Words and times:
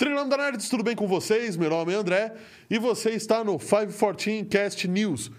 Trilhão 0.00 0.26
da 0.26 0.36
Nerds, 0.38 0.70
tudo 0.70 0.82
bem 0.82 0.96
com 0.96 1.06
vocês? 1.06 1.58
Meu 1.58 1.68
nome 1.68 1.92
é 1.92 1.96
André 1.96 2.32
e 2.70 2.78
você 2.78 3.10
está 3.10 3.44
no 3.44 3.58
514 3.58 4.44
Cast 4.46 4.88
News, 4.88 5.30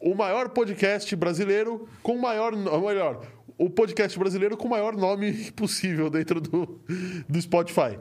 o 0.00 0.16
maior 0.16 0.48
podcast 0.48 1.14
brasileiro 1.14 1.88
com 2.02 2.18
maior, 2.18 2.56
melhor, 2.56 3.24
o 3.56 3.70
podcast 3.70 4.18
brasileiro 4.18 4.56
com 4.56 4.66
o 4.66 4.70
maior 4.70 4.96
nome 4.96 5.50
possível 5.54 6.10
dentro 6.10 6.40
do, 6.40 6.80
do 7.28 7.40
Spotify. 7.40 8.00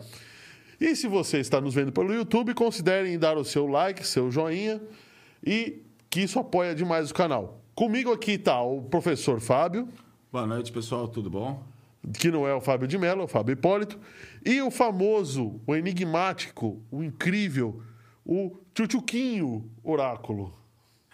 E 0.81 0.95
se 0.95 1.07
você 1.07 1.39
está 1.39 1.61
nos 1.61 1.75
vendo 1.75 1.91
pelo 1.91 2.11
YouTube, 2.11 2.55
considerem 2.55 3.19
dar 3.19 3.37
o 3.37 3.45
seu 3.45 3.67
like, 3.67 4.07
seu 4.07 4.31
joinha 4.31 4.81
e 5.45 5.83
que 6.09 6.21
isso 6.21 6.39
apoia 6.39 6.73
demais 6.73 7.11
o 7.11 7.13
canal. 7.13 7.58
Comigo 7.79 8.11
aqui 8.11 8.31
está 8.31 8.61
o 8.61 8.81
professor 8.81 9.39
Fábio, 9.39 9.87
Boa 10.33 10.45
noite, 10.45 10.69
pessoal, 10.69 11.07
tudo 11.07 11.29
bom? 11.29 11.63
que 12.19 12.29
não 12.29 12.45
é 12.45 12.53
o 12.53 12.59
Fábio 12.59 12.85
de 12.89 12.97
Mello, 12.97 13.21
é 13.21 13.23
o 13.23 13.27
Fábio 13.29 13.53
Hipólito, 13.53 13.97
e 14.45 14.61
o 14.61 14.69
famoso, 14.69 15.61
o 15.65 15.73
enigmático, 15.73 16.81
o 16.91 17.01
incrível, 17.01 17.81
o 18.25 18.51
Tchutchuquinho 18.73 19.63
Oráculo. 19.81 20.53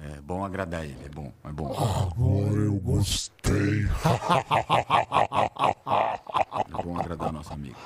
É 0.02 0.20
bom 0.22 0.44
agradar 0.44 0.84
ele, 0.84 0.98
é 1.06 1.10
bom, 1.10 1.32
é 1.44 1.52
bom. 1.52 1.68
Agora 1.72 2.56
eu 2.62 2.74
gostei. 2.80 3.86
É 6.68 6.84
bom 6.84 7.00
agradar 7.00 7.32
nosso 7.32 7.54
amigo. 7.54 7.78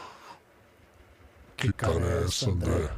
Que 1.58 1.74
cara 1.74 2.00
é 2.00 2.24
essa, 2.24 2.50
André? 2.50 2.90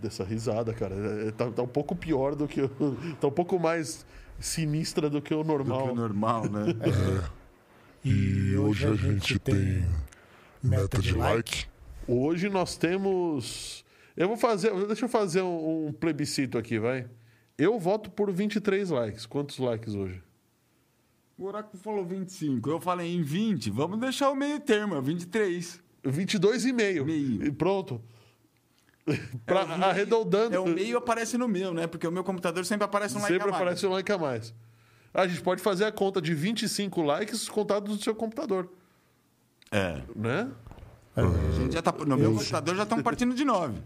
Dessa 0.00 0.22
risada, 0.22 0.72
cara. 0.72 0.94
É, 0.94 1.32
Tá, 1.32 1.50
tá 1.50 1.62
um 1.62 1.66
pouco 1.68 1.96
pior 1.96 2.36
do 2.36 2.46
que. 2.46 2.60
o- 2.62 2.70
Tá 3.20 3.26
um 3.26 3.32
pouco 3.32 3.58
mais 3.58 4.06
sinistra 4.42 5.08
do 5.08 5.22
que 5.22 5.32
o 5.32 5.42
Do 5.42 5.48
normal. 5.48 5.86
que 5.86 5.92
o 5.92 5.94
normal, 5.94 6.44
né? 6.50 6.64
E 8.04 8.56
hoje 8.56 8.84
a 8.84 8.94
gente 8.96 9.38
tem 9.38 9.86
meta 10.60 11.00
de 11.00 11.14
like. 11.14 11.66
Hoje 12.08 12.48
nós 12.48 12.76
temos. 12.76 13.84
Eu 14.16 14.26
vou 14.26 14.36
fazer. 14.36 14.74
Deixa 14.88 15.04
eu 15.04 15.08
fazer 15.08 15.40
um, 15.42 15.86
um 15.86 15.92
plebiscito 15.92 16.58
aqui, 16.58 16.80
vai. 16.80 17.08
Eu 17.56 17.78
voto 17.78 18.10
por 18.10 18.32
23 18.32 18.90
likes. 18.90 19.24
Quantos 19.24 19.56
likes 19.58 19.94
hoje? 19.94 20.20
O 21.38 21.44
Oráculo 21.44 21.80
falou 21.80 22.04
25, 22.04 22.68
eu 22.70 22.80
falei 22.80 23.14
em 23.14 23.22
20. 23.22 23.70
Vamos 23.70 24.00
deixar 24.00 24.30
o 24.30 24.34
meio 24.34 24.58
termo, 24.58 24.96
é 24.96 25.00
23. 25.00 25.80
22,5. 26.04 26.72
Meio. 27.04 27.44
E 27.46 27.52
pronto. 27.52 28.00
pra, 29.46 29.60
É 29.62 29.84
arredondando. 29.84 30.54
É 30.54 30.58
o 30.60 30.66
meio 30.66 30.98
aparece 30.98 31.36
no 31.36 31.48
meu, 31.48 31.72
né? 31.74 31.86
Porque 31.86 32.06
o 32.06 32.12
meu 32.12 32.22
computador 32.24 32.64
sempre 32.64 32.84
aparece 32.84 33.16
um 33.16 33.20
like 33.20 33.32
Sempre 33.32 33.48
a 33.48 33.50
mais. 33.50 33.62
aparece 33.62 33.86
um 33.86 33.90
like 33.90 34.12
a 34.12 34.18
mais. 34.18 34.54
A 35.14 35.26
gente 35.26 35.42
pode 35.42 35.60
fazer 35.62 35.84
a 35.84 35.92
conta 35.92 36.22
de 36.22 36.34
25 36.34 37.02
likes 37.02 37.48
contados 37.48 37.96
do 37.98 38.02
seu 38.02 38.14
computador, 38.14 38.68
É. 39.70 40.00
né? 40.16 40.50
A 41.14 41.22
gente 41.58 41.74
já 41.74 41.82
tá, 41.82 41.92
no 41.92 42.16
meu 42.16 42.32
computador 42.32 42.74
já 42.76 42.84
estão 42.84 43.02
partindo 43.02 43.34
de 43.34 43.44
9. 43.44 43.78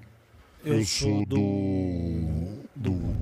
Eu 0.64 0.84
sou 0.84 1.26
do. 1.26 2.60
do. 2.76 3.16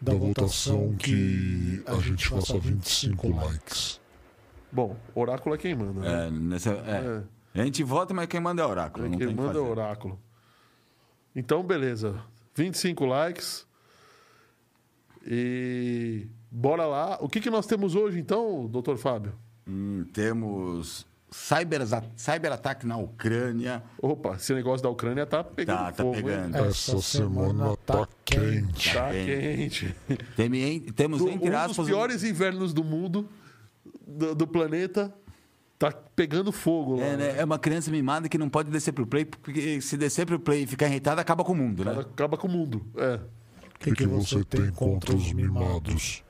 da 0.00 0.12
votação 0.14 0.94
que 0.96 1.82
a 1.86 1.94
gente 1.96 2.28
faça 2.28 2.56
25 2.58 3.28
likes. 3.34 4.00
Bom, 4.70 4.96
oráculo 5.14 5.54
é 5.54 5.58
quem 5.58 5.74
manda. 5.74 6.00
Né? 6.00 6.26
É, 6.26 6.30
nessa, 6.30 6.70
é. 6.70 7.22
A 7.60 7.64
gente 7.64 7.82
vota, 7.82 8.12
mas 8.14 8.26
quem 8.28 8.38
manda 8.38 8.62
é 8.62 8.66
oráculo. 8.66 9.04
não 9.08 9.10
quem 9.18 9.18
tem 9.18 9.28
o 9.28 9.30
que 9.30 9.36
manda 9.36 9.58
é 9.58 9.62
oráculo. 9.62 10.20
Então, 11.36 11.62
beleza. 11.62 12.18
25 12.54 13.04
likes. 13.04 13.66
E 15.26 16.26
bora 16.50 16.86
lá. 16.86 17.18
O 17.20 17.28
que, 17.28 17.40
que 17.40 17.50
nós 17.50 17.66
temos 17.66 17.94
hoje, 17.94 18.18
então, 18.18 18.66
doutor 18.66 18.96
Fábio? 18.96 19.34
Hum, 19.68 20.04
temos 20.12 21.06
cyber, 21.30 21.82
cyberataque 22.16 22.86
na 22.86 22.96
Ucrânia. 22.96 23.82
Opa, 24.00 24.36
esse 24.36 24.54
negócio 24.54 24.82
da 24.82 24.88
Ucrânia 24.88 25.26
tá 25.26 25.42
pegando 25.44 25.76
Tá, 25.78 25.92
tá 25.92 26.02
fogo. 26.04 26.16
hein? 26.16 26.22
pegando. 26.22 26.56
Essa 26.56 27.00
semana 27.02 27.76
tá 27.84 28.08
quente. 28.24 28.94
Tá 28.94 29.10
quente. 29.10 29.94
quente. 30.08 30.26
Tem- 30.36 30.80
temos, 30.92 31.20
entre 31.20 31.34
um 31.34 31.38
dos 31.50 31.54
aspas, 31.54 31.78
um- 31.80 31.84
piores 31.90 32.22
invernos 32.22 32.72
do 32.72 32.84
mundo, 32.84 33.28
do, 34.06 34.34
do 34.34 34.46
planeta, 34.46 35.12
tá 35.78 35.92
pegando 36.14 36.52
fogo 36.52 36.96
lá. 36.96 37.04
É, 37.04 37.16
né? 37.16 37.38
é 37.38 37.44
uma 37.44 37.58
criança 37.58 37.90
mimada 37.90 38.28
que 38.28 38.38
não 38.38 38.48
pode 38.48 38.70
descer 38.70 38.92
pro 38.92 39.06
play, 39.06 39.24
porque 39.24 39.80
se 39.80 39.96
descer 39.96 40.26
pro 40.26 40.40
play 40.40 40.62
e 40.62 40.66
ficar 40.66 40.86
irritada, 40.86 41.20
acaba 41.20 41.44
com 41.44 41.52
o 41.52 41.56
mundo, 41.56 41.84
né? 41.84 41.92
Acaba 42.00 42.36
com 42.36 42.46
o 42.48 42.50
mundo. 42.50 42.84
É. 42.96 43.20
O 43.76 43.78
que, 43.78 43.92
que 43.92 44.06
você 44.06 44.42
tem 44.42 44.70
contra 44.70 45.14
os 45.14 45.32
mimados? 45.32 46.24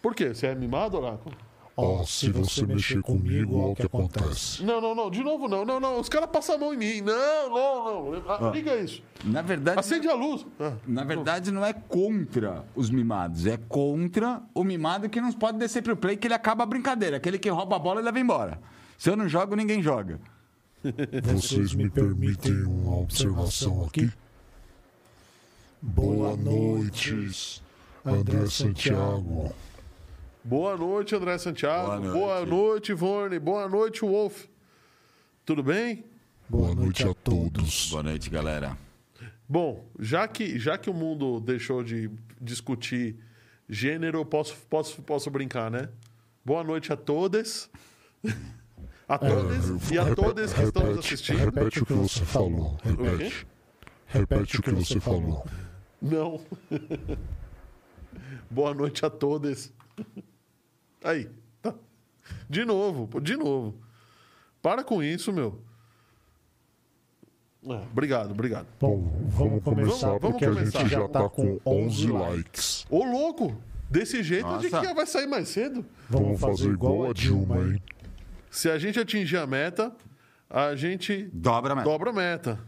Por 0.00 0.14
quê? 0.14 0.32
Você 0.32 0.46
é 0.46 0.54
mimado, 0.54 0.96
Oráculo? 0.96 1.34
Ó, 1.78 2.02
se 2.04 2.30
você 2.30 2.64
mexer 2.64 3.02
comigo, 3.02 3.58
olha 3.58 3.72
o 3.72 3.76
que 3.76 3.82
acontece. 3.82 4.64
Não, 4.64 4.80
não, 4.80 4.94
não. 4.94 5.10
De 5.10 5.22
novo, 5.22 5.46
não. 5.46 5.62
Não, 5.62 5.78
não. 5.78 6.00
Os 6.00 6.08
caras 6.08 6.30
passam 6.30 6.54
a 6.54 6.58
mão 6.58 6.72
em 6.72 6.76
mim. 6.78 7.00
Não, 7.02 7.50
não, 7.50 8.12
não. 8.12 8.30
Ah, 8.30 8.50
Liga 8.50 8.76
isso. 8.76 9.02
Na 9.22 9.42
verdade, 9.42 9.78
Acende 9.78 10.08
a 10.08 10.14
luz. 10.14 10.46
Ah, 10.58 10.72
na 10.86 11.04
verdade, 11.04 11.50
não 11.50 11.62
é 11.62 11.74
contra 11.74 12.64
os 12.74 12.88
mimados, 12.88 13.44
é 13.44 13.58
contra 13.58 14.40
o 14.54 14.64
mimado 14.64 15.10
que 15.10 15.20
não 15.20 15.30
pode 15.32 15.58
descer 15.58 15.82
pro 15.82 15.94
play, 15.94 16.16
que 16.16 16.26
ele 16.26 16.32
acaba 16.34 16.62
a 16.62 16.66
brincadeira. 16.66 17.18
Aquele 17.18 17.38
que 17.38 17.50
rouba 17.50 17.76
a 17.76 17.78
bola 17.78 18.00
e 18.00 18.04
leva 18.04 18.18
embora. 18.18 18.58
Se 18.96 19.10
eu 19.10 19.16
não 19.16 19.28
jogo, 19.28 19.54
ninguém 19.54 19.82
joga. 19.82 20.18
Vocês 21.24 21.74
me 21.74 21.90
permitem 21.90 22.64
uma 22.64 22.96
observação 23.00 23.84
aqui? 23.84 24.10
Boa 25.82 26.34
noite, 26.36 27.62
André 28.02 28.46
Santiago. 28.46 29.52
Boa 30.46 30.76
noite, 30.76 31.12
André 31.12 31.36
Santiago. 31.38 31.88
Boa 31.88 32.12
Boa 32.12 32.36
noite. 32.36 32.50
noite, 32.50 32.92
Ivone. 32.92 33.38
Boa 33.40 33.68
noite, 33.68 34.02
Wolf. 34.02 34.44
Tudo 35.44 35.60
bem? 35.60 36.04
Boa 36.48 36.72
noite 36.72 37.02
a 37.02 37.12
todos. 37.12 37.90
Boa 37.90 38.04
noite, 38.04 38.30
galera. 38.30 38.78
Bom, 39.48 39.84
já 39.98 40.28
que, 40.28 40.56
já 40.56 40.78
que 40.78 40.88
o 40.88 40.94
mundo 40.94 41.40
deixou 41.40 41.82
de 41.82 42.08
discutir 42.40 43.16
gênero, 43.68 44.18
eu 44.20 44.24
posso, 44.24 44.54
posso, 44.70 45.02
posso 45.02 45.28
brincar, 45.32 45.68
né? 45.68 45.88
Boa 46.44 46.62
noite 46.62 46.92
a 46.92 46.96
todas. 46.96 47.68
A 49.08 49.18
todas 49.18 49.88
e 49.92 49.96
a 49.96 50.16
todas 50.16 50.52
que 50.52 50.62
estão 50.62 50.84
nos 50.84 50.98
assistindo. 50.98 51.38
Repete 51.38 51.80
o 51.80 51.86
que 51.86 51.92
você 51.92 52.24
falou. 52.24 52.76
Repete. 52.82 53.46
Repete 54.06 54.58
o 54.58 54.62
que 54.62 54.70
você 54.72 54.98
falou. 54.98 55.46
Não. 56.02 56.40
Boa 58.50 58.74
noite 58.74 59.06
a 59.06 59.10
todas. 59.10 59.72
Aí. 61.06 61.30
tá. 61.62 61.74
De 62.48 62.64
novo, 62.64 63.06
pô, 63.08 63.20
de 63.20 63.36
novo. 63.36 63.78
Para 64.62 64.82
com 64.84 65.02
isso, 65.02 65.32
meu. 65.32 65.62
É, 67.68 67.74
obrigado, 67.90 68.30
obrigado. 68.30 68.66
Bom, 68.80 69.02
vamos 69.28 69.62
começar 69.62 70.06
Vamos- 70.08 70.20
vamos 70.22 70.30
porque 70.38 70.44
a 70.44 70.48
começar. 70.52 70.78
gente 70.80 70.90
já 70.90 71.08
tá 71.08 71.28
com 71.28 71.58
11 71.66 72.06
likes. 72.08 72.86
Ô, 72.90 73.04
louco! 73.04 73.60
Desse 73.90 74.22
jeito, 74.22 74.46
de 74.58 74.68
Nossa. 74.68 74.80
que 74.86 74.94
vai 74.94 75.06
sair 75.06 75.26
mais 75.28 75.48
cedo? 75.48 75.84
Vamos 76.08 76.40
fazer 76.40 76.70
igual 76.70 77.10
a 77.10 77.12
Dilma, 77.12 77.58
hein? 77.58 77.82
Se 78.50 78.68
a 78.70 78.78
gente 78.78 78.98
atingir 78.98 79.36
a 79.36 79.46
meta, 79.46 79.94
a 80.50 80.74
gente 80.74 81.28
Dobra 81.32 81.72
a 81.72 81.76
meta. 81.76 81.88
dobra 81.88 82.10
a 82.10 82.12
meta. 82.12 82.58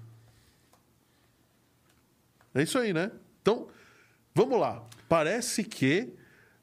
É 2.55 2.62
isso 2.62 2.78
aí, 2.78 2.93
né? 2.93 3.10
Então, 3.43 3.69
vamos 4.34 4.59
lá. 4.60 4.84
Parece 5.09 5.65
que 5.65 6.12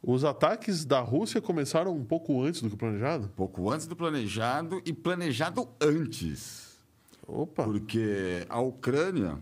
os 0.08 0.24
ataques 0.24 0.86
da 0.86 1.00
Rússia 1.00 1.42
começaram 1.42 1.96
um 1.96 2.06
pouco 2.06 2.44
antes 2.44 2.62
do 2.62 2.70
que 2.70 2.76
planejado. 2.76 3.28
Pouco 3.30 3.72
antes 3.72 3.88
do 3.88 3.96
planejado 3.96 4.80
e 4.86 4.94
planejado 4.94 5.68
antes. 5.82 6.78
Opa! 7.28 7.64
Porque 7.64 8.46
a 8.48 8.60
Ucrânia, 8.62 9.40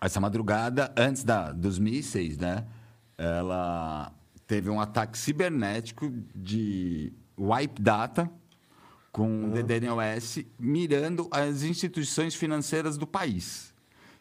essa 0.00 0.18
madrugada, 0.18 0.90
antes 0.96 1.24
da, 1.24 1.52
dos 1.52 1.78
mísseis, 1.78 2.38
né? 2.38 2.64
Ela 3.18 4.10
teve 4.46 4.70
um 4.70 4.80
ataque 4.80 5.18
cibernético 5.18 6.10
de 6.34 7.12
wipe 7.38 7.82
data 7.82 8.30
com 9.12 9.44
o 9.44 9.50
DDoS 9.50 10.38
mirando 10.58 11.28
as 11.30 11.64
instituições 11.64 12.34
financeiras 12.34 12.96
do 12.96 13.06
país. 13.06 13.74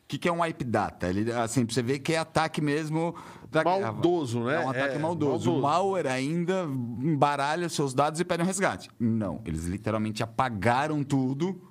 O 0.03 0.07
que, 0.11 0.17
que 0.17 0.27
é 0.27 0.31
um 0.33 0.41
wipe 0.41 0.65
data? 0.65 1.07
Ele, 1.07 1.31
assim, 1.31 1.65
você 1.65 1.81
ver 1.81 1.99
que 1.99 2.11
é 2.11 2.17
ataque 2.17 2.59
mesmo... 2.59 3.15
Da 3.51 3.63
guerra. 3.63 3.91
Maldoso, 3.91 4.39
né? 4.45 4.55
É 4.55 4.59
um 4.65 4.69
ataque 4.69 4.95
É, 4.95 4.97
maldoso. 4.99 5.31
maldoso. 5.31 5.53
O 5.57 5.61
malware 5.61 6.07
ainda 6.07 6.63
embaralha 6.63 7.67
os 7.67 7.73
seus 7.73 7.93
dados 7.93 8.19
e 8.19 8.23
pede 8.25 8.41
um 8.43 8.45
resgate. 8.45 8.89
Não, 8.99 9.41
eles 9.45 9.65
literalmente 9.65 10.23
apagaram 10.23 11.03
tudo 11.03 11.61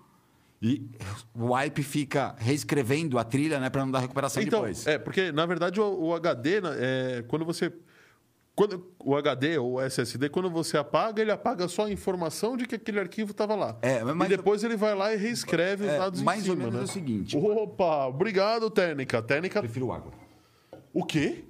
e 0.61 0.87
o 1.35 1.55
wipe 1.55 1.83
fica 1.83 2.35
reescrevendo 2.39 3.19
a 3.19 3.25
trilha, 3.25 3.59
né, 3.59 3.71
para 3.71 3.83
não 3.85 3.91
dar 3.91 4.01
recuperação 4.01 4.43
Então, 4.43 4.61
depois. 4.61 4.87
é, 4.87 4.99
porque 4.99 5.33
na 5.33 5.47
verdade 5.47 5.81
o, 5.81 5.85
o 6.09 6.15
HD, 6.15 6.61
né, 6.61 6.71
é, 6.79 7.25
quando 7.27 7.45
você. 7.47 7.73
Quando, 8.55 8.85
o 8.99 9.17
HD 9.17 9.57
ou 9.57 9.75
o 9.77 9.81
SSD, 9.81 10.29
quando 10.29 10.51
você 10.51 10.77
apaga, 10.77 11.23
ele 11.23 11.31
apaga 11.33 11.67
só 11.67 11.87
a 11.87 11.91
informação 11.91 12.59
de 12.59 12.67
que 12.67 12.75
aquele 12.75 13.01
arquivo 13.01 13.31
estava 13.31 13.55
lá. 13.55 13.79
É, 13.81 14.05
mas- 14.05 14.27
e 14.31 14.37
depois 14.37 14.63
ele 14.63 14.77
vai 14.77 14.95
lá 14.95 15.15
e 15.15 15.17
reescreve 15.17 15.85
os 15.85 15.91
É, 15.91 15.97
dados 15.99 16.21
mais 16.21 16.47
em 16.47 16.51
ou 16.51 16.57
cima, 16.57 16.65
menos 16.71 16.75
né? 16.75 16.81
é 16.83 16.85
o 16.85 16.89
seguinte. 16.89 17.39
Opa, 17.39 18.07
obrigado, 18.09 18.69
Técnica. 18.69 19.23
Técnica. 19.23 19.61
Prefiro 19.61 19.91
água. 19.93 20.13
O 20.93 21.05
quê? 21.07 21.45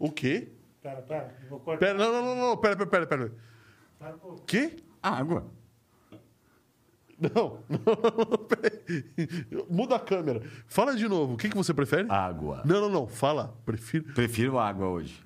O 0.00 0.10
quê? 0.10 0.48
Pera, 0.82 1.02
pera, 1.02 1.36
vou 1.50 1.60
cortar. 1.60 1.78
Pera, 1.78 1.98
não, 1.98 2.10
não, 2.10 2.24
não, 2.34 2.36
não, 2.48 2.56
pera, 2.56 2.74
pera, 2.74 2.88
pera, 2.88 3.06
pera. 3.06 3.32
Um. 4.24 4.36
Quê? 4.46 4.76
Água. 5.02 5.46
Não, 7.20 7.62
não, 7.68 8.30
não, 8.30 8.38
peraí. 8.46 8.80
Muda 9.68 9.96
a 9.96 10.00
câmera. 10.00 10.40
Fala 10.66 10.96
de 10.96 11.06
novo. 11.06 11.34
O 11.34 11.36
que, 11.36 11.50
que 11.50 11.56
você 11.56 11.74
prefere? 11.74 12.10
Água. 12.10 12.62
Não, 12.64 12.80
não, 12.80 12.88
não. 12.88 13.06
Fala. 13.06 13.54
Prefiro. 13.66 14.04
Prefiro 14.14 14.58
água 14.58 14.88
hoje. 14.88 15.22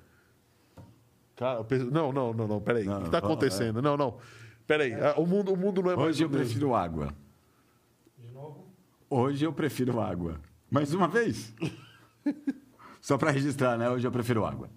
Cara, 1.37 1.65
não, 1.89 2.11
não, 2.11 2.33
não, 2.33 2.47
não. 2.49 2.59
Peraí. 2.61 2.83
Não, 2.83 2.99
o 2.99 3.03
que 3.05 3.09
tá 3.09 3.21
fala, 3.21 3.31
acontecendo? 3.33 3.81
Não, 3.81 3.95
não. 3.95 4.17
Peraí. 4.67 4.93
ah, 4.93 5.13
O 5.17 5.25
mundo, 5.25 5.53
o 5.53 5.57
mundo 5.57 5.81
não 5.81 5.91
é 5.91 5.95
mais. 5.95 6.09
Hoje 6.09 6.23
eu 6.23 6.29
mesmo. 6.29 6.43
prefiro 6.43 6.75
água. 6.75 7.13
De 8.17 8.27
novo. 8.33 8.67
Hoje 9.09 9.45
eu 9.45 9.53
prefiro 9.53 10.01
água. 10.01 10.41
Mais 10.69 10.93
uma 10.93 11.07
vez? 11.07 11.53
Só 13.05 13.19
pra 13.19 13.29
registrar, 13.29 13.77
né? 13.77 13.87
Hoje 13.87 14.07
eu 14.07 14.11
prefiro 14.11 14.43
água. 14.47 14.67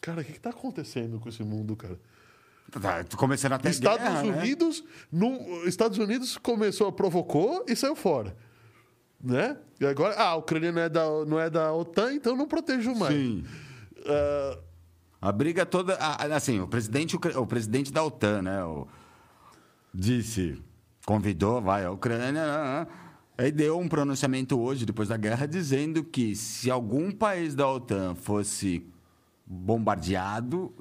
Cara, 0.00 0.22
o 0.22 0.24
que, 0.24 0.32
que 0.32 0.40
tá 0.40 0.48
acontecendo 0.48 1.20
com 1.20 1.28
esse 1.28 1.42
mundo, 1.42 1.76
cara? 1.76 2.00
Tá, 2.70 3.04
tô 3.04 3.14
começando 3.18 3.52
até 3.52 3.68
Estados 3.68 4.02
guerra, 4.02 4.22
né? 4.22 4.38
Unidos, 4.38 4.82
no, 5.12 5.68
Estados 5.68 5.98
Unidos 5.98 6.38
começou, 6.38 6.90
provocou 6.90 7.62
e 7.68 7.76
saiu 7.76 7.94
fora. 7.94 8.34
Né? 9.22 9.54
E 9.78 9.84
agora, 9.84 10.14
ah, 10.14 10.28
a 10.30 10.36
Ucrânia 10.36 10.72
não 10.72 10.80
é 10.80 10.88
da, 10.88 11.24
não 11.26 11.38
é 11.38 11.50
da 11.50 11.70
OTAN, 11.74 12.14
então 12.14 12.34
não 12.34 12.48
protejo 12.48 12.94
mais. 12.94 13.12
Sim. 13.14 13.44
Ah, 14.06 14.58
A 15.20 15.30
briga 15.30 15.66
toda. 15.66 15.96
Assim, 16.34 16.58
o 16.60 16.66
presidente, 16.66 17.16
o 17.36 17.46
presidente 17.46 17.92
da 17.92 18.02
OTAN, 18.02 18.40
né? 18.40 18.64
o- 18.64 18.88
disse, 19.92 20.58
convidou, 21.04 21.60
vai, 21.60 21.84
a 21.84 21.90
Ucrânia. 21.90 22.88
Aí 23.40 23.50
deu 23.50 23.78
um 23.78 23.88
pronunciamento 23.88 24.60
hoje, 24.60 24.84
depois 24.84 25.08
da 25.08 25.16
guerra, 25.16 25.46
dizendo 25.46 26.04
que 26.04 26.36
se 26.36 26.70
algum 26.70 27.10
país 27.10 27.54
da 27.54 27.66
OTAN 27.66 28.14
fosse 28.14 28.86
bombardeado, 29.46 30.74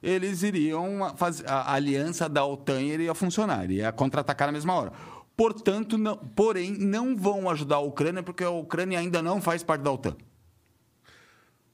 eles 0.00 0.44
iriam 0.44 1.12
fazer. 1.16 1.44
A 1.50 1.74
aliança 1.74 2.28
da 2.28 2.44
OTAN 2.44 2.80
iria 2.82 3.12
funcionar, 3.16 3.68
ia 3.68 3.90
contra-atacar 3.90 4.46
na 4.46 4.52
mesma 4.52 4.74
hora. 4.74 4.92
Portanto, 5.36 5.98
não, 5.98 6.16
porém, 6.16 6.70
não 6.70 7.16
vão 7.16 7.50
ajudar 7.50 7.76
a 7.76 7.80
Ucrânia, 7.80 8.22
porque 8.22 8.44
a 8.44 8.50
Ucrânia 8.50 9.00
ainda 9.00 9.20
não 9.20 9.40
faz 9.40 9.64
parte 9.64 9.82
da 9.82 9.90
OTAN. 9.90 10.16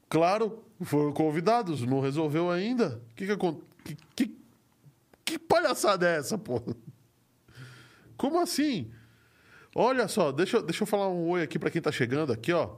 claro, 0.09 0.65
foram 0.81 1.13
convidados, 1.13 1.83
não 1.83 2.01
resolveu 2.01 2.51
ainda. 2.51 2.99
Que 3.15 3.27
que, 3.27 3.97
que, 4.17 4.39
que 5.23 5.39
palhaçada 5.39 6.09
é 6.09 6.17
essa, 6.17 6.39
pô? 6.39 6.63
Como 8.17 8.41
assim? 8.41 8.91
Olha 9.75 10.07
só, 10.09 10.31
deixa, 10.31 10.59
eu- 10.59 10.63
deixa 10.63 10.83
eu 10.83 10.87
falar 10.87 11.09
um 11.09 11.29
oi 11.31 11.43
aqui 11.43 11.59
para 11.59 11.71
quem 11.71 11.83
tá 11.83 11.91
chegando 11.91 12.33
aqui, 12.33 12.53
ó. 12.53 12.77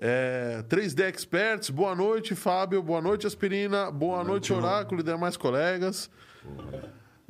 É, 0.00 0.62
3D 0.68 1.04
Experts, 1.08 1.70
boa 1.70 1.94
noite, 1.94 2.34
Fábio, 2.34 2.82
boa 2.82 3.00
noite, 3.00 3.26
Aspirina, 3.26 3.90
boa, 3.90 4.24
noite, 4.24 4.52
Oráculo 4.52 5.00
e 5.00 5.04
demais 5.04 5.36
colegas. 5.36 6.10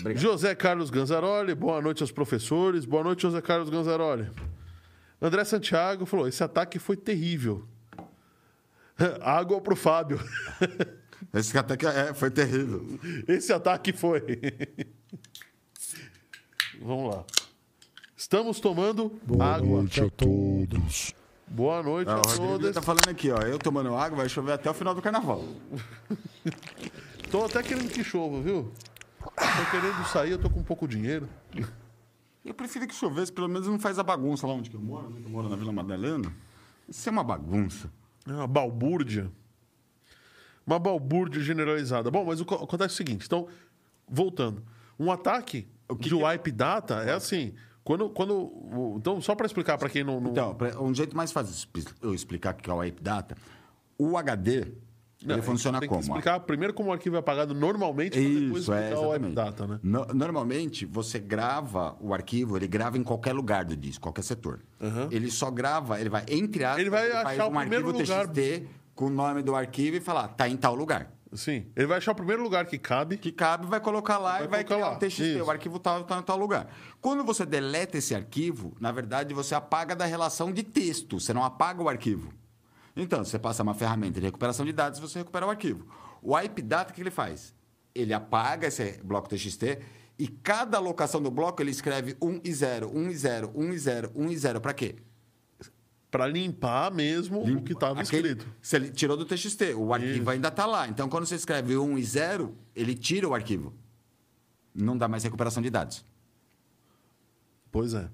Obrigado. 0.01 0.21
José 0.23 0.55
Carlos 0.55 0.91
Ganzaroli, 0.91 1.55
boa 1.55 1.81
noite 1.81 2.03
aos 2.03 2.11
professores, 2.11 2.85
boa 2.85 3.05
noite, 3.05 3.23
José 3.23 3.41
Carlos 3.41 3.71
Ganzaroli. 3.71 4.29
André 5.21 5.45
Santiago 5.45 6.05
falou: 6.07 6.27
esse 6.27 6.43
ataque 6.43 6.79
foi 6.79 6.97
terrível. 6.97 7.67
Água 9.21 9.61
pro 9.61 9.77
Fábio. 9.77 10.19
Esse 11.33 11.57
ataque 11.57 11.87
é, 11.87 12.13
foi 12.13 12.31
terrível. 12.31 12.99
Esse 13.27 13.53
ataque 13.53 13.93
foi. 13.93 14.21
Vamos 16.81 17.15
lá. 17.15 17.25
Estamos 18.25 18.59
tomando 18.59 19.13
Boa 19.23 19.45
água. 19.45 19.69
noite 19.83 20.01
a 20.01 20.09
todos. 20.09 21.13
Boa 21.47 21.83
noite 21.83 22.09
Ah, 22.11 22.17
a 22.17 22.23
todos. 22.23 22.73
tá 22.73 22.81
falando 22.81 23.07
aqui, 23.11 23.31
ó. 23.31 23.37
Eu 23.43 23.59
tomando 23.59 23.95
água, 23.95 24.17
vai 24.17 24.31
chover 24.31 24.53
até 24.53 24.71
o 24.71 24.73
final 24.73 24.95
do 24.95 25.03
carnaval. 25.03 25.45
Tô 27.31 27.45
até 27.45 27.63
querendo 27.63 27.93
que 27.93 28.03
chova, 28.03 28.41
viu? 28.41 28.73
Tô 29.21 29.71
querendo 29.71 30.03
sair, 30.09 30.31
eu 30.31 30.39
tô 30.39 30.49
com 30.49 30.63
pouco 30.63 30.89
dinheiro. 30.89 31.29
Eu 32.43 32.55
prefiro 32.55 32.87
que 32.87 32.95
chovesse, 32.95 33.31
pelo 33.31 33.47
menos 33.47 33.69
não 33.69 33.79
faz 33.79 33.99
a 33.99 34.03
bagunça 34.03 34.47
lá 34.47 34.55
onde 34.55 34.71
que 34.71 34.77
eu 34.77 34.81
moro, 34.81 35.11
né? 35.11 35.21
Eu 35.23 35.29
moro 35.29 35.47
na 35.51 35.57
Vila 35.57 35.71
Madalena. 35.73 36.33
Isso 36.89 37.07
é 37.07 37.13
uma 37.13 37.23
bagunça. 37.25 37.93
É 38.27 38.33
uma 38.33 38.47
balbúrdia. 38.47 39.31
Uma 40.67 40.79
balbúrdia 40.79 41.43
generalizada. 41.43 42.11
Bom, 42.11 42.25
mas 42.25 42.41
o 42.41 42.47
co- 42.47 42.55
acontece 42.55 42.95
o 42.95 42.97
seguinte, 42.97 43.27
então, 43.27 43.49
voltando. 44.09 44.63
Um 44.99 45.13
ataque 45.13 45.69
O 45.87 45.95
que 45.95 46.09
de 46.09 46.17
que- 46.17 46.25
wipe 46.25 46.51
data 46.51 47.03
é 47.03 47.13
assim, 47.13 47.53
quando... 47.85 48.09
quando 48.09 48.35
o- 48.35 48.97
então, 48.99 49.21
só 49.21 49.35
para 49.35 49.47
explicar 49.47 49.79
para 49.79 49.89
quem 49.89 50.03
não... 50.03 50.21
não- 50.21 50.31
Então, 50.31 50.57
um 50.81 50.95
jeito 50.95 51.17
mais 51.17 51.31
fácil 51.31 51.69
eu 52.03 52.15
explicar 52.15 52.55
o 52.55 52.57
que 52.57 52.69
é 52.69 52.73
o 52.73 52.79
Wipe 52.79 53.03
Data, 53.03 53.37
o 53.99 54.17
HD, 54.17 54.73
Não, 55.25 55.37
ele 55.37 55.43
funciona 55.43 55.79
tem 55.81 55.89
como? 55.89 56.01
que 56.01 56.07
explicar 56.09 56.41
primeiro 56.41 56.75
como 56.75 56.91
o 56.91 56.93
arquivo 56.93 57.17
é 57.17 57.19
apagado 57.19 57.55
normalmente, 57.55 58.19
para 58.19 58.41
depois 58.41 58.63
Isso, 58.65 58.73
é, 58.73 58.95
o 58.97 59.11
wipe 59.13 59.29
data, 59.31 59.67
né? 59.67 59.79
No- 59.83 60.07
normalmente, 60.13 60.85
você 60.85 61.19
grava 61.19 61.97
o 62.01 62.13
arquivo, 62.13 62.57
ele 62.57 62.67
grava 62.67 62.99
em 62.99 63.03
qualquer 63.05 63.33
lugar 63.33 63.65
do 63.65 63.77
disco, 63.77 64.03
qualquer 64.03 64.23
setor. 64.23 64.61
Ele 65.11 65.31
só 65.31 65.51
grava, 65.51 66.01
ele 66.01 66.09
vai 66.11 66.25
entre 66.29 66.65
aspas, 66.65 66.81
Ele 66.81 66.91
vai 66.91 67.09
faz 67.11 67.27
achar 67.27 67.47
o 67.47 67.51
um 67.51 67.57
primeiro 67.61 67.87
arquivo 67.89 68.03
lugar. 68.03 68.29
TXT 68.29 68.67
com 68.95 69.07
o 69.07 69.11
nome 69.11 69.43
do 69.43 69.55
arquivo 69.55 69.97
e 69.97 70.01
falar, 70.01 70.29
tá 70.29 70.49
em 70.49 70.57
tal 70.57 70.75
lugar. 70.75 71.11
Sim. 71.35 71.67
Ele 71.75 71.87
vai 71.87 71.99
achar 71.99 72.13
o 72.13 72.15
primeiro 72.15 72.43
lugar 72.43 72.67
que 72.67 72.79
cabe. 72.79 73.17
que 73.17 73.33
cabe, 73.33 73.67
vai 73.67 73.81
colocar 73.81 74.19
lá 74.19 74.35
Vai 74.39 74.45
e 74.45 74.49
vai 74.49 74.65
criar 74.65 74.79
lá. 74.79 74.93
um 74.93 74.99
TXT. 74.99 75.21
Isso. 75.21 75.45
O 75.45 75.51
arquivo 75.51 75.79
tal 75.79 76.01
está 76.03 76.19
em 76.19 76.23
tal 76.23 76.37
lugar. 76.39 76.69
Quando 77.01 77.25
você 77.25 77.45
deleta 77.45 77.99
esse 77.99 78.15
arquivo, 78.15 78.77
na 78.81 78.93
verdade, 78.93 79.35
você 79.35 79.55
apaga 79.55 79.95
da 79.97 80.05
relação 80.05 80.53
de 80.53 80.63
texto. 80.63 81.19
Você 81.19 81.33
não 81.35 81.45
apaga 81.45 81.83
o 81.83 81.89
arquivo. 81.89 82.33
Então, 82.97 83.25
você 83.25 83.39
passa 83.39 83.63
uma 83.63 83.75
ferramenta 83.75 84.21
de 84.21 84.27
recuperação 84.27 84.65
de 84.65 84.73
dados, 84.73 85.01
você 85.01 85.19
recupera 85.19 85.47
o 85.47 85.51
arquivo. 85.51 85.87
O 86.23 86.35
wipe 86.37 86.63
data, 86.63 86.93
o 86.93 86.95
que 86.95 87.01
ele 87.01 87.11
faz? 87.11 87.53
Ele 87.95 88.15
apaga 88.15 88.69
esse 88.69 89.01
bloco 89.03 89.29
TXT 89.29 89.81
e 90.19 90.29
cada 90.29 90.79
alocação 90.79 91.21
do 91.21 91.31
bloco 91.31 91.61
ele 91.61 91.73
escreve 91.73 92.17
1 92.23 92.41
e 92.45 92.53
0, 92.53 92.91
1 92.97 93.11
e 93.11 93.17
0, 93.17 93.53
1 93.55 93.73
e 93.73 93.79
0, 93.79 94.13
1 94.15 94.31
e 94.31 94.37
0. 94.37 94.61
Para 94.61 94.73
quê? 94.73 94.97
Para 96.15 96.29
limpar 96.29 96.93
mesmo 96.93 97.43
o 97.43 97.61
que 97.61 97.73
estava 97.73 98.01
escrito. 98.01 98.47
Ele 98.73 98.91
tirou 98.93 99.17
do 99.17 99.25
TXT, 99.25 99.75
o 99.77 99.93
arquivo 99.93 100.31
ainda 100.31 100.47
está 100.47 100.65
lá. 100.65 100.87
Então, 100.87 101.09
quando 101.09 101.27
você 101.27 101.35
escreve 101.35 101.77
1 101.77 101.99
e 101.99 102.05
0, 102.05 102.57
ele 102.73 102.95
tira 102.95 103.29
o 103.29 103.35
arquivo. 103.35 103.75
Não 104.73 104.97
dá 104.97 105.09
mais 105.09 105.25
recuperação 105.25 105.61
de 105.61 105.71
dados. 105.71 106.07
Pois 107.73 107.95
é. 107.95 108.09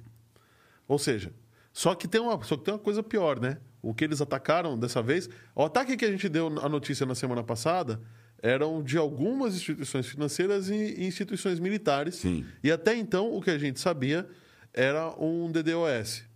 Ou 0.88 0.98
seja, 0.98 1.30
só 1.74 1.94
que 1.94 2.08
tem 2.08 2.22
uma, 2.22 2.42
só 2.42 2.56
que 2.56 2.64
tem 2.64 2.72
uma 2.72 2.80
coisa 2.80 3.02
pior, 3.02 3.38
né? 3.38 3.58
O 3.82 3.92
que 3.92 4.02
eles 4.02 4.22
atacaram 4.22 4.78
dessa 4.78 5.02
vez, 5.02 5.28
o 5.54 5.62
ataque 5.62 5.94
que 5.94 6.06
a 6.06 6.10
gente 6.10 6.26
deu 6.26 6.46
a 6.46 6.70
notícia 6.70 7.04
na 7.04 7.14
semana 7.14 7.44
passada 7.44 8.00
eram 8.42 8.82
de 8.82 8.96
algumas 8.96 9.54
instituições 9.56 10.06
financeiras 10.06 10.70
e 10.70 11.04
instituições 11.04 11.60
militares. 11.60 12.14
Sim. 12.14 12.46
E 12.64 12.72
até 12.72 12.96
então 12.96 13.30
o 13.30 13.42
que 13.42 13.50
a 13.50 13.58
gente 13.58 13.78
sabia 13.78 14.26
era 14.72 15.14
um 15.22 15.52
DDoS, 15.52 16.29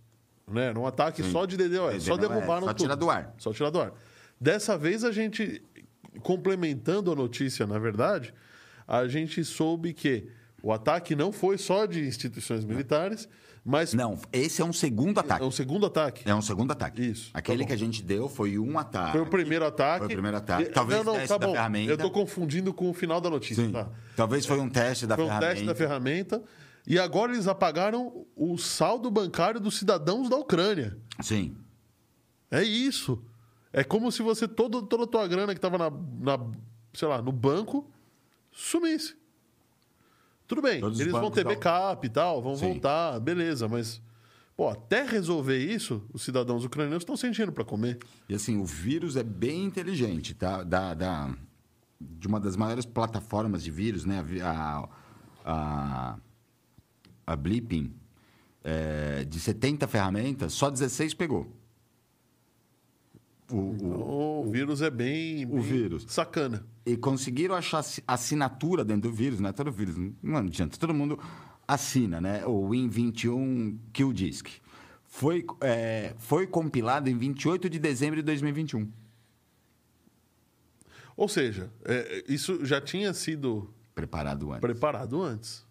né? 0.47 0.67
Era 0.67 0.79
um 0.79 0.85
ataque 0.85 1.23
Sim. 1.23 1.31
só 1.31 1.45
de 1.45 1.57
DDoS, 1.57 2.03
só 2.03 2.15
DDoS, 2.15 2.29
derrubaram 2.29 2.67
só 2.67 2.73
tudo. 2.73 2.77
tirar 2.83 2.95
do 2.95 3.09
ar. 3.09 3.33
Só 3.37 3.53
tirar 3.53 3.69
do 3.69 3.79
ar. 3.81 3.91
Dessa 4.39 4.77
vez 4.77 5.03
a 5.03 5.11
gente 5.11 5.61
complementando 6.21 7.11
a 7.11 7.15
notícia, 7.15 7.65
na 7.67 7.77
verdade, 7.79 8.33
a 8.87 9.07
gente 9.07 9.43
soube 9.43 9.93
que 9.93 10.27
o 10.61 10.71
ataque 10.71 11.15
não 11.15 11.31
foi 11.31 11.57
só 11.57 11.85
de 11.85 12.05
instituições 12.07 12.63
militares, 12.65 13.27
mas 13.67 13.93
Não, 13.95 14.19
esse 14.31 14.61
é 14.61 14.65
um 14.65 14.71
segundo 14.71 15.17
é 15.17 15.21
ataque. 15.21 15.43
um 15.43 15.49
segundo 15.49 15.85
ataque. 15.87 16.29
É 16.29 16.35
um 16.35 16.41
segundo 16.41 16.71
ataque. 16.71 17.01
Isso, 17.03 17.31
tá 17.33 17.39
Aquele 17.39 17.63
bom. 17.63 17.67
que 17.67 17.73
a 17.73 17.77
gente 17.77 18.03
deu 18.03 18.29
foi 18.29 18.59
um 18.59 18.77
ataque. 18.77 19.13
Foi 19.13 19.21
o 19.21 19.25
primeiro 19.25 19.65
ataque. 19.65 19.99
Foi 19.99 20.07
o 20.07 20.09
primeiro 20.11 20.37
ataque. 20.37 20.65
Talvez 20.65 20.99
não, 21.03 21.05
não, 21.05 21.13
teste 21.19 21.29
tá 21.29 21.37
da 21.39 21.47
bom. 21.47 21.53
ferramenta. 21.53 21.91
Eu 21.91 21.95
estou 21.95 22.11
confundindo 22.11 22.71
com 22.73 22.89
o 22.91 22.93
final 22.93 23.19
da 23.19 23.27
notícia. 23.29 23.65
Sim. 23.65 23.71
Tá? 23.71 23.89
Talvez 24.15 24.45
foi 24.45 24.59
um 24.59 24.69
teste 24.69 25.07
da 25.07 25.15
Foi 25.15 25.25
um 25.25 25.27
ferramenta. 25.27 25.51
teste 25.51 25.65
da 25.65 25.73
ferramenta. 25.75 26.43
E 26.87 26.99
agora 26.99 27.33
eles 27.33 27.47
apagaram 27.47 28.25
o 28.35 28.57
saldo 28.57 29.09
bancário 29.09 29.59
dos 29.59 29.77
cidadãos 29.77 30.29
da 30.29 30.37
Ucrânia. 30.37 30.97
Sim. 31.21 31.55
É 32.51 32.63
isso. 32.63 33.21
É 33.73 33.83
como 33.83 34.11
se 34.11 34.21
você, 34.21 34.47
todo, 34.47 34.83
toda 34.83 35.03
a 35.03 35.07
tua 35.07 35.27
grana 35.27 35.53
que 35.53 35.57
estava 35.57 35.77
na, 35.77 35.89
na, 35.89 36.39
sei 36.93 37.07
lá, 37.07 37.21
no 37.21 37.31
banco, 37.31 37.89
sumisse. 38.51 39.15
Tudo 40.47 40.61
bem, 40.61 40.79
Todos 40.79 40.97
os 40.97 41.01
eles 41.01 41.11
vão 41.11 41.31
ter 41.31 41.43
backup 41.43 42.05
e 42.05 42.09
tal, 42.09 42.41
vão 42.41 42.55
Sim. 42.55 42.67
voltar, 42.73 43.19
beleza, 43.19 43.67
mas, 43.67 43.99
pô, 44.55 44.69
até 44.69 45.01
resolver 45.03 45.57
isso, 45.57 46.03
os 46.13 46.21
cidadãos 46.21 46.63
ucranianos 46.63 47.01
estão 47.01 47.17
sem 47.17 47.31
dinheiro 47.31 47.51
para 47.51 47.65
comer. 47.65 47.97
E 48.29 48.35
assim, 48.35 48.55
o 48.57 48.63
vírus 48.63 49.15
é 49.17 49.23
bem 49.23 49.63
inteligente, 49.65 50.35
tá? 50.35 50.63
Da, 50.63 50.93
da- 50.93 51.35
de 51.99 52.27
uma 52.27 52.39
das 52.39 52.55
maiores 52.55 52.85
plataformas 52.85 53.63
de 53.63 53.71
vírus, 53.71 54.05
né? 54.05 54.23
A, 54.43 54.87
a, 55.43 55.51
a, 55.51 56.17
a 57.25 57.35
Blipping, 57.35 57.93
é, 58.63 59.23
de 59.25 59.39
70 59.39 59.87
ferramentas, 59.87 60.53
só 60.53 60.69
16 60.69 61.13
pegou. 61.13 61.47
O, 63.51 63.55
o- 63.57 64.47
O 64.47 64.51
vírus 64.51 64.81
é 64.81 64.89
bem, 64.89 65.45
bem 65.45 65.59
vírus. 65.61 66.05
sacana. 66.07 66.65
e 66.85 66.95
conseguiram 66.97 67.55
achar 67.55 67.79
assi- 67.79 68.03
assinatura 68.07 68.83
dentro 68.85 69.09
do 69.09 69.15
vírus, 69.15 69.39
né? 69.39 69.51
Todo 69.51 69.71
vírus, 69.71 69.95
não 70.21 70.37
adianta, 70.37 70.77
todo 70.77 70.93
mundo 70.93 71.19
assina, 71.67 72.19
né? 72.21 72.45
O 72.45 72.69
Win21 72.69 73.77
Kill 73.93 74.13
Disk. 74.13 74.47
Foi, 75.07 75.45
é, 75.61 76.13
foi 76.19 76.45
compilado 76.45 77.09
em 77.09 77.17
28 77.17 77.69
de 77.69 77.79
dezembro 77.79 78.17
de 78.17 78.21
2021. 78.23 78.87
Ou 81.17 81.27
seja, 81.29 81.71
é, 81.85 82.23
isso 82.27 82.63
já 82.65 82.81
tinha 82.81 83.13
sido 83.13 83.73
Preparado 83.95 84.49
antes. 84.51 84.61
preparado 84.61 85.21
antes. 85.21 85.64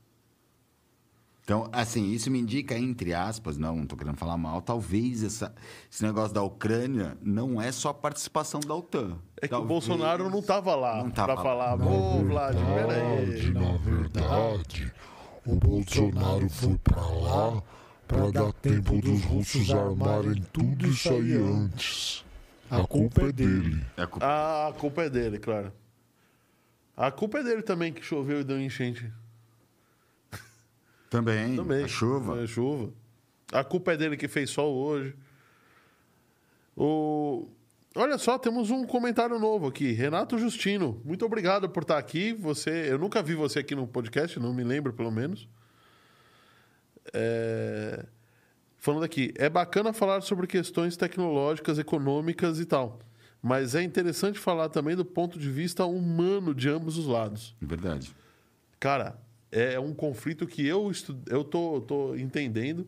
Então, 1.44 1.68
assim, 1.72 2.10
isso 2.10 2.30
me 2.30 2.38
indica, 2.40 2.74
entre 2.78 3.12
aspas, 3.12 3.58
não, 3.58 3.76
não 3.76 3.86
tô 3.86 3.96
querendo 3.98 4.16
falar 4.16 4.38
mal, 4.38 4.62
talvez 4.62 5.22
essa, 5.22 5.54
esse 5.92 6.02
negócio 6.02 6.32
da 6.34 6.42
Ucrânia 6.42 7.18
não 7.20 7.60
é 7.60 7.70
só 7.70 7.90
a 7.90 7.94
participação 7.94 8.60
da 8.60 8.74
OTAN. 8.74 9.18
É 9.36 9.42
que 9.42 9.48
Talvez- 9.48 9.66
o 9.66 9.68
Bolsonaro 9.68 10.30
não 10.30 10.38
estava 10.38 10.74
lá 10.74 11.04
para 11.10 11.36
falar, 11.36 11.74
lá. 11.74 11.84
ô, 11.86 12.24
Vladimir, 12.24 12.66
peraí. 12.74 13.26
verdade, 13.26 13.52
na 13.52 13.76
verdade, 13.76 14.92
o 15.44 15.54
Bolsonaro 15.56 16.48
foi 16.48 16.78
pra 16.78 17.02
lá 17.06 17.62
pra 18.08 18.30
dar 18.30 18.52
tempo 18.54 18.98
dos 19.02 19.22
russos 19.24 19.70
armarem 19.70 20.42
tudo 20.50 20.86
isso 20.86 21.10
aí 21.10 21.34
antes. 21.34 22.24
A 22.70 22.86
culpa 22.86 23.20
é 23.20 23.32
dele. 23.32 23.84
É 23.98 24.06
culpa- 24.06 24.26
Ah, 24.26 24.68
a 24.68 24.72
culpa 24.72 25.02
é 25.02 25.10
dele, 25.10 25.38
claro. 25.38 25.70
A 26.96 27.10
culpa 27.10 27.40
é 27.40 27.42
dele 27.42 27.60
também 27.62 27.92
que 27.92 28.00
choveu 28.02 28.40
e 28.40 28.44
deu 28.44 28.58
enchente. 28.58 29.12
Também, 31.14 31.54
Também. 31.54 31.84
a 31.84 31.88
chuva. 31.88 32.42
É, 32.42 32.46
chuva. 32.46 32.92
A 33.52 33.62
culpa 33.62 33.92
é 33.92 33.96
dele 33.96 34.16
que 34.16 34.26
fez 34.26 34.50
sol 34.50 34.74
hoje. 34.74 35.14
O... 36.76 37.48
Olha 37.94 38.18
só, 38.18 38.36
temos 38.36 38.70
um 38.70 38.84
comentário 38.84 39.38
novo 39.38 39.68
aqui. 39.68 39.92
Renato 39.92 40.36
Justino, 40.36 41.00
muito 41.04 41.24
obrigado 41.24 41.68
por 41.68 41.84
estar 41.84 41.98
aqui. 41.98 42.32
Você, 42.32 42.90
eu 42.90 42.98
nunca 42.98 43.22
vi 43.22 43.36
você 43.36 43.60
aqui 43.60 43.76
no 43.76 43.86
podcast, 43.86 44.40
não 44.40 44.52
me 44.52 44.64
lembro 44.64 44.92
pelo 44.92 45.12
menos. 45.12 45.48
É, 47.12 48.04
Falando 48.84 49.04
aqui, 49.04 49.32
é 49.36 49.48
bacana 49.48 49.94
falar 49.94 50.20
sobre 50.20 50.46
questões 50.46 50.94
tecnológicas, 50.94 51.78
econômicas 51.78 52.58
e 52.58 52.66
tal. 52.66 52.98
Mas 53.40 53.74
é 53.74 53.82
interessante 53.82 54.38
falar 54.38 54.68
também 54.68 54.94
do 54.96 55.04
ponto 55.04 55.38
de 55.38 55.48
vista 55.48 55.86
humano 55.86 56.52
de 56.52 56.68
ambos 56.68 56.98
os 56.98 57.06
lados. 57.06 57.54
Verdade. 57.62 58.14
Cara, 58.78 59.16
é 59.56 59.78
um 59.80 59.94
conflito 59.94 60.46
que 60.46 60.66
eu 60.66 60.90
estu... 60.90 61.16
eu 61.28 61.44
tô, 61.44 61.80
tô 61.80 62.14
entendendo. 62.16 62.86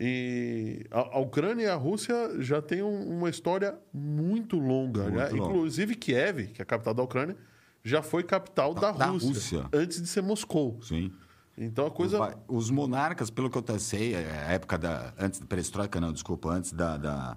E 0.00 0.84
a, 0.90 1.16
a 1.16 1.18
Ucrânia 1.18 1.64
e 1.64 1.68
a 1.68 1.74
Rússia 1.74 2.40
já 2.40 2.62
têm 2.62 2.82
um- 2.82 3.18
uma 3.18 3.28
história 3.30 3.76
muito 3.92 4.56
longa. 4.58 5.04
Muito 5.08 5.14
longa. 5.36 5.36
Inclusive 5.36 5.94
Kiev, 5.96 6.48
que 6.48 6.60
é 6.60 6.62
a 6.62 6.66
capital 6.66 6.94
da 6.94 7.02
Ucrânia, 7.02 7.36
já 7.82 8.02
foi 8.02 8.22
capital 8.22 8.74
da, 8.74 8.92
Da 8.92 9.06
Rússia, 9.06 9.28
Rússia. 9.62 9.68
antes 9.72 10.00
de 10.00 10.06
ser 10.08 10.22
Moscou. 10.22 10.78
Sim. 10.82 11.12
Então 11.56 11.86
a 11.86 11.90
coisa. 11.90 12.36
Os, 12.46 12.66
os 12.66 12.70
monarcas, 12.70 13.30
pelo 13.30 13.50
que 13.50 13.58
eu 13.58 13.78
sei, 13.80 14.14
é 14.14 14.18
a 14.46 14.52
época 14.52 14.78
da. 14.78 15.12
Antes 15.18 15.40
da 15.40 15.46
perestroika, 15.46 16.00
não, 16.00 16.12
desculpa, 16.12 16.50
antes 16.50 16.72
da, 16.72 16.96
da, 16.96 17.36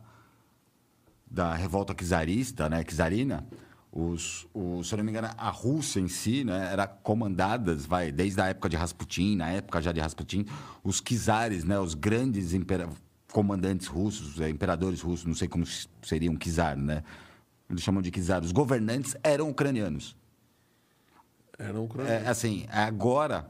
da 1.29 1.53
revolta 1.55 1.95
czarista, 1.95 2.69
né? 2.69 2.83
Czarina, 2.83 3.47
os, 3.91 4.47
os, 4.53 4.87
se 4.87 4.93
eu 4.93 4.97
não 4.97 5.03
me 5.03 5.11
engano, 5.11 5.29
a 5.37 5.49
Rússia 5.49 5.99
em 5.99 6.07
si, 6.07 6.43
né, 6.45 6.69
era 6.71 6.87
comandadas, 6.87 7.85
vai, 7.85 8.11
desde 8.11 8.39
a 8.39 8.47
época 8.47 8.69
de 8.69 8.77
Rasputin, 8.77 9.35
na 9.35 9.49
época 9.49 9.81
já 9.81 9.91
de 9.91 9.99
Rasputin, 9.99 10.45
os 10.83 11.01
czares, 11.01 11.63
né, 11.65 11.77
os 11.79 11.93
grandes 11.93 12.53
impera- 12.53 12.89
comandantes 13.31 13.87
russos, 13.87 14.39
é, 14.39 14.49
imperadores 14.49 15.01
russos, 15.01 15.25
não 15.25 15.33
sei 15.35 15.47
como 15.47 15.63
s- 15.65 15.87
seria 16.01 16.31
um 16.31 16.37
czar, 16.37 16.77
né? 16.77 17.03
Eles 17.69 17.81
chamam 17.83 18.01
de 18.01 18.11
czar. 18.11 18.43
Os 18.43 18.51
governantes 18.51 19.15
eram 19.23 19.49
ucranianos. 19.49 20.15
Era 21.57 21.79
um 21.79 21.87
É, 22.07 22.27
assim, 22.27 22.65
agora, 22.69 23.49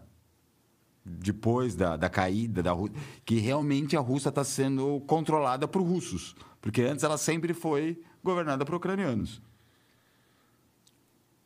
depois 1.03 1.75
da, 1.75 1.98
da 1.98 2.10
caída 2.10 2.62
da 2.62 2.71
Rússia, 2.71 2.95
que 3.25 3.39
realmente 3.39 3.98
a 3.98 4.00
Rússia 4.00 4.29
está 4.29 4.43
sendo 4.43 5.00
controlada 5.07 5.67
por 5.67 5.81
russos. 5.81 6.36
Porque 6.60 6.81
antes 6.83 7.03
ela 7.03 7.17
sempre 7.17 7.53
foi 7.53 8.03
governada 8.24 8.63
por 8.65 8.75
ucranianos. 8.75 9.41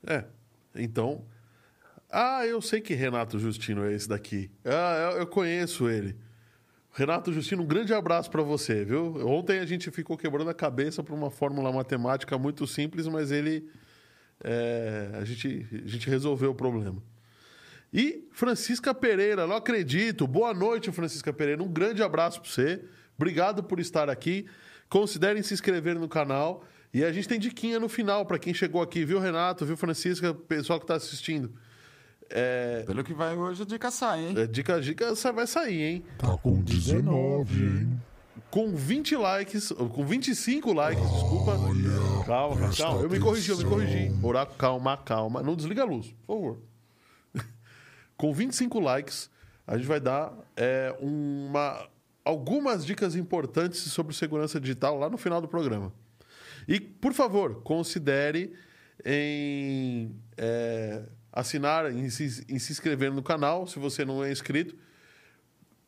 É. 0.06 0.24
Então. 0.76 1.26
Ah, 2.10 2.46
eu 2.46 2.62
sei 2.62 2.80
que 2.82 2.94
Renato 2.94 3.40
Justino 3.40 3.84
é 3.84 3.94
esse 3.94 4.08
daqui. 4.08 4.50
Ah, 4.64 5.12
eu, 5.12 5.20
eu 5.20 5.28
conheço 5.28 5.90
ele. 5.90 6.16
Renato 6.92 7.34
Justino, 7.34 7.64
um 7.64 7.68
grande 7.68 7.94
abraço 7.94 8.32
para 8.32 8.42
você, 8.42 8.86
viu? 8.86 9.28
Ontem 9.28 9.60
a 9.60 9.66
gente 9.66 9.92
ficou 9.92 10.18
quebrando 10.18 10.50
a 10.50 10.54
cabeça 10.54 11.04
por 11.04 11.14
uma 11.14 11.30
fórmula 11.30 11.72
matemática 11.72 12.38
muito 12.38 12.66
simples, 12.66 13.06
mas 13.08 13.32
ele. 13.32 13.70
é, 14.42 15.10
a, 15.14 15.26
gente, 15.26 15.68
a 15.74 15.88
gente 15.88 16.10
resolveu 16.10 16.52
o 16.52 16.56
problema. 16.56 17.04
E 17.92 18.28
Francisca 18.32 18.94
Pereira, 18.94 19.46
não 19.46 19.56
acredito. 19.56 20.26
Boa 20.26 20.54
noite, 20.54 20.92
Francisca 20.92 21.34
Pereira. 21.34 21.62
Um 21.62 21.68
grande 21.68 22.02
abraço 22.02 22.42
para 22.42 22.50
você. 22.50 22.82
Obrigado 23.18 23.64
por 23.64 23.80
estar 23.80 24.10
aqui. 24.10 24.46
Considerem 24.90 25.42
se 25.42 25.54
inscrever 25.54 25.96
no 25.96 26.08
canal. 26.08 26.64
E 26.96 27.04
a 27.04 27.12
gente 27.12 27.28
tem 27.28 27.38
diquinha 27.38 27.78
no 27.78 27.90
final 27.90 28.26
para 28.26 28.40
quem 28.40 28.54
chegou 28.54 28.82
aqui, 28.82 29.04
viu, 29.04 29.20
Renato? 29.20 29.66
Viu, 29.66 29.76
Francisca? 29.76 30.34
Pessoal 30.34 30.80
que 30.80 30.86
está 30.86 30.96
assistindo. 30.96 31.54
É, 32.30 32.84
Pelo 32.88 33.04
que 33.04 33.14
vai 33.14 33.36
hoje, 33.36 33.64
a 33.64 33.66
dica 33.66 33.92
sai, 33.92 34.28
hein? 34.28 34.34
é, 34.38 34.48
dica, 34.48 34.80
dica 34.80 35.14
vai 35.34 35.46
sair, 35.46 35.82
hein? 35.82 36.06
Tá 36.18 36.38
com 36.38 36.62
19, 36.62 37.66
hein? 37.66 38.02
Com 38.50 38.74
20 38.74 39.18
likes, 39.18 39.74
com 39.74 40.06
25 40.06 40.72
likes, 40.72 41.04
desculpa. 41.04 41.58
calma, 42.26 42.26
calma, 42.26 42.74
calma. 42.78 43.02
Eu 43.02 43.10
me 43.10 43.20
corrigi, 43.20 43.50
eu 43.50 43.58
me 43.58 43.64
atenção. 43.66 43.78
corrigi. 43.78 44.26
Oráculo, 44.26 44.58
calma, 44.58 44.98
calma. 44.98 45.44
Não 45.44 45.54
desliga 45.54 45.82
a 45.82 45.86
luz, 45.86 46.16
por 46.26 46.34
favor. 46.34 46.60
com 48.16 48.34
25 48.34 48.80
likes, 48.80 49.30
a 49.68 49.76
gente 49.76 49.86
vai 49.86 50.00
dar 50.00 50.32
é, 50.56 50.96
uma, 51.02 51.90
algumas 52.24 52.86
dicas 52.86 53.18
importantes 53.18 53.82
sobre 53.82 54.16
segurança 54.16 54.62
digital 54.62 54.98
lá 54.98 55.10
no 55.10 55.18
final 55.18 55.42
do 55.42 55.48
programa. 55.50 55.92
E, 56.68 56.80
por 56.80 57.14
favor, 57.14 57.62
considere 57.62 58.54
em 59.04 60.16
é, 60.38 61.04
assinar, 61.32 61.92
em 61.92 62.10
se, 62.10 62.46
em 62.50 62.58
se 62.58 62.72
inscrever 62.72 63.12
no 63.12 63.22
canal, 63.22 63.68
se 63.68 63.78
você 63.78 64.06
não 64.06 64.24
é 64.24 64.32
inscrito. 64.32 64.76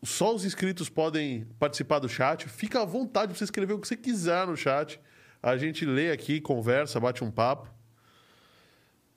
Só 0.03 0.35
os 0.35 0.45
inscritos 0.45 0.89
podem 0.89 1.45
participar 1.57 1.99
do 1.99 2.07
chat. 2.09 2.47
Fica 2.47 2.81
à 2.81 2.85
vontade 2.85 3.29
para 3.29 3.37
você 3.37 3.45
escrever 3.45 3.73
o 3.73 3.79
que 3.79 3.87
você 3.87 3.97
quiser 3.97 4.45
no 4.45 4.55
chat. 4.55 4.99
A 5.41 5.57
gente 5.57 5.85
lê 5.85 6.11
aqui, 6.11 6.39
conversa, 6.39 6.99
bate 6.99 7.23
um 7.23 7.31
papo. 7.31 7.73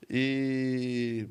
E 0.09 1.29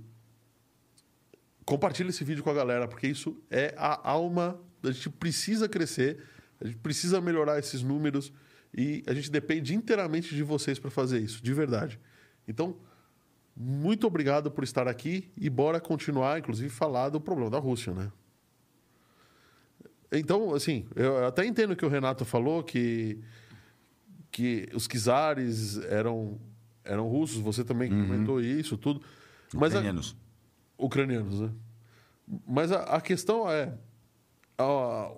compartilha 1.65 2.11
esse 2.11 2.25
vídeo 2.25 2.43
com 2.43 2.51
a 2.51 2.55
galera, 2.55 2.87
porque 2.87 3.07
isso 3.07 3.43
é 3.51 3.75
a 3.77 4.09
alma. 4.09 4.61
A 4.83 4.91
gente 4.91 5.11
precisa 5.11 5.69
crescer, 5.69 6.23
a 6.61 6.67
gente 6.67 6.79
precisa 6.79 7.21
melhorar 7.21 7.59
esses 7.59 7.83
números 7.83 8.33
e 8.75 9.03
a 9.07 9.15
gente 9.15 9.31
depende 9.31 9.75
inteiramente 9.75 10.35
de 10.35 10.43
vocês 10.43 10.79
para 10.79 10.91
fazer 10.91 11.19
isso, 11.21 11.43
de 11.43 11.53
verdade. 11.53 11.99
Então, 12.47 12.77
muito 13.57 14.07
obrigado 14.07 14.51
por 14.51 14.65
estar 14.65 14.87
aqui 14.87 15.31
e 15.37 15.51
bora 15.51 15.81
continuar, 15.81 16.39
inclusive, 16.39 16.71
falar 16.71 17.09
do 17.09 17.21
problema 17.21 17.51
da 17.51 17.59
Rússia, 17.59 17.93
né? 17.93 18.11
Então, 20.13 20.55
assim, 20.55 20.87
eu 20.97 21.25
até 21.27 21.45
entendo 21.47 21.77
que 21.77 21.85
o 21.85 21.89
Renato 21.89 22.25
falou 22.25 22.65
que, 22.65 23.21
que 24.31 24.69
os 24.75 24.89
czares 24.89 25.79
eram, 25.85 26.41
eram 26.85 27.07
russos, 27.07 27.39
você 27.39 27.63
também 27.63 27.91
comentou 27.91 28.41
isso, 28.41 28.77
tudo. 28.77 29.03
Mas 29.55 29.75
a, 29.75 29.79
Ucranianos. 29.79 30.17
ucranianos, 30.77 31.41
né? 31.41 31.51
Mas 32.47 32.73
a, 32.73 32.83
a 32.83 33.01
questão 33.01 33.49
é: 33.51 33.73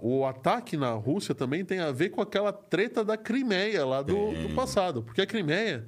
o 0.01 0.25
ataque 0.27 0.77
na 0.77 0.93
Rússia 0.93 1.35
também 1.35 1.65
tem 1.65 1.81
a 1.81 1.91
ver 1.93 2.11
com 2.11 2.21
aquela 2.21 2.53
treta 2.53 3.05
da 3.05 3.17
Crimeia 3.17 3.85
lá 3.85 4.03
do, 4.03 4.33
do 4.49 4.55
passado. 4.55 5.03
Porque 5.03 5.21
a 5.23 5.27
Crimeia 5.27 5.87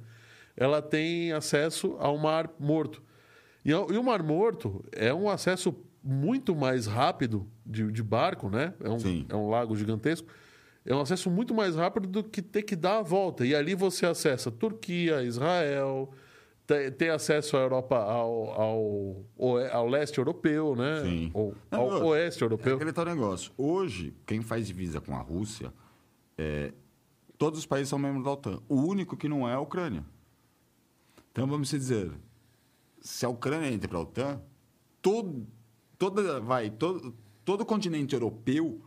ela 0.57 0.81
tem 0.81 1.31
acesso 1.31 1.95
ao 1.99 2.17
Mar 2.17 2.49
Morto. 2.59 3.01
E, 3.63 3.71
ao- 3.73 3.91
e 3.91 3.97
o 3.97 4.03
Mar 4.03 4.21
Morto 4.23 4.83
é 4.91 5.13
um 5.13 5.29
acesso 5.29 5.75
muito 6.03 6.55
mais 6.55 6.85
rápido 6.85 7.47
de, 7.65 7.91
de 7.91 8.03
barco, 8.03 8.49
né? 8.49 8.73
É 8.83 8.89
um, 8.89 8.99
Sim. 8.99 9.25
é 9.27 9.35
um 9.35 9.49
lago 9.49 9.75
gigantesco. 9.75 10.27
É 10.85 10.93
um 10.93 11.01
acesso 11.01 11.31
muito 11.31 11.53
mais 11.53 11.75
rápido 11.75 12.07
do 12.07 12.23
que 12.23 12.41
ter 12.43 12.61
que 12.61 12.75
dar 12.75 12.99
a 12.99 13.01
volta. 13.01 13.43
E 13.45 13.55
ali 13.55 13.73
você 13.73 14.05
acessa 14.05 14.51
Turquia, 14.51 15.23
Israel, 15.23 16.11
tem 16.97 17.09
acesso 17.09 17.55
à 17.57 17.59
Europa, 17.61 17.95
ao, 17.97 18.49
ao, 18.59 19.25
ao 19.71 19.87
leste 19.87 20.17
europeu, 20.17 20.75
né? 20.75 21.01
Sim. 21.03 21.31
Ou 21.33 21.55
ao 21.69 22.05
oeste 22.07 22.43
É 22.43 22.45
europeu. 22.45 22.75
aquele 22.75 22.91
tal 22.93 23.05
negócio. 23.05 23.51
Hoje, 23.57 24.13
quem 24.25 24.41
faz 24.41 24.65
divisa 24.67 24.99
com 24.99 25.15
a 25.15 25.19
Rússia, 25.21 25.71
é, 26.37 26.73
todos 27.37 27.59
os 27.59 27.65
países 27.65 27.89
são 27.89 27.99
membros 27.99 28.23
da 28.23 28.31
OTAN. 28.31 28.59
O 28.67 28.81
único 28.81 29.15
que 29.15 29.29
não 29.29 29.47
é 29.47 29.53
a 29.53 29.59
Ucrânia. 29.59 30.03
Então, 31.31 31.45
vamos 31.47 31.69
dizer, 31.69 32.11
se 33.01 33.25
a 33.25 33.29
Ucrânia 33.29 33.71
entra 33.71 33.87
para 33.87 33.97
a 33.99 34.01
OTAN, 34.01 34.41
todo, 35.01 35.45
toda, 35.99 36.39
vai, 36.39 36.69
todo, 36.71 37.13
todo 37.43 37.61
o 37.61 37.65
continente 37.65 38.15
europeu, 38.15 38.81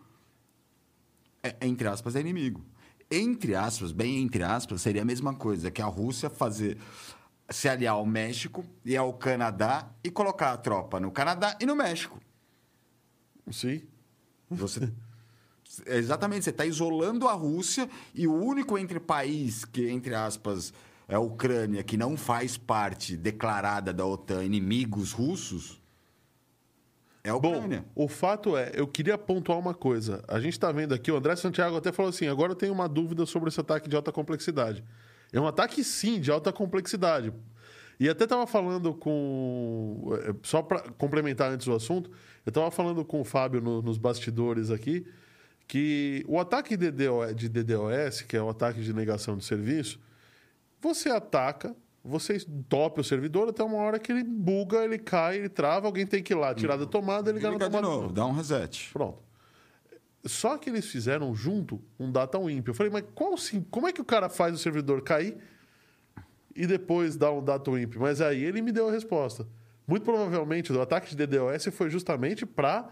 é, 1.42 1.54
entre 1.66 1.87
aspas, 1.87 2.16
é 2.16 2.20
inimigo. 2.20 2.64
Entre 3.11 3.54
aspas, 3.54 3.92
bem 3.92 4.20
entre 4.20 4.42
aspas, 4.42 4.82
seria 4.82 5.02
a 5.02 5.04
mesma 5.04 5.35
coisa 5.35 5.70
que 5.70 5.80
a 5.80 5.87
Rússia 5.87 6.28
fazer 6.28 6.76
se 7.50 7.68
aliar 7.68 7.94
ao 7.94 8.06
México 8.06 8.64
e 8.84 8.96
ao 8.96 9.12
Canadá 9.14 9.88
e 10.04 10.10
colocar 10.10 10.52
a 10.52 10.56
tropa 10.56 11.00
no 11.00 11.10
Canadá 11.10 11.56
e 11.60 11.66
no 11.66 11.74
México. 11.74 12.20
Sim. 13.50 13.82
Você 14.50 14.92
exatamente, 15.86 16.44
você 16.44 16.50
está 16.50 16.64
isolando 16.64 17.28
a 17.28 17.32
Rússia 17.32 17.88
e 18.14 18.26
o 18.26 18.34
único 18.34 18.78
entre 18.78 18.98
país 19.00 19.64
que 19.64 19.88
entre 19.88 20.14
aspas 20.14 20.72
é 21.06 21.14
a 21.14 21.20
Ucrânia, 21.20 21.82
que 21.82 21.96
não 21.96 22.16
faz 22.16 22.58
parte 22.58 23.16
declarada 23.16 23.94
da 23.94 24.04
OTAN, 24.04 24.44
inimigos 24.44 25.12
russos, 25.12 25.80
é 27.24 27.30
a 27.30 27.38
Bom, 27.38 27.56
Ucrânia. 27.56 27.84
o 27.94 28.08
fato 28.08 28.56
é, 28.56 28.72
eu 28.74 28.86
queria 28.86 29.16
pontuar 29.16 29.58
uma 29.58 29.74
coisa. 29.74 30.22
A 30.28 30.38
gente 30.38 30.52
está 30.52 30.70
vendo 30.70 30.94
aqui, 30.94 31.10
o 31.10 31.16
André 31.16 31.34
Santiago 31.36 31.76
até 31.76 31.92
falou 31.92 32.10
assim: 32.10 32.26
agora 32.26 32.52
eu 32.52 32.56
tenho 32.56 32.72
uma 32.72 32.88
dúvida 32.88 33.26
sobre 33.26 33.48
esse 33.48 33.60
ataque 33.60 33.88
de 33.88 33.96
alta 33.96 34.12
complexidade. 34.12 34.84
É 35.32 35.40
um 35.40 35.47
ataque, 35.47 35.82
sim, 35.85 36.20
de 36.20 36.30
alta 36.30 36.52
complexidade. 36.52 37.32
E 38.00 38.08
até 38.08 38.25
estava 38.25 38.47
falando 38.47 38.94
com. 38.94 40.11
eh, 40.23 40.35
Só 40.42 40.62
para 40.62 40.80
complementar 40.92 41.50
antes 41.50 41.66
o 41.66 41.73
assunto, 41.73 42.11
eu 42.47 42.50
estava 42.50 42.70
falando 42.70 43.04
com 43.04 43.20
o 43.20 43.25
Fábio 43.25 43.61
no- 43.61 43.82
nos 43.82 43.99
bastidores 43.99 44.70
aqui 44.70 45.06
que 45.66 46.25
o 46.26 46.38
ataque 46.40 46.76
de 46.76 46.90
DDoS, 46.90 47.35
de 47.37 47.49
DDoS, 47.49 48.23
que 48.23 48.37
é 48.37 48.42
o 48.42 48.49
ataque 48.49 48.80
de 48.80 48.92
negação 48.94 49.37
de 49.37 49.44
serviço, 49.44 50.00
você 50.80 51.11
ataca, 51.11 51.76
você 52.02 52.37
entope 52.37 53.00
o 53.00 53.04
servidor 53.04 53.49
até 53.50 53.62
uma 53.62 53.76
hora 53.78 53.99
que 53.99 54.11
ele 54.11 54.25
buga, 54.25 54.82
ele 54.85 54.97
cai, 54.99 55.37
ele 55.37 55.49
trava, 55.50 55.87
alguém 55.87 56.06
tem 56.06 56.23
que 56.23 56.32
ir 56.32 56.37
lá 56.37 56.54
tirar 56.54 56.76
da 56.76 56.87
tomada 56.87 57.30
e 57.30 57.35
ligar 57.35 57.49
na 57.50 57.54
Liga 57.54 57.66
de 57.68 57.73
tomada. 57.76 57.94
novo, 58.00 58.12
dá 58.14 58.25
um 58.25 58.32
reset. 58.32 58.88
Pronto. 58.94 59.18
Só 60.25 60.58
que 60.58 60.68
eles 60.68 60.87
fizeram 60.87 61.34
junto 61.34 61.80
um 61.98 62.10
data 62.10 62.38
wimp. 62.38 62.66
Eu 62.68 62.75
falei, 62.75 62.92
mas 62.92 63.04
qual, 63.14 63.37
sim, 63.37 63.64
como 63.70 63.87
é 63.87 63.92
que 63.92 64.00
o 64.00 64.04
cara 64.04 64.28
faz 64.28 64.54
o 64.54 64.58
servidor 64.58 65.02
cair 65.02 65.37
e 66.54 66.66
depois 66.66 67.16
dá 67.16 67.30
um 67.32 67.42
data 67.42 67.70
wimp? 67.70 67.96
Mas 67.96 68.20
aí 68.20 68.42
ele 68.44 68.60
me 68.60 68.72
deu 68.72 68.88
a 68.88 68.92
resposta. 68.92 69.46
Muito 69.87 70.02
provavelmente 70.02 70.72
o 70.72 70.80
ataque 70.82 71.14
de 71.14 71.26
DDoS 71.26 71.66
foi 71.72 71.88
justamente 71.88 72.44
para 72.44 72.90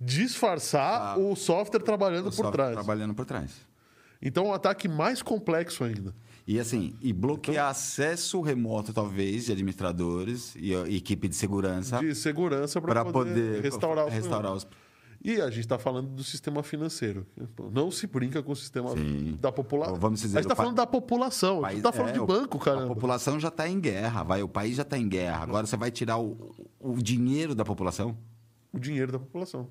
disfarçar 0.00 1.14
Ah. 1.14 1.18
o 1.18 1.34
software 1.36 1.80
trabalhando 1.80 2.26
O 2.26 2.30
por 2.30 2.32
software 2.36 2.52
trás. 2.52 2.72
Trabalhando 2.74 3.14
por 3.14 3.24
trás. 3.24 3.52
Então, 4.20 4.46
é 4.46 4.48
um 4.48 4.54
ataque 4.54 4.88
mais 4.88 5.22
complexo 5.22 5.84
ainda. 5.84 6.14
E 6.46 6.58
assim, 6.58 6.94
e 7.00 7.12
bloquear 7.12 7.54
Então- 7.56 7.66
acesso 7.68 8.40
remoto, 8.42 8.92
talvez, 8.92 9.46
de 9.46 9.52
administradores 9.52 10.54
e 10.58 10.74
a 10.74 10.80
equipe 10.88 11.26
de 11.28 11.34
segurança 11.34 11.98
De 12.00 12.14
segurança 12.14 12.80
para 12.82 12.92
para 13.02 13.04
poder, 13.12 13.30
poder, 13.34 13.62
restaurar, 13.62 14.06
os 14.06 14.12
restaurar 14.12 14.52
os. 14.52 14.66
E 15.24 15.40
a 15.40 15.48
gente 15.48 15.60
está 15.60 15.78
falando 15.78 16.08
do 16.08 16.22
sistema 16.22 16.62
financeiro. 16.62 17.26
Não 17.72 17.90
se 17.90 18.06
brinca 18.06 18.42
com 18.42 18.52
o 18.52 18.56
sistema 18.56 18.90
Sim. 18.90 19.38
da 19.40 19.50
população. 19.50 19.94
Vamos 19.96 20.20
dizer, 20.20 20.36
a 20.36 20.42
gente 20.42 20.50
está 20.50 20.54
falando 20.54 20.76
da 20.76 20.86
população. 20.86 21.64
A 21.64 21.70
gente 21.70 21.78
está 21.78 21.90
falando 21.92 22.10
é, 22.10 22.12
de 22.12 22.20
o- 22.20 22.26
banco, 22.26 22.58
A 22.58 22.60
caramba. 22.60 22.88
população 22.94 23.40
já 23.40 23.48
está 23.48 23.66
em 23.66 23.80
guerra, 23.80 24.22
vai. 24.22 24.42
O 24.42 24.48
país 24.48 24.76
já 24.76 24.82
está 24.82 24.98
em 24.98 25.08
guerra. 25.08 25.42
Agora 25.42 25.66
você 25.66 25.78
vai 25.78 25.90
tirar 25.90 26.18
o, 26.18 26.54
o 26.78 26.94
dinheiro 27.02 27.54
da 27.54 27.64
população? 27.64 28.14
O 28.70 28.78
dinheiro 28.78 29.12
da 29.12 29.18
população. 29.18 29.70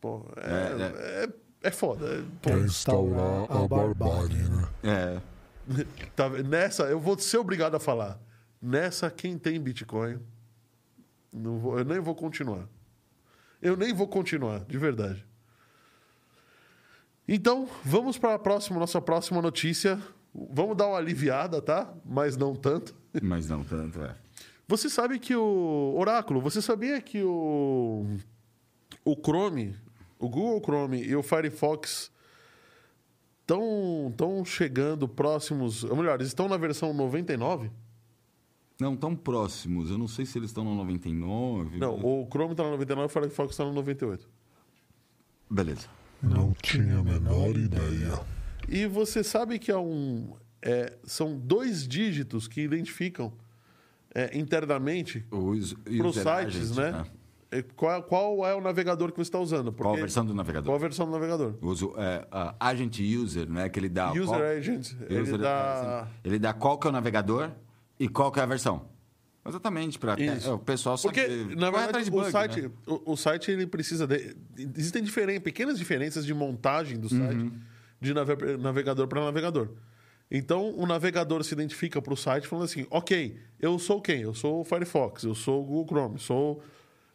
Pô, 0.00 0.22
é, 0.38 0.50
É, 0.50 1.24
é, 1.24 1.68
é 1.68 1.70
foda. 1.70 2.06
É, 2.06 2.22
pô, 2.40 2.48
Quer 2.50 2.58
instaurar 2.60 3.46
a 3.52 3.68
barbárie, 3.68 4.36
né? 4.48 4.68
É. 4.84 5.20
tá 6.16 6.30
nessa, 6.30 6.84
eu 6.84 6.98
vou 6.98 7.18
ser 7.18 7.36
obrigado 7.38 7.74
a 7.74 7.80
falar. 7.80 8.18
Nessa, 8.60 9.10
quem 9.10 9.36
tem 9.36 9.60
Bitcoin, 9.60 10.18
não 11.30 11.58
vou- 11.58 11.78
eu 11.78 11.84
nem 11.84 12.00
vou 12.00 12.14
continuar. 12.14 12.66
Eu 13.64 13.78
nem 13.78 13.94
vou 13.94 14.06
continuar, 14.06 14.62
de 14.66 14.76
verdade. 14.76 15.24
Então, 17.26 17.66
vamos 17.82 18.18
para 18.18 18.34
a 18.34 18.38
próxima, 18.38 18.78
nossa 18.78 19.00
próxima 19.00 19.40
notícia. 19.40 19.98
Vamos 20.34 20.76
dar 20.76 20.86
uma 20.86 20.98
aliviada, 20.98 21.62
tá? 21.62 21.90
Mas 22.04 22.36
não 22.36 22.54
tanto. 22.54 22.94
Mas 23.22 23.48
não 23.48 23.64
tanto, 23.64 24.02
é. 24.02 24.14
Você 24.68 24.90
sabe 24.90 25.18
que 25.18 25.34
o. 25.34 25.94
Oráculo, 25.96 26.42
você 26.42 26.60
sabia 26.60 27.00
que 27.00 27.22
o. 27.22 28.04
O 29.02 29.16
Chrome, 29.16 29.74
o 30.18 30.28
Google 30.28 30.60
Chrome 30.62 31.02
e 31.02 31.16
o 31.16 31.22
Firefox 31.22 32.10
estão 33.40 34.12
tão 34.14 34.44
chegando 34.44 35.08
próximos. 35.08 35.84
Ou 35.84 35.96
melhor, 35.96 36.16
eles 36.16 36.28
estão 36.28 36.48
na 36.48 36.58
versão 36.58 36.92
99? 36.92 37.70
Não, 38.80 38.96
tão 38.96 39.14
próximos. 39.14 39.90
Eu 39.90 39.98
não 39.98 40.08
sei 40.08 40.26
se 40.26 40.36
eles 40.38 40.50
estão 40.50 40.64
no 40.64 40.74
99. 40.74 41.78
Não, 41.78 41.94
o 41.94 42.26
Chrome 42.30 42.52
está 42.52 42.64
na 42.64 42.70
99 42.70 43.02
e 43.02 43.06
o 43.06 43.08
Firefox 43.08 43.50
está 43.52 43.64
no 43.64 43.72
98. 43.72 44.28
Beleza. 45.50 45.86
Não 46.22 46.52
tinha 46.62 46.98
a 46.98 47.02
menor 47.02 47.56
ideia. 47.56 48.20
E 48.68 48.86
você 48.86 49.22
sabe 49.22 49.58
que 49.58 49.70
é 49.70 49.76
um, 49.76 50.32
é, 50.62 50.96
são 51.04 51.38
dois 51.38 51.86
dígitos 51.86 52.48
que 52.48 52.62
identificam 52.62 53.32
é, 54.14 54.36
internamente 54.36 55.24
Os, 55.30 55.74
para 55.74 56.06
os 56.06 56.14
sites, 56.16 56.76
né? 56.76 57.04
É, 57.50 57.62
Qual, 57.62 58.02
qual 58.02 58.46
é 58.46 58.54
o 58.54 58.60
navegador 58.60 59.10
que 59.12 59.16
você 59.18 59.28
está 59.28 59.38
usando? 59.38 59.70
Qual 59.72 59.88
a 59.88 59.92
Porque- 59.92 60.00
versão 60.00 60.24
do 60.26 60.34
navegador? 60.34 60.66
Qual 60.66 60.76
a 60.76 60.80
versão 60.80 61.06
do 61.06 61.12
navegador? 61.12 61.54
Uso 61.60 61.92
é, 61.96 62.26
a 62.32 62.56
agent 62.68 62.98
user, 62.98 63.48
né? 63.48 63.68
Que 63.68 63.78
ele 63.78 63.88
dá. 63.88 64.10
User 64.10 64.24
qual- 64.26 64.42
agent, 64.42 64.92
ele 65.08 65.20
User- 65.20 65.38
dá- 65.38 66.00
assim, 66.00 66.10
ele 66.24 66.38
dá 66.40 66.52
qual 66.52 66.78
que 66.78 66.86
é 66.86 66.90
o 66.90 66.92
navegador 66.92 67.50
e 67.98 68.08
qual 68.08 68.30
que 68.32 68.40
é 68.40 68.42
a 68.42 68.46
versão. 68.46 68.88
Exatamente, 69.46 69.98
para 69.98 70.18
Isso. 70.18 70.54
o 70.54 70.58
pessoal 70.58 70.96
Porque, 70.98 71.20
saber. 71.20 71.54
na 71.56 71.70
Corre 71.70 71.82
verdade, 71.84 72.04
de 72.06 72.10
o 72.10 72.14
bug, 72.14 72.30
site, 72.30 72.62
né? 72.62 72.70
o, 72.86 73.12
o 73.12 73.16
site 73.16 73.50
ele 73.50 73.66
precisa 73.66 74.06
de. 74.06 74.34
Existem 74.76 75.02
diferen, 75.02 75.38
pequenas 75.38 75.78
diferenças 75.78 76.24
de 76.24 76.32
montagem 76.32 76.98
do 76.98 77.10
site 77.10 77.34
Uhum. 77.36 77.52
de 78.00 78.14
nave- 78.14 78.56
navegador 78.56 79.06
para 79.06 79.22
navegador. 79.22 79.68
Então, 80.30 80.74
o 80.74 80.86
navegador 80.86 81.44
se 81.44 81.52
identifica 81.52 82.00
para 82.00 82.14
o 82.14 82.16
site 82.16 82.48
falando 82.48 82.64
assim: 82.64 82.86
ok, 82.90 83.38
eu 83.60 83.78
sou 83.78 84.00
quem? 84.00 84.22
Eu 84.22 84.32
sou 84.32 84.62
o 84.62 84.64
Firefox, 84.64 85.24
eu 85.24 85.34
sou 85.34 85.62
o 85.62 85.66
Google 85.66 85.86
Chrome, 85.88 86.18
sou 86.18 86.62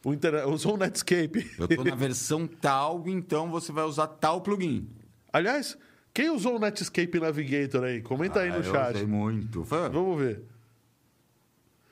o, 0.04 0.14
Inter... 0.14 0.34
eu 0.34 0.56
sou 0.56 0.74
o 0.74 0.76
Netscape. 0.78 1.50
Eu 1.58 1.66
tô 1.66 1.82
na 1.82 1.96
versão 1.96 2.46
tal, 2.46 3.02
então 3.08 3.50
você 3.50 3.72
vai 3.72 3.84
usar 3.84 4.06
tal 4.06 4.40
plugin. 4.40 4.88
Aliás, 5.32 5.76
quem 6.14 6.30
usou 6.30 6.56
o 6.56 6.58
Netscape 6.60 7.18
Navigator 7.18 7.82
aí? 7.82 8.00
Comenta 8.00 8.38
aí 8.40 8.50
Ah, 8.50 8.52
no 8.52 8.58
eu 8.64 8.72
chat. 8.72 8.94
usei 8.94 9.06
muito. 9.08 9.64
Foi- 9.64 9.88
Vamos 9.90 10.16
ver. 10.16 10.42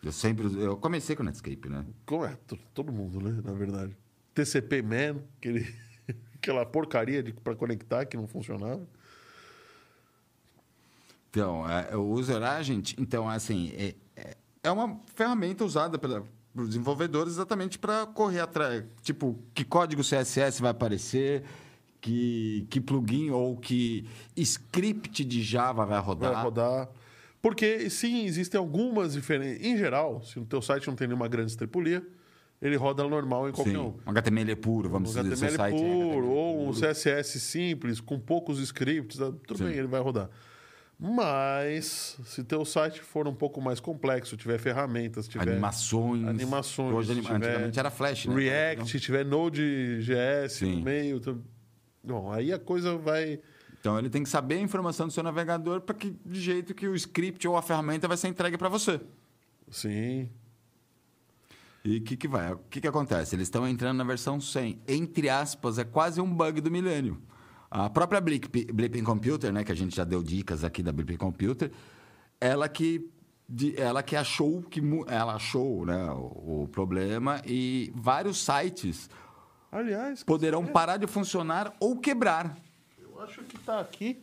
Eu 0.02 0.12
sempre 0.12 0.46
eu 0.62 0.76
comecei 0.76 1.16
com 1.16 1.22
o 1.22 1.26
Netscape, 1.26 1.68
né? 1.68 1.84
Como 2.06 2.24
é? 2.24 2.36
To- 2.46 2.58
Todo 2.72 2.92
mundo, 2.92 3.20
né? 3.20 3.40
Na 3.44 3.52
verdade. 3.52 3.96
TCP 4.34 4.80
Man, 4.82 5.20
aquele, 5.38 5.74
aquela 6.36 6.64
porcaria 6.64 7.24
para 7.42 7.54
conectar 7.56 8.04
que 8.06 8.16
não 8.16 8.26
funcionava. 8.28 8.86
Então, 11.30 11.68
é, 11.68 11.96
o 11.96 12.10
User 12.12 12.42
Agent, 12.42 12.94
então, 12.98 13.28
assim, 13.28 13.72
é, 13.76 13.94
é- 14.16 14.36
é 14.62 14.70
uma 14.70 14.98
ferramenta 15.14 15.64
usada 15.64 15.98
pela, 15.98 16.24
pelos 16.54 16.68
desenvolvedores 16.70 17.34
exatamente 17.34 17.78
para 17.78 18.06
correr 18.06 18.40
atrás. 18.40 18.84
Tipo, 19.02 19.38
que 19.54 19.64
código 19.64 20.02
CSS 20.02 20.60
vai 20.60 20.70
aparecer, 20.70 21.44
que, 22.00 22.66
que 22.70 22.80
plugin 22.80 23.30
ou 23.30 23.56
que 23.56 24.08
script 24.36 25.24
de 25.24 25.42
Java 25.42 25.84
vai 25.84 26.00
rodar. 26.00 26.32
Vai 26.32 26.42
rodar. 26.42 26.88
Porque, 27.48 27.88
sim, 27.90 28.24
existem 28.26 28.58
algumas 28.58 29.14
diferenças. 29.14 29.64
Em 29.64 29.76
geral, 29.76 30.22
se 30.22 30.38
o 30.38 30.44
teu 30.44 30.60
site 30.60 30.86
não 30.86 30.94
tem 30.94 31.06
nenhuma 31.08 31.28
grande 31.28 31.50
estripulia, 31.50 32.06
ele 32.60 32.76
roda 32.76 33.02
normal 33.04 33.48
em 33.48 33.52
qualquer 33.52 33.70
Sim, 33.70 33.76
um. 33.78 33.94
um 34.06 34.10
HTML 34.10 34.50
é 34.50 34.54
puro, 34.56 34.88
vamos 34.90 35.16
Um 35.16 35.22
dizer, 35.22 35.34
HTML 35.34 35.56
site 35.56 35.74
é 35.74 35.78
puro, 35.78 35.92
HTML 36.08 36.26
ou 36.28 36.60
um 36.68 36.72
puro. 36.72 36.80
CSS 36.80 37.40
simples, 37.40 38.00
com 38.00 38.18
poucos 38.18 38.58
scripts, 38.60 39.20
ah, 39.20 39.32
tudo 39.46 39.58
Sim. 39.58 39.64
bem, 39.66 39.74
ele 39.74 39.86
vai 39.86 40.00
rodar. 40.00 40.28
Mas, 41.00 42.18
se 42.24 42.42
teu 42.42 42.64
site 42.64 43.00
for 43.00 43.28
um 43.28 43.34
pouco 43.34 43.60
mais 43.60 43.78
complexo, 43.78 44.36
tiver 44.36 44.58
ferramentas, 44.58 45.28
tiver 45.28 45.48
Animações. 45.52 46.26
animações, 46.26 46.92
Hoje, 46.94 47.14
tiver 47.14 47.34
antigamente 47.36 47.78
era 47.78 47.88
Flash, 47.90 48.26
né? 48.26 48.34
React, 48.34 48.98
tiver 49.00 49.24
Node.js 49.24 50.60
no 50.62 50.80
meio... 50.82 51.20
tu- 51.20 51.40
Bom, 52.02 52.32
aí 52.32 52.52
a 52.52 52.58
coisa 52.58 52.96
vai... 52.96 53.38
Então 53.80 53.98
ele 53.98 54.10
tem 54.10 54.22
que 54.22 54.28
saber 54.28 54.56
a 54.56 54.60
informação 54.60 55.06
do 55.06 55.12
seu 55.12 55.22
navegador 55.22 55.80
para 55.80 55.94
que 55.94 56.10
de 56.24 56.40
jeito 56.40 56.74
que 56.74 56.86
o 56.88 56.94
script 56.94 57.46
ou 57.46 57.56
a 57.56 57.62
ferramenta 57.62 58.08
vai 58.08 58.16
ser 58.16 58.28
entregue 58.28 58.58
para 58.58 58.68
você. 58.68 59.00
Sim, 59.70 60.28
E 61.84 61.98
o 61.98 62.02
que, 62.02 62.16
que 62.16 62.26
vai? 62.28 62.52
O 62.52 62.58
que, 62.70 62.80
que 62.80 62.88
acontece? 62.88 63.36
Eles 63.36 63.46
estão 63.46 63.66
entrando 63.68 63.98
na 63.98 64.04
versão 64.04 64.40
100. 64.40 64.80
Entre 64.88 65.28
aspas, 65.28 65.78
é 65.78 65.84
quase 65.84 66.20
um 66.20 66.30
bug 66.32 66.60
do 66.60 66.70
milênio. 66.70 67.20
A 67.70 67.88
própria 67.88 68.20
Blip, 68.20 68.48
Blipping 68.72 69.04
Computer, 69.04 69.52
né, 69.52 69.62
que 69.62 69.70
a 69.70 69.74
gente 69.74 69.94
já 69.94 70.04
deu 70.04 70.22
dicas 70.22 70.64
aqui 70.64 70.82
da 70.82 70.90
Blipping 70.90 71.16
Computer, 71.18 71.70
ela 72.40 72.68
que, 72.68 73.08
de- 73.48 73.78
ela 73.80 74.02
que 74.02 74.16
achou 74.16 74.62
que 74.62 74.82
ela 75.06 75.34
achou 75.34 75.84
né, 75.86 76.10
o, 76.12 76.62
o 76.64 76.68
problema 76.72 77.40
e 77.46 77.92
vários 77.94 78.38
sites 78.44 79.08
aliás... 79.70 80.24
poderão 80.24 80.66
parar 80.66 80.96
de 80.96 81.06
funcionar 81.06 81.74
ou 81.78 81.98
quebrar. 81.98 82.56
Acho 83.18 83.42
que 83.42 83.58
tá 83.58 83.80
aqui 83.80 84.18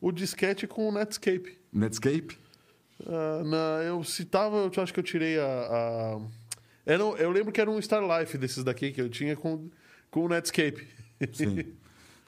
o 0.00 0.10
disquete 0.12 0.66
com 0.66 0.88
o 0.88 0.92
Netscape. 0.92 1.58
Netscape? 1.72 2.38
Ah, 3.06 3.42
na, 3.44 3.56
eu 3.84 4.02
citava, 4.04 4.56
eu 4.74 4.82
acho 4.82 4.92
que 4.92 5.00
eu 5.00 5.04
tirei 5.04 5.38
a. 5.38 5.44
a- 5.44 6.20
Era, 6.84 7.02
eu 7.02 7.30
lembro 7.30 7.52
que 7.52 7.60
era 7.60 7.70
um 7.70 7.80
Star 7.80 8.02
Life 8.02 8.36
desses 8.36 8.62
daqui 8.64 8.90
que 8.92 9.00
eu 9.00 9.08
tinha 9.08 9.36
com, 9.36 9.68
com 10.10 10.24
o 10.24 10.28
Netscape. 10.28 10.86
Sim. 11.32 11.64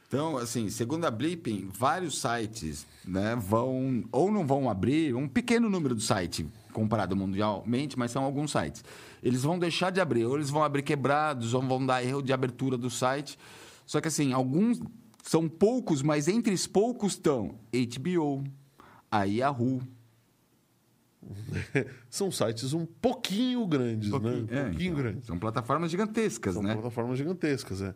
Então, 0.07 0.37
assim, 0.37 0.71
segundo 0.71 1.05
a 1.07 1.11
Blipping, 1.11 1.69
vários 1.73 2.21
sites 2.21 2.87
né, 3.05 3.35
vão 3.37 4.05
ou 4.13 4.31
não 4.31 4.47
vão 4.47 4.71
abrir, 4.71 5.13
um 5.15 5.27
pequeno 5.27 5.69
número 5.69 5.95
do 5.95 6.01
site 6.01 6.47
comparado 6.73 7.17
mundialmente, 7.17 7.99
mas 7.99 8.11
são 8.13 8.23
alguns 8.23 8.53
sites. 8.53 8.85
Eles 9.23 9.43
vão 9.43 9.59
deixar 9.59 9.91
de 9.91 10.01
abrir, 10.01 10.25
ou 10.25 10.37
eles 10.37 10.51
vão 10.51 10.63
abrir 10.63 10.83
quebrados, 10.83 11.53
ou 11.55 11.63
vão 11.63 11.85
dar 11.85 12.05
erro 12.05 12.23
de 12.23 12.33
abertura 12.33 12.77
do 12.77 12.89
site. 12.91 13.37
Só 13.87 14.01
que, 14.01 14.07
assim, 14.09 14.33
alguns 14.33 14.81
são 15.27 15.49
poucos, 15.49 16.03
mas 16.03 16.29
entre 16.29 16.53
os 16.53 16.67
poucos 16.67 17.15
estão 17.15 17.59
HBO, 17.73 18.45
a 19.11 19.25
Yahoo. 19.25 19.81
São 22.11 22.31
sites 22.31 22.75
um 22.75 22.85
pouquinho 22.85 23.67
grandes, 23.67 24.11
né? 24.11 24.19
Um 24.19 24.47
É, 24.51 24.63
pouquinho 24.65 24.91
então, 24.93 25.03
grandes. 25.03 25.27
São 25.27 25.39
plataformas 25.39 25.91
gigantescas, 25.91 26.53
São 26.55 26.63
né? 26.63 26.75
plataformas 26.75 27.17
gigantescas, 27.19 27.81
é. 27.81 27.95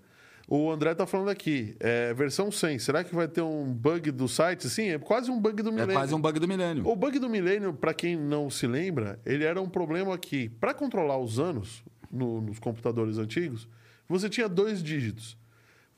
O 0.50 0.70
André 0.70 0.94
tá 0.94 1.06
falando 1.06 1.28
aqui, 1.28 1.76
é, 1.78 2.14
versão 2.14 2.50
100, 2.50 2.78
será 2.78 3.04
que 3.04 3.14
vai 3.14 3.28
ter 3.28 3.42
um 3.42 3.70
bug 3.70 4.10
do 4.10 4.26
site? 4.26 4.66
Sim, 4.70 4.84
é 4.88 4.98
quase 4.98 5.30
um 5.30 5.38
bug 5.38 5.62
do 5.62 5.68
É 5.68 5.72
milênio. 5.72 5.92
quase 5.94 6.14
um 6.14 6.20
bug 6.20 6.40
do 6.40 6.48
milênio. 6.48 6.88
O 6.88 6.96
bug 6.96 7.18
do 7.18 7.28
milênio, 7.28 7.74
para 7.74 7.92
quem 7.92 8.16
não 8.16 8.48
se 8.48 8.66
lembra, 8.66 9.20
ele 9.26 9.44
era 9.44 9.60
um 9.60 9.68
problema 9.68 10.16
que, 10.16 10.48
para 10.48 10.72
controlar 10.72 11.18
os 11.18 11.38
anos 11.38 11.84
no- 12.10 12.40
nos 12.40 12.58
computadores 12.58 13.18
antigos, 13.18 13.68
você 14.08 14.26
tinha 14.30 14.48
dois 14.48 14.82
dígitos. 14.82 15.36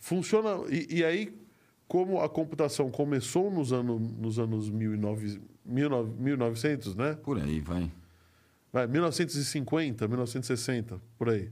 Funciona. 0.01 0.67
E, 0.69 0.99
e 0.99 1.05
aí, 1.05 1.33
como 1.87 2.21
a 2.21 2.29
computação 2.29 2.91
começou 2.91 3.51
nos, 3.51 3.73
ano, 3.73 4.01
nos 4.01 4.39
anos 4.41 4.69
19, 4.69 5.41
19 5.65 6.11
1900, 6.21 6.97
né? 6.97 7.15
Por 7.23 7.39
aí, 7.39 7.61
vai. 7.61 7.89
Vai, 8.73 8.87
1950, 8.87 10.09
1960, 10.09 11.01
por 11.17 11.29
aí. 11.29 11.51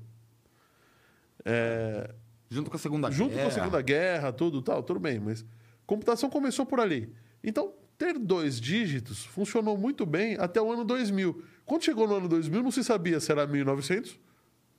É, 1.44 2.14
Junto 2.50 2.70
com 2.70 2.76
a 2.76 2.78
Segunda 2.78 3.10
junto 3.10 3.30
Guerra. 3.30 3.42
com 3.42 3.48
a 3.48 3.52
Segunda 3.52 3.82
Guerra, 3.82 4.32
tudo 4.32 4.62
tal, 4.62 4.82
tudo 4.82 4.98
bem, 4.98 5.20
mas 5.20 5.44
computação 5.86 6.30
começou 6.30 6.64
por 6.64 6.80
ali. 6.80 7.12
Então, 7.44 7.74
ter 7.98 8.18
dois 8.18 8.60
dígitos 8.60 9.24
funcionou 9.24 9.76
muito 9.76 10.06
bem 10.06 10.36
até 10.38 10.60
o 10.60 10.72
ano 10.72 10.84
2000. 10.84 11.42
Quando 11.66 11.84
chegou 11.84 12.08
no 12.08 12.14
ano 12.14 12.28
2000, 12.28 12.62
não 12.62 12.70
se 12.70 12.82
sabia 12.82 13.20
se 13.20 13.30
era 13.30 13.46
1900 13.46 14.18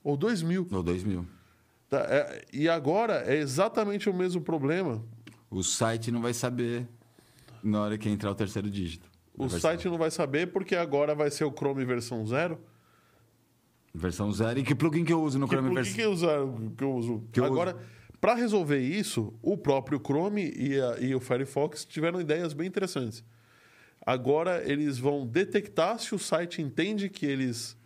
ou 0.02 0.16
2000. 0.16 0.66
No 0.70 0.82
2000. 0.82 1.26
Tá? 1.90 2.06
É, 2.08 2.44
e 2.52 2.68
agora 2.68 3.24
é 3.26 3.36
exatamente 3.36 4.08
o 4.08 4.14
mesmo 4.14 4.40
problema. 4.40 5.04
O 5.50 5.62
site 5.62 6.10
não 6.12 6.22
vai 6.22 6.32
saber 6.32 6.88
na 7.62 7.82
hora 7.82 7.98
que 7.98 8.08
entrar 8.08 8.30
o 8.30 8.34
terceiro 8.34 8.70
dígito. 8.70 9.10
O 9.36 9.48
site 9.48 9.88
não 9.88 9.98
vai 9.98 10.10
saber 10.10 10.52
porque 10.52 10.76
agora 10.76 11.14
vai 11.14 11.30
ser 11.30 11.44
o 11.44 11.50
Chrome 11.52 11.84
versão 11.84 12.24
zero. 12.26 12.58
Versão 13.92 14.30
zero. 14.32 14.60
E 14.60 14.62
que 14.62 14.74
plugin 14.74 15.04
que 15.04 15.12
eu 15.12 15.20
uso 15.20 15.38
no 15.38 15.48
Que, 15.48 15.56
Chrome 15.56 15.74
versão... 15.74 15.92
que? 15.92 16.76
Que 16.76 16.84
eu 16.84 16.92
uso? 16.94 17.24
Que 17.32 17.40
eu 17.40 17.44
agora, 17.44 17.76
para 18.20 18.34
resolver 18.34 18.78
isso, 18.78 19.34
o 19.42 19.56
próprio 19.56 19.98
Chrome 19.98 20.52
e, 20.56 20.80
a- 20.80 20.96
e 21.00 21.14
o 21.14 21.20
Firefox 21.20 21.84
tiveram 21.84 22.20
ideias 22.20 22.52
bem 22.52 22.68
interessantes. 22.68 23.24
Agora 24.06 24.62
eles 24.64 24.96
vão 24.98 25.26
detectar 25.26 25.98
se 25.98 26.14
o 26.14 26.18
site 26.18 26.62
entende 26.62 27.08
que 27.08 27.26
eles 27.26 27.76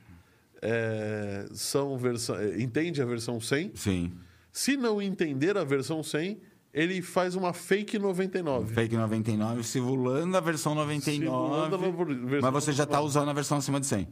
é, 0.67 1.47
são 1.53 1.99
versão, 1.99 2.37
é, 2.37 2.61
entende 2.61 3.03
a 3.03 3.05
versão 3.05 3.39
100. 3.39 3.73
Sim. 3.75 4.13
Se 4.51 4.77
não 4.79 5.03
entender 5.03 5.59
a 5.59 5.65
versão 5.65 6.03
100, 6.03 6.41
ele 6.73 7.03
faz 7.03 7.35
uma 7.35 7.53
fake 7.53 7.99
99. 7.99 8.73
Fake 8.73 8.97
99, 8.97 9.63
simulando 9.63 10.35
a 10.37 10.41
versão 10.41 10.75
99. 10.75 11.27
Simulando 11.27 11.75
a 11.77 11.79
versão 11.79 12.51
mas 12.51 12.65
você 12.65 12.73
já 12.73 12.85
está 12.85 13.01
usando 13.01 13.29
a 13.29 13.33
versão 13.35 13.59
acima 13.59 13.79
de 13.79 13.87
100. 13.87 14.09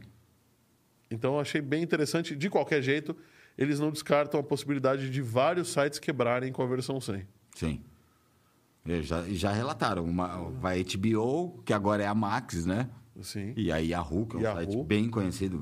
Então 1.09 1.33
eu 1.33 1.39
achei 1.39 1.59
bem 1.59 1.81
interessante. 1.81 2.35
De 2.35 2.49
qualquer 2.49 2.83
jeito, 2.83 3.15
eles 3.57 3.79
não 3.79 3.91
descartam 3.91 4.39
a 4.39 4.43
possibilidade 4.43 5.09
de 5.09 5.21
vários 5.21 5.69
sites 5.69 5.97
quebrarem 5.97 6.51
com 6.51 6.61
a 6.61 6.67
versão 6.67 7.01
100. 7.01 7.27
Sim. 7.55 7.81
E 8.85 9.01
já, 9.01 9.23
já 9.29 9.51
relataram. 9.51 10.05
Uma, 10.05 10.51
vai 10.51 10.81
a 10.81 10.97
HBO, 10.97 11.63
que 11.65 11.73
agora 11.73 12.03
é 12.03 12.07
a 12.07 12.13
Max, 12.13 12.65
né? 12.65 12.89
Assim. 13.19 13.53
E 13.55 13.71
a 13.71 13.77
Yahoo, 13.77 14.25
que 14.25 14.35
é 14.35 14.39
um 14.39 14.41
Yahoo. 14.41 14.65
site 14.65 14.83
bem 14.83 15.09
conhecido. 15.09 15.59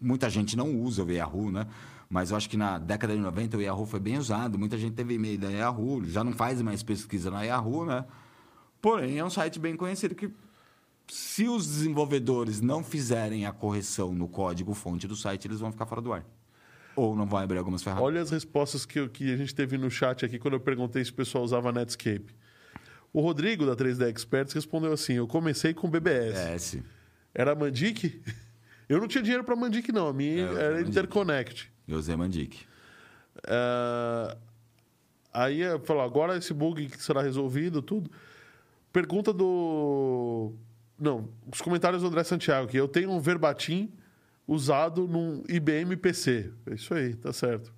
Muita 0.00 0.30
gente 0.30 0.56
não 0.56 0.80
usa 0.80 1.02
o 1.02 1.10
Yahoo, 1.10 1.50
né? 1.50 1.66
Mas 2.08 2.30
eu 2.30 2.36
acho 2.36 2.48
que 2.48 2.56
na 2.56 2.78
década 2.78 3.14
de 3.14 3.20
90 3.20 3.56
o 3.56 3.62
Yahoo 3.62 3.86
foi 3.86 3.98
bem 3.98 4.16
usado. 4.16 4.58
Muita 4.58 4.78
gente 4.78 4.94
teve 4.94 5.14
e-mail 5.14 5.38
da 5.38 5.48
Yahoo, 5.48 6.04
já 6.04 6.22
não 6.22 6.32
faz 6.32 6.62
mais 6.62 6.82
pesquisa 6.82 7.30
na 7.30 7.42
Yahoo, 7.42 7.84
né? 7.84 8.04
Porém, 8.80 9.18
é 9.18 9.24
um 9.24 9.30
site 9.30 9.58
bem 9.58 9.74
conhecido 9.76 10.14
que, 10.14 10.30
se 11.08 11.48
os 11.48 11.66
desenvolvedores 11.66 12.60
não 12.60 12.84
fizerem 12.84 13.46
a 13.46 13.52
correção 13.52 14.12
no 14.14 14.28
código-fonte 14.28 15.08
do 15.08 15.16
site, 15.16 15.48
eles 15.48 15.58
vão 15.58 15.72
ficar 15.72 15.86
fora 15.86 16.00
do 16.00 16.12
ar. 16.12 16.24
Ou 16.94 17.16
não 17.16 17.26
vão 17.26 17.40
abrir 17.40 17.58
algumas 17.58 17.82
ferramentas. 17.82 18.06
Olha 18.06 18.22
as 18.22 18.30
respostas 18.30 18.86
que, 18.86 19.08
que 19.08 19.32
a 19.32 19.36
gente 19.36 19.54
teve 19.54 19.76
no 19.76 19.90
chat 19.90 20.24
aqui 20.24 20.38
quando 20.38 20.54
eu 20.54 20.60
perguntei 20.60 21.04
se 21.04 21.10
o 21.10 21.14
pessoal 21.14 21.42
usava 21.42 21.72
Netscape. 21.72 22.34
O 23.16 23.22
Rodrigo, 23.22 23.64
da 23.64 23.74
3D 23.74 24.10
Experts, 24.14 24.52
respondeu 24.52 24.92
assim: 24.92 25.14
Eu 25.14 25.26
comecei 25.26 25.72
com 25.72 25.88
BBS. 25.88 26.36
É, 26.38 26.58
sim. 26.58 26.82
Era 27.34 27.54
Mandic? 27.54 28.20
Eu 28.86 29.00
não 29.00 29.08
tinha 29.08 29.22
dinheiro 29.22 29.42
para 29.42 29.56
Mandic, 29.56 29.90
não. 29.90 30.08
A 30.08 30.12
minha 30.12 30.44
É, 30.44 30.54
era 30.54 30.74
Mandic. 30.74 30.90
Interconnect. 30.90 31.72
Eu 31.88 31.96
usei 31.96 32.14
Mandic. 32.14 32.66
Ah, 33.48 34.36
aí 35.32 35.60
falou: 35.84 36.02
agora 36.02 36.36
esse 36.36 36.52
bug 36.52 36.88
que 36.90 37.02
será 37.02 37.22
resolvido, 37.22 37.80
tudo. 37.80 38.10
Pergunta 38.92 39.32
do. 39.32 40.52
Não, 40.98 41.30
os 41.50 41.62
comentários 41.62 42.02
do 42.02 42.08
André 42.08 42.22
Santiago, 42.22 42.68
que 42.68 42.76
eu 42.76 42.86
tenho 42.86 43.10
um 43.10 43.18
verbatim 43.18 43.90
usado 44.46 45.08
num 45.08 45.42
IBM 45.48 45.96
PC. 45.96 46.52
É 46.66 46.74
isso 46.74 46.92
aí, 46.92 47.14
tá 47.14 47.32
certo. 47.32 47.72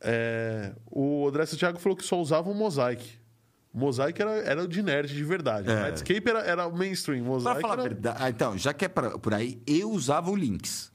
É, 0.00 0.74
o 0.90 1.28
André 1.28 1.46
Santiago 1.46 1.78
falou 1.78 1.96
que 1.96 2.04
só 2.04 2.20
usava 2.20 2.50
o 2.50 2.54
Mosaic. 2.54 3.18
Mosaic 3.72 4.20
era, 4.20 4.30
era 4.38 4.62
o 4.64 4.68
de 4.68 4.82
nerd 4.82 5.14
de 5.14 5.22
verdade. 5.24 5.70
É. 5.70 5.82
Netscape 5.90 6.28
era, 6.28 6.40
era 6.40 6.66
o 6.66 6.76
mainstream. 6.76 7.22
Pra 7.22 7.32
Mosaic 7.32 7.60
falar 7.60 7.74
a 7.78 7.80
era... 7.80 7.88
verdade. 7.88 8.18
Ah, 8.20 8.30
então, 8.30 8.56
já 8.58 8.72
que 8.72 8.84
é 8.84 8.88
pra- 8.88 9.18
por 9.18 9.34
aí, 9.34 9.60
eu 9.66 9.90
usava 9.90 10.30
o 10.30 10.34
Lynx. 10.34 10.90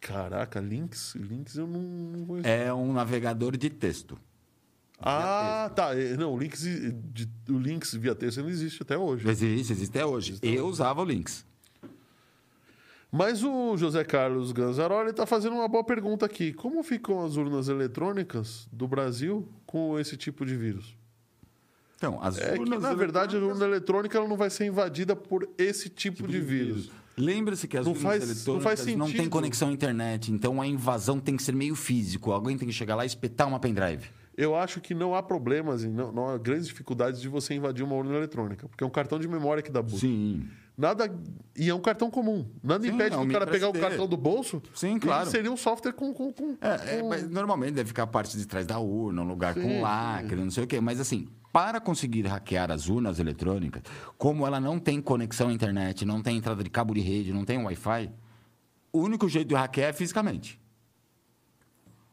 Caraca, 0.00 0.60
Lynx? 0.60 1.14
Lynx 1.16 1.56
eu 1.56 1.66
não, 1.66 1.80
não 1.80 2.26
conheço. 2.26 2.48
É 2.48 2.72
um 2.72 2.92
navegador 2.92 3.56
de 3.56 3.68
texto. 3.70 4.18
Ah, 5.00 5.70
tá. 5.74 5.96
É, 5.98 6.16
Não, 6.16 6.32
o 6.34 6.38
Lynx, 6.38 6.60
de- 6.62 7.28
o 7.48 7.56
Lynx 7.58 7.94
via 7.94 8.14
texto 8.16 8.42
não 8.42 8.48
existe 8.48 8.82
até 8.82 8.98
hoje. 8.98 9.28
Existe, 9.28 9.72
existe 9.72 9.90
até 9.96 10.04
hoje. 10.04 10.38
Eu 10.42 10.66
usava 10.66 11.00
o 11.00 11.04
Lynx. 11.04 11.46
Mas 13.10 13.42
o 13.42 13.76
José 13.76 14.04
Carlos 14.04 14.52
Ganzaroli 14.52 15.10
está 15.10 15.24
fazendo 15.24 15.54
uma 15.54 15.68
boa 15.68 15.82
pergunta 15.84 16.26
aqui. 16.26 16.52
Como 16.52 16.82
ficam 16.82 17.24
as 17.24 17.36
urnas 17.36 17.68
eletrônicas 17.68 18.68
do 18.72 18.86
Brasil 18.88 19.48
com 19.64 19.98
esse 19.98 20.16
tipo 20.16 20.44
de 20.44 20.56
vírus? 20.56 20.97
Então, 21.98 22.18
as 22.22 22.38
É 22.38 22.52
que, 22.52 22.60
urnas 22.60 22.80
na 22.80 22.94
verdade, 22.94 23.36
a 23.36 23.40
urna 23.40 23.64
eletrônica 23.64 24.16
ela 24.16 24.28
não 24.28 24.36
vai 24.36 24.48
ser 24.48 24.66
invadida 24.66 25.16
por 25.16 25.48
esse 25.58 25.88
tipo, 25.88 26.28
de 26.28 26.40
vírus. 26.40 26.90
Lembre-se 27.16 27.66
que 27.66 27.76
as 27.76 27.84
Não 27.84 27.92
urnas 27.92 28.04
faz- 28.06 28.20
não 28.46 28.54
eletrônicas 28.54 28.86
não 28.96 29.06
sentido. 29.06 29.20
têm 29.20 29.28
conexão 29.28 29.68
à 29.70 29.72
internet, 29.72 30.30
então 30.30 30.60
a 30.62 30.66
invasão 30.66 31.18
tem 31.18 31.36
que 31.36 31.42
ser 31.42 31.56
meio 31.56 31.74
físico. 31.74 32.30
Alguém 32.30 32.56
tem 32.56 32.68
que 32.68 32.72
chegar 32.74 32.94
lá 32.94 33.02
e 33.02 33.08
espetar 33.08 33.48
uma 33.48 33.58
pendrive. 33.58 34.04
Eu 34.36 34.54
acho 34.54 34.80
que 34.80 34.94
não 34.94 35.16
há 35.16 35.20
problemas, 35.24 35.82
e 35.82 35.88
não, 35.88 36.12
não 36.12 36.28
há 36.28 36.38
grandes 36.38 36.68
dificuldades 36.68 37.20
de 37.20 37.26
você 37.28 37.54
invadir 37.54 37.84
uma 37.84 37.96
urna 37.96 38.14
eletrônica, 38.14 38.68
porque 38.68 38.84
é 38.84 38.86
um 38.86 38.90
cartão 38.90 39.18
de 39.18 39.26
memória 39.26 39.60
que 39.60 39.72
dá 39.72 39.82
boot. 39.82 39.98
Sim. 39.98 40.46
Nada 40.76 41.12
e 41.56 41.68
é 41.68 41.74
um 41.74 41.80
cartão 41.80 42.08
comum. 42.08 42.46
Nada 42.62 42.84
Sim, 42.86 42.94
impede 42.94 43.16
é 43.16 43.18
um 43.18 43.26
do 43.26 43.32
cara 43.32 43.48
pegar 43.48 43.68
o 43.68 43.72
cartão 43.72 44.06
do 44.06 44.16
bolso. 44.16 44.62
Sim, 44.72 44.96
claro. 45.00 45.28
seria 45.28 45.50
um 45.50 45.56
software 45.56 45.90
com, 45.92 46.14
com, 46.14 46.32
com- 46.32 46.56
É, 46.60 46.98
é, 46.98 47.00
com- 47.00 47.08
mas 47.08 47.28
normalmente 47.28 47.72
deve 47.72 47.88
ficar 47.88 48.04
a 48.04 48.06
parte 48.06 48.38
de 48.38 48.46
trás 48.46 48.64
da 48.64 48.78
urna, 48.78 49.22
um 49.22 49.26
lugar 49.26 49.54
Sim, 49.54 49.62
com 49.62 49.82
lacre, 49.82 50.36
não 50.36 50.52
sei 50.52 50.62
o 50.62 50.66
quê. 50.68 50.80
Mas 50.80 51.00
assim, 51.00 51.26
para 51.52 51.80
conseguir 51.80 52.26
hackear 52.26 52.70
as 52.70 52.88
urnas 52.88 53.18
eletrônicas, 53.18 53.82
como 54.16 54.46
ela 54.46 54.60
não 54.60 54.78
tem 54.78 55.00
conexão 55.00 55.48
à 55.48 55.52
internet, 55.52 56.04
não 56.04 56.22
tem 56.22 56.36
entrada 56.36 56.62
de 56.62 56.70
cabo 56.70 56.94
de 56.94 57.00
rede, 57.00 57.32
não 57.32 57.44
tem 57.44 57.58
Wi-Fi, 57.58 58.10
o 58.92 59.00
único 59.00 59.28
jeito 59.28 59.48
de 59.48 59.54
hackear 59.54 59.90
é 59.90 59.92
fisicamente. 59.92 60.60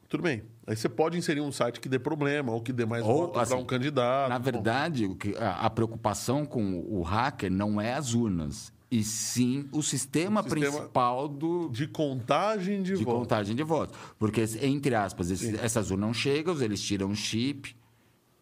Tudo 0.07 0.23
bem. 0.23 0.43
Aí 0.67 0.75
você 0.75 0.87
pode 0.87 1.17
inserir 1.17 1.41
um 1.41 1.51
site 1.51 1.79
que 1.79 1.89
dê 1.89 1.99
problema 1.99 2.51
ou 2.51 2.61
que 2.61 2.71
dê 2.71 2.85
mais 2.85 3.03
Ou, 3.05 3.13
voto 3.21 3.33
para 3.33 3.41
assim, 3.43 3.55
um 3.55 3.65
candidato. 3.65 4.29
Na 4.29 4.37
verdade, 4.37 5.05
o 5.05 5.15
que- 5.15 5.35
a, 5.37 5.69
preocupação 5.69 6.45
com 6.45 6.79
o 6.87 7.01
hacker 7.01 7.51
não 7.51 7.81
é 7.81 7.93
as 7.93 8.13
urnas, 8.13 8.71
e 8.89 9.03
sim 9.03 9.67
o 9.71 9.81
sistema, 9.81 10.39
O 10.41 10.43
sistema 10.43 10.69
principal 10.71 11.27
do, 11.27 11.69
de 11.69 11.87
contagem 11.87 12.81
de, 12.83 12.95
de 12.95 13.03
voto. 13.03 13.17
contagem 13.19 13.55
de 13.55 13.63
votos. 13.63 13.97
Porque, 14.17 14.43
entre 14.61 14.95
aspas, 14.95 15.31
esses- 15.31 15.53
essas 15.59 15.91
urnas 15.91 16.07
não 16.07 16.13
chegam, 16.13 16.59
eles 16.61 16.81
tiram 16.81 17.07
um 17.07 17.15
chip, 17.15 17.75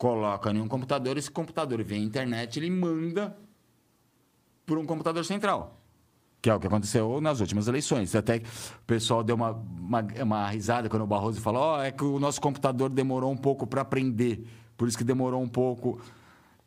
colocam 0.04 0.52
em 0.52 0.60
um 0.60 0.68
computador, 0.68 1.18
esse 1.18 1.32
computador 1.32 1.82
vem 1.82 2.02
à 2.02 2.04
internet, 2.04 2.60
ele 2.60 2.70
manda 2.70 3.34
para 4.66 4.78
um 4.78 4.86
computador 4.86 5.24
central. 5.24 5.80
Que 6.42 6.50
é 6.50 6.54
o 6.54 6.60
que 6.60 6.68
aconteceu 6.68 7.22
nas 7.22 7.40
últimas 7.40 7.70
eleições. 7.70 8.14
Até 8.14 8.40
o 8.40 8.86
pessoal 8.86 9.24
deu 9.24 9.38
uma, 9.38 9.52
uma, 9.52 10.06
uma 10.22 10.50
risada 10.50 10.90
quando 10.90 11.04
o 11.04 11.08
Barroso 11.08 11.40
falou: 11.40 11.62
Ó, 11.62 11.82
é 11.82 11.90
que 11.90 12.04
o 12.04 12.20
nosso 12.20 12.42
computador 12.42 12.90
demorou 12.90 13.32
um 13.32 13.38
pouco 13.38 13.66
para 13.66 13.80
aprender, 13.80 14.46
por 14.76 14.90
isso 14.90 14.98
que 14.98 15.06
demorou 15.06 15.42
um 15.42 15.48
pouco. 15.48 16.02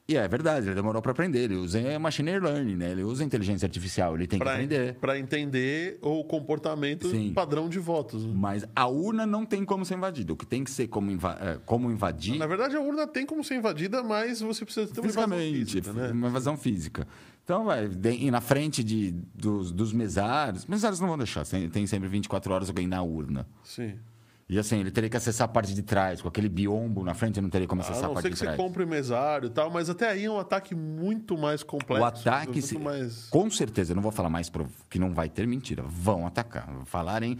E 0.09 0.17
é 0.17 0.29
verdade, 0.29 0.67
ele 0.69 0.75
demorou 0.77 1.03
para 1.03 1.11
aprender. 1.11 1.41
Ele 1.41 1.57
usa 1.57 1.99
machine 1.99 2.39
learning, 2.39 2.77
né? 2.77 2.93
Ele 2.93 3.03
usa 3.03 3.25
inteligência 3.25 3.67
artificial, 3.67 4.15
ele 4.15 4.29
tem 4.29 4.39
que 4.39 4.49
aprender. 4.49 4.95
Para 5.01 5.19
entender 5.19 5.99
o 6.01 6.23
comportamento 6.23 7.11
Sim. 7.11 7.33
padrão 7.33 7.69
de 7.69 7.81
votos. 7.81 8.25
né? 8.25 8.33
Mas 8.33 8.65
a 8.77 8.87
urna 8.87 9.27
não 9.27 9.45
tem 9.45 9.65
como 9.65 9.85
ser 9.85 9.95
invadida. 9.97 10.33
O 10.33 10.37
que 10.37 10.47
tem 10.47 10.63
que 10.63 10.71
ser 10.71 10.87
como, 10.87 11.11
inva- 11.11 11.37
eh, 11.41 11.59
como 11.67 11.91
invadir 11.91 12.39
Na 12.39 12.47
verdade, 12.47 12.77
a 12.77 12.81
urna 12.81 13.05
tem 13.07 13.27
como 13.27 13.43
ser 13.43 13.57
invadida, 13.57 14.01
mas 14.05 14.41
você 14.41 14.65
precisa 14.65 14.87
ter 14.87 15.01
uma 15.01 15.09
invasão 15.09 15.39
física, 15.39 15.93
né? 15.93 16.13
uma 16.13 16.29
invasão 16.29 16.57
física. 16.57 17.09
Então, 17.43 17.65
vai, 17.65 17.91
e 18.19 18.31
na 18.31 18.41
frente 18.41 18.85
de, 18.85 19.11
dos, 19.35 19.73
dos 19.73 19.93
mesários, 19.93 20.67
mesários 20.67 21.01
não 21.01 21.09
vão 21.09 21.19
deixar, 21.19 21.45
tem, 21.47 21.69
tem 21.69 21.87
sempre 21.87 22.09
24 22.09 22.53
horas 22.53 22.69
alguém 22.69 22.87
na 22.87 23.03
urna. 23.03 23.47
Sim. 23.65 23.95
E 24.49 24.59
assim, 24.61 24.79
ele 24.79 24.93
teria 24.93 25.11
que 25.11 25.17
acessar 25.17 25.47
a 25.47 25.49
parte 25.49 25.75
de 25.75 25.83
trás, 25.83 26.23
com 26.23 26.29
aquele 26.29 26.49
biombo 26.49 27.03
na 27.03 27.15
frente, 27.15 27.41
não 27.41 27.51
teria 27.51 27.67
como 27.67 27.83
A 27.83 27.85
acessar 27.85 28.05
a 28.05 28.07
não 28.09 28.15
parte 28.15 28.23
ser 28.25 28.29
que 28.29 28.35
de 28.35 28.39
você 28.39 28.45
trás. 28.45 28.57
compre 28.57 28.87
mesário 28.87 29.47
e 29.49 29.51
tal, 29.51 29.71
mas 29.73 29.91
até 29.91 30.09
aí 30.11 30.25
é 30.25 30.31
um 30.31 30.39
ataque 30.39 30.73
muito 30.73 31.37
mais 31.37 31.65
complexo. 31.65 32.03
O 32.03 32.07
ataque, 32.07 32.63
se- 32.63 32.79
mais... 32.79 33.27
com 33.29 33.51
certeza, 33.51 33.91
eu 33.91 33.97
não 33.97 34.03
vou 34.05 34.13
falar 34.13 34.31
mais 34.31 34.49
pro- 34.49 34.69
que 34.89 35.01
não 35.01 35.13
vai 35.13 35.29
ter 35.29 35.49
mentira. 35.49 35.83
Vão 35.83 36.25
atacar. 36.29 36.69
Falarem 36.85 37.37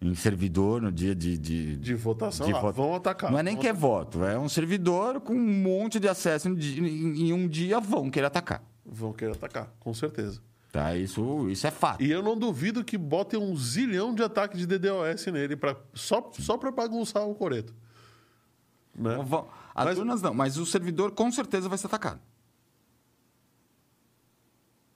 em 0.00 0.14
servidor 0.14 0.80
no 0.80 0.92
dia 0.92 1.12
de. 1.12 1.36
De, 1.36 1.76
De 1.76 1.94
votação, 1.94 2.46
de 2.46 2.52
ah, 2.52 2.60
voto. 2.60 2.76
vão 2.76 2.94
atacar. 2.94 3.32
Não 3.32 3.38
é 3.38 3.42
nem 3.42 3.56
que 3.56 3.66
é 3.66 3.72
voto, 3.72 4.22
é 4.24 4.38
um 4.38 4.48
servidor 4.48 5.20
com 5.22 5.32
um 5.34 5.62
monte 5.62 5.98
de 5.98 6.06
acesso 6.08 6.48
em 6.48 7.32
um 7.32 7.48
dia 7.48 7.80
vão 7.80 8.08
querer 8.08 8.26
atacar. 8.26 8.62
Vão 8.86 9.12
querer 9.12 9.32
atacar, 9.32 9.72
com 9.80 9.92
certeza. 9.92 10.40
Tá? 10.74 10.96
Isso, 10.96 11.48
isso 11.50 11.64
é 11.68 11.70
fato. 11.70 12.02
E 12.02 12.10
eu 12.10 12.20
não 12.20 12.36
duvido 12.36 12.82
que 12.82 12.98
botem 12.98 13.38
um 13.38 13.56
zilhão 13.56 14.12
de 14.12 14.24
ataques 14.24 14.58
de 14.58 14.66
DDoS 14.66 15.24
nele, 15.26 15.54
pra, 15.54 15.76
só, 15.94 16.32
só 16.36 16.58
pra 16.58 16.72
bagunçar 16.72 17.24
o 17.28 17.32
coreto. 17.32 17.72
Né? 18.92 19.16
As 19.72 19.84
Mas- 19.84 19.98
urnas 20.00 20.20
não, 20.20 20.34
mas 20.34 20.56
o 20.58 20.66
servidor 20.66 21.12
com 21.12 21.30
certeza 21.30 21.68
vai 21.68 21.78
ser 21.78 21.86
atacado. 21.86 22.20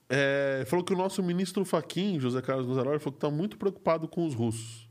É, 0.09 0.65
falou 0.67 0.83
que 0.83 0.91
o 0.93 0.97
nosso 0.97 1.23
ministro 1.23 1.63
Faquin, 1.63 2.19
José 2.19 2.41
Carlos 2.41 2.65
Gonzalez, 2.65 3.01
falou 3.01 3.13
que 3.17 3.25
está 3.25 3.33
muito 3.33 3.57
preocupado 3.57 4.05
com 4.05 4.27
os 4.27 4.33
russos. 4.35 4.85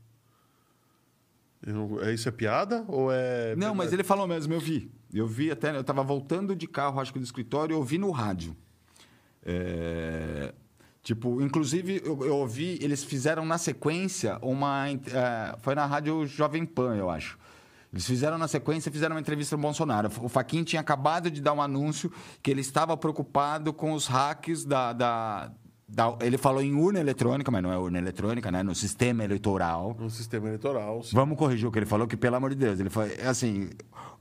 Eu 1.61 1.99
é, 2.03 2.15
isso 2.15 2.27
é 2.27 2.31
piada 2.31 2.83
ou 2.87 3.11
é. 3.11 3.55
Não, 3.55 3.75
mas 3.75 3.93
ele 3.93 4.03
falou 4.03 4.27
mesmo, 4.27 4.51
eu 4.55 4.59
vi. 4.59 4.91
Eu 5.13 5.27
vi 5.27 5.51
até, 5.51 5.69
eu 5.69 5.81
estava 5.81 6.01
voltando 6.01 6.55
de 6.55 6.65
carro, 6.67 6.99
acho 6.99 7.13
que 7.13 7.19
do 7.19 7.25
escritório, 7.25 7.75
eu 7.75 7.77
ouvi 7.77 7.99
no 7.99 8.09
rádio. 8.09 8.57
É, 9.45 10.51
tipo, 11.09 11.41
inclusive, 11.41 12.03
eu, 12.05 12.23
eu 12.23 12.35
ouvi, 12.35 12.77
eles 12.83 13.03
fizeram 13.03 13.43
na 13.43 13.57
sequência 13.57 14.37
uma. 14.43 14.87
é, 14.89 15.55
foi 15.59 15.73
na 15.73 15.83
rádio 15.87 16.27
Jovem 16.27 16.63
Pan, 16.67 16.95
eu 16.95 17.09
acho. 17.09 17.35
Eles 17.91 18.05
fizeram 18.05 18.37
na 18.37 18.47
sequência, 18.47 18.91
fizeram 18.91 19.15
uma 19.15 19.19
entrevista 19.19 19.55
no 19.55 19.61
Bolsonaro. 19.63 20.11
O 20.21 20.29
Faquin 20.29 20.63
tinha 20.63 20.79
acabado 20.79 21.31
de 21.31 21.41
dar 21.41 21.53
um 21.53 21.61
anúncio 21.63 22.11
que 22.43 22.51
ele 22.51 22.61
estava 22.61 22.95
preocupado 22.95 23.73
com 23.73 23.93
os 23.93 24.05
hacks 24.05 24.63
da. 24.65 24.93
da- 24.93 25.51
da- 25.91 26.15
ele 26.21 26.37
falou 26.37 26.61
em 26.61 26.73
urna 26.73 26.99
eletrônica, 26.99 27.49
mas 27.51 27.63
não 27.63 27.71
é 27.73 27.77
urna 27.77 27.97
eletrônica, 27.97 28.51
né? 28.51 28.61
No 28.63 28.75
sistema 28.75 29.23
eleitoral. 29.23 29.95
No 29.99 30.09
sistema 30.09 30.47
eleitoral. 30.47 31.03
sim. 31.03 31.15
Vamos 31.15 31.37
corrigir 31.37 31.67
o 31.67 31.71
que 31.71 31.79
ele 31.79 31.85
falou, 31.85 32.07
que 32.07 32.15
pelo 32.15 32.35
amor 32.35 32.51
de 32.51 32.55
Deus, 32.57 32.79
ele 32.79 32.89
foi 32.89 33.13
assim. 33.21 33.69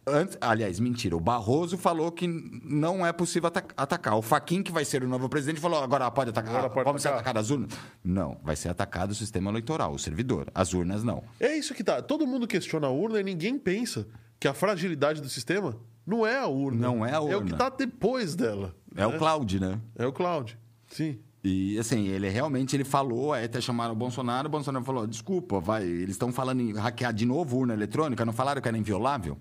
Antes, 0.07 0.39
aliás, 0.41 0.81
mentira. 0.81 1.15
O 1.15 1.21
Barroso 1.21 1.77
falou 1.77 2.11
que 2.11 2.27
não 2.27 3.05
é 3.07 3.13
possível 3.13 3.49
ata- 3.49 3.65
atacar. 3.77 4.15
O 4.17 4.23
Faquin, 4.23 4.63
que 4.63 4.73
vai 4.73 4.83
ser 4.83 5.03
o 5.05 5.09
novo 5.09 5.29
presidente, 5.29 5.61
falou: 5.61 5.83
agora 5.83 6.11
pode 6.11 6.31
atacar. 6.31 6.51
Agora 6.55 6.71
pode 6.71 6.85
Vamos 6.87 7.03
ser 7.03 7.09
atacar. 7.09 7.21
atacadas 7.29 7.45
as 7.47 7.51
urnas? 7.51 7.71
Não, 8.03 8.39
vai 8.43 8.57
ser 8.57 8.71
atacado 8.71 9.11
o 9.11 9.15
sistema 9.15 9.51
eleitoral, 9.51 9.93
o 9.93 9.99
servidor. 9.99 10.47
As 10.55 10.73
urnas 10.73 11.05
não. 11.05 11.23
É 11.39 11.55
isso 11.55 11.75
que 11.75 11.85
tá. 11.85 12.01
Todo 12.01 12.27
mundo 12.27 12.47
questiona 12.47 12.87
a 12.87 12.91
urna 12.91 13.21
e 13.21 13.25
ninguém 13.25 13.59
pensa 13.59 14.07
que 14.41 14.49
a 14.49 14.55
fragilidade 14.55 15.21
do 15.21 15.29
sistema 15.29 15.77
não 16.07 16.27
é 16.27 16.39
a 16.39 16.47
urna. 16.47 16.81
Não 16.81 17.05
é 17.05 17.11
a 17.13 17.17
É 17.17 17.19
o 17.19 17.25
urna. 17.25 17.51
que 17.51 17.57
tá 17.57 17.69
depois 17.69 18.35
dela. 18.35 18.75
É 18.97 19.01
né? 19.01 19.07
o 19.07 19.19
Cloud, 19.19 19.61
né? 19.61 19.79
É 19.95 20.07
o 20.07 20.13
cloud. 20.13 20.59
Sim. 20.87 21.19
E 21.49 21.79
assim, 21.79 22.09
ele 22.09 22.29
realmente 22.29 22.77
ele 22.77 22.85
falou, 22.85 23.33
aí 23.33 23.47
até 23.47 23.61
chamaram 23.61 23.95
o 23.95 23.97
Bolsonaro, 23.97 24.49
o 24.49 24.51
Bolsonaro 24.51 24.85
falou: 24.85 25.07
desculpa, 25.07 25.59
vai, 25.59 25.85
eles 25.85 26.11
estão 26.11 26.31
falando 26.33 26.61
em 26.61 26.73
hackear 26.73 27.13
de 27.13 27.25
novo 27.25 27.57
urna 27.57 27.73
eletrônica, 27.73 28.25
não 28.25 28.33
falaram 28.33 28.61
que 28.61 28.69
era 28.69 28.77
inviolável? 28.77 29.39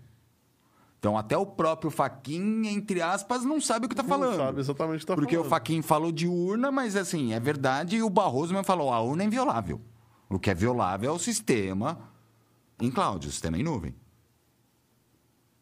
Então, 1.00 1.18
até 1.18 1.38
o 1.38 1.46
próprio 1.46 1.92
Faquin, 1.92 2.66
entre 2.68 3.02
aspas, 3.02 3.44
não 3.44 3.62
sabe 3.62 3.86
o 3.86 3.90
que 3.90 3.94
está 3.94 4.04
falando. 4.04 4.38
Não 4.38 4.46
sabe 4.46 4.60
exatamente 4.62 4.98
o 4.98 5.00
que 5.02 5.06
tá 5.06 5.16
Porque 5.16 5.36
falando. 5.36 5.46
o 5.46 5.50
Faquin 5.50 5.82
falou 5.84 6.12
de 6.12 6.28
urna, 6.28 6.72
mas 6.72 6.96
assim, 6.96 7.34
é 7.34 7.40
verdade, 7.40 7.98
e 7.98 8.02
o 8.02 8.10
Barroso 8.10 8.52
mesmo 8.52 8.66
falou: 8.66 8.92
a 8.92 9.02
urna 9.02 9.24
é 9.24 9.26
inviolável. 9.28 9.80
O 10.30 10.40
que 10.40 10.50
é 10.50 10.56
violável 10.56 11.10
é 11.10 11.14
o 11.14 11.20
sistema 11.20 12.00
em 12.82 12.90
cloud, 12.90 13.28
o 13.28 13.32
sistema 13.32 13.58
em 13.58 13.64
nuvem. 13.64 13.94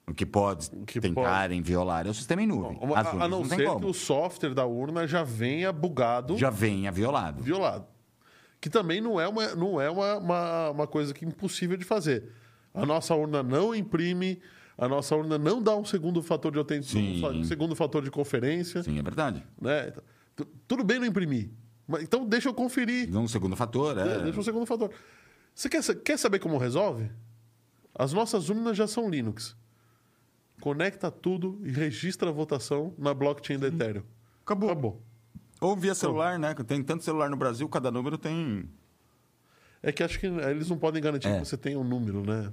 O 0.07 0.13
que 0.13 0.25
pode 0.25 0.69
que 0.85 0.99
tentarem 0.99 1.61
violar 1.63 2.05
é 2.05 2.09
o 2.09 2.13
sistema 2.13 2.41
em 2.43 2.45
nuvem. 2.47 2.77
Uma- 2.79 2.99
As 2.99 3.07
a, 3.07 3.11
a 3.11 3.27
não, 3.27 3.39
não 3.41 3.45
ser 3.45 3.65
como. 3.65 3.79
que 3.79 3.85
o 3.87 3.93
software 3.93 4.53
da 4.53 4.63
urna 4.65 5.07
já 5.07 5.23
venha 5.23 5.71
bugado, 5.73 6.37
Já 6.37 6.49
venha 6.51 6.91
violado. 6.91 7.41
violado. 7.41 7.87
Que 8.61 8.69
também 8.69 9.01
não 9.01 9.19
é, 9.19 9.27
uma, 9.27 9.55
não 9.55 9.81
é 9.81 9.89
uma, 9.89 10.15
uma, 10.17 10.69
uma 10.71 10.87
coisa 10.87 11.13
que 11.13 11.25
é 11.25 11.27
impossível 11.27 11.75
de 11.75 11.83
fazer. 11.85 12.31
A 12.73 12.85
nossa 12.85 13.15
urna 13.15 13.41
não 13.41 13.73
imprime, 13.73 14.39
a 14.77 14.87
nossa 14.87 15.15
urna 15.15 15.37
não 15.39 15.61
dá 15.61 15.75
um 15.75 15.85
segundo 15.85 16.21
fator 16.21 16.51
de 16.51 16.57
autenticação, 16.59 17.31
Sim. 17.31 17.39
um 17.39 17.43
segundo 17.43 17.75
fator 17.75 18.03
de 18.03 18.11
conferência. 18.11 18.83
Sim, 18.83 18.99
é 18.99 19.01
verdade. 19.01 19.43
Né? 19.59 19.87
Então, 19.89 20.03
tu- 20.35 20.47
tudo 20.67 20.83
bem 20.83 20.99
não 20.99 21.05
imprimir. 21.07 21.49
Mas, 21.87 22.03
então 22.03 22.25
deixa 22.27 22.49
eu 22.49 22.53
conferir. 22.53 23.15
Um 23.15 23.27
segundo 23.27 23.55
fator, 23.55 23.97
é. 23.97 24.19
Deixa 24.23 24.39
um 24.39 24.43
segundo 24.43 24.65
fator. 24.67 24.91
Você 25.53 25.67
quer, 25.69 25.81
quer 26.03 26.17
saber 26.19 26.39
como 26.39 26.57
resolve? 26.57 27.09
As 27.97 28.11
nossas 28.13 28.49
urnas 28.49 28.75
já 28.77 28.85
são 28.87 29.09
Linux. 29.09 29.55
Conecta 30.61 31.11
tudo 31.11 31.59
e 31.63 31.69
registra 31.71 32.29
a 32.29 32.31
votação 32.33 32.93
na 32.97 33.13
blockchain 33.13 33.59
da 33.59 33.67
Ethereum. 33.67 34.03
Acabou. 34.43 34.69
Acabou. 34.69 35.01
Ou 35.61 35.75
via 35.75 35.95
celular, 35.95 36.37
né? 36.39 36.53
Tem 36.67 36.81
tanto 36.83 37.03
celular 37.03 37.29
no 37.29 37.37
Brasil, 37.37 37.67
cada 37.69 37.89
número 37.91 38.17
tem. 38.17 38.69
É 39.81 39.91
que 39.91 40.03
acho 40.03 40.19
que 40.19 40.25
eles 40.25 40.69
não 40.69 40.77
podem 40.77 41.01
garantir 41.01 41.27
É. 41.27 41.39
que 41.39 41.45
você 41.45 41.57
tenha 41.57 41.77
um 41.79 41.83
número, 41.83 42.21
né? 42.25 42.51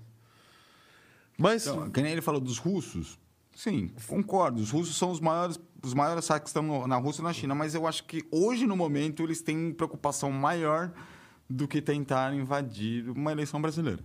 Mas 1.38 1.67
Então, 1.67 1.91
que 1.91 2.03
nem 2.03 2.12
ele 2.12 2.21
falou 2.23 2.41
dos 2.41 2.59
russos. 2.59 3.19
Sim, 3.55 3.91
concordo. 4.07 4.61
Os 4.61 4.71
russos 4.71 4.97
são 4.97 5.11
os 5.11 5.21
maiores, 5.21 5.59
os 5.83 5.95
maiores 5.95 6.25
saques 6.25 6.45
que 6.53 6.59
estão 6.59 6.87
na 6.87 6.97
Rússia 6.97 7.21
e 7.21 7.25
na 7.25 7.33
China, 7.33 7.55
mas 7.55 7.75
eu 7.75 7.87
acho 7.87 8.05
que 8.05 8.23
hoje, 8.31 8.67
no 8.67 8.77
momento, 8.77 9.23
eles 9.23 9.43
têm 9.43 9.73
preocupação 9.73 10.31
maior 10.31 10.93
do 11.49 11.69
que 11.69 11.83
tentar 11.83 12.35
invadir 12.35 13.09
uma 13.11 13.31
eleição 13.33 13.61
brasileira. 13.61 14.03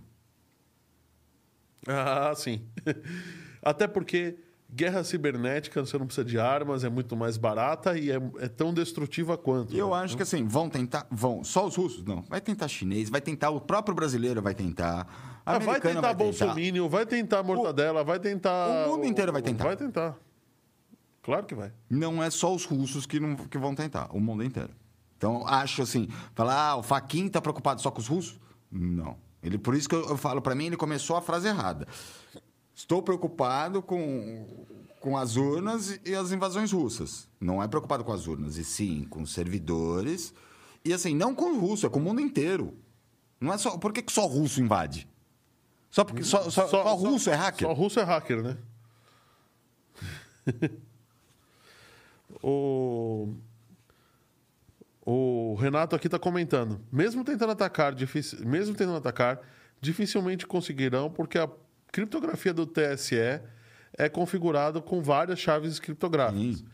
Ah, 1.86 2.32
sim. 2.36 2.66
Até 3.62 3.86
porque 3.86 4.38
guerra 4.70 5.02
cibernética 5.02 5.84
você 5.84 5.96
não 5.98 6.06
precisa 6.06 6.24
de 6.24 6.38
armas, 6.38 6.84
é 6.84 6.88
muito 6.88 7.16
mais 7.16 7.36
barata 7.36 7.98
e 7.98 8.10
é, 8.10 8.20
é 8.38 8.48
tão 8.48 8.72
destrutiva 8.72 9.36
quanto. 9.38 9.74
Eu 9.74 9.90
né? 9.90 9.96
acho 9.96 10.16
que 10.16 10.22
assim, 10.22 10.46
vão 10.46 10.68
tentar. 10.68 11.06
Vão. 11.10 11.42
Só 11.42 11.66
os 11.66 11.76
russos? 11.76 12.04
Não. 12.04 12.22
Vai 12.22 12.40
tentar 12.40 12.68
chinês, 12.68 13.08
vai 13.08 13.20
tentar. 13.20 13.50
O 13.50 13.60
próprio 13.60 13.94
brasileiro 13.94 14.42
vai 14.42 14.54
tentar. 14.54 15.06
Ah, 15.44 15.58
vai 15.58 15.80
tentar 15.80 16.12
Bolsonaro, 16.12 16.88
vai 16.88 17.06
tentar 17.06 17.42
mortadela, 17.42 18.04
vai 18.04 18.18
tentar. 18.18 18.86
o 18.86 18.96
mundo 18.96 19.06
inteiro 19.06 19.32
vai 19.32 19.40
tentar. 19.40 19.64
Vai 19.64 19.76
tentar. 19.76 20.18
Claro 21.22 21.46
que 21.46 21.54
vai. 21.54 21.72
Não 21.90 22.22
é 22.22 22.30
só 22.30 22.54
os 22.54 22.64
russos 22.64 23.04
que, 23.04 23.20
não, 23.20 23.36
que 23.36 23.58
vão 23.58 23.74
tentar, 23.74 24.08
o 24.12 24.20
mundo 24.20 24.42
inteiro. 24.42 24.70
Então, 25.16 25.46
acho 25.46 25.82
assim, 25.82 26.08
falar, 26.34 26.70
ah, 26.70 26.76
o 26.76 26.82
Faquin 26.82 27.26
está 27.26 27.40
preocupado 27.40 27.82
só 27.82 27.90
com 27.90 27.98
os 27.98 28.06
russos? 28.06 28.38
Não. 28.70 29.16
Ele, 29.42 29.58
por 29.58 29.74
isso 29.74 29.88
que 29.88 29.94
eu, 29.94 30.08
eu 30.08 30.16
falo, 30.16 30.40
para 30.40 30.54
mim, 30.54 30.66
ele 30.66 30.76
começou 30.76 31.16
a 31.16 31.20
frase 31.20 31.48
errada. 31.48 31.86
Estou 32.78 33.02
preocupado 33.02 33.82
com, 33.82 34.46
com 35.00 35.18
as 35.18 35.34
urnas 35.34 35.98
e 36.04 36.14
as 36.14 36.30
invasões 36.30 36.70
russas. 36.70 37.28
Não 37.40 37.60
é 37.60 37.66
preocupado 37.66 38.04
com 38.04 38.12
as 38.12 38.28
urnas, 38.28 38.56
e 38.56 38.62
sim 38.62 39.04
com 39.10 39.22
os 39.22 39.34
servidores. 39.34 40.32
E 40.84 40.92
assim, 40.92 41.12
não 41.12 41.34
com 41.34 41.56
o 41.56 41.58
russo, 41.58 41.86
é 41.86 41.90
com 41.90 41.98
o 41.98 42.02
mundo 42.02 42.20
inteiro. 42.20 42.78
Não 43.40 43.52
é 43.52 43.58
só. 43.58 43.76
Por 43.76 43.92
que, 43.92 44.00
que 44.00 44.12
só 44.12 44.26
russo 44.26 44.60
invade? 44.60 45.08
Só 45.90 46.04
porque 46.04 46.22
só, 46.22 46.48
só, 46.48 46.68
só 46.68 46.94
russo 46.94 47.28
é 47.30 47.34
hacker? 47.34 47.66
Só 47.66 47.74
russo 47.74 47.98
é 47.98 48.04
hacker, 48.04 48.42
né? 48.44 48.56
o... 52.40 53.34
o 55.04 55.56
Renato 55.56 55.96
aqui 55.96 56.06
está 56.06 56.18
comentando. 56.20 56.80
Mesmo 56.92 57.24
tentando 57.24 57.50
atacar, 57.50 57.92
mesmo 58.46 58.76
tentando 58.76 58.98
atacar, 58.98 59.40
dificilmente 59.80 60.46
conseguirão, 60.46 61.10
porque 61.10 61.38
a 61.38 61.50
criptografia 61.92 62.52
do 62.52 62.66
TSE 62.66 63.40
é 63.96 64.08
configurada 64.08 64.80
com 64.80 65.02
várias 65.02 65.38
chaves 65.38 65.78
criptográficas. 65.78 66.64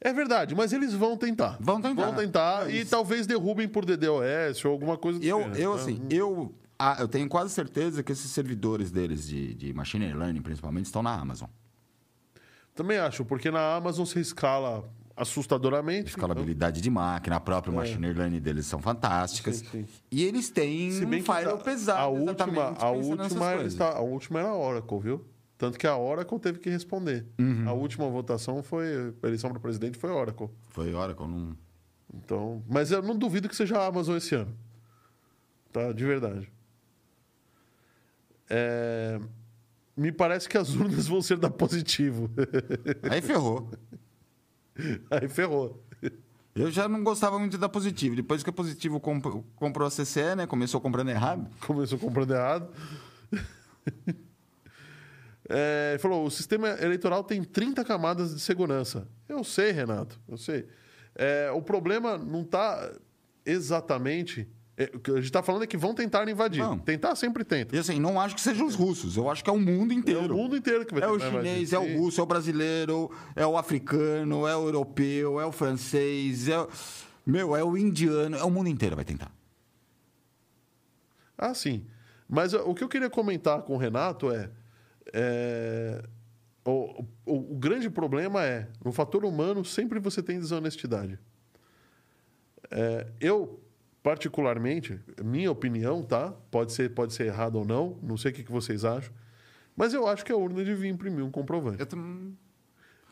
É 0.00 0.12
verdade, 0.12 0.54
mas 0.54 0.72
eles 0.72 0.92
vão 0.92 1.16
tentar. 1.16 1.56
Vão 1.60 1.80
tentar. 1.80 2.04
Vão 2.06 2.14
tentar 2.14 2.70
É 2.70 2.76
e 2.76 2.84
talvez 2.84 3.26
derrubem 3.26 3.68
por 3.68 3.84
DDoS 3.84 4.64
ou 4.64 4.72
alguma 4.72 4.96
coisa 4.98 5.18
do 5.20 5.24
Eu, 5.24 5.38
gênero, 5.42 5.60
eu 5.60 5.72
assim, 5.74 6.02
eu, 6.10 6.54
ah, 6.76 6.96
eu 6.98 7.06
tenho 7.06 7.28
quase 7.28 7.54
certeza 7.54 8.02
que 8.02 8.10
esses 8.10 8.30
servidores 8.32 8.90
deles 8.90 9.26
de, 9.28 9.54
de 9.54 9.72
machine 9.72 10.12
learning, 10.12 10.42
principalmente, 10.42 10.86
estão 10.86 11.02
na 11.02 11.14
Amazon. 11.14 11.48
Também 12.74 12.98
acho, 12.98 13.24
porque 13.24 13.50
na 13.50 13.76
Amazon 13.76 14.04
você 14.04 14.18
escala 14.18 14.90
assustadoramente. 15.16 16.10
Escalabilidade 16.10 16.80
de 16.80 16.90
máquina, 16.90 17.36
a 17.36 17.40
própria 17.40 17.72
machine 17.72 18.12
learning 18.12 18.40
deles 18.40 18.66
são 18.66 18.80
fantásticas. 18.80 19.62
É. 19.62 19.64
Sim, 19.64 19.84
sim. 19.84 19.86
E 20.10 20.24
eles 20.24 20.50
têm 20.50 20.90
Se 20.92 21.06
bem 21.06 21.20
um 21.20 21.24
firewall 21.24 21.58
tá- 21.58 21.64
pesado, 21.64 22.00
a 22.00 22.06
última, 22.08 22.74
a 22.78 22.90
última, 22.90 23.54
está, 23.64 23.90
a 23.96 24.00
última 24.00 24.40
era 24.40 24.48
a 24.48 24.56
Oracle, 24.56 24.98
viu? 25.00 25.24
Tanto 25.58 25.78
que 25.78 25.86
a 25.86 25.96
Oracle 25.96 26.38
teve 26.40 26.58
que 26.58 26.68
responder. 26.68 27.24
Uhum. 27.38 27.68
A 27.68 27.72
última 27.72 28.08
votação 28.08 28.62
foi, 28.62 29.14
a 29.22 29.26
eleição 29.26 29.50
para 29.50 29.60
presidente 29.60 29.96
foi 29.96 30.10
Oracle. 30.10 30.48
Foi 30.70 30.92
Oracle, 30.92 31.26
não... 31.28 31.56
Então, 32.14 32.62
mas 32.68 32.90
eu 32.90 33.00
não 33.00 33.16
duvido 33.16 33.48
que 33.48 33.56
seja 33.56 33.78
a 33.78 33.86
Amazon 33.86 34.16
esse 34.16 34.34
ano. 34.34 34.54
Tá, 35.72 35.92
de 35.92 36.04
verdade. 36.04 36.52
É, 38.50 39.18
me 39.96 40.12
parece 40.12 40.48
que 40.48 40.58
as 40.58 40.74
urnas 40.74 41.06
vão 41.08 41.22
ser 41.22 41.38
da 41.38 41.48
positivo. 41.48 42.30
Aí 43.10 43.22
ferrou. 43.22 43.70
Aí 45.10 45.28
ferrou. 45.28 45.82
Eu 46.54 46.70
já 46.70 46.86
não 46.86 47.02
gostava 47.02 47.38
muito 47.38 47.56
da 47.56 47.68
Positivo. 47.68 48.14
Depois 48.14 48.42
que 48.42 48.50
a 48.50 48.52
Positivo 48.52 49.00
comp- 49.00 49.42
comprou 49.56 49.86
a 49.86 49.90
CCE, 49.90 50.34
né? 50.36 50.46
Começou 50.46 50.80
comprando 50.80 51.08
errado. 51.08 51.48
Começou 51.66 51.98
comprando 51.98 52.32
errado. 52.32 52.68
É, 55.48 55.98
falou: 56.00 56.24
o 56.24 56.30
sistema 56.30 56.68
eleitoral 56.80 57.24
tem 57.24 57.42
30 57.42 57.84
camadas 57.84 58.34
de 58.34 58.40
segurança. 58.40 59.08
Eu 59.28 59.42
sei, 59.44 59.72
Renato, 59.72 60.18
eu 60.28 60.36
sei. 60.36 60.66
É, 61.14 61.50
o 61.50 61.60
problema 61.60 62.16
não 62.16 62.42
está 62.42 62.92
exatamente. 63.44 64.48
É, 64.76 64.90
o 64.94 64.98
que 65.00 65.10
a 65.10 65.14
gente 65.16 65.24
está 65.26 65.42
falando 65.42 65.62
é 65.64 65.66
que 65.66 65.76
vão 65.76 65.94
tentar 65.94 66.26
invadir. 66.28 66.62
Vão. 66.62 66.78
Tentar 66.78 67.14
sempre 67.14 67.44
tenta. 67.44 67.76
E 67.76 67.78
assim, 67.78 68.00
não 68.00 68.18
acho 68.20 68.34
que 68.34 68.40
sejam 68.40 68.66
os 68.66 68.74
russos. 68.74 69.16
Eu 69.16 69.28
acho 69.30 69.44
que 69.44 69.50
é 69.50 69.52
o 69.52 69.58
mundo 69.60 69.92
É 69.92 69.96
inteiro. 69.96 70.34
o 70.34 70.36
mundo 70.38 70.56
inteiro 70.56 70.84
que 70.86 70.94
vai 70.94 71.02
É 71.02 71.06
o 71.08 71.12
tentar 71.18 71.28
invadir. 71.28 71.48
chinês, 71.50 71.72
é 71.72 71.78
o 71.78 71.98
russo, 71.98 72.20
é 72.20 72.24
o 72.24 72.26
brasileiro, 72.26 73.10
é 73.36 73.46
o 73.46 73.56
africano, 73.58 74.46
é 74.46 74.56
o 74.56 74.66
europeu, 74.66 75.38
é 75.40 75.44
o 75.46 75.52
francês, 75.52 76.48
é 76.48 76.58
o... 76.60 76.68
Meu, 77.24 77.54
é 77.54 77.62
o 77.62 77.76
indiano, 77.76 78.36
é 78.36 78.42
o 78.44 78.50
mundo 78.50 78.68
inteiro 78.68 78.96
vai 78.96 79.04
tentar. 79.04 79.30
Ah, 81.38 81.54
sim. 81.54 81.86
Mas 82.28 82.54
ó, 82.54 82.62
o 82.68 82.74
que 82.74 82.82
eu 82.82 82.88
queria 82.88 83.10
comentar 83.10 83.62
com 83.62 83.74
o 83.74 83.78
Renato 83.78 84.30
é. 84.32 84.50
é, 85.12 86.02
o, 86.64 87.04
o- 87.26 87.52
o 87.52 87.56
grande 87.58 87.90
problema 87.90 88.44
é, 88.44 88.68
no 88.84 88.90
fator 88.92 89.24
humano, 89.24 89.64
sempre 89.64 89.98
você 90.00 90.22
tem 90.22 90.38
desonestidade. 90.38 91.18
É, 92.70 93.06
eu, 93.20 93.60
particularmente, 94.02 94.98
minha 95.22 95.50
opinião, 95.50 96.02
tá? 96.02 96.32
Pode 96.50 96.72
ser, 96.72 96.90
pode 96.94 97.14
ser 97.14 97.26
errado 97.26 97.56
ou 97.56 97.64
não, 97.64 97.96
não 98.02 98.16
sei 98.16 98.30
o 98.30 98.34
que, 98.34 98.42
que 98.42 98.52
vocês 98.52 98.84
acham. 98.84 99.12
Mas 99.76 99.94
eu 99.94 100.06
acho 100.06 100.24
que 100.24 100.32
a 100.32 100.36
urna 100.36 100.64
devia 100.64 100.90
imprimir 100.90 101.24
um 101.24 101.30
comprovante. 101.30 101.80
Eu 101.80 101.86
tam- 101.86 102.32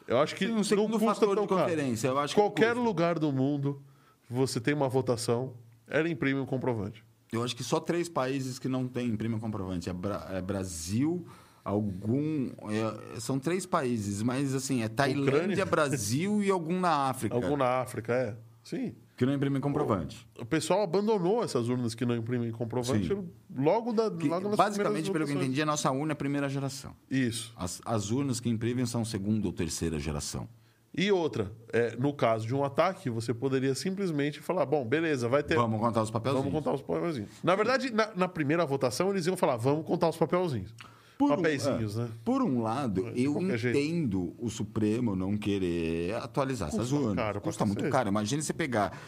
Eu 0.07 0.18
acho 0.18 0.35
que 0.35 0.46
um 0.46 0.57
não 0.57 0.64
segundo 0.64 0.98
custa 0.98 1.24
tão 1.35 1.46
caro. 1.46 1.70
eu 1.72 2.18
acho 2.18 2.35
que 2.35 2.40
Qualquer 2.40 2.72
lugar 2.74 3.18
do 3.18 3.31
mundo, 3.33 3.81
você 4.29 4.61
tem 4.61 4.74
uma 4.74 4.88
votação, 4.88 5.55
ela 5.87 6.09
imprime 6.09 6.40
um 6.40 6.46
comprovante. 6.46 7.05
Eu 7.33 7.44
acho 7.44 7.55
que 7.55 7.62
só 7.62 7.79
três 7.79 8.09
países 8.09 8.59
que 8.59 8.68
não 8.68 8.88
têm 8.88 9.07
imprime 9.09 9.38
comprovante. 9.38 9.88
É, 9.88 9.92
Bra- 9.92 10.26
é 10.33 10.42
Brasil, 10.42 11.24
algum... 11.64 12.48
é- 12.68 13.20
são 13.20 13.38
três 13.38 13.64
países, 13.64 14.20
mas 14.20 14.53
assim, 14.55 14.83
é 14.83 14.88
Tailândia, 14.88 15.33
Ucrânia? 15.37 15.64
Brasil 15.66 16.42
e 16.42 16.50
algum 16.50 16.81
na 16.81 17.09
África. 17.09 17.35
Algum 17.37 17.57
na 17.57 17.81
África, 17.81 18.12
é. 18.12 18.37
Sim. 18.64 18.94
Que 19.20 19.26
não 19.26 19.35
imprimem 19.35 19.61
comprovante. 19.61 20.26
O 20.38 20.46
pessoal 20.46 20.80
abandonou 20.80 21.44
essas 21.44 21.68
urnas 21.68 21.94
que 21.94 22.06
não 22.06 22.16
imprimem 22.16 22.50
comprovante 22.50 23.06
Sim. 23.09 23.28
logo, 23.54 23.92
da, 23.92 24.11
Que, 24.11 24.26
logo 24.26 24.56
basicamente, 24.56 25.11
pelo 25.11 25.26
que 25.26 25.33
eu 25.33 25.37
entendi, 25.37 25.61
a 25.61 25.66
nossa 25.66 25.90
urna 25.90 26.12
é 26.12 26.14
a 26.14 26.16
primeira 26.16 26.48
geração. 26.48 26.96
Isso. 27.11 27.52
As, 27.54 27.83
as 27.85 28.11
urnas 28.11 28.40
que 28.40 28.48
imprimem 28.48 28.87
são 28.87 29.04
segunda 29.04 29.46
ou 29.46 29.52
terceira 29.52 29.98
geração. 29.98 30.48
E 30.96 31.12
outra, 31.12 31.52
é, 31.70 31.94
no 31.96 32.14
caso 32.14 32.46
de 32.46 32.54
um 32.54 32.64
ataque, 32.64 33.11
você 33.11 33.35
poderia 33.35 33.74
simplesmente 33.74 34.40
falar: 34.40 34.64
bom, 34.64 34.87
beleza, 34.87 35.28
vai 35.28 35.42
ter. 35.42 35.54
Vamos 35.54 35.80
contar 35.80 36.00
os 36.00 36.11
papelzinhos. 36.11 36.46
Vamos 36.46 36.59
contar 36.59 36.74
os 36.74 36.80
papelzinhos. 36.80 37.30
Na 37.44 37.54
verdade, 37.54 37.92
na, 37.92 38.11
na 38.16 38.26
primeira 38.26 38.64
votação, 38.64 39.11
eles 39.11 39.26
iam 39.26 39.37
falar: 39.37 39.59
vamos 39.59 39.85
contar 39.85 40.09
os 40.09 40.16
papelzinhos. 40.16 40.74
Por 41.20 41.33
um- 41.33 41.37
Papeizinhos, 41.37 41.98
é. 41.98 42.02
né? 42.04 42.09
Por 42.24 42.42
um 42.42 42.62
lado, 42.62 43.09
eu 43.14 43.35
qualquer 43.35 43.59
jeito. 43.59 43.78
entendo 43.78 44.35
o 44.38 44.48
Supremo 44.48 45.14
não 45.14 45.37
querer 45.37 46.14
atualizar 46.14 46.68
essas 46.68 46.88
Custa 46.90 46.96
urnas. 46.96 47.16
caro 47.16 47.40
Custa 47.42 47.66
muito 47.66 47.88
caro. 47.90 48.09
Imagina 48.09 48.40
você 48.42 48.52
pegar 48.54 48.98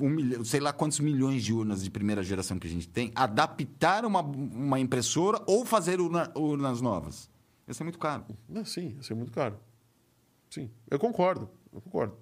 um 0.00 0.08
milhão, 0.08 0.42
sei 0.44 0.58
lá 0.60 0.72
quantos 0.72 1.00
milhões 1.00 1.42
de 1.44 1.52
urnas 1.52 1.82
de 1.84 1.90
primeira 1.90 2.22
geração 2.22 2.58
que 2.58 2.66
a 2.66 2.70
gente 2.70 2.88
tem, 2.88 3.12
adaptar 3.14 4.04
uma, 4.06 4.20
uma 4.20 4.80
impressora 4.80 5.42
ou 5.46 5.64
fazer 5.66 6.00
urna- 6.00 6.30
urnas 6.34 6.80
novas. 6.80 7.28
Isso 7.68 7.82
é 7.82 7.84
muito 7.84 7.98
caro. 7.98 8.24
Não, 8.48 8.64
sim, 8.64 8.94
ia 8.96 9.02
ser 9.02 9.14
muito 9.14 9.30
caro. 9.32 9.56
Sim, 10.48 10.70
eu 10.90 10.98
concordo. 10.98 11.48
Eu 11.72 11.80
concordo. 11.80 12.14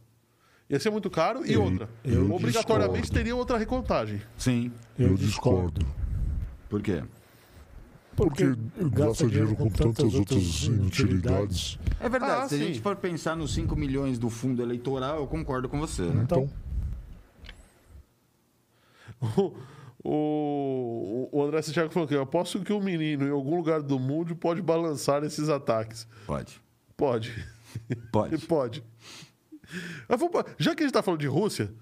Ia 0.68 0.78
ser 0.78 0.90
muito 0.90 1.08
caro 1.08 1.46
e 1.46 1.52
Eu- 1.54 1.62
outra. 1.62 1.88
eu 2.04 2.30
obrigatoriamente 2.32 3.02
discordo. 3.02 3.14
teria 3.18 3.34
outra 3.36 3.56
recontagem. 3.56 4.20
Sim. 4.36 4.70
Eu 4.98 5.14
discordo. 5.14 5.86
Por 6.68 6.82
quê? 6.82 7.02
Porque 8.18 8.44
gasta 8.90 9.26
dinheiro 9.26 9.54
com 9.56 9.68
tantas 9.70 10.14
outras 10.14 10.64
inutilidades. 10.64 11.78
É 12.00 12.08
verdade. 12.08 12.42
Ah, 12.42 12.48
Se 12.48 12.54
a 12.56 12.58
sim. 12.58 12.64
gente 12.66 12.80
for 12.80 12.96
pensar 12.96 13.36
nos 13.36 13.54
5 13.54 13.74
milhões 13.76 14.18
do 14.18 14.28
fundo 14.28 14.60
eleitoral, 14.62 15.18
eu 15.18 15.26
concordo 15.26 15.68
com 15.68 15.78
você. 15.78 16.02
né? 16.02 16.22
Então, 16.24 16.48
O, 20.04 20.08
o, 20.10 21.28
o 21.32 21.42
André 21.42 21.60
Santiago 21.62 21.90
falou 21.92 22.06
que 22.08 22.14
eu 22.14 22.22
aposto 22.22 22.60
que 22.60 22.72
um 22.72 22.80
menino 22.80 23.26
em 23.26 23.30
algum 23.30 23.56
lugar 23.56 23.82
do 23.82 23.98
mundo 23.98 24.36
pode 24.36 24.62
balançar 24.62 25.24
esses 25.24 25.48
ataques. 25.48 26.06
Pode. 26.26 26.60
Pode. 26.96 27.32
Pode. 28.12 28.38
Pode. 28.46 28.84
Já 30.58 30.74
que 30.74 30.82
a 30.82 30.86
gente 30.86 30.92
tá 30.94 31.02
falando 31.02 31.20
de 31.20 31.26
Rússia, 31.26 31.72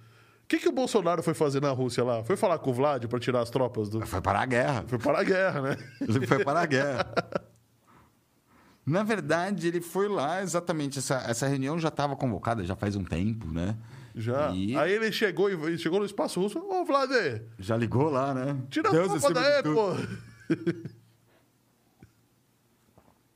o 0.47 0.49
que, 0.49 0.61
que 0.61 0.69
o 0.69 0.73
Bolsonaro 0.73 1.25
foi 1.25 1.35
fazer 1.35 1.61
na 1.61 1.73
Rússia 1.73 2.05
lá? 2.05 2.23
Foi 2.23 2.37
falar 2.37 2.61
com 2.61 2.71
o 2.71 2.73
Vlad 2.73 3.05
para 3.07 3.19
tirar 3.19 3.41
as 3.41 3.51
tropas 3.51 3.89
do. 3.89 4.07
Foi 4.07 4.21
parar 4.21 4.43
a 4.43 4.47
guerra. 4.47 4.85
Foi 4.87 4.97
para 4.97 5.19
a 5.19 5.25
guerra, 5.25 5.61
né? 5.61 5.77
Ele 6.01 6.25
foi 6.25 6.45
para 6.45 6.61
a 6.61 6.67
guerra. 6.67 7.13
Na 8.87 9.03
verdade, 9.03 9.67
ele 9.67 9.81
foi 9.81 10.07
lá 10.07 10.41
exatamente. 10.41 11.01
Essa, 11.01 11.17
essa 11.27 11.49
reunião 11.49 11.81
já 11.81 11.89
estava 11.89 12.15
convocada 12.15 12.65
já 12.65 12.77
faz 12.77 12.95
um 12.95 13.03
tempo, 13.03 13.49
né? 13.49 13.77
Já. 14.15 14.53
E 14.53 14.77
Aí 14.77 14.93
ele 14.93 15.11
chegou, 15.11 15.51
e 15.51 15.55
ele 15.55 15.79
chegou 15.79 15.99
no 15.99 16.07
espaço 16.07 16.41
russo. 16.41 16.61
Ô, 16.61 16.85
Vlad, 16.85 17.11
já 17.59 17.77
ligou 17.77 18.09
lá, 18.09 18.33
né? 18.33 18.57
tira 18.71 18.91
a 18.91 18.93
Deus 18.93 19.21
tropa 19.21 19.27
acima 19.27 19.41
daí, 19.41 19.63
pô. 19.65 19.97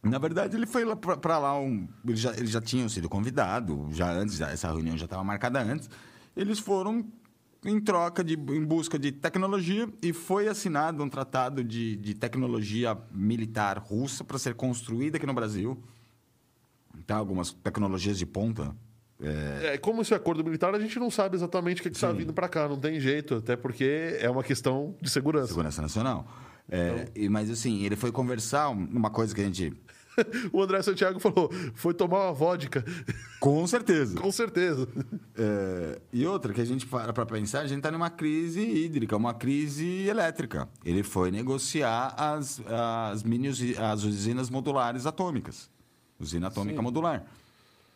Na 0.09 0.19
verdade, 0.19 0.57
ele 0.57 0.67
foi 0.67 0.85
lá 0.85 0.95
para 0.95 1.39
lá. 1.41 1.59
Um, 1.59 1.89
eles, 2.07 2.21
já, 2.21 2.33
eles 2.35 2.51
já 2.51 2.61
tinham 2.61 2.89
sido 2.89 3.09
convidados, 3.09 3.97
já 3.97 4.13
antes, 4.13 4.41
essa 4.41 4.69
reunião 4.69 4.97
já 4.97 5.07
estava 5.07 5.25
marcada 5.25 5.61
antes. 5.61 5.91
Eles 6.37 6.59
foram 6.59 7.05
em 7.65 7.79
troca, 7.81 8.25
de, 8.25 8.35
em 8.35 8.65
busca 8.65 8.99
de 8.99 9.13
tecnologia, 9.13 9.87
e 10.03 10.13
foi 10.13 10.49
assinado 10.49 11.03
um 11.05 11.09
tratado 11.09 11.63
de, 11.63 11.97
de 11.97 12.15
tecnologia 12.15 12.97
militar 13.13 13.77
russa 13.79 14.25
para 14.25 14.39
ser 14.39 14.55
construída 14.55 15.17
aqui 15.19 15.27
no 15.27 15.35
Brasil. 15.35 15.83
Então, 16.99 17.19
algumas 17.19 17.53
tecnologias 17.53 18.19
de 18.19 18.27
ponta. 18.27 18.75
É, 19.21 19.75
É, 19.75 19.79
como 19.79 20.01
isso 20.01 20.15
é 20.15 20.17
acordo 20.17 20.43
militar, 20.43 20.75
a 20.75 20.79
gente 20.81 20.99
não 20.99 21.11
sabe 21.11 21.37
exatamente 21.37 21.81
o 21.81 21.83
que 21.83 21.91
está 21.91 22.11
vindo 22.11 22.33
para 22.33 22.49
cá, 22.49 22.67
não 22.69 22.79
tem 22.79 22.99
jeito, 22.99 23.35
até 23.37 23.57
porque 23.57 24.17
é 24.19 24.31
uma 24.31 24.43
questão 24.43 24.95
de 25.01 25.11
segurança. 25.11 25.49
Segurança 25.49 25.83
Nacional. 25.83 26.27
É, 26.69 27.09
e- 27.15 27.29
mas 27.29 27.51
assim, 27.51 27.85
ele 27.85 27.97
foi 27.97 28.11
conversar 28.13 28.71
um- 28.71 28.87
uma 28.87 29.11
coisa 29.11 29.35
que 29.35 29.41
a 29.41 29.45
gente. 29.45 29.73
O 30.53 30.63
André 30.63 30.83
Santiago 30.83 31.19
falou: 31.19 31.51
foi 31.75 31.95
tomar 31.95 32.25
uma 32.27 32.33
vodka. 32.33 32.85
Com 33.41 33.67
certeza. 33.67 34.19
Com 34.21 34.31
certeza. 34.31 34.87
É, 35.37 36.01
e 36.13 36.27
outra 36.27 36.53
que 36.53 36.61
a 36.61 36.65
gente 36.65 36.87
para 36.87 37.13
para 37.13 37.25
pensar, 37.27 37.61
a 37.61 37.67
gente 37.67 37.79
está 37.79 37.91
numa 37.91 38.11
crise 38.11 38.61
hídrica, 38.61 39.17
uma 39.17 39.33
crise 39.33 40.07
elétrica. 40.09 40.69
Ele 40.85 41.03
foi 41.03 41.31
negociar 41.31 42.15
as, 42.19 42.61
as, 43.13 43.23
mini 43.23 43.49
as 43.79 44.05
usinas 44.05 44.51
modulares 44.51 45.07
atômicas. 45.07 45.71
Usina 46.19 46.49
atômica 46.49 46.83
modular. 46.83 47.25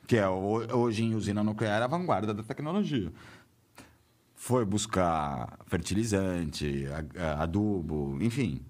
Que 0.06 0.16
é 0.16 0.26
ho- 0.28 0.66
hoje 0.76 1.02
em 1.04 1.14
usina 1.14 1.42
nuclear 1.44 1.82
a 1.82 1.86
vanguarda 1.86 2.32
da 2.32 2.42
tecnologia. 2.42 3.12
Foi 4.34 4.64
buscar 4.64 5.58
fertilizante, 5.66 6.84
adubo, 7.38 8.18
enfim. 8.20 8.60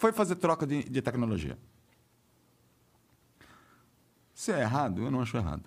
Foi 0.00 0.12
fazer 0.12 0.36
troca 0.36 0.66
de, 0.66 0.82
de 0.82 1.02
tecnologia. 1.02 1.58
Se 4.32 4.50
é 4.50 4.60
errado, 4.60 5.02
eu 5.02 5.10
não 5.10 5.20
acho 5.20 5.36
errado. 5.36 5.64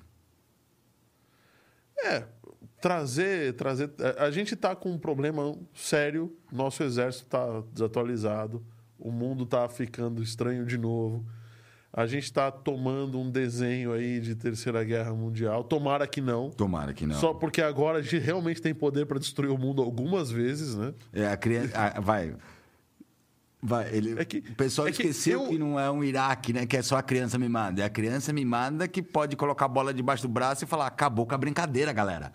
É, 2.04 2.26
trazer, 2.82 3.54
trazer. 3.54 3.92
A 4.18 4.32
gente 4.32 4.56
está 4.56 4.76
com 4.76 4.90
um 4.90 4.98
problema 4.98 5.56
sério. 5.72 6.36
Nosso 6.52 6.82
exército 6.82 7.26
está 7.26 7.62
desatualizado. 7.72 8.66
O 8.98 9.12
mundo 9.12 9.44
está 9.44 9.70
ficando 9.70 10.24
estranho 10.24 10.66
de 10.66 10.80
novo. 10.80 11.24
A 11.96 12.08
gente 12.08 12.24
está 12.24 12.50
tomando 12.50 13.20
um 13.20 13.30
desenho 13.30 13.94
aí 13.94 14.20
de 14.20 14.34
Terceira 14.34 14.84
Guerra 14.84 15.14
Mundial. 15.14 15.64
Tomara 15.64 16.08
que 16.08 16.22
não. 16.22 16.50
Tomara 16.50 16.92
que 16.92 17.06
não. 17.06 17.20
Só 17.20 17.36
porque 17.36 17.62
agora 17.62 18.00
a 18.00 18.02
gente 18.02 18.18
realmente 18.18 18.60
tem 18.60 18.74
poder 18.74 19.06
para 19.06 19.20
destruir 19.20 19.52
o 19.52 19.60
mundo 19.60 19.80
algumas 19.80 20.32
vezes, 20.32 20.74
né? 20.74 20.92
É, 21.14 21.28
a 21.28 21.38
criança. 21.38 22.02
vai. 22.02 22.36
Vai, 23.66 23.96
ele, 23.96 24.20
É 24.20 24.26
que- 24.26 24.40
o 24.40 24.56
pessoal 24.56 24.88
é 24.90 24.92
que 24.92 25.02
esqueceu 25.04 25.44
eu- 25.44 25.50
que 25.50 25.58
não 25.58 25.80
é 25.80 25.90
um 25.90 26.04
Iraque, 26.04 26.52
né? 26.52 26.66
Que 26.66 26.76
é 26.76 26.82
só 26.82 26.98
a 26.98 27.02
criança 27.02 27.40
mimada. 27.40 27.82
É 27.82 27.86
a 27.86 27.90
criança 27.90 28.34
mimada 28.34 28.88
que 28.90 29.02
pode 29.02 29.38
colocar 29.38 29.66
a 29.66 29.70
bola 29.70 29.94
debaixo 29.94 30.24
do 30.24 30.28
braço 30.30 30.66
e 30.66 30.68
falar: 30.68 30.88
acabou 30.88 31.26
com 31.26 31.34
a 31.34 31.38
brincadeira, 31.38 31.94
galera. 31.94 32.34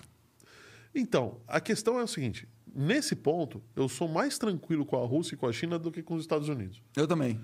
Então, 0.94 1.40
a 1.46 1.60
questão 1.60 1.98
é 1.98 2.02
o 2.02 2.06
seguinte: 2.08 2.48
nesse 2.74 3.14
ponto, 3.14 3.62
eu 3.76 3.88
sou 3.88 4.08
mais 4.08 4.38
tranquilo 4.38 4.86
com 4.86 4.96
a 5.02 5.06
Rússia 5.06 5.34
e 5.34 5.38
com 5.38 5.46
a 5.46 5.52
China 5.52 5.78
do 5.78 5.92
que 5.92 6.02
com 6.02 6.14
os 6.14 6.22
Estados 6.22 6.48
Unidos. 6.48 6.82
Eu 6.96 7.06
também. 7.06 7.38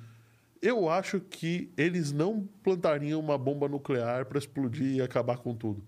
Eu 0.63 0.89
acho 0.89 1.21
que 1.21 1.71
eles 1.77 2.11
não 2.11 2.49
plantariam 2.63 3.21
uma 3.21 3.37
bomba 3.37 3.69
nuclear 3.69 4.25
para 4.25 4.39
explodir 4.39 4.97
e 4.97 5.03
acabar 5.03 5.37
com 5.37 5.55
tudo. 5.55 5.85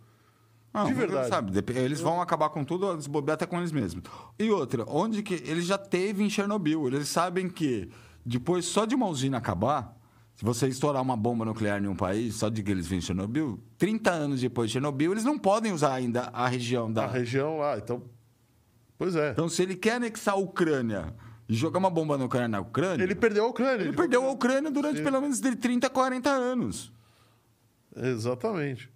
Não, 0.77 0.87
De 0.87 0.95
verdade. 0.95 1.29
Sabe, 1.29 1.53
eles 1.75 2.01
vão 2.01 2.21
acabar 2.21 2.51
com 2.51 2.63
tudo, 2.65 2.95
desbobear 2.97 3.35
até 3.35 3.47
com 3.47 3.59
eles 3.59 3.73
mesmos. 3.73 4.05
E 4.39 4.51
outra, 4.51 4.85
onde 4.87 5.23
que. 5.23 5.35
Eles 5.35 5.65
já 5.67 5.79
teve 5.79 6.23
em 6.23 6.29
Chernobyl. 6.31 6.87
Eles 6.87 7.09
sabem 7.09 7.49
que 7.49 7.89
depois, 8.25 8.65
só 8.67 8.85
de 8.85 8.95
uma 8.95 9.07
usina 9.07 9.39
acabar, 9.39 9.97
se 10.35 10.45
você 10.45 10.69
estourar 10.69 11.01
uma 11.01 11.17
bomba 11.17 11.45
nuclear 11.47 11.83
em 11.83 11.89
um 11.89 11.97
país, 11.97 12.35
só 12.35 12.51
de 12.51 12.63
que 12.63 12.71
eles 12.71 12.87
vêm 12.87 12.99
em 12.99 13.01
Chernobyl, 13.03 13.59
30 13.79 14.11
anos 14.11 14.41
depois 14.41 14.69
de 14.69 14.75
Chernobyl, 14.75 15.13
eles 15.13 15.25
não 15.25 15.39
podem 15.39 15.73
usar 15.73 15.95
ainda 15.95 16.29
a 16.33 16.47
região 16.47 16.93
da. 16.93 17.05
A 17.05 17.09
região 17.09 17.59
lá, 17.59 17.79
então. 17.79 18.03
Pois 18.99 19.17
é. 19.17 19.31
Então, 19.31 19.49
se 19.49 19.63
ele 19.63 19.75
quer 19.77 19.95
anexar 19.95 20.35
a 20.35 20.39
Ucrânia 20.39 21.15
e 21.49 21.55
jogar 21.55 21.79
uma 21.79 21.89
bomba 21.91 22.19
nuclear 22.19 22.49
na 22.49 22.61
Ucrânia, 22.61 23.03
Ele 23.05 23.15
perdeu 23.15 23.45
a 23.45 23.49
Ucrânia. 23.49 23.85
ele 23.85 23.93
perdeu 23.97 24.27
a 24.27 24.31
Ucrânia 24.31 24.71
durante 24.71 25.03
pelo 25.03 25.21
menos 25.21 25.41
de 25.41 25.55
30, 25.55 25.89
40 25.89 26.29
anos. 26.31 26.93
Exatamente. 27.95 28.91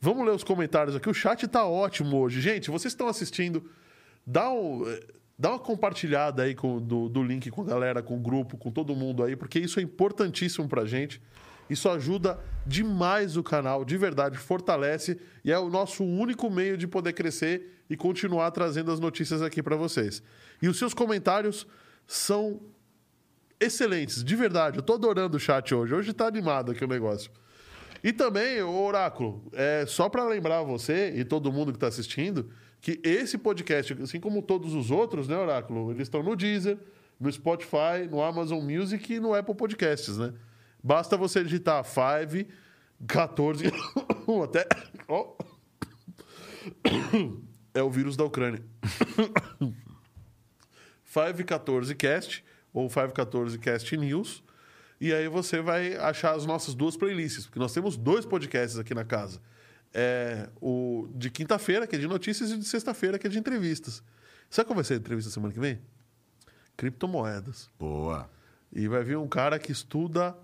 Vamos 0.00 0.24
ler 0.24 0.32
os 0.32 0.44
comentários 0.44 0.94
aqui. 0.94 1.08
O 1.08 1.14
chat 1.14 1.46
tá 1.48 1.66
ótimo 1.66 2.18
hoje. 2.18 2.40
Gente, 2.40 2.70
vocês 2.70 2.92
estão 2.92 3.08
assistindo, 3.08 3.68
dá, 4.26 4.50
um, 4.50 4.84
dá 5.38 5.50
uma 5.50 5.58
compartilhada 5.58 6.44
aí 6.44 6.54
com, 6.54 6.80
do, 6.80 7.08
do 7.08 7.22
link 7.22 7.50
com 7.50 7.62
a 7.62 7.64
galera, 7.64 8.02
com 8.02 8.16
o 8.16 8.20
grupo, 8.20 8.56
com 8.56 8.70
todo 8.70 8.94
mundo 8.94 9.24
aí, 9.24 9.34
porque 9.34 9.58
isso 9.58 9.80
é 9.80 9.82
importantíssimo 9.82 10.68
pra 10.68 10.84
gente. 10.84 11.20
Isso 11.68 11.88
ajuda 11.88 12.38
demais 12.66 13.36
o 13.36 13.42
canal, 13.42 13.84
de 13.84 13.96
verdade, 13.98 14.38
fortalece 14.38 15.20
e 15.44 15.52
é 15.52 15.58
o 15.58 15.68
nosso 15.68 16.02
único 16.02 16.48
meio 16.48 16.78
de 16.78 16.86
poder 16.86 17.12
crescer 17.12 17.82
e 17.90 17.96
continuar 17.96 18.50
trazendo 18.52 18.90
as 18.90 18.98
notícias 18.98 19.42
aqui 19.42 19.62
pra 19.62 19.76
vocês. 19.76 20.22
E 20.62 20.68
os 20.68 20.78
seus 20.78 20.94
comentários 20.94 21.66
são 22.06 22.60
excelentes, 23.60 24.24
de 24.24 24.36
verdade. 24.36 24.78
Eu 24.78 24.82
tô 24.82 24.94
adorando 24.94 25.36
o 25.36 25.40
chat 25.40 25.74
hoje. 25.74 25.94
Hoje 25.94 26.12
tá 26.12 26.26
animado 26.26 26.72
aqui 26.72 26.84
o 26.84 26.88
negócio. 26.88 27.30
E 28.02 28.12
também, 28.12 28.62
Oráculo, 28.62 29.42
é 29.52 29.84
só 29.86 30.08
para 30.08 30.24
lembrar 30.24 30.62
você 30.62 31.12
e 31.16 31.24
todo 31.24 31.52
mundo 31.52 31.72
que 31.72 31.76
está 31.76 31.88
assistindo 31.88 32.48
que 32.80 33.00
esse 33.02 33.36
podcast, 33.36 33.92
assim 34.02 34.20
como 34.20 34.40
todos 34.40 34.74
os 34.74 34.90
outros, 34.90 35.26
né, 35.26 35.36
Oráculo, 35.36 35.90
eles 35.90 36.02
estão 36.02 36.22
no 36.22 36.36
Deezer, 36.36 36.78
no 37.18 37.30
Spotify, 37.30 38.06
no 38.08 38.22
Amazon 38.22 38.62
Music 38.62 39.12
e 39.12 39.18
no 39.18 39.34
Apple 39.34 39.54
Podcasts, 39.54 40.16
né? 40.16 40.32
Basta 40.82 41.16
você 41.16 41.42
digitar 41.42 41.84
5, 41.84 42.50
14, 43.06 43.64
até. 44.44 44.66
ó. 45.08 45.34
É 47.74 47.82
o 47.82 47.90
vírus 47.90 48.16
da 48.16 48.24
Ucrânia. 48.24 48.60
514 51.04 51.94
Cast 51.94 52.44
ou 52.72 52.88
514 52.88 53.58
Cast 53.58 53.96
News. 53.96 54.42
E 55.00 55.12
aí 55.12 55.28
você 55.28 55.60
vai 55.60 55.96
achar 55.96 56.34
as 56.34 56.44
nossas 56.44 56.74
duas 56.74 56.96
playlists, 56.96 57.46
porque 57.46 57.58
nós 57.58 57.72
temos 57.72 57.96
dois 57.96 58.24
podcasts 58.26 58.78
aqui 58.78 58.94
na 58.94 59.04
casa. 59.04 59.40
É 59.94 60.48
o 60.60 61.08
de 61.14 61.30
quinta-feira, 61.30 61.86
que 61.86 61.96
é 61.96 61.98
de 61.98 62.06
notícias, 62.06 62.50
e 62.50 62.54
o 62.54 62.58
de 62.58 62.64
sexta-feira, 62.64 63.18
que 63.18 63.26
é 63.26 63.30
de 63.30 63.38
entrevistas. 63.38 64.02
Sabe 64.50 64.66
qual 64.66 64.74
vai 64.74 64.84
ser 64.84 64.94
a 64.94 64.96
entrevista 64.96 65.30
semana 65.30 65.52
que 65.52 65.60
vem? 65.60 65.78
Criptomoedas. 66.76 67.70
Boa. 67.78 68.28
E 68.72 68.86
vai 68.88 69.02
vir 69.02 69.16
um 69.16 69.28
cara 69.28 69.58
que 69.58 69.72
estuda 69.72 70.36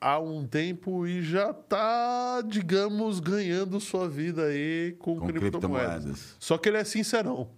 há 0.00 0.18
um 0.18 0.46
tempo 0.46 1.06
e 1.06 1.22
já 1.22 1.50
está, 1.50 2.40
digamos, 2.42 3.20
ganhando 3.20 3.78
sua 3.80 4.08
vida 4.08 4.44
aí 4.46 4.96
com, 4.98 5.18
Com 5.18 5.26
criptomoedas. 5.26 5.94
criptomoedas. 6.04 6.36
Só 6.38 6.56
que 6.56 6.68
ele 6.68 6.78
é 6.78 6.84
sincerão. 6.84 7.50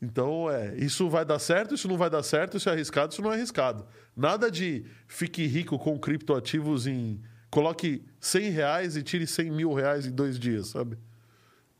Então, 0.00 0.50
é, 0.50 0.74
isso 0.76 1.08
vai 1.08 1.24
dar 1.24 1.38
certo, 1.38 1.74
isso 1.74 1.88
não 1.88 1.96
vai 1.96 2.10
dar 2.10 2.22
certo, 2.22 2.56
isso 2.56 2.68
é 2.68 2.72
arriscado, 2.72 3.12
isso 3.12 3.22
não 3.22 3.32
é 3.32 3.36
arriscado. 3.36 3.86
Nada 4.14 4.50
de 4.50 4.84
fique 5.06 5.46
rico 5.46 5.78
com 5.78 5.98
criptoativos 5.98 6.86
em... 6.86 7.20
Coloque 7.50 8.04
100 8.20 8.50
reais 8.50 8.96
e 8.96 9.02
tire 9.02 9.26
100 9.26 9.50
mil 9.50 9.72
reais 9.72 10.06
em 10.06 10.10
dois 10.10 10.38
dias, 10.38 10.68
sabe? 10.68 10.98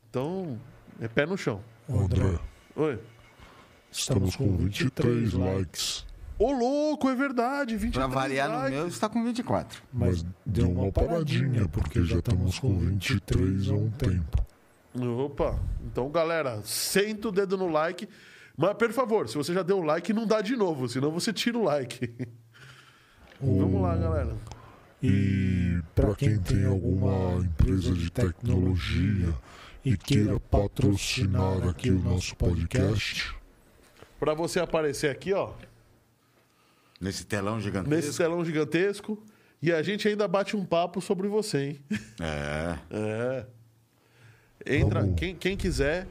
Então, 0.09 0.59
é 1.01 1.09
pé 1.09 1.27
no 1.27 1.37
chão. 1.37 1.61
André, 1.89 2.39
Oi. 2.75 2.99
estamos 3.91 4.35
com 4.35 4.57
23 4.57 5.35
likes, 5.35 6.07
Ô, 6.39 6.53
louco, 6.53 7.09
é 7.09 7.15
verdade. 7.15 7.77
23 7.77 7.95
Pra 7.95 8.07
variar 8.07 8.49
no 8.49 8.57
likes. 8.57 8.79
meu, 8.79 8.89
está 8.89 9.09
com 9.09 9.25
24. 9.25 9.83
mas 9.93 10.25
deu 10.45 10.71
uma 10.71 10.93
paradinha 10.93 11.67
porque 11.69 12.03
já 12.05 12.19
estamos 12.19 12.59
com 12.59 12.79
23 12.79 13.71
há 13.71 13.75
um 13.75 13.91
tempo. 13.91 14.47
Opa, 15.03 15.59
então 15.85 16.11
galera, 16.11 16.61
senta 16.65 17.29
o 17.29 17.33
dedo 17.33 17.57
no 17.57 17.69
like. 17.69 18.09
Mas, 18.57 18.75
por 18.75 18.91
favor, 18.93 19.29
se 19.29 19.37
você 19.37 19.53
já 19.53 19.63
deu 19.63 19.79
o 19.79 19.83
like, 19.83 20.13
não 20.15 20.27
dá 20.27 20.41
de 20.41 20.57
novo, 20.57 20.89
senão 20.89 21.11
você 21.11 21.33
tira 21.33 21.59
o 21.59 21.65
like. 21.65 22.11
Vamos 23.41 23.83
lá, 23.83 23.95
galera. 23.97 24.35
E 25.03 25.79
para 25.95 26.15
quem 26.15 26.39
tem 26.41 26.65
alguma 26.65 27.45
empresa 27.45 27.93
de 27.93 28.11
tecnologia 28.11 29.35
e 29.85 29.95
queira 29.97 30.41
patrocinar 30.41 31.69
aqui 31.69 31.91
o 31.91 31.99
nosso 32.03 32.35
podcast, 32.37 33.35
Pra 34.19 34.33
você 34.33 34.59
aparecer 34.59 35.11
aqui, 35.11 35.35
ó, 35.35 35.53
Nesse 36.99 37.27
telão 37.27 37.61
gigantesco. 37.61 37.95
nesse 37.95 38.17
telão 38.17 38.43
gigantesco, 38.43 39.23
e 39.61 39.71
a 39.71 39.83
gente 39.83 40.09
ainda 40.09 40.27
bate 40.27 40.57
um 40.57 40.65
papo 40.65 41.03
sobre 41.03 41.29
você, 41.29 41.59
hein? 41.59 41.81
É. 42.19 42.79
É. 42.91 43.47
Entra, 44.67 45.01
Vamos. 45.01 45.17
quem, 45.17 45.35
quem 45.35 45.57
quiser 45.57 46.07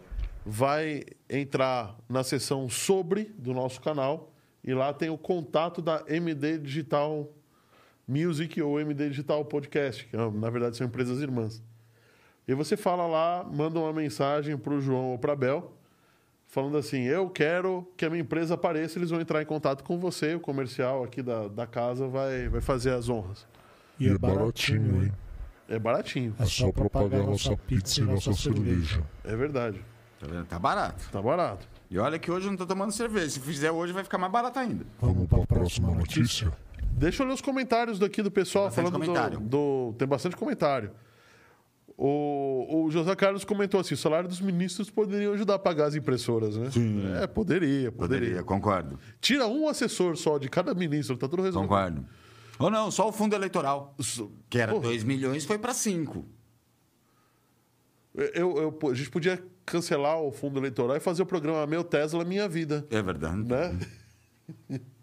vai 0.45 1.03
entrar 1.29 1.97
na 2.07 2.23
seção 2.23 2.69
sobre 2.69 3.33
do 3.37 3.53
nosso 3.53 3.81
canal 3.81 4.31
e 4.63 4.73
lá 4.73 4.93
tem 4.93 5.09
o 5.09 5.17
contato 5.17 5.81
da 5.81 6.03
MD 6.07 6.57
Digital 6.59 7.29
Music 8.07 8.61
ou 8.61 8.79
MD 8.79 9.09
Digital 9.09 9.43
Podcast, 9.45 10.05
que 10.05 10.15
na 10.15 10.49
verdade 10.49 10.77
são 10.77 10.87
empresas 10.87 11.21
irmãs. 11.21 11.61
E 12.47 12.53
você 12.53 12.77
fala 12.77 13.07
lá, 13.07 13.43
manda 13.43 13.79
uma 13.79 13.91
mensagem 13.91 14.55
para 14.57 14.73
o 14.73 14.79
João 14.79 15.11
ou 15.11 15.17
para 15.17 15.33
a 15.33 15.35
Bel, 15.35 15.73
falando 16.47 16.77
assim: 16.77 17.01
Eu 17.01 17.29
quero 17.29 17.87
que 17.97 18.05
a 18.05 18.09
minha 18.09 18.21
empresa 18.21 18.53
apareça. 18.53 18.99
Eles 18.99 19.09
vão 19.09 19.19
entrar 19.19 19.41
em 19.41 19.45
contato 19.45 19.83
com 19.83 19.99
você, 19.99 20.35
o 20.35 20.39
comercial 20.39 21.03
aqui 21.03 21.23
da, 21.23 21.47
da 21.47 21.65
casa 21.65 22.07
vai, 22.07 22.47
vai 22.47 22.61
fazer 22.61 22.91
as 22.91 23.09
honras. 23.09 23.47
e 23.99 24.07
é 24.07 24.17
baratinho, 24.17 25.03
hein? 25.03 25.11
É 25.67 25.79
baratinho, 25.79 26.35
É 26.39 26.45
só 26.45 26.71
para 26.71 26.89
pagar 26.89 27.23
nossa 27.23 27.55
pizza 27.57 28.01
e 28.01 28.03
nossa 28.03 28.33
cerveja. 28.33 29.03
é 29.23 29.35
verdade. 29.35 29.83
Tá 30.19 30.27
vendo? 30.27 30.45
Tá 30.45 30.59
barato. 30.59 31.09
Tá 31.11 31.21
barato. 31.21 31.67
E 31.89 31.97
olha 31.99 32.17
que 32.19 32.31
hoje 32.31 32.45
eu 32.47 32.51
não 32.51 32.57
tô 32.57 32.65
tomando 32.65 32.91
cerveja. 32.91 33.29
Se 33.31 33.39
fizer 33.39 33.71
hoje, 33.71 33.91
vai 33.91 34.03
ficar 34.03 34.17
mais 34.17 34.31
barato 34.31 34.59
ainda. 34.59 34.85
Vamos 35.01 35.27
para 35.27 35.43
a 35.43 35.47
próxima 35.47 35.91
notícia? 35.93 36.51
Deixa 36.91 37.23
eu 37.23 37.27
ler 37.27 37.33
os 37.33 37.41
comentários 37.41 37.99
daqui 37.99 38.21
do 38.21 38.31
pessoal 38.31 38.69
Tem 38.69 38.83
bastante 38.83 38.85
falando 38.85 39.01
do- 39.01 39.05
comentário. 39.07 39.39
do, 39.39 39.93
Tem 39.97 40.07
bastante 40.07 40.35
comentário. 40.37 40.91
O, 41.97 42.83
o 42.85 42.91
José 42.91 43.15
Carlos 43.15 43.45
comentou 43.45 43.79
assim: 43.79 43.93
o 43.93 43.97
salário 43.97 44.27
dos 44.27 44.41
ministros 44.41 44.89
poderiam 44.89 45.33
ajudar 45.33 45.55
a 45.55 45.59
pagar 45.59 45.85
as 45.85 45.95
impressoras, 45.95 46.57
né? 46.57 46.69
Sim. 46.71 47.01
É, 47.21 47.25
poderia, 47.27 47.91
poderia. 47.91 47.91
Poderia, 47.91 48.43
concordo. 48.43 48.99
Tira 49.21 49.47
um 49.47 49.67
assessor 49.69 50.17
só 50.17 50.37
de 50.37 50.49
cada 50.49 50.73
ministro, 50.73 51.15
tá 51.17 51.27
tudo 51.27 51.41
resolvido. 51.41 51.69
Concordo. 51.69 52.05
Ou 52.59 52.69
não, 52.69 52.89
só 52.89 53.07
o 53.07 53.11
fundo 53.11 53.35
eleitoral. 53.35 53.95
Que 54.49 54.59
era 54.59 54.71
Pô, 54.73 54.79
2 54.79 55.03
milhões, 55.03 55.43
foi 55.45 55.57
pra 55.57 55.73
5. 55.73 56.25
eu, 58.13 58.57
eu- 58.57 58.89
a 58.89 58.93
gente 58.93 59.09
podia 59.09 59.43
cancelar 59.65 60.19
o 60.21 60.31
fundo 60.31 60.59
eleitoral 60.59 60.95
e 60.95 60.99
fazer 60.99 61.21
o 61.23 61.25
programa 61.25 61.65
Meu 61.67 61.83
Tesla 61.83 62.23
Minha 62.23 62.47
Vida. 62.47 62.85
É 62.89 63.01
verdade. 63.01 63.43
Né? 63.43 63.79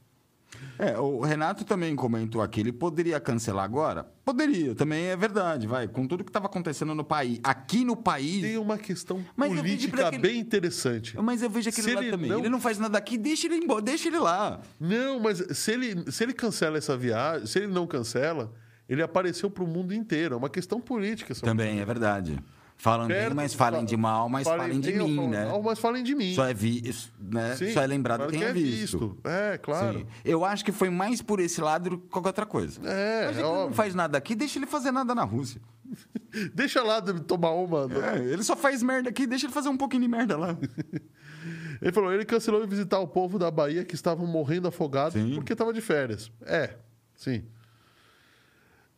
É, 0.79 0.99
o 0.99 1.21
Renato 1.21 1.65
também 1.65 1.95
comentou 1.95 2.41
aqui, 2.43 2.61
ele 2.61 2.73
poderia 2.73 3.21
cancelar 3.21 3.65
agora? 3.65 4.05
Poderia, 4.25 4.75
também 4.75 5.07
é 5.07 5.17
verdade, 5.17 5.67
vai. 5.67 5.87
Com 5.89 6.07
tudo 6.07 6.25
que 6.25 6.31
estava 6.31 6.47
acontecendo 6.47 6.95
no 6.95 7.05
país. 7.05 7.39
Aqui 7.45 7.85
no 7.85 7.97
país. 7.97 8.43
Tem 8.43 8.57
uma 8.59 8.79
questão 8.79 9.25
Mas 9.37 9.53
política 9.55 10.09
aquele- 10.09 10.23
bem 10.23 10.39
interessante. 10.41 11.17
Mas 11.21 11.43
eu 11.43 11.51
vejo 11.51 11.69
aquele 11.69 11.87
Se 11.89 11.95
lá 11.95 12.01
ele 12.03 12.11
também. 12.11 12.31
não- 12.31 12.39
Ele 12.39 12.49
não 12.49 12.61
faz 12.61 12.79
nada 12.79 12.99
aqui, 12.99 13.17
deixa 13.19 13.47
ele 13.47 13.57
embora, 13.57 13.83
deixa 13.83 14.09
ele 14.09 14.19
lá. 14.19 14.61
Não, 14.81 15.21
mas 15.21 15.39
se 15.57 15.71
ele, 15.73 16.11
se 16.11 16.23
ele 16.25 16.33
cancela 16.33 16.79
essa 16.79 16.97
viagem, 16.97 17.47
se 17.47 17.59
ele 17.59 17.67
não 17.69 17.87
cancela, 17.87 18.53
ele 18.89 19.03
apareceu 19.03 19.51
para 19.51 19.63
o 19.65 19.67
mundo 19.67 19.93
inteiro. 19.95 20.35
É 20.35 20.39
uma 20.39 20.51
questão 20.51 20.81
política. 20.81 21.35
Também 21.35 21.81
é 21.81 21.85
verdade. 21.85 22.39
Falam 22.83 23.07
bem, 23.07 23.17
Perto, 23.17 23.37
mas 23.37 23.55
falem 23.55 23.83
fa- 23.83 23.87
de 23.87 23.97
mal, 23.97 24.29
mas 24.29 24.43
falem, 24.43 24.81
de 24.81 24.91
bem, 24.91 25.09
mim, 25.09 25.29
né? 25.29 25.45
mal, 25.45 25.63
mas 25.63 25.79
falem 25.79 26.03
de 26.03 26.17
mim. 26.17 26.35
Só 26.35 26.49
é, 26.49 26.53
vi, 26.53 26.83
né? 27.21 27.55
Sim, 27.55 27.73
Só 27.73 27.81
é 27.81 27.87
lembrado 27.87 28.27
quem 28.27 28.41
que 28.41 28.45
é 28.45 28.53
visto. 28.53 29.17
É, 29.23 29.57
claro. 29.57 30.01
Sim. 30.01 30.07
Eu 30.25 30.45
acho 30.45 30.65
que 30.65 30.73
foi 30.73 30.91
mais 30.91 31.23
por 31.23 31.39
esse 31.39 31.61
lado 31.61 31.91
do 31.91 31.99
que 31.99 32.09
qualquer 32.09 32.31
outra 32.31 32.45
coisa. 32.45 32.81
É, 32.85 33.27
A 33.27 33.31
é 33.31 33.35
gente 33.35 33.43
não 33.45 33.73
faz 33.73 33.95
nada 33.95 34.19
aqui, 34.19 34.35
deixa 34.35 34.59
ele 34.59 34.67
fazer 34.67 34.91
nada 34.91 35.15
na 35.15 35.23
Rússia. 35.23 35.61
Deixa 36.53 36.83
lá 36.83 36.99
de 36.99 37.21
tomar 37.21 37.51
uma. 37.53 37.87
É, 38.15 38.19
ele 38.19 38.43
só 38.43 38.57
faz 38.57 38.83
merda 38.83 39.11
aqui, 39.11 39.27
deixa 39.29 39.47
ele 39.47 39.53
fazer 39.53 39.69
um 39.69 39.77
pouquinho 39.77 40.03
de 40.03 40.09
merda 40.09 40.37
lá. 40.37 40.57
Ele 41.81 41.93
falou, 41.93 42.13
ele 42.13 42.25
cancelou 42.25 42.61
de 42.63 42.69
visitar 42.69 43.01
o 43.01 43.09
povo 43.09 43.39
da 43.41 43.51
Bahia 43.51 43.85
que 43.85 43.95
estavam 43.97 44.25
morrendo 44.27 44.69
afogados 44.69 45.15
Sim. 45.15 45.35
porque 45.35 45.53
estava 45.53 45.73
de 45.73 45.81
férias. 45.81 46.31
É, 46.43 46.77
sim. 47.17 47.43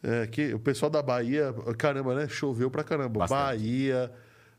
É, 0.07 0.27
que 0.27 0.53
o 0.53 0.59
pessoal 0.59 0.91
da 0.91 1.01
Bahia, 1.03 1.55
caramba, 1.79 2.15
né? 2.15 2.29
Choveu 2.29 2.71
pra 2.71 2.85
caramba. 2.85 3.21
Bastante. 3.21 3.39
Bahia, 3.41 4.13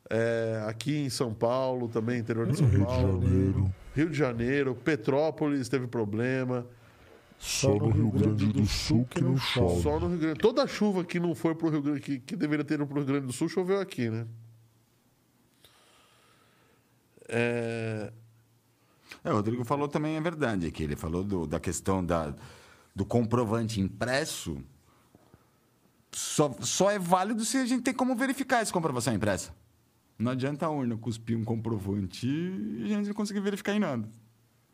é, 0.09 0.63
aqui 0.67 0.97
em 0.97 1.09
São 1.09 1.33
Paulo 1.35 1.87
também, 1.87 2.19
interior 2.19 2.47
de 2.47 2.57
São 2.57 2.67
Rio 2.67 2.79
de 2.79 2.85
Paulo. 2.85 3.21
Janeiro. 3.21 3.73
Rio 3.95 4.09
de 4.09 4.17
Janeiro, 4.17 4.73
Petrópolis 4.75 5.69
teve 5.69 5.85
problema. 5.85 6.65
Só 7.37 7.75
no 7.75 7.89
Rio 7.89 8.09
Grande 8.09 8.47
do 8.47 8.65
Sul 8.65 9.05
que 9.07 9.21
não 9.21 9.37
chove. 9.37 9.83
Só 9.83 9.99
no 9.99 10.07
Rio 10.07 10.17
Grande. 10.17 10.39
Toda 10.39 10.63
a 10.63 10.67
chuva 10.67 11.03
que 11.03 11.19
não 11.19 11.35
foi 11.35 11.53
pro 11.53 11.69
Rio 11.69 11.81
Grande, 11.83 11.99
que, 12.01 12.17
que 12.19 12.35
deveria 12.35 12.65
ter 12.65 12.73
ido 12.75 12.87
pro 12.87 12.97
Rio 12.97 13.05
Grande 13.05 13.27
do 13.27 13.33
Sul, 13.33 13.47
choveu 13.47 13.79
aqui, 13.79 14.09
né? 14.09 14.25
É, 17.27 18.11
É, 19.23 19.31
o 19.31 19.35
Rodrigo 19.35 19.63
falou 19.63 19.87
também 19.87 20.15
é 20.15 20.21
verdade, 20.21 20.71
que 20.71 20.83
ele 20.83 20.95
falou 20.95 21.23
do- 21.23 21.45
da 21.47 21.59
questão 21.59 22.03
da, 22.03 22.33
do 22.95 23.05
comprovante 23.05 23.79
impresso. 23.81 24.57
Só, 26.17 26.49
só 26.61 26.89
é 26.89 26.97
válido 26.97 27.43
se 27.43 27.57
a 27.57 27.65
gente 27.65 27.83
tem 27.83 27.93
como 27.93 28.15
verificar 28.15 28.61
essa 28.61 28.71
comprovação 28.71 29.13
impressa. 29.13 29.51
Não 30.17 30.31
adianta 30.31 30.65
a 30.65 30.69
urna 30.69 30.95
cuspir 30.95 31.37
um 31.37 31.43
comprovante 31.43 32.25
e 32.25 32.83
a 32.85 32.87
gente 32.87 33.07
não 33.07 33.13
conseguir 33.13 33.41
verificar 33.41 33.73
em 33.75 33.79
nada. 33.79 34.07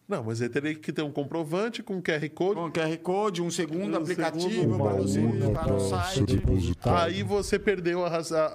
Não, 0.07 0.23
mas 0.23 0.39
aí 0.39 0.49
teria 0.49 0.75
que 0.75 0.93
ter 0.93 1.01
um 1.01 1.11
comprovante 1.11 1.81
com 1.81 1.99
QR 1.99 2.29
Code. 2.29 2.55
Com 2.59 2.71
QR 2.71 2.95
Code, 2.99 3.41
um 3.41 3.49
segundo 3.49 3.91
Um 3.93 3.97
aplicativo 3.97 4.77
para 4.77 4.93
você 4.93 5.21
pra 5.51 5.65
no 5.67 5.79
site. 5.79 6.43
Aí 6.85 7.23
você 7.23 7.57
perdeu 7.57 8.05
a- 8.05 8.09
a- 8.19 8.45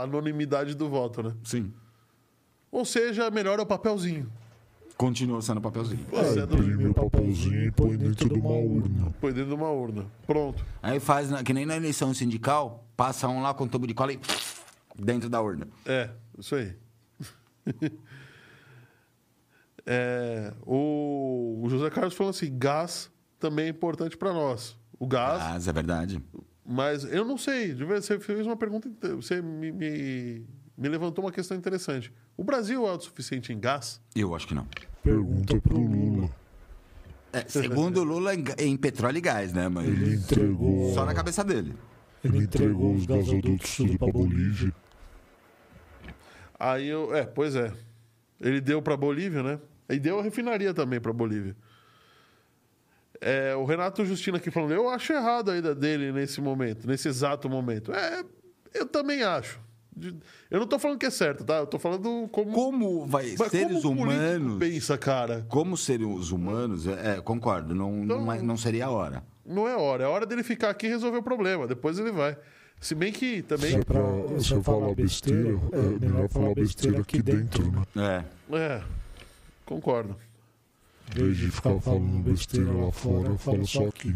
a 0.00 0.02
anonimidade 0.02 0.74
do 0.74 0.88
voto, 0.88 1.22
né? 1.22 1.34
Sim. 1.44 1.72
Ou 2.72 2.84
seja, 2.84 3.30
melhor 3.30 3.60
é 3.60 3.62
o 3.62 3.66
papelzinho. 3.66 4.28
Continua 4.98 5.40
sendo 5.40 5.60
papelzinho. 5.60 6.04
Você 6.10 6.40
É, 6.40 6.42
imprime 6.42 6.86
o 6.88 6.92
papelzinho 6.94 7.64
e 7.66 7.70
põe 7.70 7.96
dentro 7.96 8.28
de 8.28 8.38
uma 8.40 8.50
urna. 8.50 9.14
Põe 9.20 9.32
dentro 9.32 9.48
de 9.50 9.54
uma 9.54 9.70
urna. 9.70 10.06
Pronto. 10.26 10.66
Aí 10.82 10.98
faz, 10.98 11.30
na- 11.30 11.42
que 11.44 11.54
nem 11.54 11.64
na 11.64 11.76
eleição 11.76 12.12
sindical, 12.12 12.84
passa 12.96 13.28
um 13.28 13.40
lá 13.40 13.54
com 13.54 13.66
tubo 13.68 13.86
de 13.86 13.94
cola 13.94 14.12
e 14.12 14.18
dentro 14.98 15.30
da 15.30 15.40
urna. 15.40 15.68
É, 15.86 16.10
isso 16.36 16.54
aí. 16.56 16.74
É, 19.90 20.52
o, 20.66 21.60
o 21.64 21.68
José 21.70 21.88
Carlos 21.90 22.14
falou 22.14 22.30
assim: 22.30 22.56
gás 22.58 23.10
também 23.38 23.66
é 23.66 23.68
importante 23.68 24.16
para 24.18 24.32
nós. 24.34 24.76
O 24.98 25.06
gás, 25.06 25.38
Mas 25.42 25.66
é 25.68 25.72
verdade. 25.72 26.22
mas 26.66 27.04
eu 27.04 27.24
não 27.24 27.38
sei. 27.38 27.68
de 27.68 27.84
verdade, 27.84 28.04
Você 28.04 28.18
fez 28.20 28.46
uma 28.46 28.56
pergunta, 28.56 28.86
inte- 28.88 29.14
você 29.14 29.40
me, 29.40 29.72
me, 29.72 30.44
me 30.78 30.88
levantou 30.88 31.24
uma 31.24 31.32
questão 31.32 31.56
interessante. 31.56 32.12
O 32.36 32.44
Brasil 32.44 32.86
é 32.86 32.90
autossuficiente 32.90 33.52
em 33.52 33.58
gás? 33.58 34.00
Eu 34.14 34.32
acho 34.34 34.46
que 34.46 34.54
não. 34.54 34.66
Pergunta 35.02 35.60
pro 35.60 35.76
Lula. 35.76 36.30
É, 37.32 37.44
segundo 37.48 38.00
o 38.00 38.04
Lula, 38.04 38.32
em, 38.34 38.44
em 38.58 38.76
petróleo 38.76 39.18
e 39.18 39.20
gás, 39.20 39.52
né? 39.52 39.68
Mas 39.68 39.88
Ele 39.88 40.14
entregou, 40.14 40.94
só 40.94 41.04
na 41.04 41.12
cabeça 41.12 41.42
dele. 41.42 41.74
ele 42.24 42.44
entregou 42.44 42.94
os 42.94 43.04
gasodutos 43.04 43.76
tudo 43.76 43.98
pra 43.98 44.08
Bolívia. 44.12 44.72
Aí 46.58 46.86
eu. 46.86 47.14
É, 47.14 47.24
pois 47.26 47.56
é. 47.56 47.72
Ele 48.40 48.60
deu 48.60 48.80
para 48.80 48.96
Bolívia, 48.96 49.42
né? 49.42 49.60
E 49.88 49.98
deu 49.98 50.20
a 50.20 50.22
refinaria 50.22 50.72
também 50.72 51.00
para 51.00 51.12
Bolívia. 51.12 51.56
É, 53.20 53.54
o 53.56 53.64
Renato 53.64 54.04
Justino 54.06 54.36
aqui 54.36 54.48
falando, 54.48 54.72
eu 54.72 54.88
acho 54.88 55.12
errado 55.12 55.50
a 55.50 55.56
ida 55.56 55.74
dele 55.74 56.12
nesse 56.12 56.40
momento, 56.40 56.86
nesse 56.86 57.08
exato 57.08 57.48
momento. 57.48 57.92
É, 57.92 58.24
eu 58.72 58.86
também 58.86 59.24
acho. 59.24 59.60
De- 59.98 60.14
Eu 60.50 60.60
não 60.60 60.66
tô 60.66 60.78
falando 60.78 60.98
que 60.98 61.06
é 61.06 61.10
certo, 61.10 61.44
tá? 61.44 61.56
Eu 61.58 61.66
tô 61.66 61.78
falando 61.78 62.28
como. 62.30 62.52
Como 62.52 63.06
vai 63.06 63.34
mas 63.38 63.50
seres 63.50 63.82
como 63.82 64.02
humanos. 64.02 64.58
pensa, 64.58 64.96
cara. 64.96 65.44
Como 65.48 65.76
seres 65.76 66.30
humanos, 66.30 66.86
é, 66.86 67.16
é, 67.16 67.20
concordo, 67.20 67.74
não, 67.74 68.04
Então- 68.04 68.20
não, 68.24 68.32
é- 68.32 68.40
não 68.42 68.56
seria 68.56 68.86
a 68.86 68.90
hora. 68.90 69.22
Não 69.44 69.66
é 69.66 69.74
hora. 69.76 70.04
É 70.04 70.06
hora 70.06 70.26
dele 70.26 70.42
ficar 70.42 70.70
aqui 70.70 70.86
e 70.86 70.90
resolver 70.90 71.18
o 71.18 71.22
problema. 71.22 71.66
Depois 71.66 71.98
ele 71.98 72.12
vai. 72.12 72.36
Se 72.80 72.94
bem 72.94 73.10
que 73.12 73.42
também. 73.42 73.70
Se 73.70 73.76
é 73.78 73.82
pra 73.84 74.00
se 74.40 74.52
eu 74.52 74.62
falar 74.62 74.94
besteira, 74.94 75.58
é 75.72 76.06
melhor 76.06 76.28
falar 76.28 76.54
besteira 76.54 77.00
aqui 77.00 77.20
dentro, 77.20 77.72
né? 77.94 78.24
É. 78.52 78.56
É, 78.56 78.82
concordo. 79.66 80.14
Em 81.10 81.22
vez 81.22 81.36
de 81.38 81.50
ficar 81.50 81.80
falando 81.80 82.22
besteira 82.22 82.70
lá 82.70 82.92
fora, 82.92 83.28
eu 83.30 83.38
falo 83.38 83.66
só 83.66 83.86
aqui. 83.88 84.14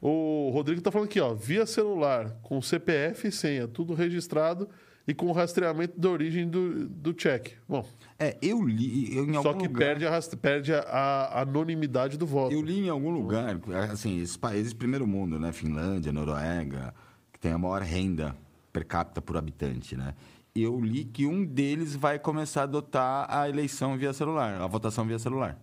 O 0.00 0.50
Rodrigo 0.52 0.80
tá 0.80 0.90
falando 0.90 1.08
aqui, 1.08 1.20
ó, 1.20 1.34
via 1.34 1.66
celular, 1.66 2.36
com 2.42 2.60
CPF 2.62 3.28
e 3.28 3.32
senha, 3.32 3.68
tudo 3.68 3.92
registrado 3.92 4.68
e 5.06 5.12
com 5.12 5.30
rastreamento 5.32 5.98
da 5.98 6.08
origem 6.08 6.48
do, 6.48 6.88
do 6.88 7.14
cheque. 7.18 7.54
Bom, 7.68 7.84
É, 8.18 8.36
eu 8.40 8.64
li 8.64 9.14
eu, 9.14 9.24
em 9.24 9.36
algum 9.36 9.42
só 9.42 9.52
que 9.52 9.66
lugar, 9.66 9.78
perde, 9.78 10.06
a, 10.06 10.20
perde 10.40 10.72
a, 10.72 10.80
a 10.80 11.40
anonimidade 11.42 12.16
do 12.16 12.26
voto. 12.26 12.52
eu 12.52 12.62
li 12.62 12.86
em 12.86 12.88
algum 12.88 13.10
lugar, 13.10 13.58
assim, 13.90 14.20
esses 14.20 14.36
países 14.36 14.72
primeiro 14.72 15.06
mundo, 15.06 15.38
né, 15.38 15.52
Finlândia, 15.52 16.12
Noruega, 16.12 16.94
que 17.32 17.38
tem 17.38 17.52
a 17.52 17.58
maior 17.58 17.82
renda 17.82 18.34
per 18.72 18.86
capita 18.86 19.20
por 19.20 19.36
habitante, 19.36 19.96
né? 19.96 20.14
Eu 20.54 20.80
li 20.80 21.04
que 21.04 21.26
um 21.26 21.44
deles 21.44 21.94
vai 21.94 22.18
começar 22.18 22.62
a 22.62 22.64
adotar 22.64 23.26
a 23.28 23.48
eleição 23.48 23.96
via 23.96 24.12
celular, 24.12 24.60
a 24.60 24.66
votação 24.66 25.06
via 25.06 25.18
celular. 25.18 25.58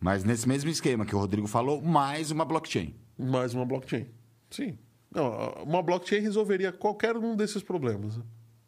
Mas 0.00 0.24
nesse 0.24 0.46
mesmo 0.46 0.70
esquema 0.70 1.06
que 1.06 1.14
o 1.14 1.18
Rodrigo 1.18 1.46
falou, 1.46 1.80
mais 1.80 2.30
uma 2.30 2.44
blockchain. 2.44 2.94
Mais 3.18 3.54
uma 3.54 3.64
blockchain. 3.64 4.06
Sim. 4.50 4.78
Não, 5.10 5.50
uma 5.62 5.82
blockchain 5.82 6.20
resolveria 6.20 6.72
qualquer 6.72 7.16
um 7.16 7.34
desses 7.34 7.62
problemas. 7.62 8.20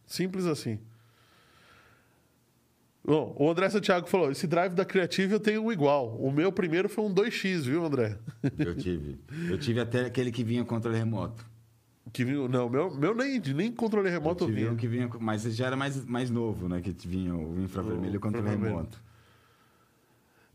Simples 0.06 0.46
assim. 0.46 0.78
Bom, 3.04 3.34
o 3.38 3.50
André 3.50 3.70
Santiago 3.70 4.06
falou: 4.06 4.30
esse 4.30 4.46
drive 4.46 4.74
da 4.74 4.84
Creative 4.84 5.32
eu 5.32 5.40
tenho 5.40 5.62
um 5.62 5.72
igual. 5.72 6.16
O 6.18 6.30
meu 6.30 6.52
primeiro 6.52 6.88
foi 6.88 7.04
um 7.04 7.14
2x, 7.14 7.60
viu, 7.62 7.84
André? 7.84 8.18
Eu 8.58 8.74
tive. 8.74 9.18
Eu 9.48 9.58
tive 9.58 9.80
até 9.80 10.04
aquele 10.04 10.30
que 10.30 10.44
vinha 10.44 10.64
controle 10.64 10.98
remoto. 10.98 11.46
Que 12.12 12.24
viu, 12.24 12.48
não, 12.48 12.68
meu, 12.68 12.94
meu 12.94 13.14
nem, 13.14 13.38
nem 13.38 13.72
controle 13.72 14.08
remoto 14.08 14.44
eu 14.44 14.48
tive 14.48 14.60
vinha. 14.60 14.72
um 14.72 14.76
que 14.76 14.86
vinha, 14.88 15.10
mas 15.20 15.42
já 15.42 15.66
era 15.66 15.76
mais, 15.76 16.04
mais 16.06 16.30
novo, 16.30 16.68
né? 16.68 16.80
Que 16.80 16.94
vinha 17.06 17.34
o 17.34 17.60
infravermelho 17.62 18.14
e 18.14 18.16
o 18.16 18.20
controle 18.20 18.46
infravermelho. 18.46 18.76
remoto. 18.76 19.02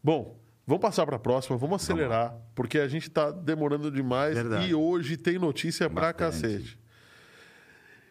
Bom, 0.04 0.36
vamos 0.66 0.82
passar 0.82 1.06
para 1.06 1.16
a 1.16 1.20
próxima, 1.20 1.58
vamos 1.58 1.82
acelerar, 1.82 2.36
porque 2.56 2.80
a 2.80 2.88
gente 2.88 3.08
está 3.08 3.32
demorando 3.32 3.92
demais 3.92 4.36
Verdade. 4.36 4.68
e 4.68 4.74
hoje 4.74 5.18
tem 5.18 5.38
notícia 5.38 5.88
Bastante. 5.90 6.18
cacete. 6.18 6.84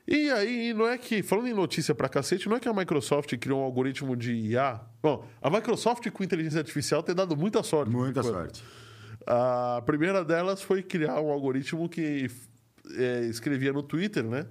E 0.06 0.30
aí, 0.30 0.74
não 0.74 0.86
é 0.88 0.98
que, 0.98 1.22
falando 1.22 1.46
em 1.46 1.54
notícia 1.54 1.94
pra 1.94 2.08
cacete, 2.08 2.48
não 2.48 2.56
é 2.56 2.60
que 2.60 2.68
a 2.68 2.74
Microsoft 2.74 3.36
criou 3.38 3.60
um 3.60 3.64
algoritmo 3.64 4.16
de 4.16 4.32
IA. 4.32 4.80
Bom, 5.00 5.24
a 5.40 5.48
Microsoft 5.48 6.10
com 6.10 6.24
inteligência 6.24 6.58
artificial 6.58 7.02
tem 7.02 7.14
dado 7.14 7.36
muita 7.36 7.62
sorte. 7.62 7.90
Muita 7.92 8.22
sorte. 8.22 8.62
A 9.24 9.80
primeira 9.86 10.24
delas 10.24 10.60
foi 10.60 10.82
criar 10.82 11.20
um 11.20 11.30
algoritmo 11.30 11.88
que 11.88 12.28
é, 12.96 13.20
escrevia 13.26 13.72
no 13.72 13.82
Twitter, 13.82 14.24
né? 14.24 14.46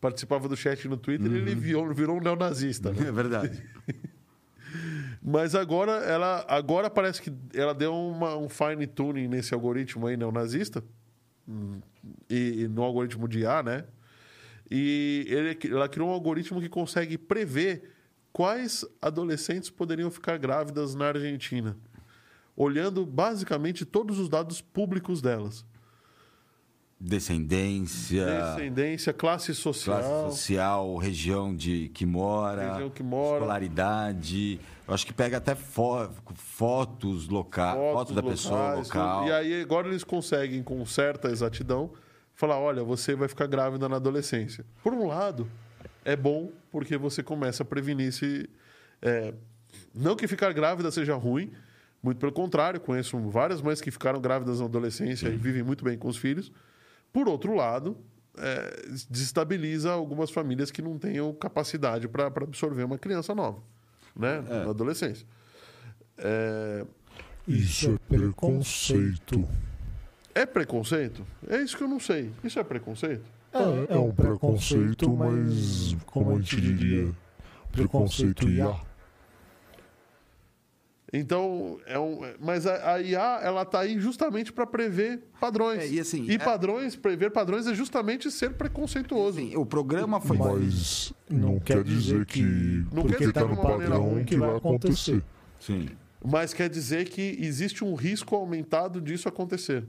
Participava 0.00 0.48
do 0.48 0.56
chat 0.56 0.86
no 0.86 0.96
Twitter 0.96 1.30
e 1.30 1.36
ele 1.36 1.54
virou, 1.54 1.92
virou 1.94 2.18
um 2.18 2.20
neonazista. 2.20 2.92
Né? 2.92 3.06
É 3.08 3.12
verdade. 3.12 3.62
Mas 5.24 5.54
agora 5.54 5.92
ela 6.04 6.44
agora 6.48 6.90
parece 6.90 7.22
que 7.22 7.32
ela 7.54 7.72
deu 7.72 7.94
uma- 7.94 8.36
um 8.36 8.48
fine 8.48 8.86
tuning 8.86 9.28
nesse 9.28 9.54
algoritmo 9.54 10.06
aí 10.08 10.16
neonazista 10.16 10.82
e, 12.28 12.62
e 12.62 12.68
no 12.68 12.82
algoritmo 12.82 13.28
de 13.28 13.40
IA, 13.40 13.62
né? 13.62 13.84
E 14.70 15.24
ele- 15.28 15.58
ela 15.74 15.88
criou 15.88 16.08
um 16.08 16.12
algoritmo 16.12 16.60
que 16.60 16.68
consegue 16.68 17.16
prever 17.16 17.90
quais 18.32 18.84
adolescentes 19.00 19.70
poderiam 19.70 20.10
ficar 20.10 20.38
grávidas 20.38 20.94
na 20.94 21.08
Argentina, 21.08 21.76
olhando 22.56 23.04
basicamente 23.06 23.84
todos 23.84 24.18
os 24.18 24.28
dados 24.28 24.60
públicos 24.60 25.22
delas: 25.22 25.64
Descendência, 27.04 28.24
descendência, 28.54 29.12
classe 29.12 29.52
social. 29.54 29.98
classe 29.98 30.36
social, 30.36 30.96
região 30.98 31.54
de 31.54 31.88
que 31.88 32.06
mora, 32.06 32.72
Região 32.74 32.90
que 32.90 33.02
mora. 33.02 33.38
escolaridade. 33.38 34.60
Eu 34.86 34.94
acho 34.94 35.04
que 35.06 35.12
pega 35.12 35.38
até 35.38 35.54
fo- 35.56 36.08
fotos 36.34 37.28
locais, 37.28 37.76
fotos, 37.92 38.14
da 38.14 38.22
pessoa 38.22 38.60
locais, 38.74 38.88
local. 38.88 39.26
E 39.26 39.32
aí 39.32 39.60
agora 39.62 39.88
eles 39.88 40.04
conseguem, 40.04 40.62
com 40.62 40.84
certa 40.86 41.28
exatidão, 41.28 41.90
falar: 42.34 42.58
olha, 42.58 42.84
você 42.84 43.14
vai 43.16 43.26
ficar 43.28 43.46
grávida 43.46 43.88
na 43.88 43.96
adolescência. 43.96 44.64
Por 44.82 44.92
um 44.94 45.06
lado, 45.08 45.48
é 46.04 46.14
bom 46.14 46.50
porque 46.70 46.96
você 46.96 47.22
começa 47.22 47.62
a 47.62 47.66
prevenir 47.66 48.12
se. 48.12 48.48
é, 49.00 49.34
não 49.94 50.14
que 50.14 50.28
ficar 50.28 50.52
grávida 50.52 50.90
seja 50.90 51.14
ruim, 51.16 51.50
muito 52.02 52.18
pelo 52.18 52.32
contrário, 52.32 52.78
conheço 52.78 53.18
várias 53.28 53.60
mães 53.60 53.80
que 53.80 53.90
ficaram 53.90 54.20
grávidas 54.20 54.60
na 54.60 54.66
adolescência 54.66 55.28
e 55.28 55.36
vivem 55.36 55.62
muito 55.62 55.82
bem 55.84 55.98
com 55.98 56.06
os 56.08 56.16
filhos. 56.16 56.52
Por 57.12 57.28
outro 57.28 57.54
lado, 57.54 57.96
é, 58.38 58.86
desestabiliza 59.10 59.92
algumas 59.92 60.30
famílias 60.30 60.70
que 60.70 60.80
não 60.80 60.98
tenham 60.98 61.32
capacidade 61.34 62.08
para 62.08 62.26
absorver 62.26 62.84
uma 62.84 62.98
criança 62.98 63.34
nova, 63.34 63.60
né, 64.16 64.40
na 64.40 64.70
adolescência. 64.70 65.26
É, 66.16 66.84
Isso 67.46 67.90
é 67.90 68.16
preconceito. 68.16 69.48
É 70.34 70.46
preconceito? 70.46 71.26
É 71.48 71.58
isso 71.60 71.76
que 71.76 71.82
eu 71.82 71.88
não 71.88 72.00
sei. 72.00 72.30
Isso 72.42 72.58
é 72.58 72.64
preconceito? 72.64 73.24
É, 73.52 73.94
é 73.94 73.98
um 73.98 74.12
preconceito, 74.14 75.10
mas 75.14 75.94
como 76.06 76.30
a 76.30 76.38
gente 76.40 76.58
diria, 76.58 77.12
preconceito 77.70 78.48
IA. 78.48 78.74
Então, 81.12 81.78
é 81.86 81.98
um, 81.98 82.24
é- 82.24 82.34
mas 82.40 82.66
a, 82.66 82.94
a 82.94 83.00
IA 83.02 83.40
ela 83.42 83.66
tá 83.66 83.80
aí 83.80 84.00
justamente 84.00 84.50
para 84.50 84.66
prever 84.66 85.22
padrões. 85.38 85.82
É, 85.82 85.88
e 85.88 86.00
assim, 86.00 86.24
e 86.24 86.34
é- 86.36 86.38
padrões, 86.38 86.96
prever 86.96 87.30
padrões 87.30 87.66
é 87.66 87.74
justamente 87.74 88.30
ser 88.30 88.54
preconceituoso. 88.54 89.38
Assim, 89.38 89.54
o 89.54 89.66
programa 89.66 90.20
foi 90.20 90.38
Mas 90.38 91.12
não 91.28 91.60
quer 91.60 91.84
dizer 91.84 92.24
que 92.24 92.42
Não 92.42 93.02
porque 93.02 93.12
quer 93.12 93.18
dizer 93.18 93.32
tá 93.34 93.42
que 93.42 93.48
no 93.48 93.54
de 93.54 93.60
uma 93.60 93.68
maneira 93.70 93.92
padrão 93.92 94.08
ruim 94.10 94.24
que 94.24 94.36
vai 94.36 94.56
acontecer. 94.56 95.22
Sim. 95.60 95.88
Mas 96.24 96.54
quer 96.54 96.70
dizer 96.70 97.06
que 97.08 97.36
existe 97.40 97.84
um 97.84 97.94
risco 97.94 98.34
aumentado 98.34 98.98
disso 99.00 99.28
acontecer. 99.28 99.84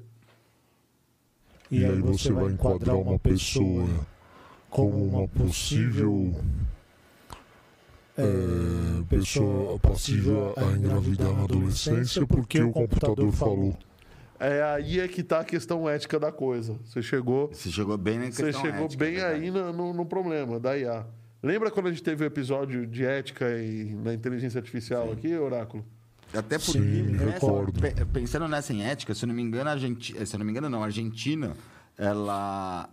E 1.72 1.86
aí 1.86 2.02
você 2.02 2.32
vai 2.34 2.52
enquadrar 2.52 2.98
uma 2.98 3.18
pessoa 3.18 3.88
como 4.70 5.06
uma 5.06 5.28
possível 5.28 6.36
é, 8.18 9.04
pessoa 9.10 9.80
passível 9.80 10.54
a 10.58 10.64
engravidar 10.78 11.34
na 11.34 11.44
adolescência 11.44 12.26
porque 12.28 12.62
o 12.62 12.72
computador 12.72 13.32
falou. 13.32 13.76
É 14.40 14.62
aí 14.64 15.00
é 15.00 15.08
que 15.08 15.22
está 15.22 15.40
a 15.40 15.44
questão 15.44 15.88
ética 15.88 16.20
da 16.20 16.32
coisa. 16.32 16.76
Você 16.86 17.02
chegou, 17.02 17.50
Você 17.54 17.70
chegou 17.72 17.98
bem 17.98 18.20
na 18.20 18.26
você 18.32 18.44
questão 18.44 18.62
chegou 18.62 18.86
ética, 18.86 19.04
bem 19.06 19.14
verdade. 19.16 19.42
aí 19.44 19.52
no, 19.52 19.94
no- 19.94 20.06
problema 20.06 20.60
da 20.60 20.78
IA. 20.78 21.06
Lembra 21.42 21.72
quando 21.72 21.88
a 21.88 21.90
gente 21.92 22.04
teve 22.04 22.24
o 22.24 22.28
episódio 22.28 22.86
de 22.86 23.06
ética 23.06 23.50
e 23.58 23.96
na 24.04 24.14
inteligência 24.14 24.60
artificial 24.60 25.12
aqui, 25.12 25.34
Oráculo? 25.38 25.86
Até 26.34 26.58
porque, 26.58 26.72
Sim, 26.80 27.04
nessa- 27.04 27.32
recordo. 27.34 27.80
pe- 27.80 28.06
pensando 28.06 28.48
nessa 28.48 28.74
em 28.74 28.84
ética, 28.84 29.14
se 29.14 29.24
eu 29.24 29.28
não 29.28 29.36
me 29.36 29.42
engano, 29.44 29.70
a 29.70 29.74
Argentina, 29.74 30.26
se 30.26 30.36
eu 30.36 30.40
não 30.40 30.46
me 30.46 30.52
engano, 30.52 30.70
não, 30.70 30.82
a 30.82 30.86
Argentina, 30.86 31.54
ela, 31.98 32.90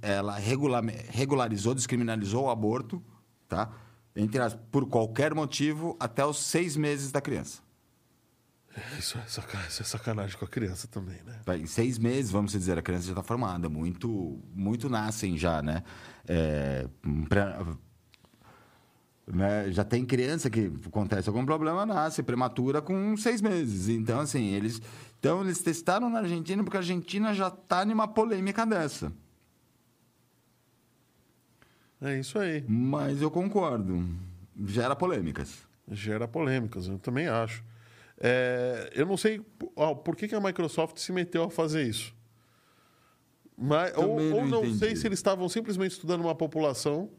ela 0.00 0.36
regula- 0.38 0.82
regularizou, 1.08 1.74
descriminalizou 1.74 2.44
o 2.44 2.50
aborto, 2.50 3.02
tá? 3.48 3.70
Entre 4.16 4.40
as, 4.40 4.54
por 4.54 4.88
qualquer 4.88 5.34
motivo, 5.34 5.94
até 6.00 6.24
os 6.24 6.38
seis 6.38 6.74
meses 6.76 7.12
da 7.12 7.20
criança. 7.20 7.60
Isso 8.98 9.16
é, 9.18 9.22
saca- 9.26 9.66
isso 9.68 9.82
é 9.82 9.84
sacanagem 9.84 10.36
com 10.38 10.44
a 10.44 10.48
criança 10.48 10.88
também, 10.88 11.18
né? 11.24 11.40
Em 11.58 11.66
seis 11.66 11.98
meses, 11.98 12.30
vamos 12.30 12.52
dizer, 12.52 12.78
a 12.78 12.82
criança 12.82 13.04
já 13.06 13.12
está 13.12 13.22
formada. 13.22 13.68
Muito, 13.68 14.38
muito 14.54 14.88
nascem 14.90 15.36
já, 15.36 15.62
né? 15.62 15.82
É, 16.26 16.86
pra- 17.28 17.64
né? 19.26 19.70
Já 19.72 19.84
tem 19.84 20.04
criança 20.04 20.48
que 20.50 20.70
acontece 20.86 21.28
algum 21.28 21.44
problema, 21.44 21.84
nasce 21.86 22.22
prematura 22.22 22.80
com 22.82 23.16
seis 23.16 23.40
meses. 23.40 23.88
Então, 23.88 24.20
assim, 24.20 24.44
eles, 24.52 24.80
então, 25.18 25.42
eles 25.42 25.58
testaram 25.60 26.08
na 26.08 26.20
Argentina 26.20 26.62
porque 26.62 26.76
a 26.76 26.80
Argentina 26.80 27.34
já 27.34 27.48
está 27.48 27.84
numa 27.84 28.06
polêmica 28.06 28.64
dessa. 28.66 29.12
É 32.00 32.18
isso 32.18 32.38
aí. 32.38 32.64
Mas 32.68 33.22
eu 33.22 33.30
concordo. 33.30 34.04
Gera 34.66 34.94
polêmicas. 34.94 35.66
Gera 35.90 36.26
polêmicas, 36.26 36.88
eu 36.88 36.98
também 36.98 37.26
acho. 37.26 37.64
É, 38.18 38.90
eu 38.94 39.06
não 39.06 39.16
sei 39.16 39.40
ó, 39.74 39.94
por 39.94 40.16
que, 40.16 40.26
que 40.26 40.34
a 40.34 40.40
Microsoft 40.40 40.98
se 40.98 41.12
meteu 41.12 41.44
a 41.44 41.50
fazer 41.50 41.82
isso. 41.82 42.14
Mas, 43.56 43.96
ou 43.96 44.16
Também 44.16 44.32
ou 44.32 44.46
não 44.46 44.64
não 44.64 44.74
sei 44.74 44.96
se 44.96 45.06
eles 45.06 45.18
estavam 45.18 45.48
simplesmente 45.48 45.92
estudando 45.92 46.20
uma 46.20 46.34
população 46.34 47.10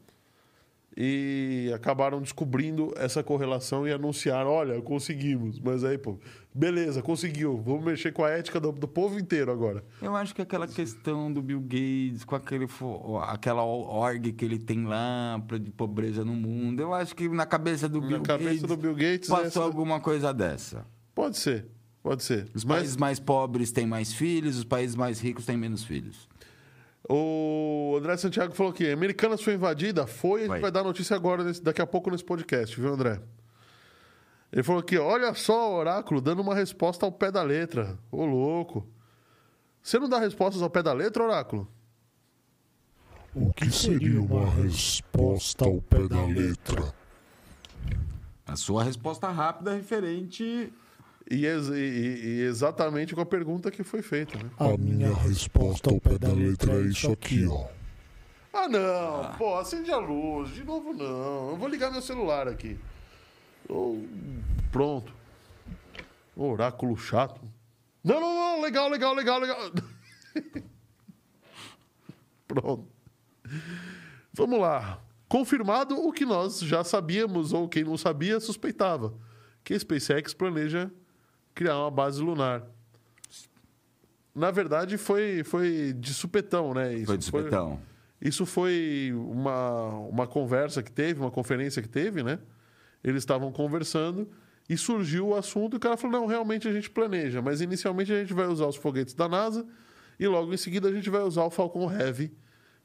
e 1.00 1.70
acabaram 1.72 2.20
descobrindo 2.20 2.92
essa 2.96 3.22
correlação 3.22 3.86
e 3.86 3.92
anunciaram: 3.92 4.50
olha, 4.50 4.82
conseguimos. 4.82 5.60
Mas 5.60 5.84
aí, 5.84 5.96
pô, 5.96 6.18
beleza, 6.52 7.00
conseguiu. 7.00 7.62
Vamos 7.64 7.84
mexer 7.84 8.12
com 8.12 8.24
a 8.24 8.30
ética 8.30 8.58
do, 8.58 8.72
do 8.72 8.88
povo 8.88 9.16
inteiro 9.16 9.52
agora. 9.52 9.84
Eu 10.02 10.16
acho 10.16 10.34
que 10.34 10.42
aquela 10.42 10.66
questão 10.66 11.32
do 11.32 11.40
Bill 11.40 11.60
Gates, 11.60 12.24
com 12.24 12.34
aquele, 12.34 12.66
aquela 13.28 13.62
org 13.64 14.32
que 14.32 14.44
ele 14.44 14.58
tem 14.58 14.84
lá 14.86 15.40
de 15.60 15.70
pobreza 15.70 16.24
no 16.24 16.34
mundo, 16.34 16.80
eu 16.80 16.92
acho 16.92 17.14
que 17.14 17.28
na 17.28 17.46
cabeça 17.46 17.88
do 17.88 18.00
Bill 18.00 18.18
Na 18.18 18.24
cabeça 18.24 18.50
Gates 18.50 18.62
do 18.62 18.76
Bill 18.76 18.94
Gates, 18.96 19.28
passou 19.28 19.46
essa- 19.46 19.62
alguma 19.62 20.00
coisa 20.00 20.34
dessa. 20.34 20.84
pode 21.14 21.38
ser, 21.38 21.66
pode 22.02 22.24
ser. 22.24 22.48
Os 22.52 22.64
Mas 22.64 22.78
países 22.78 22.96
mais 22.96 23.20
pobres 23.20 23.70
têm 23.70 23.86
mais 23.86 24.12
filhos, 24.12 24.56
os 24.58 24.64
países 24.64 24.96
mais 24.96 25.20
ricos 25.20 25.46
têm 25.46 25.56
menos 25.56 25.84
filhos. 25.84 26.28
O 27.08 27.96
André 27.98 28.16
Santiago 28.16 28.54
falou 28.54 28.72
que 28.72 28.90
Americanas 28.90 29.42
foi 29.42 29.54
invadida, 29.54 30.06
foi, 30.06 30.40
a 30.40 30.42
gente 30.44 30.48
Foi. 30.52 30.60
vai 30.60 30.70
dar 30.70 30.82
notícia 30.84 31.14
agora, 31.14 31.44
nesse- 31.44 31.62
daqui 31.62 31.82
a 31.82 31.86
pouco 31.86 32.10
nesse 32.10 32.24
podcast, 32.24 32.80
viu, 32.80 32.92
André? 32.92 33.20
Ele 34.50 34.62
falou 34.62 34.80
aqui, 34.80 34.96
olha 34.96 35.34
só 35.34 35.70
o 35.72 35.76
oráculo 35.76 36.20
dando 36.22 36.40
uma 36.40 36.54
resposta 36.54 37.04
ao 37.04 37.12
pé 37.12 37.30
da 37.30 37.42
letra. 37.42 37.98
Ô, 38.10 38.24
louco. 38.24 38.86
Você 39.82 39.98
não 39.98 40.08
dá 40.08 40.18
respostas 40.18 40.62
ao 40.62 40.70
pé 40.70 40.82
da 40.82 40.92
letra, 40.92 41.22
oráculo? 41.22 41.68
O 43.34 43.52
que 43.52 43.70
seria 43.70 44.20
uma 44.20 44.46
resposta 44.50 45.66
ao 45.66 45.80
pé 45.82 46.08
da 46.08 46.24
letra? 46.24 46.94
A 48.46 48.56
sua 48.56 48.82
resposta 48.82 49.28
rápida 49.30 49.72
é 49.72 49.76
referente. 49.76 50.72
E, 51.30 51.44
ex- 51.44 51.68
e- 51.68 51.74
e- 51.74 52.40
exatamente 52.42 53.14
com 53.14 53.20
a 53.20 53.26
pergunta 53.26 53.70
que 53.70 53.82
foi 53.82 54.00
feita, 54.02 54.38
né? 54.38 54.50
A 54.58 54.76
minha 54.78 55.12
resposta 55.14 55.90
ao 55.90 56.00
pé 56.00 56.18
da 56.18 56.32
letra 56.32 56.72
é 56.72 56.82
isso 56.82 57.10
aqui, 57.12 57.46
ó. 57.46 57.66
Ah, 58.52 58.66
não. 58.68 59.34
Pô, 59.36 59.56
acende 59.58 59.90
a 59.90 59.98
luz. 59.98 60.54
De 60.54 60.64
novo, 60.64 60.92
não. 60.92 61.50
Eu 61.50 61.56
vou 61.56 61.68
ligar 61.68 61.90
meu 61.92 62.00
celular 62.02 62.48
aqui. 62.48 62.78
Ô, 63.68 63.98
pronto. 64.72 65.12
Oráculo 66.34 66.96
chato. 66.96 67.40
Não, 68.02 68.18
não, 68.20 68.34
não. 68.34 68.62
Legal, 68.62 68.88
legal, 68.88 69.14
legal, 69.14 69.38
legal. 69.38 69.58
pronto. 72.46 72.86
Vamos 74.32 74.60
lá. 74.60 75.00
Confirmado 75.28 75.94
o 75.96 76.12
que 76.12 76.24
nós 76.24 76.60
já 76.60 76.82
sabíamos, 76.82 77.52
ou 77.52 77.68
quem 77.68 77.84
não 77.84 77.98
sabia, 77.98 78.40
suspeitava. 78.40 79.12
Que 79.62 79.74
a 79.74 79.78
SpaceX 79.78 80.32
planeja 80.32 80.90
criar 81.58 81.76
uma 81.76 81.90
base 81.90 82.22
lunar. 82.22 82.64
Na 84.32 84.52
verdade, 84.52 84.96
foi, 84.96 85.42
foi 85.42 85.92
de 85.92 86.14
supetão, 86.14 86.72
né? 86.72 86.94
Isso 86.94 87.06
Foi 87.06 87.18
de 87.18 87.24
supetão. 87.24 87.80
isso 88.22 88.46
foi 88.46 89.12
uma, 89.12 89.88
uma 90.08 90.26
conversa 90.28 90.84
que 90.84 90.92
teve, 90.92 91.18
uma 91.18 91.32
conferência 91.32 91.82
que 91.82 91.88
teve, 91.88 92.22
né? 92.22 92.38
Eles 93.02 93.22
estavam 93.22 93.50
conversando 93.50 94.28
e 94.68 94.76
surgiu 94.76 95.28
o 95.30 95.34
assunto 95.34 95.74
e 95.74 95.78
o 95.78 95.80
cara 95.80 95.96
falou: 95.96 96.20
não, 96.20 96.26
realmente 96.28 96.68
a 96.68 96.72
gente 96.72 96.88
planeja, 96.88 97.42
mas 97.42 97.60
inicialmente 97.60 98.12
a 98.12 98.20
gente 98.20 98.32
vai 98.32 98.46
usar 98.46 98.66
os 98.66 98.76
foguetes 98.76 99.14
da 99.14 99.28
NASA 99.28 99.66
e 100.20 100.28
logo 100.28 100.54
em 100.54 100.56
seguida 100.56 100.88
a 100.88 100.92
gente 100.92 101.10
vai 101.10 101.22
usar 101.22 101.42
o 101.42 101.50
Falcon 101.50 101.90
Heavy, 101.90 102.32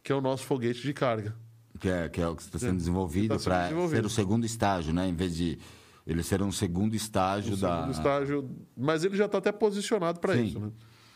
que 0.01 0.11
é 0.11 0.15
o 0.15 0.21
nosso 0.21 0.45
foguete 0.45 0.81
de 0.81 0.93
carga. 0.93 1.35
Que 1.79 1.89
é, 1.89 2.09
que 2.09 2.19
é 2.19 2.27
o 2.27 2.35
que 2.35 2.41
está 2.41 2.57
sendo 2.57 2.77
desenvolvido 2.77 3.37
sendo 3.37 3.43
para 3.43 3.69
ser 3.89 4.03
o 4.03 4.09
segundo 4.09 4.45
estágio, 4.47 4.91
né? 4.91 5.07
Em 5.07 5.13
vez 5.13 5.35
de 5.35 5.59
ele 6.05 6.23
ser 6.23 6.41
um 6.41 6.51
segundo 6.51 6.95
estágio 6.95 7.53
O 7.53 7.57
da. 7.57 7.75
segundo 7.77 7.91
estágio, 7.91 8.49
mas 8.75 9.03
ele 9.03 9.15
já 9.15 9.25
está 9.25 9.37
até 9.37 9.51
posicionado 9.51 10.19
para 10.19 10.35
isso, 10.35 10.59
né? 10.59 10.71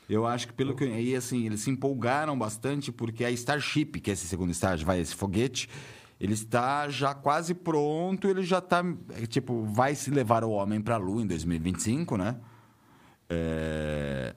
Eu 0.09 0.25
acho 0.25 0.47
que 0.47 0.53
pelo 0.53 0.73
que 0.73 0.85
e 0.85 1.15
assim, 1.15 1.45
eles 1.45 1.59
se 1.61 1.69
empolgaram 1.69 2.37
bastante 2.37 2.91
porque 2.91 3.25
a 3.25 3.31
Starship, 3.31 3.99
que 4.01 4.09
é 4.09 4.13
esse 4.13 4.25
segundo 4.25 4.51
estágio, 4.51 4.85
vai 4.85 5.01
esse 5.01 5.13
foguete, 5.13 5.69
ele 6.19 6.33
está 6.33 6.87
já 6.87 7.13
quase 7.13 7.53
pronto, 7.53 8.27
ele 8.27 8.41
já 8.43 8.59
está 8.59 8.81
tipo, 9.27 9.63
vai 9.65 9.95
se 9.95 10.09
levar 10.09 10.45
o 10.45 10.51
homem 10.51 10.79
para 10.79 10.95
a 10.95 10.97
lua 10.97 11.21
em 11.21 11.27
2025, 11.27 12.15
né? 12.15 12.37
É, 13.29 14.33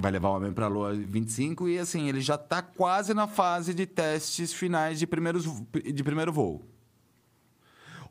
Vai 0.00 0.12
levar 0.12 0.28
o 0.28 0.36
homem 0.36 0.52
para 0.52 0.66
a 0.66 0.68
lua 0.68 0.94
em 0.94 1.02
25 1.02 1.68
e 1.68 1.76
assim, 1.76 2.08
ele 2.08 2.20
já 2.20 2.36
está 2.36 2.62
quase 2.62 3.12
na 3.12 3.26
fase 3.26 3.74
de 3.74 3.84
testes 3.84 4.52
finais 4.52 4.96
de 4.96 5.08
primeiros 5.08 5.44
de 5.92 6.04
primeiro 6.04 6.32
voo. 6.32 6.62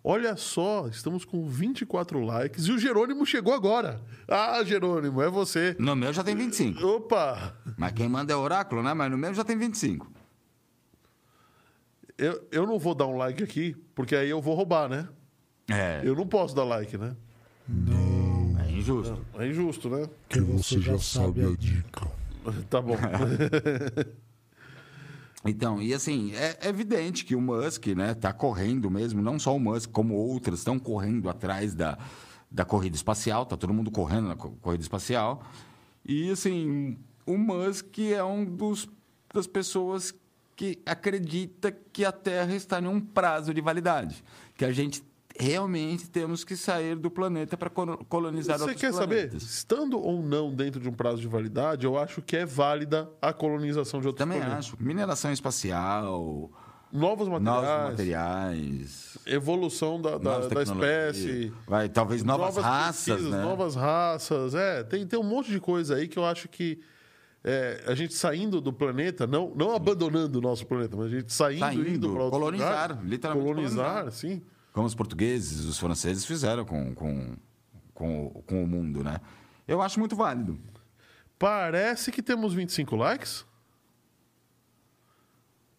Olha 0.09 0.37
só, 0.37 0.87
estamos 0.87 1.25
com 1.25 1.45
24 1.45 2.21
likes 2.21 2.67
e 2.67 2.71
o 2.71 2.79
Jerônimo 2.79 3.25
chegou 3.25 3.53
agora. 3.53 3.99
Ah, 4.25 4.63
Jerônimo, 4.63 5.21
é 5.21 5.29
você. 5.29 5.75
No 5.77 5.97
meu 5.97 6.13
já 6.13 6.23
tem 6.23 6.33
25. 6.33 6.81
Opa! 6.81 7.53
Mas 7.75 7.91
quem 7.91 8.07
manda 8.07 8.31
é 8.31 8.35
o 8.37 8.39
oráculo, 8.39 8.81
né? 8.81 8.93
Mas 8.93 9.11
no 9.11 9.17
meu 9.17 9.33
já 9.33 9.43
tem 9.43 9.57
25. 9.57 10.09
Eu, 12.17 12.41
eu 12.53 12.65
não 12.65 12.79
vou 12.79 12.95
dar 12.95 13.05
um 13.05 13.17
like 13.17 13.43
aqui, 13.43 13.75
porque 13.93 14.15
aí 14.15 14.29
eu 14.29 14.41
vou 14.41 14.55
roubar, 14.55 14.87
né? 14.87 15.09
É, 15.69 15.99
Eu 16.05 16.15
não 16.15 16.25
posso 16.25 16.55
dar 16.55 16.63
like, 16.63 16.97
né? 16.97 17.13
é 18.65 18.71
injusto. 18.71 19.25
É 19.37 19.45
injusto, 19.45 19.89
né? 19.89 20.09
Que 20.29 20.39
você 20.39 20.79
já 20.79 20.97
sabe 20.97 21.43
a 21.43 21.49
dica. 21.53 22.07
Tá 22.69 22.81
bom. 22.81 22.95
Então, 25.47 25.81
e 25.81 25.93
assim, 25.93 26.33
é 26.33 26.67
evidente 26.67 27.23
que 27.25 27.35
o 27.35 27.41
Musk, 27.41 27.87
né, 27.87 28.13
tá 28.13 28.33
correndo 28.33 28.89
mesmo, 28.91 29.21
não 29.21 29.39
só 29.39 29.55
o 29.55 29.59
Musk, 29.59 29.89
como 29.91 30.13
outros 30.15 30.59
estão 30.59 30.77
correndo 30.77 31.29
atrás 31.29 31.73
da, 31.73 31.97
da 32.51 32.65
corrida 32.65 32.95
espacial, 32.95 33.45
tá 33.45 33.55
todo 33.55 33.73
mundo 33.73 33.89
correndo 33.91 34.27
na 34.27 34.35
co- 34.35 34.51
corrida 34.61 34.81
espacial. 34.83 35.43
E 36.05 36.29
assim, 36.31 36.97
o 37.25 37.37
Musk 37.37 37.99
é 37.99 38.23
um 38.23 38.43
dos 38.45 38.87
das 39.33 39.45
pessoas 39.47 40.13
que 40.55 40.79
acredita 40.85 41.71
que 41.93 42.03
a 42.03 42.11
Terra 42.11 42.55
está 42.55 42.81
em 42.81 42.87
um 42.87 42.99
prazo 42.99 43.53
de 43.53 43.61
validade, 43.61 44.23
que 44.55 44.65
a 44.65 44.71
gente 44.71 45.03
realmente 45.39 46.09
temos 46.09 46.43
que 46.43 46.55
sair 46.55 46.95
do 46.95 47.09
planeta 47.11 47.55
para 47.57 47.69
colonizar 47.69 48.57
Você 48.57 48.63
outros 48.63 48.81
quer 48.81 48.93
saber? 48.93 49.27
planetas. 49.29 49.43
Estando 49.43 49.99
ou 49.99 50.21
não 50.21 50.53
dentro 50.53 50.79
de 50.79 50.89
um 50.89 50.93
prazo 50.93 51.21
de 51.21 51.27
validade, 51.27 51.85
eu 51.85 51.97
acho 51.97 52.21
que 52.21 52.35
é 52.37 52.45
válida 52.45 53.09
a 53.21 53.31
colonização 53.33 53.99
de 54.01 54.07
outros 54.07 54.23
Também 54.25 54.39
planetas. 54.39 54.65
acho. 54.67 54.77
Mineração 54.83 55.31
espacial, 55.31 56.49
Novos 56.91 57.27
materiais, 57.27 57.67
novos 57.67 57.89
materiais. 57.91 59.17
evolução 59.25 60.01
da, 60.01 60.17
da, 60.17 60.39
novas 60.39 60.47
da 60.47 60.63
espécie. 60.63 61.53
Vai, 61.67 61.89
talvez 61.89 62.23
novas, 62.23 62.55
raças, 62.55 63.05
pesquisas, 63.05 63.31
né? 63.31 63.41
Novas 63.41 63.75
raças, 63.75 64.55
é. 64.55 64.83
Tem, 64.83 65.05
tem 65.05 65.19
um 65.19 65.23
monte 65.23 65.51
de 65.51 65.59
coisa 65.59 65.95
aí 65.95 66.07
que 66.07 66.17
eu 66.17 66.23
acho 66.25 66.47
que 66.47 66.79
é, 67.43 67.83
a 67.87 67.93
gente 67.93 68.13
saindo 68.13 68.61
do 68.61 68.71
planeta, 68.71 69.27
não, 69.27 69.53
não 69.53 69.75
abandonando 69.75 70.39
o 70.39 70.41
nosso 70.41 70.65
planeta, 70.65 70.95
mas 70.95 71.07
a 71.07 71.09
gente 71.09 71.33
saindo, 71.33 71.59
Saindo, 71.59 71.89
indo 71.89 72.09
para 72.09 72.23
outro 72.23 72.39
colonizar, 72.39 72.89
lugar, 72.91 73.05
literalmente 73.05 73.45
colonizar, 73.47 73.85
colonizar. 73.89 74.11
sim. 74.13 74.41
Como 74.77 74.85
os 74.85 74.93
portugueses, 74.93 75.65
os 75.65 75.79
franceses 75.79 76.23
fizeram 76.23 76.63
com, 76.63 76.93
com, 76.93 77.35
com, 77.95 78.29
com 78.45 78.63
o 78.63 78.67
mundo, 78.67 79.03
né? 79.03 79.19
Eu 79.67 79.81
acho 79.81 79.99
muito 79.99 80.15
válido. 80.15 80.55
Parece 81.39 82.11
que 82.11 82.21
temos 82.21 82.53
25 82.53 82.95
likes. 82.95 83.43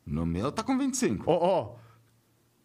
No 0.04 0.26
meu 0.26 0.50
tá 0.50 0.64
com 0.64 0.76
25. 0.76 1.30
Ó, 1.30 1.38
ó. 1.38 1.76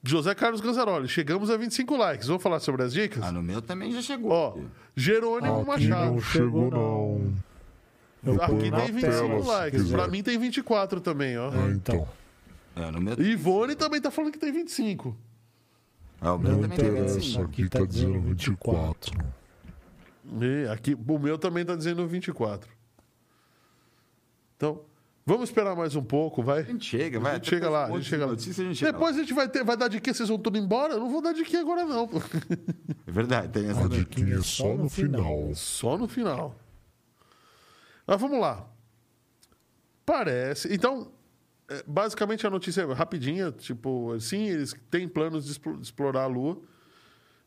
José 0.02 0.34
Carlos 0.34 0.60
Ganzaroli, 0.60 1.08
chegamos 1.08 1.52
a 1.52 1.56
25 1.56 1.96
likes. 1.96 2.26
Vamos 2.26 2.42
falar 2.42 2.60
sobre 2.62 2.82
as 2.82 2.94
dicas? 2.94 3.24
Ah, 3.24 3.32
no 3.32 3.44
meu 3.44 3.62
também 3.62 3.92
já 3.92 4.02
chegou. 4.02 4.32
Ó, 4.32 4.58
Jerônimo 4.96 5.60
Aqui 5.72 5.88
Machado. 5.88 6.14
não 6.14 6.20
chegou, 6.20 6.72
não. 6.72 7.32
Eu 8.26 8.42
Aqui 8.42 8.72
tem 8.72 8.92
25 8.92 9.02
tela, 9.02 9.46
likes. 9.46 9.92
Pra 9.92 10.08
mim 10.08 10.24
tem 10.24 10.40
24 10.40 11.00
também, 11.00 11.38
ó. 11.38 11.52
Ah, 11.52 11.70
então. 11.70 12.08
É, 12.76 12.90
no 12.90 13.00
meu, 13.00 13.22
Ivone 13.22 13.76
também 13.76 14.02
tá 14.02 14.10
falando 14.10 14.32
que 14.32 14.40
tem 14.40 14.52
25. 14.52 15.16
É, 16.24 16.30
o 16.30 16.38
meu 16.39 16.57
Não 16.57 16.65
interessa, 16.65 17.15
25. 17.19 17.43
aqui 17.43 17.69
tá 17.69 17.86
dizendo 17.86 18.19
24. 18.21 19.17
E 20.41 20.67
aqui, 20.71 20.95
o 20.95 21.19
meu 21.19 21.38
também 21.38 21.65
tá 21.65 21.76
dizendo 21.76 22.07
24. 22.07 22.69
Então, 24.55 24.82
vamos 25.26 25.49
esperar 25.49 25.76
mais 25.76 25.95
um 25.95 26.03
pouco, 26.03 26.41
vai. 26.41 26.59
A 26.59 26.63
gente 26.63 26.86
chega, 26.86 27.19
vai. 27.19 27.34
A 27.34 27.36
gente 27.36 27.49
chega 27.49 27.69
lá, 27.69 27.86
a 27.86 27.88
gente 27.89 28.01
de 28.03 28.09
chega 28.09 28.26
lá. 28.26 28.32
notícia, 28.32 28.63
a 28.63 28.67
gente 28.67 28.78
chega 28.78 28.91
Depois 28.93 29.15
a 29.17 29.19
gente 29.19 29.34
vai, 29.34 29.49
ter, 29.49 29.63
vai 29.63 29.76
dar 29.76 29.88
de 29.89 29.99
quê? 29.99 30.13
Vocês 30.13 30.30
vão 30.30 30.38
tudo 30.39 30.57
embora? 30.57 30.93
Eu 30.93 30.99
não 31.01 31.09
vou 31.09 31.21
dar 31.21 31.34
de 31.34 31.43
quê 31.43 31.57
agora, 31.57 31.84
não. 31.86 32.09
É 33.05 33.11
verdade, 33.11 33.49
tem 33.49 33.69
essa 33.69 33.80
A 33.82 33.84
também. 33.84 33.99
diquinha 33.99 34.36
é 34.36 34.41
só 34.41 34.76
no 34.76 34.89
final. 34.89 35.51
Só 35.53 35.97
no 35.97 36.07
final. 36.07 36.55
Mas 38.07 38.19
vamos 38.19 38.39
lá. 38.39 38.65
Parece. 40.05 40.74
Então, 40.74 41.11
basicamente 41.88 42.45
a 42.45 42.49
notícia 42.49 42.82
é 42.82 42.93
rapidinha. 42.93 43.51
Tipo, 43.51 44.20
sim, 44.20 44.47
eles 44.49 44.76
têm 44.89 45.07
planos 45.07 45.45
de 45.45 45.51
explo- 45.51 45.78
de 45.78 45.84
explorar 45.84 46.24
a 46.24 46.28
Lua. 46.28 46.61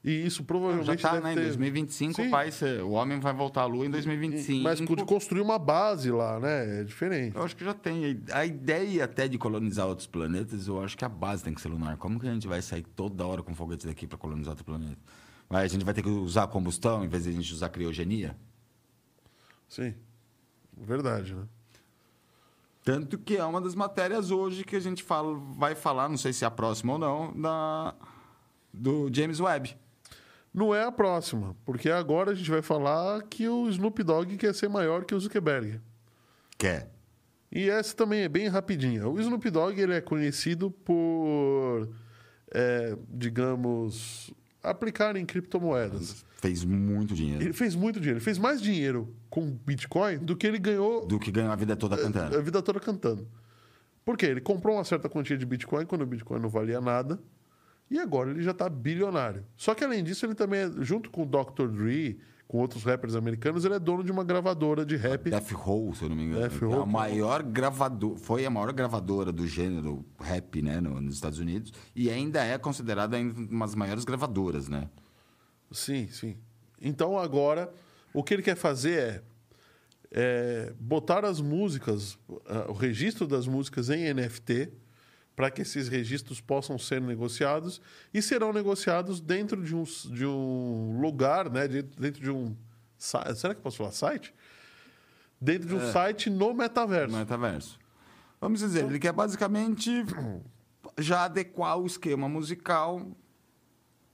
E 0.05 0.25
isso 0.25 0.45
provavelmente 0.45 1.03
Já 1.03 1.09
tá, 1.09 1.13
deve 1.15 1.25
né? 1.25 1.33
Em 1.33 1.35
ter... 1.35 1.43
2025 1.47 2.15
Sim. 2.23 2.31
vai 2.31 2.53
ser, 2.53 2.81
o 2.81 2.91
homem 2.91 3.19
vai 3.19 3.33
voltar 3.33 3.63
à 3.63 3.67
Lua 3.67 3.85
em 3.87 3.91
2025. 3.91 4.63
Mas 4.63 4.79
de 4.79 5.05
construir 5.05 5.41
uma 5.41 5.59
base 5.59 6.13
lá, 6.13 6.39
né? 6.39 6.81
É 6.81 6.85
diferente. 6.85 7.35
Eu 7.35 7.43
acho 7.43 7.57
que 7.57 7.65
já 7.65 7.75
tem. 7.75 8.23
A 8.33 8.47
ideia 8.47 9.05
até 9.05 9.27
de 9.27 9.37
colonizar 9.37 9.85
outros 9.89 10.07
planetas, 10.07 10.69
eu 10.69 10.81
acho 10.81 10.97
que 10.97 11.05
a 11.05 11.09
base 11.09 11.43
tem 11.43 11.53
que 11.53 11.61
ser 11.61 11.69
lunar. 11.69 11.97
Como 11.97 12.21
que 12.21 12.29
a 12.29 12.33
gente 12.33 12.47
vai 12.47 12.63
sair 12.63 12.85
toda 12.95 13.27
hora 13.27 13.43
com 13.43 13.53
foguetes 13.53 13.85
daqui 13.85 14.07
para 14.07 14.17
colonizar 14.17 14.53
outro 14.53 14.65
planeta? 14.65 14.97
Vai, 15.51 15.65
a 15.65 15.69
gente 15.69 15.85
vai 15.85 15.93
ter 15.93 16.03
que 16.03 16.09
usar 16.09 16.47
combustão 16.47 17.05
em 17.05 17.09
vez 17.09 17.25
de 17.25 17.31
a 17.31 17.33
gente 17.33 17.53
usar 17.53 17.69
criogenia? 17.71 18.37
Sim. 19.69 19.93
Verdade, 20.77 21.35
né? 21.35 21.43
Tanto 22.87 23.19
que 23.19 23.37
é 23.37 23.45
uma 23.45 23.61
das 23.61 23.75
matérias 23.75 24.31
hoje 24.31 24.63
que 24.63 24.77
a 24.77 24.81
gente 24.81 25.03
fala, 25.03 25.37
vai 25.59 25.75
falar, 25.75 26.09
não 26.09 26.17
sei 26.17 26.33
se 26.33 26.45
é 26.45 26.47
a 26.47 26.51
próxima 26.53 26.93
ou 26.93 26.99
não, 27.01 27.33
da, 27.33 27.93
do 28.73 29.11
James 29.13 29.41
Webb. 29.41 29.77
Não 30.55 30.73
é 30.73 30.85
a 30.85 30.93
próxima, 30.93 31.57
porque 31.65 31.91
agora 31.91 32.31
a 32.31 32.35
gente 32.37 32.49
vai 32.49 32.63
falar 32.63 33.25
que 33.25 33.49
o 33.49 33.69
Snoop 33.71 34.05
Dogg 34.05 34.37
quer 34.37 34.55
ser 34.55 34.69
maior 34.69 35.05
que 35.05 35.17
o 35.17 35.19
Zuckerberg. 35.19 35.81
Que 36.57 36.69
é. 36.69 36.89
E 37.51 37.69
essa 37.69 37.93
também 37.93 38.21
é 38.21 38.29
bem 38.29 38.47
rapidinha. 38.47 39.09
O 39.09 39.19
Snoop 39.19 39.51
Dogg 39.51 39.81
ele 39.81 39.95
é 39.95 40.01
conhecido 40.01 40.71
por, 40.71 41.89
é, 42.53 42.97
digamos, 43.09 44.33
aplicar 44.63 45.17
em 45.17 45.27
criptomoedas. 45.27 46.25
Fez 46.39 46.65
muito 46.65 47.15
dinheiro. 47.15 47.43
Ele 47.43 47.53
fez 47.53 47.75
muito 47.75 47.99
dinheiro. 47.99 48.19
Ele 48.19 48.25
fez 48.25 48.39
mais 48.39 48.61
dinheiro 48.61 49.15
com 49.31 49.51
Bitcoin 49.67 50.19
do 50.19 50.37
que 50.37 50.47
ele 50.47 50.59
ganhou 50.59 51.07
Do 51.07 51.19
que 51.19 51.31
ganhou 51.31 51.51
a 51.51 51.57
vida 51.57 51.75
toda 51.77 51.95
a 51.95 51.99
cantando. 51.99 52.43
vida 52.43 52.63
toda 52.63 52.79
cantando. 52.79 53.27
Por 54.05 54.17
quê? 54.17 54.27
Ele 54.27 54.41
comprou 54.41 54.77
uma 54.77 54.85
certa 54.85 55.09
quantia 55.09 55.37
de 55.37 55.45
Bitcoin 55.47 55.87
quando 55.87 56.03
o 56.03 56.07
Bitcoin 56.07 56.39
não 56.41 56.49
valia 56.49 56.81
nada. 56.81 57.19
E 57.91 57.99
agora 57.99 58.31
ele 58.31 58.43
já 58.43 58.51
está 58.51 58.69
bilionário. 58.69 59.45
Só 59.57 59.75
que 59.75 59.83
além 59.85 60.03
disso, 60.05 60.27
ele 60.27 60.35
também, 60.35 60.61
é, 60.61 60.71
junto 60.81 61.11
com 61.11 61.23
o 61.23 61.27
Dr. 61.27 61.69
Dre, 61.69 62.19
com 62.47 62.59
outros 62.59 62.85
rappers 62.85 63.15
americanos, 63.17 63.65
ele 63.65 63.75
é 63.75 63.79
dono 63.79 64.05
de 64.05 64.13
uma 64.13 64.23
gravadora 64.23 64.85
de 64.85 64.95
rap. 64.97 65.31
Death 65.31 65.51
Row, 65.53 65.95
se 65.95 66.03
eu 66.05 66.09
não 66.09 66.17
me 66.17 66.25
engano. 66.25 66.43
Death 66.49 66.63
é 66.63 66.67
Row, 66.67 66.83
a 66.83 66.87
maior 66.87 67.43
gravador, 67.43 68.17
foi 68.17 68.45
a 68.45 68.51
maior 68.51 68.73
gravadora 68.73 69.33
do 69.33 69.47
gênero 69.47 70.05
rap, 70.21 70.61
né, 70.63 70.81
no- 70.81 71.01
nos 71.01 71.15
Estados 71.15 71.39
Unidos, 71.41 71.73
e 71.95 72.09
ainda 72.11 72.45
é 72.45 72.57
considerada 72.59 73.17
uma 73.19 73.67
das 73.67 73.75
maiores 73.75 74.05
gravadoras, 74.05 74.69
né? 74.69 74.89
Sim, 75.71 76.09
sim. 76.09 76.37
Então 76.81 77.19
agora, 77.19 77.73
o 78.13 78.23
que 78.23 78.35
ele 78.35 78.43
quer 78.43 78.57
fazer 78.57 78.99
é, 79.01 79.23
é 80.11 80.73
botar 80.79 81.25
as 81.25 81.41
músicas, 81.41 82.19
o 82.69 82.73
registro 82.73 83.27
das 83.27 83.47
músicas 83.47 83.91
em 83.91 84.13
NFT, 84.13 84.71
para 85.35 85.51
que 85.51 85.63
esses 85.63 85.89
registros 85.89 86.41
possam 86.41 86.79
ser 86.79 87.01
negociados 87.01 87.81
e 88.15 88.23
serão 88.23 88.53
negociados 88.53 89.21
dentro 89.21 89.63
de 89.63 89.75
um, 89.75 89.85
de 89.85 90.25
um 90.25 90.99
lugar, 91.01 91.51
né? 91.51 91.69
de- 91.69 91.83
Dentro 91.83 92.23
de 92.23 92.31
um. 92.31 92.57
Será 92.99 93.53
que 93.55 93.59
eu 93.59 93.63
posso 93.63 93.77
falar 93.79 93.93
site? 93.93 94.33
Dentro 95.39 95.69
de 95.69 95.75
um 95.75 95.93
site 95.93 96.31
no 96.31 96.55
metaverso. 96.55 97.13
No 97.13 97.19
metaverso. 97.19 97.79
Vamos 98.41 98.61
dizer, 98.61 98.85
ele 98.87 98.99
quer 98.99 99.13
basicamente 99.13 99.91
já 100.99 101.25
adequar 101.25 101.79
o 101.79 101.87
esquema 101.87 102.27
musical 102.29 103.07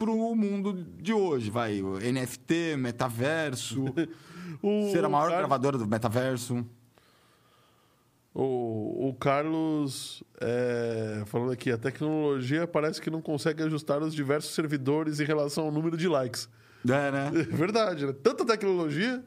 para 0.03 0.11
o 0.11 0.35
mundo 0.35 0.85
de 1.01 1.13
hoje, 1.13 1.49
vai, 1.51 1.81
NFT, 1.81 2.77
metaverso, 2.77 3.85
O, 4.63 4.91
ser 4.93 5.05
a 5.05 5.09
maior 5.09 5.29
Car- 5.31 5.39
gravadora 5.39 5.77
do 5.79 5.87
metaverso. 5.87 6.65
O, 8.35 9.09
o 9.09 9.15
Carlos, 9.19 10.23
é, 10.41 11.23
falando 11.27 11.53
aqui, 11.53 11.71
a 11.71 11.77
tecnologia 11.77 12.67
parece 12.67 13.01
que 13.01 13.11
não 13.11 13.21
consegue 13.21 13.63
ajustar 13.63 14.01
os 14.03 14.15
diversos 14.15 14.55
servidores 14.55 15.21
em 15.21 15.25
relação 15.25 15.65
ao 15.65 15.73
número 15.73 15.97
de 15.97 16.09
likes. 16.09 16.49
É, 16.89 17.11
né? 17.11 17.31
É 17.53 17.57
verdade, 17.57 18.07
né? 18.07 18.13
Tanta 18.23 18.45
tecnologia, 18.45 19.23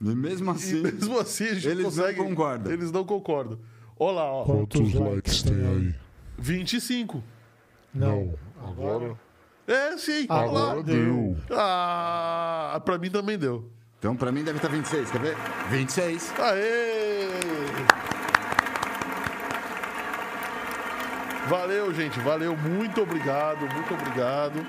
E 0.00 0.04
mesmo 0.04 0.50
e 0.50 0.54
assim, 0.54 0.82
mesmo 0.82 1.18
assim 1.18 1.44
a 1.44 1.54
gente 1.54 1.68
eles 1.68 1.84
não 1.84 1.90
consegue... 1.90 2.18
concordam. 2.18 2.72
Eles 2.72 2.90
não 2.90 3.04
concordam. 3.04 3.58
Olha 3.98 4.16
lá, 4.16 4.32
ó. 4.32 4.44
Quantos 4.44 4.94
likes 4.94 5.42
tem 5.42 5.54
aí? 5.54 5.94
25. 6.38 7.22
Não, 7.94 8.34
agora, 8.62 9.14
É, 9.70 9.96
sim. 9.96 10.26
olha 10.28 10.48
agora 10.48 10.76
lá. 10.78 10.82
deu. 10.82 11.36
Ah, 11.52 12.82
pra 12.84 12.98
mim 12.98 13.08
também 13.08 13.38
deu. 13.38 13.70
então 14.00 14.16
para 14.16 14.32
mim 14.32 14.42
deve 14.42 14.58
estar 14.58 14.68
26, 14.68 15.12
quer 15.12 15.20
ver? 15.20 15.36
26. 15.70 16.34
Aê! 16.40 17.28
Valeu, 21.48 21.94
gente. 21.94 22.18
Valeu. 22.18 22.56
Muito 22.56 23.00
obrigado. 23.00 23.60
Muito 23.72 23.94
obrigado. 23.94 24.66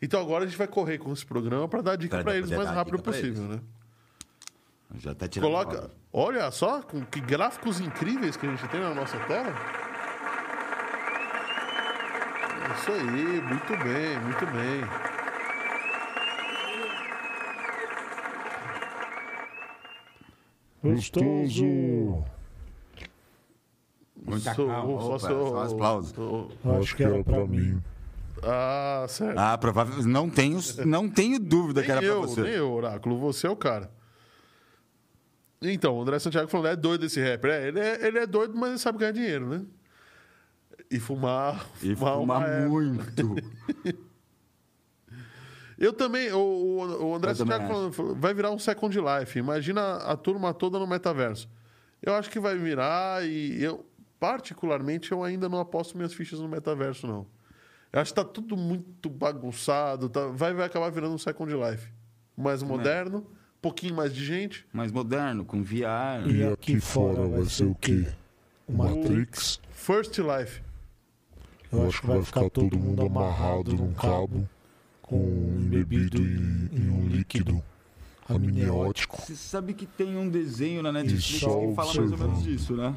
Então 0.00 0.20
agora 0.20 0.44
a 0.44 0.46
gente 0.46 0.56
vai 0.56 0.68
correr 0.68 0.98
com 0.98 1.12
esse 1.12 1.26
programa 1.26 1.66
para 1.66 1.82
dar 1.82 1.96
dica 1.96 2.16
Pra 2.18 2.24
para 2.24 2.36
eles 2.36 2.50
o 2.50 2.56
mais 2.56 2.70
rápido 2.70 3.02
pra 3.02 3.12
possível, 3.12 3.42
né? 3.44 3.60
Já 4.96 5.12
tá 5.12 5.26
tirando. 5.26 5.50
Coloca. 5.50 5.90
Olha 6.12 6.48
só 6.52 6.82
com 6.82 7.04
que 7.04 7.20
gráficos 7.20 7.80
incríveis 7.80 8.36
que 8.36 8.46
a 8.46 8.50
gente 8.50 8.68
tem 8.68 8.80
na 8.80 8.94
nossa 8.94 9.18
tela. 9.20 9.52
Isso 12.72 12.92
aí, 12.92 13.40
muito 13.42 13.76
bem, 13.84 14.18
muito 14.20 14.46
bem. 14.46 14.84
Gostoso. 20.82 22.24
Muita 24.26 24.54
Sou- 24.54 24.66
calma. 24.68 25.00
só 25.00 25.06
Opa, 25.08 25.18
sou- 25.18 25.28
só 25.48 25.54
um 25.54 25.72
aplausos. 25.74 26.14
Acho 26.80 26.96
que 26.96 27.04
era 27.04 27.24
pra 27.24 27.46
mim. 27.46 27.82
Ah, 28.42 29.06
certo. 29.08 29.38
Ah, 29.38 29.56
provavelmente. 29.56 30.06
Não 30.06 30.28
tenho, 30.28 30.58
não 30.84 31.08
tenho 31.08 31.38
dúvida 31.38 31.82
que 31.82 31.90
era 31.90 32.02
eu, 32.02 32.20
pra 32.20 32.28
você. 32.28 32.42
nem 32.42 32.52
eu, 32.52 32.70
Oráculo. 32.70 33.18
Você 33.18 33.46
é 33.46 33.50
o 33.50 33.56
cara. 33.56 33.90
Então, 35.62 35.96
o 35.96 36.02
André 36.02 36.18
Santiago 36.18 36.48
falando, 36.48 36.68
é 36.72 36.76
doido 36.76 37.06
esse 37.06 37.22
rapper. 37.22 37.50
É, 37.50 37.68
ele, 37.68 37.80
é, 37.80 38.06
ele 38.06 38.18
é 38.18 38.26
doido, 38.26 38.54
mas 38.54 38.70
ele 38.70 38.78
sabe 38.78 38.98
ganhar 38.98 39.12
dinheiro, 39.12 39.46
né? 39.48 39.62
E 40.90 40.98
fumar. 41.00 41.66
E 41.82 41.94
fumar, 41.96 42.14
fumar 42.18 42.68
muito. 42.68 43.34
Eu 45.76 45.92
também, 45.92 46.30
o, 46.32 46.38
o- 46.38 47.14
André 47.16 47.34
também 47.34 47.58
falando, 47.68 47.92
falou, 47.92 48.14
vai 48.14 48.32
virar 48.32 48.50
um 48.50 48.58
Second 48.58 48.96
Life. 48.96 49.38
Imagina 49.38 49.96
a 49.96 50.16
turma 50.16 50.54
toda 50.54 50.78
no 50.78 50.86
metaverso. 50.86 51.48
Eu 52.00 52.14
acho 52.14 52.30
que 52.30 52.38
vai 52.38 52.56
virar 52.56 53.26
e 53.26 53.62
eu, 53.62 53.84
particularmente, 54.20 55.10
eu 55.10 55.24
ainda 55.24 55.48
não 55.48 55.58
aposto 55.58 55.96
minhas 55.96 56.14
fichas 56.14 56.38
no 56.38 56.48
metaverso, 56.48 57.06
não. 57.06 57.26
Eu 57.92 58.00
acho 58.00 58.12
que 58.12 58.20
tá 58.20 58.24
tudo 58.24 58.56
muito 58.56 59.08
bagunçado. 59.10 60.08
tá- 60.08 60.26
vai, 60.28 60.52
vai 60.54 60.66
acabar 60.66 60.90
virando 60.90 61.14
um 61.14 61.18
Second 61.18 61.52
Life. 61.52 61.88
Mais 62.36 62.62
moderno, 62.62 63.18
um 63.18 63.60
pouquinho 63.60 63.94
mais 63.94 64.14
de 64.14 64.24
gente. 64.24 64.66
Mais 64.72 64.92
moderno, 64.92 65.44
com 65.44 65.62
VR. 65.62 66.26
E 66.28 66.44
aqui 66.44 66.78
fora 66.80 67.26
vai 67.26 67.44
ser 67.46 67.64
o 67.64 67.74
quê? 67.74 68.06
O 68.68 68.72
Matrix? 68.74 69.60
First 69.70 70.18
Life. 70.18 70.62
Eu 71.74 71.88
acho 71.88 72.00
que 72.00 72.06
vai 72.06 72.22
ficar 72.22 72.50
todo 72.50 72.78
mundo 72.78 73.04
amarrado 73.04 73.74
num 73.74 73.92
cabo, 73.92 74.48
com 75.02 75.16
embebido 75.16 76.20
em, 76.20 76.70
em 76.72 76.90
um 76.90 77.06
líquido 77.08 77.62
amniótico. 78.28 79.20
Você 79.20 79.34
sabe 79.36 79.74
que 79.74 79.86
tem 79.86 80.16
um 80.16 80.28
desenho 80.28 80.82
na 80.82 80.92
Netflix 80.92 81.28
que 81.28 81.74
fala 81.74 81.94
mais 81.94 82.12
ou 82.12 82.18
menos 82.18 82.42
disso, 82.42 82.76
né? 82.76 82.94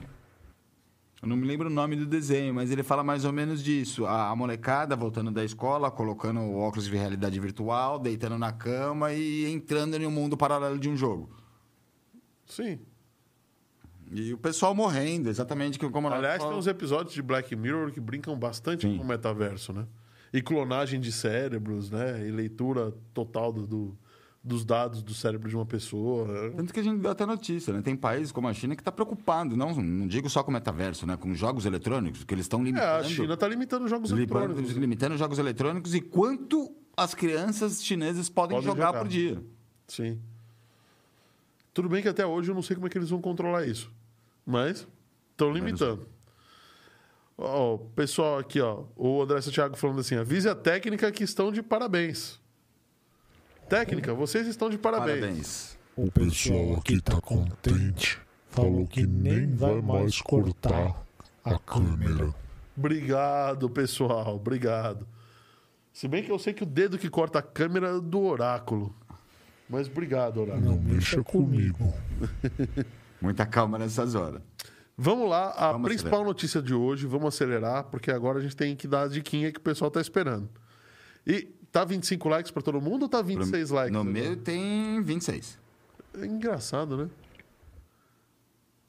Eu 1.21 1.27
não 1.27 1.35
me 1.35 1.47
lembro 1.47 1.67
o 1.67 1.71
nome 1.71 1.95
do 1.95 2.05
desenho, 2.05 2.53
mas 2.53 2.69
ele 2.69 2.83
fala 2.83 3.03
mais 3.03 3.25
ou 3.25 3.33
menos 3.33 3.63
disso. 3.63 4.05
A, 4.05 4.29
a 4.29 4.35
molecada 4.35 4.95
voltando 4.95 5.31
da 5.31 5.43
escola, 5.43 5.89
colocando 5.89 6.39
o 6.39 6.59
óculos 6.59 6.85
de 6.85 6.95
realidade 6.95 7.39
virtual, 7.39 7.97
deitando 7.97 8.37
na 8.37 8.51
cama 8.51 9.11
e 9.11 9.51
entrando 9.51 9.95
em 9.95 10.05
um 10.05 10.11
mundo 10.11 10.37
paralelo 10.37 10.77
de 10.77 10.87
um 10.87 10.95
jogo. 10.95 11.27
Sim. 12.45 12.79
E 14.11 14.33
o 14.33 14.37
pessoal 14.37 14.73
morrendo, 14.73 15.29
exatamente 15.29 15.77
como 15.77 16.07
Aliás, 16.07 16.43
tem 16.43 16.53
uns 16.53 16.67
episódios 16.67 17.13
de 17.13 17.21
Black 17.21 17.55
Mirror 17.55 17.91
que 17.91 17.99
brincam 17.99 18.37
bastante 18.37 18.87
Sim. 18.87 18.97
com 18.97 19.03
o 19.03 19.07
metaverso, 19.07 19.73
né? 19.73 19.85
E 20.33 20.41
clonagem 20.41 20.99
de 20.99 21.11
cérebros, 21.11 21.89
né? 21.89 22.25
E 22.27 22.31
leitura 22.31 22.93
total 23.13 23.51
do, 23.51 23.65
do, 23.67 23.97
dos 24.43 24.63
dados 24.65 25.01
do 25.01 25.13
cérebro 25.13 25.49
de 25.49 25.55
uma 25.55 25.65
pessoa. 25.65 26.51
Tanto 26.55 26.73
que 26.73 26.79
a 26.79 26.83
gente 26.83 26.99
deu 26.99 27.11
até 27.11 27.25
notícia, 27.25 27.73
né? 27.73 27.81
Tem 27.81 27.95
países 27.95 28.31
como 28.31 28.47
a 28.47 28.53
China 28.53 28.75
que 28.75 28.81
está 28.81 28.91
preocupado, 28.91 29.55
não, 29.57 29.73
não 29.75 30.07
digo 30.07 30.29
só 30.29 30.43
com 30.43 30.51
o 30.51 30.53
metaverso, 30.53 31.05
né? 31.05 31.17
Com 31.17 31.33
jogos 31.33 31.65
eletrônicos, 31.65 32.23
que 32.23 32.33
eles 32.33 32.45
estão 32.45 32.61
É, 32.61 32.63
limitando. 32.65 32.91
a 32.99 33.03
China 33.03 33.33
está 33.33 33.47
limitando 33.47 33.83
os 33.85 33.89
jogos 33.89 34.11
limitando, 34.11 34.43
eletrônicos. 34.45 34.77
limitando 34.77 35.17
jogos 35.17 35.39
eletrônicos 35.39 35.95
e 35.95 36.01
quanto 36.01 36.73
as 36.95 37.13
crianças 37.13 37.83
chinesas 37.83 38.29
podem, 38.29 38.57
Podem 38.57 38.69
jogar, 38.71 38.87
jogar. 38.87 38.99
por 38.99 39.07
dia. 39.07 39.41
Sim. 39.87 40.19
Tudo 41.77 41.89
bem 41.89 42.01
que 42.01 42.09
até 42.09 42.25
hoje 42.25 42.49
eu 42.49 42.55
não 42.55 42.63
sei 42.63 42.75
como 42.75 42.87
é 42.87 42.89
que 42.89 42.97
eles 42.97 43.11
vão 43.11 43.21
controlar 43.21 43.63
isso. 43.67 43.91
Mas 44.43 44.87
estão 45.29 45.53
limitando. 45.53 46.07
Ó, 47.37 47.75
o 47.75 47.77
pessoal 47.77 48.39
aqui, 48.39 48.59
ó. 48.59 48.85
O 48.95 49.21
André 49.21 49.39
Santiago 49.41 49.77
falando 49.77 49.99
assim: 49.99 50.15
avise 50.15 50.49
a 50.49 50.55
técnica 50.55 51.11
que 51.11 51.23
estão 51.23 51.51
de 51.51 51.61
parabéns. 51.61 52.39
Técnica, 53.69 54.11
vocês 54.11 54.47
estão 54.47 54.71
de 54.71 54.77
parabéns. 54.79 55.19
Parabéns. 55.19 55.77
O 55.95 56.11
pessoal 56.11 56.79
aqui 56.79 56.99
tá 56.99 57.21
contente. 57.21 58.19
Falou 58.49 58.87
que 58.87 59.05
nem 59.05 59.53
vai 59.53 59.79
mais 59.79 60.19
cortar 60.19 61.05
a 61.45 61.59
câmera. 61.59 62.33
Obrigado, 62.75 63.69
pessoal. 63.69 64.35
Obrigado. 64.35 65.07
Se 65.93 66.07
bem 66.07 66.23
que 66.23 66.31
eu 66.31 66.39
sei 66.39 66.55
que 66.55 66.63
o 66.63 66.65
dedo 66.65 66.97
que 66.97 67.07
corta 67.07 67.37
a 67.37 67.43
câmera 67.43 67.97
é 67.97 68.01
do 68.01 68.23
oráculo. 68.23 68.95
Mas 69.69 69.87
obrigado, 69.87 70.39
oráculo. 70.41 70.65
Não 70.71 70.79
mexa 70.79 71.23
comigo. 71.23 71.93
Muita 73.21 73.45
calma 73.45 73.77
nessas 73.77 74.15
horas. 74.15 74.41
Vamos 74.97 75.29
lá, 75.29 75.51
a 75.51 75.73
Vamos 75.73 75.87
principal 75.87 76.09
acelerar. 76.13 76.27
notícia 76.27 76.61
de 76.61 76.73
hoje, 76.73 77.05
vamos 77.05 77.27
acelerar, 77.27 77.83
porque 77.85 78.09
agora 78.09 78.39
a 78.39 78.41
gente 78.41 78.55
tem 78.55 78.75
que 78.75 78.87
dar 78.87 79.03
a 79.03 79.07
diquinha 79.07 79.51
que 79.51 79.59
o 79.59 79.61
pessoal 79.61 79.91
tá 79.91 80.01
esperando. 80.01 80.49
E 81.25 81.43
tá 81.71 81.83
25 81.85 82.27
likes 82.29 82.51
para 82.51 82.63
todo 82.63 82.81
mundo 82.81 83.03
ou 83.03 83.09
tá 83.09 83.21
26 83.21 83.69
likes? 83.69 83.91
No 83.93 83.99
agora? 83.99 84.13
meu 84.13 84.35
tem 84.37 85.01
26. 85.01 85.59
É 86.19 86.25
engraçado, 86.25 86.97
né? 86.97 87.09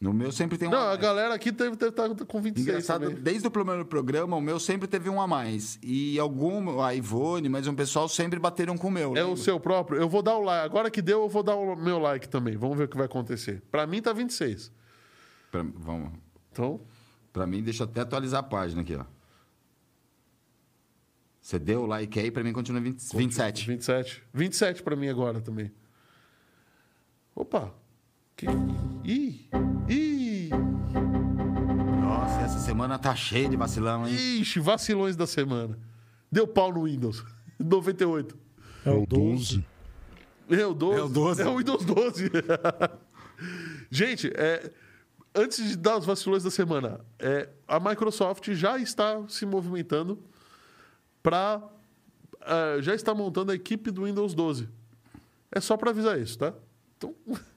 No 0.01 0.13
meu 0.13 0.31
sempre 0.31 0.57
tem 0.57 0.69
um 0.69 0.71
Não, 0.71 0.79
a 0.79 0.93
a 0.93 0.97
galera 0.97 1.35
aqui 1.35 1.51
deve 1.51 1.75
estar 1.75 2.09
com 2.27 2.41
26 2.41 2.69
Engraçado, 2.69 3.07
também. 3.09 3.21
desde 3.21 3.49
o 3.49 3.51
primeiro 3.51 3.85
programa, 3.85 4.37
o 4.37 4.41
meu 4.41 4.61
sempre 4.61 4.87
teve 4.87 5.11
um 5.11 5.21
a 5.21 5.27
mais. 5.27 5.77
E 5.83 6.19
algum, 6.21 6.81
a 6.81 6.95
Ivone, 6.95 7.49
mas 7.49 7.67
um 7.67 7.75
pessoal 7.75 8.09
sempre 8.09 8.39
bateram 8.39 8.79
com 8.79 8.87
o 8.87 8.91
meu. 8.93 9.17
É 9.17 9.25
o 9.25 9.31
lembra? 9.31 9.37
seu 9.43 9.59
próprio? 9.59 10.01
Eu 10.01 10.09
vou 10.09 10.23
dar 10.23 10.37
o 10.37 10.41
like. 10.43 10.65
Agora 10.67 10.89
que 10.89 11.03
deu, 11.03 11.23
eu 11.23 11.29
vou 11.29 11.43
dar 11.43 11.57
o 11.57 11.75
meu 11.75 11.99
like 11.99 12.29
também. 12.29 12.57
Vamos 12.57 12.79
ver 12.79 12.85
o 12.85 12.89
que 12.89 12.97
vai 12.97 13.07
acontecer. 13.07 13.61
Para 13.73 13.89
mim 13.89 14.01
tá 14.01 14.13
26. 14.13 14.71
Pra, 15.51 15.65
vamos. 15.75 16.13
Então, 16.53 16.81
Pra 17.33 17.47
mim, 17.47 17.63
deixa 17.63 17.83
eu 17.83 17.87
até 17.89 18.01
atualizar 18.01 18.41
a 18.41 18.43
página 18.43 18.81
aqui, 18.83 18.95
ó. 18.97 19.05
Você 21.41 21.59
deu 21.59 21.83
o 21.83 21.87
like 21.87 22.19
aí, 22.19 22.31
pra 22.31 22.43
mim 22.43 22.53
continua 22.53 22.81
20, 22.81 23.17
27. 23.17 23.67
27. 23.67 24.25
27 24.35 24.83
para 24.83 24.97
mim 24.97 25.09
agora 25.09 25.41
também. 25.41 25.71
Opa. 27.35 27.73
Que... 28.39 28.47
Ih! 29.03 29.51
Ih! 29.89 30.51
Nossa, 32.01 32.41
essa 32.43 32.61
semana 32.61 32.97
tá 32.97 33.12
cheia 33.12 33.49
de 33.49 33.57
vacilão, 33.57 34.07
hein? 34.07 34.14
Ixi, 34.14 34.61
vacilões 34.61 35.16
da 35.16 35.26
semana. 35.26 35.76
Deu 36.30 36.47
pau 36.47 36.72
no 36.72 36.84
Windows. 36.84 37.24
98. 37.59 38.39
É 38.84 38.91
o 38.93 39.05
12. 39.05 39.64
É 40.51 40.64
o 40.64 40.72
12. 40.72 41.01
É 41.01 41.03
o 41.03 41.09
12. 41.09 41.43
É 41.43 41.47
o 41.49 41.59
Windows 41.59 41.84
12. 41.84 42.30
Gente, 43.91 44.30
é, 44.36 44.70
antes 45.34 45.70
de 45.70 45.76
dar 45.76 45.99
os 45.99 46.07
vacilões 46.07 46.45
da 46.45 46.51
semana, 46.53 47.01
é, 47.18 47.49
a 47.66 47.80
Microsoft 47.80 48.53
já 48.53 48.78
está 48.78 49.20
se 49.26 49.45
movimentando 49.47 50.16
para. 51.20 51.61
já 52.82 52.95
está 52.95 53.12
montando 53.12 53.51
a 53.51 53.57
equipe 53.57 53.91
do 53.91 54.05
Windows 54.05 54.32
12. 54.32 54.68
É 55.51 55.61
só 55.61 55.76
para 55.76 55.91
avisar 55.91 56.20
isso, 56.20 56.39
tá? 56.39 56.55
Então, 56.97 57.12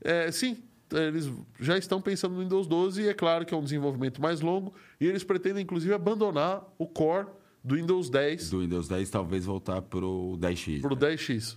é, 0.00 0.30
sim, 0.30 0.56
eles 0.92 1.30
já 1.60 1.76
estão 1.76 2.00
pensando 2.00 2.34
no 2.34 2.40
Windows 2.42 2.66
12 2.66 3.02
e 3.02 3.08
é 3.08 3.14
claro 3.14 3.44
que 3.44 3.52
é 3.52 3.56
um 3.56 3.62
desenvolvimento 3.62 4.20
mais 4.22 4.40
longo 4.40 4.72
e 5.00 5.06
eles 5.06 5.22
pretendem, 5.24 5.62
inclusive, 5.62 5.92
abandonar 5.92 6.62
o 6.78 6.86
core 6.86 7.26
do 7.62 7.74
Windows 7.74 8.08
10 8.08 8.50
Do 8.50 8.60
Windows 8.60 8.88
10, 8.88 9.10
talvez 9.10 9.44
voltar 9.44 9.82
pro 9.82 10.38
10X. 10.40 10.80
para 10.80 10.92
o 10.92 10.96
10X. 10.96 11.56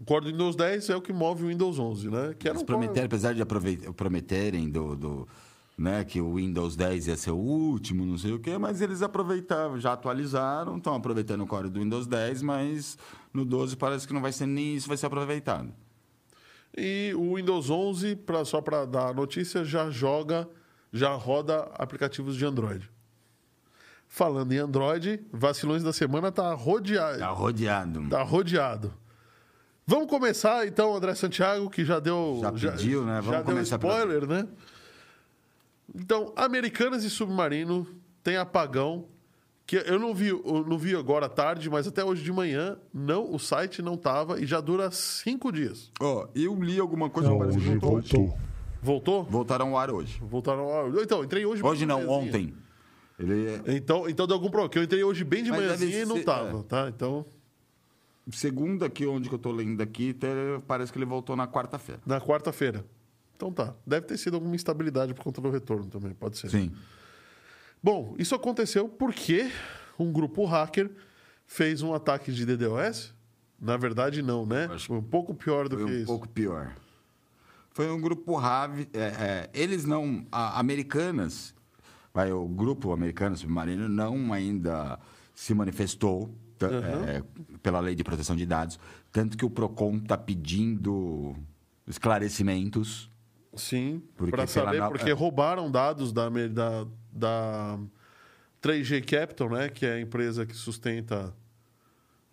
O 0.00 0.04
core 0.04 0.26
do 0.26 0.30
Windows 0.30 0.54
10 0.54 0.90
é 0.90 0.96
o 0.96 1.00
que 1.00 1.12
move 1.12 1.44
o 1.44 1.48
Windows 1.48 1.78
11, 1.78 2.10
né? 2.10 2.34
Que 2.38 2.46
era 2.48 2.56
Eles 2.58 2.62
um 2.62 2.66
core- 2.66 2.78
prometeram, 2.78 3.06
apesar 3.06 3.32
de 3.34 3.42
prometerem 3.94 4.68
do, 4.68 4.94
do- 4.94 5.28
né, 5.78 6.04
que 6.04 6.20
o 6.20 6.34
Windows 6.36 6.76
10 6.76 7.06
ia 7.08 7.16
ser 7.16 7.30
o 7.32 7.36
último, 7.36 8.04
não 8.06 8.16
sei 8.16 8.32
o 8.32 8.38
quê, 8.38 8.56
mas 8.58 8.80
eles 8.80 9.02
aproveitaram, 9.02 9.78
já 9.78 9.92
atualizaram, 9.94 10.76
estão 10.78 10.94
aproveitando 10.94 11.42
o 11.42 11.46
core 11.46 11.68
do 11.68 11.80
Windows 11.80 12.06
10, 12.06 12.42
mas 12.42 12.96
no 13.32 13.44
12 13.44 13.76
parece 13.76 14.06
que 14.06 14.12
não 14.14 14.20
vai 14.22 14.32
ser 14.32 14.46
nem 14.46 14.74
isso, 14.76 14.86
vai 14.88 14.96
ser 14.96 15.06
aproveitado. 15.06 15.72
E 16.76 17.12
o 17.14 17.36
Windows 17.36 17.70
11, 17.70 18.16
pra, 18.16 18.44
só 18.44 18.60
para 18.60 18.84
dar 18.84 19.08
a 19.08 19.14
notícia, 19.14 19.64
já 19.64 19.88
joga, 19.90 20.48
já 20.92 21.14
roda 21.14 21.70
aplicativos 21.74 22.36
de 22.36 22.44
Android. 22.44 22.90
Falando 24.08 24.52
em 24.52 24.58
Android, 24.58 25.20
vacilões 25.32 25.82
da 25.82 25.92
semana 25.92 26.30
tá 26.30 26.52
rodeado. 26.54 27.18
Tá 27.18 27.28
rodeado. 27.30 28.08
Tá 28.08 28.22
rodeado. 28.22 28.94
Vamos 29.86 30.08
começar 30.08 30.66
então, 30.66 30.94
André 30.94 31.14
Santiago, 31.14 31.70
que 31.70 31.84
já 31.84 31.98
deu. 31.98 32.38
Já 32.42 32.52
pediu, 32.52 33.04
né? 33.04 33.14
Vamos 33.20 33.26
já 33.30 33.36
deu 33.42 33.44
começar 33.44 33.78
pela- 33.78 33.94
spoiler, 33.98 34.26
né? 34.28 34.46
Então, 35.94 36.32
Americanas 36.36 37.04
e 37.04 37.10
Submarino 37.10 37.86
tem 38.22 38.36
apagão. 38.36 39.06
Que 39.66 39.76
eu 39.84 39.98
não 39.98 40.14
vi, 40.14 40.28
eu 40.28 40.64
não 40.66 40.78
vi 40.78 40.94
agora 40.94 41.26
à 41.26 41.28
tarde, 41.28 41.68
mas 41.68 41.88
até 41.88 42.04
hoje 42.04 42.22
de 42.22 42.30
manhã, 42.32 42.78
não, 42.94 43.34
o 43.34 43.38
site 43.38 43.82
não 43.82 43.96
tava 43.96 44.40
e 44.40 44.46
já 44.46 44.60
dura 44.60 44.90
cinco 44.92 45.50
dias. 45.50 45.90
Ó, 46.00 46.28
eu 46.36 46.54
li 46.62 46.78
alguma 46.78 47.10
coisa 47.10 47.28
Não, 47.28 47.36
que 47.36 47.40
parece 47.46 47.58
que 47.58 47.64
voltou. 47.76 47.90
voltou. 47.90 48.38
Voltou? 48.80 49.24
Voltaram 49.24 49.68
ao 49.70 49.78
ar 49.78 49.90
hoje. 49.90 50.20
Voltaram 50.22 50.60
ao... 50.72 50.88
Então, 51.02 51.24
entrei 51.24 51.44
hoje. 51.44 51.64
Hoje 51.64 51.84
não, 51.84 51.96
manhãzinha. 52.06 52.28
ontem. 52.28 52.54
Ele 53.18 53.46
é- 53.48 53.74
Então, 53.76 54.08
então 54.08 54.24
deu 54.26 54.34
algum 54.36 54.46
problema. 54.48 54.68
porque 54.68 54.78
Eu 54.78 54.84
entrei 54.84 55.02
hoje 55.02 55.24
bem 55.24 55.42
de 55.42 55.50
Mas 55.50 55.58
manhãzinha 55.60 56.02
e 56.02 56.06
não 56.06 56.16
ser- 56.16 56.24
tava, 56.24 56.60
é. 56.60 56.62
tá? 56.62 56.88
Então, 56.88 57.24
Segundo 58.30 58.84
aqui, 58.84 59.06
onde 59.06 59.28
que 59.28 59.34
eu 59.36 59.38
tô 59.38 59.52
lendo 59.52 59.80
aqui, 59.80 60.14
parece 60.66 60.90
que 60.92 60.98
ele 60.98 61.04
voltou 61.04 61.36
na 61.36 61.46
quarta-feira. 61.46 62.00
na 62.04 62.20
quarta-feira. 62.20 62.84
Então 63.36 63.52
tá. 63.52 63.72
Deve 63.86 64.06
ter 64.06 64.16
sido 64.16 64.34
alguma 64.34 64.54
instabilidade 64.56 65.14
por 65.14 65.22
conta 65.22 65.40
do 65.40 65.48
retorno 65.50 65.86
também, 65.86 66.12
pode 66.12 66.36
ser. 66.38 66.50
Sim. 66.50 66.72
Bom, 67.86 68.16
isso 68.18 68.34
aconteceu 68.34 68.88
porque 68.88 69.48
um 69.96 70.10
grupo 70.10 70.44
hacker 70.44 70.90
fez 71.46 71.82
um 71.82 71.94
ataque 71.94 72.32
de 72.32 72.44
DDoS? 72.44 73.14
Na 73.60 73.76
verdade, 73.76 74.22
não, 74.22 74.44
né? 74.44 74.68
Acho 74.72 74.88
Foi 74.88 74.96
um 74.96 75.02
pouco 75.04 75.32
pior 75.32 75.68
do 75.68 75.76
que 75.76 75.84
um 75.84 75.88
isso. 75.88 76.06
pouco 76.06 76.28
pior. 76.28 76.74
Foi 77.70 77.88
um 77.88 78.00
grupo 78.00 78.34
rave. 78.34 78.88
é, 78.92 78.98
é, 78.98 79.50
eles 79.54 79.84
não. 79.84 80.26
a- 80.32 80.58
americanas, 80.58 81.54
vai, 82.12 82.32
o 82.32 82.48
grupo 82.48 82.92
americano 82.92 83.36
submarino 83.36 83.88
não 83.88 84.32
ainda 84.32 84.98
se 85.32 85.54
manifestou 85.54 86.34
tá, 86.58 86.66
é, 86.66 87.22
pela 87.62 87.78
lei 87.78 87.94
de 87.94 88.02
proteção 88.02 88.34
de 88.34 88.46
dados. 88.46 88.80
Tanto 89.12 89.36
que 89.36 89.44
o 89.44 89.50
PROCON 89.50 89.98
está 89.98 90.18
pedindo 90.18 91.36
esclarecimentos. 91.86 93.08
Sim, 93.54 94.02
para 94.28 94.44
saber, 94.48 94.82
porque 94.88 95.08
é. 95.08 95.14
roubaram 95.14 95.70
dados 95.70 96.12
da, 96.12 96.28
da, 96.28 96.84
da 97.16 97.78
3G 98.62 99.04
Capital, 99.04 99.50
né? 99.50 99.68
Que 99.68 99.86
é 99.86 99.92
a 99.94 100.00
empresa 100.00 100.44
que 100.46 100.54
sustenta. 100.54 101.34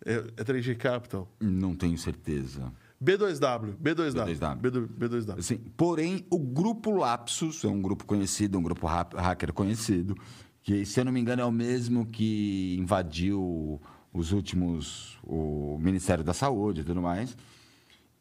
É, 0.04 0.14
é 0.36 0.44
3G 0.44 0.76
Capital. 0.76 1.28
Não 1.40 1.74
tenho 1.74 1.96
certeza. 1.96 2.72
B2W, 3.02 3.74
B2W. 3.76 4.24
B2W. 4.36 4.60
B2W. 4.60 4.88
B2W. 4.88 5.38
Assim, 5.38 5.58
porém, 5.76 6.24
o 6.30 6.38
grupo 6.38 6.90
Lapsus 6.92 7.64
é 7.64 7.68
um 7.68 7.80
grupo 7.82 8.04
conhecido, 8.04 8.58
um 8.58 8.62
grupo 8.62 8.86
ha- 8.86 9.08
hacker 9.14 9.52
conhecido, 9.52 10.16
que, 10.62 10.84
se 10.86 11.00
eu 11.00 11.04
não 11.04 11.12
me 11.12 11.20
engano, 11.20 11.42
é 11.42 11.44
o 11.44 11.52
mesmo 11.52 12.06
que 12.06 12.76
invadiu 12.78 13.80
os 14.12 14.32
últimos. 14.32 15.18
o 15.22 15.76
Ministério 15.80 16.22
da 16.24 16.32
Saúde 16.32 16.80
e 16.82 16.84
tudo 16.84 17.02
mais. 17.02 17.36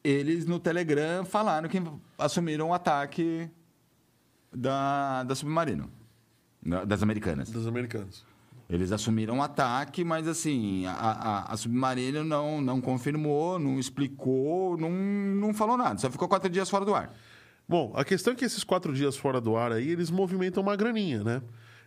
Eles 0.03 0.45
no 0.45 0.59
Telegram 0.59 1.23
falaram 1.23 1.69
que 1.69 1.81
assumiram 2.17 2.69
o 2.69 2.73
ataque 2.73 3.49
da, 4.53 5.23
da 5.23 5.35
Submarino, 5.35 5.89
das 6.85 7.03
americanas. 7.03 7.49
Das 7.49 7.67
americanas. 7.67 8.25
Eles 8.69 8.91
assumiram 8.91 9.39
o 9.39 9.41
ataque, 9.43 10.03
mas 10.03 10.27
assim, 10.27 10.85
a, 10.85 10.93
a, 10.93 11.53
a 11.53 11.57
Submarino 11.57 12.23
não, 12.23 12.61
não 12.61 12.79
confirmou, 12.81 13.59
não 13.59 13.77
explicou, 13.77 14.77
não, 14.77 14.89
não 14.89 15.53
falou 15.53 15.77
nada, 15.77 15.99
só 15.99 16.09
ficou 16.09 16.27
quatro 16.27 16.49
dias 16.49 16.69
fora 16.69 16.85
do 16.85 16.95
ar. 16.95 17.13
Bom, 17.67 17.91
a 17.95 18.03
questão 18.03 18.33
é 18.33 18.35
que 18.35 18.45
esses 18.45 18.63
quatro 18.63 18.93
dias 18.93 19.15
fora 19.17 19.39
do 19.39 19.55
ar 19.55 19.71
aí, 19.71 19.89
eles 19.89 20.09
movimentam 20.09 20.63
uma 20.63 20.75
graninha, 20.75 21.23
né? 21.23 21.41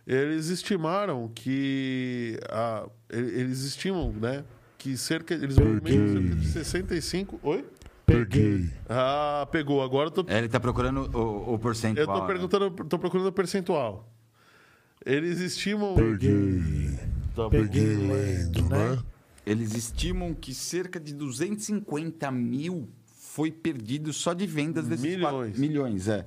Eles 0.05 0.47
estimaram 0.47 1.29
que. 1.35 2.39
a- 2.49 2.87
eles 3.09 3.61
estimam, 3.63 4.11
né? 4.13 4.43
Que 4.77 4.95
cerca. 4.95 5.33
Eles 5.33 5.57
movimentam 5.57 6.07
cerca 6.13 6.35
de 6.35 6.47
65. 6.47 7.39
Oi? 7.43 7.65
Peguei. 8.05 8.69
Ah, 8.87 9.45
pegou. 9.51 9.83
Agora 9.83 10.07
eu 10.07 10.11
tô, 10.11 10.25
É, 10.31 10.37
Ele 10.37 10.45
está 10.45 10.59
procurando 10.61 11.09
o, 11.13 11.49
o 11.51 11.53
eu 11.55 11.59
percentual. 11.59 12.07
tô 12.07 12.21
né? 12.21 12.27
perguntando, 12.27 12.71
tô 12.85 12.97
procurando 12.97 13.27
o 13.27 13.31
percentual. 13.33 14.09
Eles 15.07 15.39
estimam. 15.39 15.95
Peguei. 15.95 16.99
Tá, 17.35 17.49
Peguei 17.49 17.95
lendo, 17.95 18.69
né? 18.69 18.99
eles 19.45 19.73
estimam 19.75 20.33
que 20.33 20.53
cerca 20.53 20.99
de 20.99 21.13
250 21.13 22.29
mil 22.31 22.89
foi 23.05 23.51
perdido 23.51 24.11
só 24.11 24.33
de 24.33 24.45
vendas 24.47 24.87
desses 24.87 25.05
Milhões. 25.05 25.21
quatro- 25.51 25.59
milhões, 25.61 26.07
é. 26.07 26.25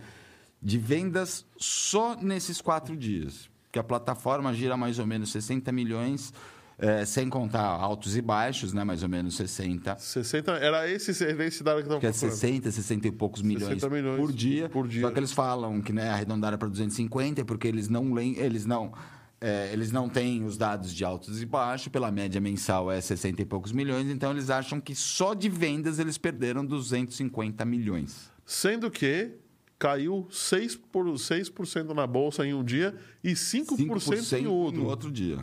De 0.62 0.78
vendas 0.78 1.45
só 1.59 2.16
nesses 2.16 2.61
quatro 2.61 2.97
dias. 2.97 3.51
Que 3.72 3.78
a 3.78 3.85
plataforma 3.85 4.53
gira 4.55 4.76
mais 4.76 4.99
ou 4.99 5.07
menos 5.07 5.31
60 5.33 5.70
milhões, 5.72 6.33
é, 6.81 7.05
sem 7.05 7.28
contar 7.28 7.62
altos 7.62 8.16
e 8.16 8.22
baixos, 8.22 8.72
né? 8.72 8.83
Mais 8.85 9.03
ou 9.03 9.09
menos 9.09 9.37
60. 9.37 9.97
60, 9.99 10.53
era 10.53 10.89
esse, 10.91 11.11
esse 11.11 11.62
dado 11.62 11.76
que 11.76 11.83
estava 11.83 12.01
Que 12.01 12.07
é 12.07 12.11
procurando. 12.11 12.33
60, 12.35 12.70
60 12.70 13.09
e 13.09 13.12
poucos 13.12 13.43
milhões, 13.43 13.74
60 13.81 13.91
milhões 13.91 14.16
por, 14.20 14.33
dia. 14.33 14.68
por 14.68 14.89
dia. 14.89 15.03
Só 15.03 15.11
que 15.11 15.18
eles 15.18 15.33
falam 15.33 15.81
que 15.81 15.93
né, 15.93 16.09
arredondaram 16.11 16.57
para 16.59 16.68
250 16.68 17.45
porque 17.45 17.68
eles 17.68 17.89
não 17.89 18.12
lem- 18.12 18.37
eles 18.39 18.64
não 18.66 18.93
é, 19.41 19.70
eles 19.72 19.91
não 19.91 20.09
têm 20.09 20.45
os 20.45 20.57
dados 20.59 20.93
de 20.95 21.03
altos 21.05 21.41
e 21.41 21.47
baixos, 21.47 21.89
pela 21.89 22.11
média 22.11 22.41
mensal 22.41 22.91
é 22.93 23.01
60 23.01 23.41
e 23.41 23.45
poucos 23.47 23.72
milhões, 23.72 24.07
então 24.11 24.31
eles 24.33 24.51
acham 24.51 24.78
que 24.81 24.95
só 24.95 25.33
de 25.33 25.49
vendas 25.49 25.99
eles 25.99 26.18
perderam 26.18 26.64
250 26.64 27.64
milhões. 27.64 28.31
Sendo 28.45 28.91
que 28.91 29.31
caiu 29.78 30.26
6%, 30.31 30.78
por, 30.93 31.18
6 31.18 31.51
na 31.95 32.07
bolsa 32.07 32.47
em 32.47 32.53
um 32.53 32.62
dia 32.62 32.95
e 33.24 33.31
5%, 33.33 34.39
em 34.39 34.47
outro. 34.47 34.81
no 34.83 34.87
outro 34.89 35.11
dia. 35.11 35.39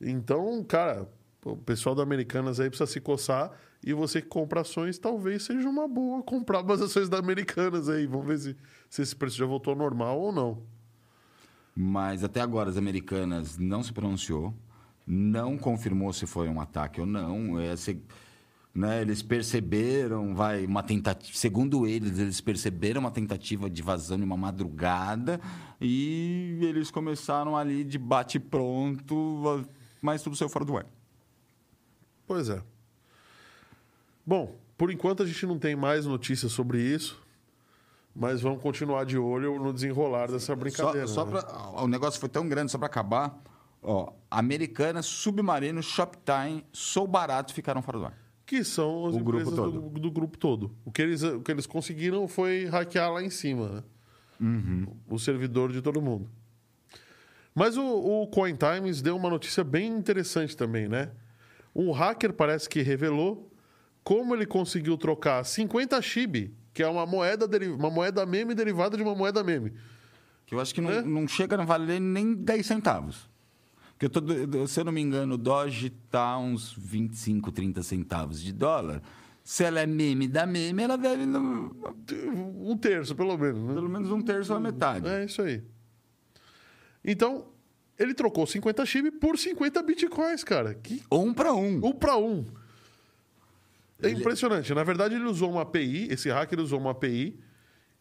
Então, 0.00 0.64
cara, 0.64 1.08
o 1.44 1.56
pessoal 1.56 1.94
da 1.94 2.02
Americanas 2.02 2.58
aí 2.60 2.68
precisa 2.68 2.90
se 2.90 3.00
coçar 3.00 3.52
e 3.84 3.92
você 3.92 4.20
que 4.20 4.28
compra 4.28 4.60
ações, 4.60 4.98
talvez 4.98 5.42
seja 5.44 5.68
uma 5.68 5.86
boa 5.88 6.22
comprar 6.22 6.60
umas 6.62 6.80
ações 6.82 7.08
da 7.08 7.18
Americanas 7.18 7.88
aí. 7.88 8.06
Vamos 8.06 8.26
ver 8.26 8.38
se, 8.38 8.56
se 8.88 9.02
esse 9.02 9.16
preço 9.16 9.36
já 9.36 9.46
voltou 9.46 9.72
ao 9.72 9.78
normal 9.78 10.18
ou 10.20 10.32
não. 10.32 10.62
Mas 11.74 12.24
até 12.24 12.40
agora 12.40 12.68
as 12.68 12.76
americanas 12.76 13.56
não 13.56 13.82
se 13.82 13.92
pronunciou, 13.92 14.52
não 15.06 15.56
confirmou 15.56 16.12
se 16.12 16.26
foi 16.26 16.48
um 16.48 16.60
ataque 16.60 17.00
ou 17.00 17.06
não. 17.06 17.58
É, 17.58 17.76
se- 17.76 18.02
né, 18.74 19.00
eles 19.00 19.22
perceberam, 19.22 20.34
vai, 20.34 20.64
uma 20.64 20.82
tentativa. 20.82 21.36
Segundo 21.36 21.86
eles, 21.86 22.18
eles 22.18 22.40
perceberam 22.40 23.00
uma 23.00 23.10
tentativa 23.10 23.68
de 23.68 23.82
vazão 23.82 24.18
em 24.18 24.22
uma 24.22 24.36
madrugada 24.36 25.40
e 25.80 26.58
eles 26.62 26.90
começaram 26.90 27.56
ali 27.56 27.82
de 27.82 27.98
bate-pronto, 27.98 29.64
mas 30.00 30.22
tudo 30.22 30.36
saiu 30.36 30.48
fora 30.48 30.64
do 30.64 30.76
ar. 30.76 30.86
Pois 32.26 32.48
é. 32.48 32.62
Bom, 34.24 34.56
por 34.76 34.90
enquanto 34.90 35.22
a 35.22 35.26
gente 35.26 35.44
não 35.46 35.58
tem 35.58 35.74
mais 35.74 36.06
notícias 36.06 36.52
sobre 36.52 36.80
isso, 36.80 37.20
mas 38.14 38.40
vamos 38.40 38.62
continuar 38.62 39.04
de 39.04 39.18
olho 39.18 39.58
no 39.58 39.72
desenrolar 39.72 40.26
dessa 40.30 40.46
Só, 40.46 40.56
brincadeira. 40.56 41.06
só 41.06 41.24
né? 41.24 41.30
pra- 41.32 41.82
o 41.82 41.88
negócio 41.88 42.20
foi 42.20 42.28
tão 42.28 42.48
grande, 42.48 42.70
só 42.70 42.78
para 42.78 42.86
acabar. 42.86 43.38
Ó, 43.82 44.12
Americanas, 44.30 45.06
Submarino, 45.06 45.82
Shoptime, 45.82 46.64
Sou 46.72 47.06
Barato 47.06 47.54
ficaram 47.54 47.80
fora 47.82 47.98
do 47.98 48.04
ar. 48.06 48.18
Que 48.44 48.62
são 48.64 49.06
as 49.06 49.14
O 49.14 49.18
grupo 49.20 49.38
empresas 49.50 49.54
todo. 49.54 49.80
Do, 49.80 50.00
do 50.00 50.10
grupo 50.10 50.36
todo. 50.36 50.70
O 50.84 50.90
que, 50.90 51.00
eles, 51.00 51.22
o 51.22 51.40
que 51.40 51.50
eles 51.50 51.66
conseguiram 51.66 52.26
foi 52.28 52.66
hackear 52.66 53.12
lá 53.12 53.22
em 53.22 53.30
cima, 53.30 53.68
né? 53.68 53.82
Uhum. 54.40 54.86
O 55.08 55.18
servidor 55.18 55.72
de 55.72 55.80
todo 55.80 56.00
mundo. 56.02 56.28
Mas 57.54 57.76
o, 57.76 57.84
o 57.84 58.26
Coin 58.28 58.56
Times 58.56 59.02
deu 59.02 59.16
uma 59.16 59.28
notícia 59.28 59.64
bem 59.64 59.88
interessante 59.88 60.56
também, 60.56 60.88
né? 60.88 61.10
Um 61.74 61.90
hacker 61.92 62.32
parece 62.32 62.68
que 62.68 62.80
revelou 62.82 63.50
como 64.02 64.34
ele 64.34 64.46
conseguiu 64.46 64.96
trocar 64.96 65.44
50 65.44 66.00
SHIB, 66.00 66.54
que 66.72 66.82
é 66.82 66.88
uma 66.88 67.04
moeda, 67.06 67.46
uma 67.74 67.90
moeda 67.90 68.24
meme 68.24 68.54
derivada 68.54 68.96
de 68.96 69.02
uma 69.02 69.14
moeda 69.14 69.42
meme. 69.44 69.72
Que 70.46 70.54
eu 70.54 70.60
acho 70.60 70.74
que 70.74 70.80
não, 70.80 70.90
Né? 70.90 71.02
não 71.02 71.28
chega 71.28 71.60
a 71.60 71.64
valer 71.64 72.00
nem 72.00 72.34
10 72.34 72.66
centavos. 72.66 73.28
Porque, 73.98 74.06
eu 74.06 74.10
tô, 74.10 74.66
se 74.66 74.80
eu 74.80 74.84
não 74.84 74.92
me 74.92 75.00
engano, 75.00 75.34
o 75.34 75.38
Doge 75.38 75.90
tá 76.10 76.38
uns 76.38 76.72
25, 76.72 77.52
30 77.52 77.82
centavos 77.82 78.40
de 78.40 78.52
dólar. 78.52 79.02
Se 79.44 79.62
ela 79.62 79.80
é 79.80 79.86
meme 79.86 80.26
da 80.26 80.46
meme, 80.46 80.82
ela 80.82 80.96
deve 80.96 81.24
Um 82.56 82.76
terço, 82.78 83.14
pelo 83.14 83.36
menos. 83.36 83.62
Né? 83.62 83.74
pelo 83.74 83.88
menos 83.88 84.10
um 84.10 84.22
terço 84.22 84.52
ou 84.52 84.58
a 84.58 84.60
metade. 84.60 85.06
É 85.06 85.24
isso 85.24 85.42
aí. 85.42 85.62
Então, 87.04 87.46
ele 87.98 88.14
trocou 88.14 88.46
50 88.46 88.84
SHIB 88.84 89.10
por 89.12 89.38
50 89.38 89.82
bitcoins, 89.82 90.42
cara. 90.44 90.74
Que 90.74 91.02
Um 91.10 91.32
para 91.34 91.52
um. 91.52 91.76
um 91.84 91.92
para 91.92 92.16
um. 92.16 92.46
É 94.02 94.08
Ele- 94.08 94.20
impressionante. 94.20 94.72
Na 94.74 94.82
verdade, 94.84 95.14
ele 95.14 95.24
usou 95.24 95.50
uma 95.50 95.62
API, 95.62 96.08
esse 96.10 96.30
hacker 96.30 96.58
usou 96.60 96.78
uma 96.80 96.92
API 96.92 97.38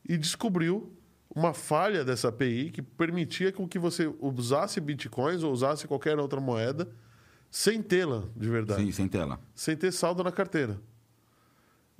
e 0.07 0.17
descobriu 0.17 0.93
uma 1.35 1.53
falha 1.53 2.03
dessa 2.03 2.29
API 2.29 2.71
que 2.71 2.81
permitia 2.81 3.51
com 3.51 3.67
que 3.67 3.77
você 3.77 4.11
usasse 4.19 4.79
bitcoins 4.79 5.43
ou 5.43 5.51
usasse 5.51 5.87
qualquer 5.87 6.17
outra 6.17 6.39
moeda 6.39 6.89
sem 7.51 7.81
tê-la 7.81 8.23
de 8.35 8.49
verdade. 8.49 8.81
Sim, 8.83 8.91
sem 8.91 9.07
tela. 9.07 9.39
sem 9.53 9.75
ter 9.75 9.91
saldo 9.91 10.23
na 10.23 10.31
carteira. 10.31 10.79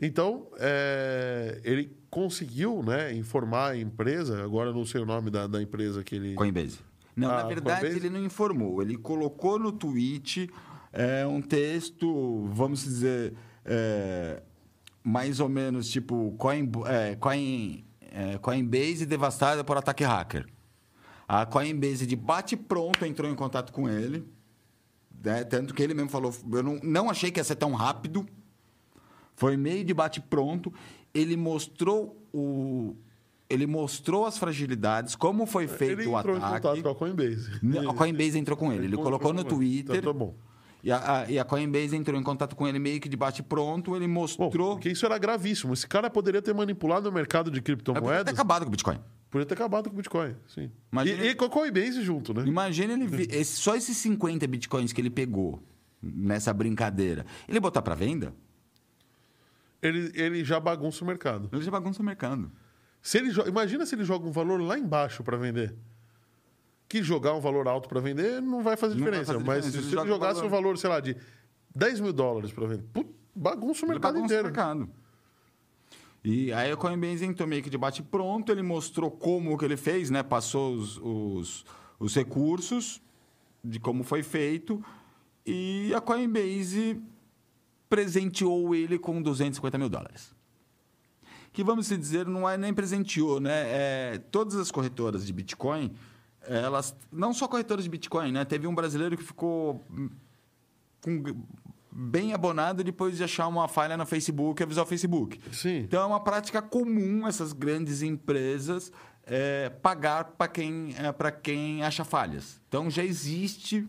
Então, 0.01 0.47
é, 0.57 1.59
ele 1.63 1.91
conseguiu 2.09 2.81
né, 2.81 3.13
informar 3.13 3.71
a 3.71 3.77
empresa, 3.77 4.41
agora 4.43 4.71
não 4.71 4.85
sei 4.85 5.01
o 5.01 5.05
nome 5.05 5.29
da, 5.29 5.45
da 5.45 5.61
empresa 5.61 6.03
que 6.03 6.15
ele. 6.15 6.35
Coinbase. 6.35 6.79
Não, 7.15 7.29
Ah, 7.29 7.37
na 7.37 7.47
verdade, 7.47 7.85
ele 7.87 8.09
não 8.09 8.23
informou. 8.23 8.81
Ele 8.81 8.97
colocou 8.97 9.59
no 9.59 9.71
tweet 9.71 10.49
é, 10.93 11.25
um 11.25 11.41
texto, 11.41 12.45
vamos 12.53 12.83
dizer, 12.83 13.33
é, 13.65 14.41
mais 15.03 15.39
ou 15.39 15.49
menos 15.49 15.89
tipo 15.89 16.33
Coin, 16.37 16.69
é, 16.85 17.15
Coin, 17.15 17.83
é, 18.11 18.37
Coinbase 18.37 19.05
devastada 19.05 19.63
por 19.63 19.77
ataque 19.77 20.03
hacker. 20.03 20.45
A 21.27 21.45
Coinbase 21.45 22.05
de 22.07 22.15
bate-pronto 22.15 23.05
entrou 23.05 23.29
em 23.29 23.35
contato 23.35 23.71
com 23.71 23.87
ele. 23.87 24.25
né? 25.23 25.43
Tanto 25.43 25.73
que 25.73 25.83
ele 25.83 25.93
mesmo 25.93 26.09
falou: 26.09 26.33
eu 26.51 26.63
não, 26.63 26.79
não 26.81 27.09
achei 27.09 27.29
que 27.31 27.39
ia 27.39 27.43
ser 27.43 27.55
tão 27.55 27.73
rápido. 27.73 28.25
Foi 29.35 29.55
meio 29.55 29.83
de 29.85 29.93
bate-pronto. 29.93 30.73
Ele 31.13 31.37
mostrou 31.37 32.17
o. 32.33 32.95
Ele 33.49 33.65
mostrou 33.65 34.25
as 34.27 34.37
fragilidades, 34.37 35.15
como 35.15 35.45
foi 35.47 35.67
feito 35.67 36.01
ele 36.01 36.07
o 36.07 36.17
entrou 36.19 36.35
ataque. 36.37 36.55
em 36.57 36.61
contato 36.61 36.83
com 36.83 36.89
a 36.89 36.95
Coinbase. 36.95 37.49
A 37.89 37.93
Coinbase 37.95 38.37
entrou 38.37 38.55
com 38.55 38.71
ele. 38.71 38.85
Ele 38.85 38.95
colocou 38.97 39.33
no 39.33 39.43
Twitter. 39.43 39.95
Então, 39.95 40.13
tá 40.13 40.19
bom. 40.19 40.35
E 40.83 40.91
a, 40.91 41.21
a- 41.23 41.29
e 41.31 41.37
a 41.39 41.43
Coinbase 41.43 41.95
entrou 41.95 42.17
em 42.19 42.23
contato 42.23 42.55
com 42.55 42.67
ele 42.67 42.77
meio 42.79 43.01
que 43.01 43.09
de 43.09 43.17
bate-pronto. 43.17 43.95
Ele 43.95 44.05
Bom, 44.07 44.13
mostrou. 44.13 44.49
porque 44.75 44.89
isso 44.89 45.05
era 45.05 45.17
gravíssimo. 45.17 45.73
Esse 45.73 45.87
cara 45.87 46.09
poderia 46.09 46.41
ter 46.41 46.53
manipulado 46.53 47.09
o 47.09 47.11
mercado 47.11 47.49
de 47.51 47.57
Mas 47.57 47.61
podia 47.61 47.75
criptomoedas. 47.75 48.23
ter 48.25 48.31
acabado 48.31 48.61
com 48.61 48.67
o 48.67 48.71
Bitcoin. 48.71 48.99
Podia 49.31 49.45
ter 49.45 49.53
acabado 49.55 49.89
com 49.89 49.93
o 49.95 49.97
Bitcoin, 49.97 50.35
sim. 50.47 50.71
Imagina- 50.91 51.23
E, 51.25 51.29
e 51.29 51.35
com 51.35 51.45
a 51.45 51.49
Coinbase 51.49 52.01
junto, 52.03 52.33
né? 52.33 52.43
Imagina 52.47 52.93
ele. 52.93 53.05
esse- 53.35 53.57
só 53.57 53.75
esses 53.75 53.97
50 53.97 54.47
Bitcoins 54.47 54.93
que 54.93 55.01
ele 55.01 55.09
pegou 55.09 55.61
nessa 56.01 56.53
brincadeira. 56.53 57.25
Ele 57.47 57.59
botar 57.59 57.81
para 57.81 57.93
venda, 57.95 58.31
Ele, 59.81 60.11
ele 60.13 60.43
já 60.43 60.59
bagunça 60.59 61.03
o 61.03 61.07
mercado. 61.07 61.49
ele 61.51 61.61
já 61.61 61.71
bagunça 61.71 62.01
o 62.01 62.05
mercado. 62.05 62.51
Se 63.01 63.17
ele 63.17 63.31
Imagina 63.47 63.85
se 63.85 63.95
ele 63.95 64.03
joga 64.03 64.27
um 64.27 64.31
valor 64.31 64.59
lá 64.61 64.77
embaixo 64.77 65.23
para 65.23 65.37
vender. 65.37 65.75
Que 66.87 67.03
jogar 67.03 67.33
um 67.35 67.39
valor 67.39 67.67
alto 67.67 67.87
para 67.87 67.99
vender 68.01 68.41
não 68.41 68.63
vai 68.63 68.75
fazer 68.75 68.95
Não 68.95 69.01
vai 69.01 69.11
diferença. 69.11 69.33
fazer 69.33 69.45
mas 69.45 69.65
diferença. 69.65 69.71
se 69.71 69.77
Ele 69.77 69.85
ele 69.87 69.95
joga 69.95 70.07
jogasse 70.09 70.43
um 70.45 70.49
valor- 70.49 70.77
sei 70.77 70.89
lá, 70.89 70.99
de 70.99 71.15
10 71.75 71.99
mil 71.99 72.11
dólares 72.11 72.51
para 72.51 72.65
vender, 72.67 72.83
put, 72.91 73.09
bagunça 73.35 73.85
o 73.85 73.89
mercado 73.89 74.13
bagunça 74.13 74.25
inteiro. 74.33 74.43
o 74.43 74.51
mercado. 74.51 74.89
E 76.23 76.51
aí 76.51 76.71
a 76.71 76.75
Coinbase 76.75 77.23
entrou 77.25 77.47
meio 77.47 77.63
que 77.63 77.69
de 77.69 77.77
bate-pronto, 77.77 78.51
ele 78.51 78.61
mostrou 78.63 79.09
como 79.09 79.57
que 79.57 79.63
ele 79.63 79.77
fez, 79.77 80.09
né? 80.09 80.21
Passou 80.23 80.73
os, 80.73 80.97
os, 80.97 81.65
os 81.99 82.13
recursos 82.15 83.01
de 83.63 83.79
como 83.79 84.03
foi 84.03 84.21
feito 84.23 84.83
e 85.45 85.93
a 85.95 86.01
Coinbase 86.01 86.99
presenteou 87.87 88.75
ele 88.75 88.99
com 88.99 89.21
250 89.21 89.77
mil 89.77 89.89
dólares. 89.89 90.33
Que 91.51 91.63
vamos 91.63 91.87
dizer, 91.89 92.25
não 92.27 92.47
é 92.47 92.57
nem 92.57 92.73
presenteou, 92.73 93.39
né? 93.39 93.63
É, 93.65 94.21
todas 94.31 94.55
as 94.55 94.69
corretoras 94.71 95.25
de 95.25 95.33
Bitcoin, 95.33 95.91
elas. 96.41 96.95
Não 97.11 97.33
só 97.33 97.47
corretoras 97.47 97.83
de 97.83 97.89
Bitcoin, 97.89 98.31
né? 98.31 98.45
Teve 98.45 98.67
um 98.67 98.75
brasileiro 98.75 99.17
que 99.17 99.23
ficou 99.23 99.83
com- 101.01 101.43
bem 101.91 102.33
abonado 102.33 102.83
depois 102.83 103.17
de 103.17 103.23
achar 103.23 103.47
uma 103.47 103.67
falha 103.67 103.97
no 103.97 104.05
Facebook 104.05 104.61
e 104.61 104.63
avisar 104.63 104.83
o 104.83 104.87
Facebook. 104.87 105.39
Sim. 105.51 105.79
Então 105.79 106.01
é 106.01 106.05
uma 106.05 106.19
prática 106.19 106.61
comum 106.61 107.27
essas 107.27 107.51
grandes 107.51 108.01
empresas 108.03 108.91
é, 109.25 109.69
pagar 109.69 110.25
para 110.37 110.47
quem, 110.47 110.93
é, 110.97 111.11
para 111.11 111.31
quem 111.31 111.83
acha 111.83 112.03
falhas. 112.05 112.61
Então 112.67 112.89
já 112.89 113.03
existe 113.03 113.87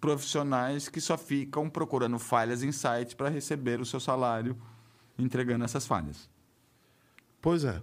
profissionais 0.00 0.88
que 0.88 1.00
só 1.00 1.16
ficam 1.16 1.70
procurando 1.70 2.18
falhas 2.18 2.62
em 2.62 2.72
sites 2.72 3.14
para 3.14 3.28
receber 3.28 3.80
o 3.80 3.86
seu 3.86 4.00
salário 4.00 4.56
entregando 5.18 5.64
essas 5.64 5.86
falhas. 5.86 6.28
Pois 7.46 7.64
é. 7.64 7.80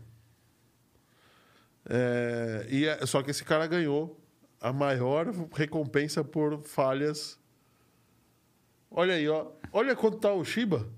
É, 1.89 2.67
e 2.69 2.85
é- 2.85 3.05
Só 3.05 3.23
que 3.23 3.31
esse 3.31 3.45
cara 3.45 3.65
ganhou 3.65 4.19
a 4.59 4.73
maior 4.73 5.27
recompensa 5.53 6.21
por 6.21 6.61
falhas. 6.63 7.39
Olha 8.91 9.13
aí, 9.13 9.29
ó. 9.29 9.53
Olha 9.71 9.95
quanto 9.95 10.17
tá 10.17 10.33
o 10.33 10.43
Shiba. 10.43 10.89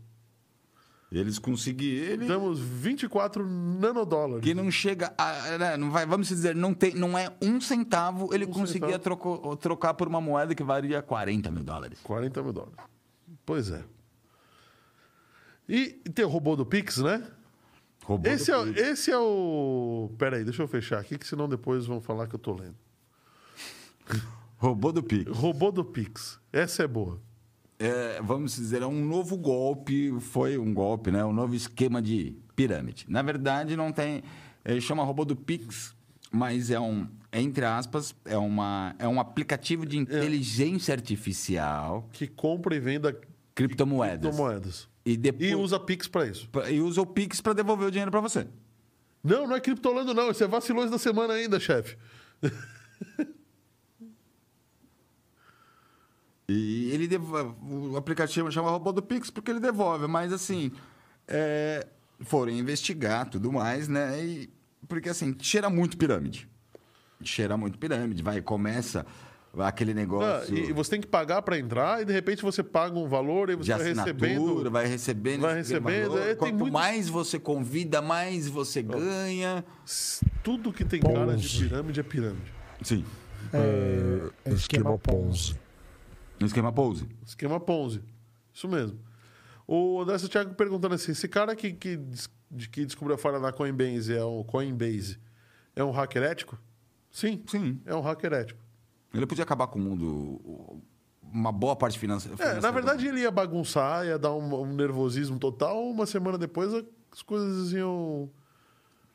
Eles 1.10 1.38
conseguiram. 1.38 2.12
Ele, 2.12 2.26
Temos 2.26 2.58
24 2.60 3.46
nanodólares. 3.48 4.42
que 4.44 4.52
não 4.52 4.70
chega 4.70 5.14
a. 5.16 5.58
né, 5.58 5.76
não 5.76 5.90
vai, 5.90 6.04
vamos 6.06 6.26
dizer, 6.28 6.54
não, 6.56 6.74
tem, 6.74 6.92
não 6.94 7.16
é 7.16 7.32
um 7.40 7.60
centavo, 7.60 8.34
ele 8.34 8.44
Um 8.46 8.50
conseguia 8.50 8.98
trocar 8.98 9.94
por 9.94 10.08
uma 10.08 10.20
moeda 10.20 10.54
que 10.54 10.62
valia 10.64 11.00
40 11.02 11.50
mil 11.52 11.62
dólares. 11.62 12.00
40 12.02 12.42
mil 12.42 12.52
dólares. 12.52 12.76
Pois 13.46 13.70
é. 13.70 13.84
E 15.68 15.88
tem 16.14 16.24
o 16.24 16.28
robô 16.28 16.56
do 16.56 16.66
Pix, 16.66 16.98
né? 16.98 17.26
Roubou 18.04 18.30
Esse 18.30 18.50
do 18.52 18.58
é, 18.60 18.64
Pix. 18.72 18.80
esse 18.80 19.10
é 19.10 19.18
o. 19.18 20.10
Pera 20.18 20.36
aí, 20.36 20.44
deixa 20.44 20.62
eu 20.62 20.68
fechar 20.68 20.98
aqui, 20.98 21.16
que 21.16 21.26
senão 21.26 21.48
depois 21.48 21.86
vão 21.86 22.00
falar 22.00 22.26
que 22.26 22.34
eu 22.34 22.38
tô 22.40 22.52
lendo. 22.54 22.76
Robô 24.56 24.92
do 24.92 25.02
Pix. 25.02 25.30
Robô 25.36 25.70
do 25.70 25.84
Pix. 25.84 26.38
Essa 26.52 26.84
é 26.84 26.86
boa. 26.86 27.20
É, 27.78 28.20
vamos 28.22 28.54
dizer, 28.56 28.82
é 28.82 28.86
um 28.86 29.04
novo 29.04 29.36
golpe, 29.36 30.14
foi 30.20 30.56
um 30.56 30.72
golpe, 30.72 31.10
né? 31.10 31.24
Um 31.24 31.32
novo 31.32 31.54
esquema 31.54 32.00
de 32.00 32.36
pirâmide. 32.54 33.04
Na 33.08 33.20
verdade, 33.20 33.76
não 33.76 33.92
tem. 33.92 34.22
Ele 34.64 34.80
chama 34.80 35.02
robô 35.04 35.24
do 35.24 35.36
Pix, 35.36 35.94
mas 36.30 36.70
é 36.70 36.78
um, 36.80 37.06
entre 37.32 37.64
aspas, 37.64 38.14
é, 38.24 38.38
uma, 38.38 38.94
é 38.98 39.06
um 39.08 39.20
aplicativo 39.20 39.84
de 39.84 39.98
inteligência 39.98 40.94
artificial, 40.94 42.08
Que 42.12 42.26
compra 42.26 42.74
e 42.76 42.80
venda 42.80 43.12
criptomoedas. 43.54 44.20
criptomoedas. 44.20 44.88
E, 45.04 45.16
depois, 45.18 45.50
E 45.50 45.54
usa 45.54 45.78
Pix 45.78 46.08
pra 46.08 46.26
isso. 46.26 46.48
e 46.70 46.80
usa 46.80 47.02
o 47.02 47.06
Pix 47.06 47.40
para 47.40 47.52
devolver 47.52 47.88
o 47.88 47.90
dinheiro 47.90 48.10
para 48.10 48.20
você. 48.20 48.46
Não, 49.22 49.46
não 49.46 49.56
é 49.56 49.60
criptolando, 49.60 50.14
não. 50.14 50.30
Isso 50.30 50.42
é 50.44 50.48
vacilões 50.48 50.90
da 50.90 50.96
semana 50.98 51.34
ainda, 51.34 51.58
chefe. 51.60 51.96
E 56.48 56.90
ele 56.92 57.06
devolve, 57.08 57.54
o 57.70 57.96
aplicativo 57.96 58.50
chama 58.52 58.70
robô 58.70 58.92
do 58.92 59.02
Pix 59.02 59.30
porque 59.30 59.50
ele 59.50 59.60
devolve, 59.60 60.06
mas 60.06 60.32
assim, 60.32 60.70
é, 61.26 61.86
foram 62.20 62.52
investigar 62.52 63.28
tudo 63.30 63.50
mais, 63.50 63.88
né? 63.88 64.22
E, 64.22 64.50
porque 64.86 65.08
assim, 65.08 65.34
cheira 65.40 65.70
muito 65.70 65.96
pirâmide. 65.96 66.46
Cheira 67.22 67.56
muito 67.56 67.78
pirâmide, 67.78 68.22
vai, 68.22 68.42
começa 68.42 69.06
aquele 69.56 69.92
Ah, 69.92 69.94
negócio 69.94 70.54
e 70.58 70.72
você 70.72 70.90
tem 70.90 71.00
que 71.00 71.06
pagar 71.06 71.40
pra 71.40 71.56
entrar 71.58 72.02
e 72.02 72.04
de 72.04 72.12
repente 72.12 72.42
você 72.42 72.60
paga 72.62 72.98
um 72.98 73.06
valor 73.08 73.48
e 73.50 73.54
você 73.56 73.72
vai 73.72 73.84
recebendo. 73.94 74.68
vai 74.70 74.86
recebendo, 74.86 75.40
vai 75.42 75.60
esse 75.60 75.72
recebendo, 75.74 76.10
valor. 76.10 76.28
é, 76.28 76.34
Quanto 76.34 76.54
muito- 76.58 76.72
mais 76.72 77.08
você 77.08 77.38
convida, 77.38 78.02
mais 78.02 78.48
você 78.48 78.82
ganha. 78.82 79.64
Tudo 80.42 80.72
que 80.72 80.84
tem 80.84 81.00
cara 81.00 81.36
de 81.36 81.48
Ponzi. 81.48 81.58
pirâmide 81.68 82.00
é 82.00 82.02
pirâmide. 82.02 82.52
Sim, 82.82 83.04
É, 83.52 84.50
esquema 84.50 84.98
Ponzi. 84.98 85.56
Esquema 86.46 86.72
Pose. 86.72 87.06
Esquema 87.26 87.58
Ponzi. 87.60 88.02
Isso 88.52 88.68
mesmo. 88.68 88.98
O 89.66 90.00
André 90.02 90.18
Santiago 90.18 90.54
perguntando 90.54 90.94
assim: 90.94 91.12
esse 91.12 91.26
cara 91.28 91.54
que, 91.56 91.72
que, 91.72 91.96
de- 92.50 92.68
que 92.68 92.84
descobriu 92.84 93.14
a 93.14 93.18
falha 93.18 93.38
na 93.38 93.52
Coinbase 93.52 94.14
é 94.14 94.24
um 94.24 94.42
Coinbase 94.44 95.18
é 95.76 95.82
um 95.82 95.90
hacker 95.90 96.22
ético? 96.22 96.58
Sim, 97.10 97.42
Sim. 97.48 97.80
é 97.84 97.94
um 97.94 98.00
hacker 98.00 98.32
ético. 98.32 98.60
Ele 99.12 99.26
podia 99.26 99.44
acabar 99.44 99.66
com 99.68 99.78
o 99.78 99.82
mundo, 99.82 100.82
uma 101.22 101.50
boa 101.52 101.74
parte 101.76 101.98
financeira. 101.98 102.36
É, 102.42 102.60
na 102.60 102.70
verdade, 102.72 103.06
ele 103.06 103.20
ia 103.20 103.30
bagunçar, 103.30 104.04
ia 104.04 104.18
dar 104.18 104.32
um, 104.34 104.62
um 104.62 104.74
nervosismo 104.74 105.38
total. 105.38 105.84
Uma 105.88 106.04
semana 106.06 106.36
depois, 106.36 106.72
as 107.12 107.22
coisas 107.22 107.72
iam, 107.72 108.28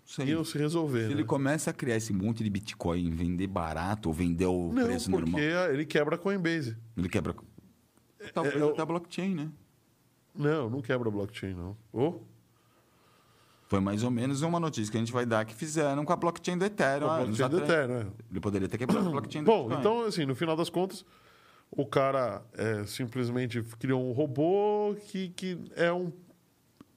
Sim. 0.10 0.24
iam 0.26 0.43
se 0.43 0.57
resolver. 0.57 1.01
Se 1.03 1.05
né? 1.07 1.12
ele 1.14 1.24
começa 1.24 1.70
a 1.70 1.74
criar 1.74 1.95
esse 1.97 2.12
monte 2.12 2.43
de 2.43 2.49
Bitcoin, 2.49 3.12
vender 3.12 3.45
barato 3.45 4.10
ou 4.10 4.14
vender 4.14 4.47
o 4.47 4.72
Não, 4.74 4.84
preço 4.86 5.10
porque 5.12 5.30
normal, 5.30 5.72
ele 5.72 5.86
quebra 5.86 6.16
a 6.16 6.18
Coinbase. 6.18 6.76
ele 6.97 7.07
quebra. 7.07 7.36
Talvez 8.34 8.55
é, 8.55 8.60
eu- 8.62 8.70
até 8.72 8.82
a 8.82 8.86
blockchain, 8.86 9.36
né? 9.36 9.49
Não, 10.36 10.68
não 10.70 10.82
quebra 10.82 11.10
a 11.10 11.12
blockchain, 11.12 11.53
não. 11.53 11.78
Ô, 11.93 12.22
Foi 13.68 13.80
mais 13.80 14.01
ou 14.03 14.10
menos 14.10 14.41
uma 14.41 14.60
notícia 14.60 14.91
que 14.91 14.97
a 14.97 14.99
gente 14.99 15.14
vai 15.14 15.28
dar 15.28 15.45
que 15.45 15.53
fizeram 15.53 16.03
com 16.03 16.12
a 16.12 16.16
blockchain 16.16 16.57
do 16.57 16.66
Ethereum. 16.66 17.07
a 17.07 17.18
anos 17.18 17.38
blockchain 17.38 17.49
do 17.49 17.64
atrás. 17.64 17.84
Ethereum, 17.84 17.99
é. 18.10 18.14
Ele 18.32 18.39
poderia 18.39 18.68
ter 18.68 18.78
quebrado 18.80 19.07
a 19.07 19.12
blockchain 19.12 19.43
do 19.43 19.45
Bom, 19.45 19.64
Bitcoin. 19.68 19.80
então, 19.80 20.01
assim, 20.05 20.26
no 20.26 20.34
final 20.36 20.55
das 20.55 20.72
contas, 20.72 21.05
o 21.70 21.86
cara 21.86 22.41
é, 22.53 22.84
simplesmente 22.88 23.62
criou 23.78 24.03
um 24.03 24.12
robô 24.12 24.95
que, 25.12 25.30
que 25.30 25.60
é 25.76 25.93
um 25.93 26.12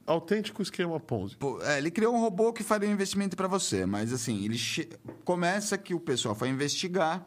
autêntico 0.05 0.61
esquema 0.61 0.99
Ponzi. 0.99 1.35
Pô, 1.37 1.61
é, 1.61 1.77
ele 1.77 1.89
criou 1.91 2.13
um 2.15 2.19
robô 2.19 2.51
que 2.53 2.63
faria 2.63 2.89
um 2.89 2.91
investimento 2.91 3.35
para 3.35 3.47
você, 3.47 3.85
mas 3.85 4.11
assim, 4.13 4.43
ele 4.45 4.57
che- 4.57 4.89
começa 5.23 5.77
que 5.77 5.93
o 5.93 5.99
pessoal 5.99 6.35
foi 6.35 6.49
investigar 6.49 7.25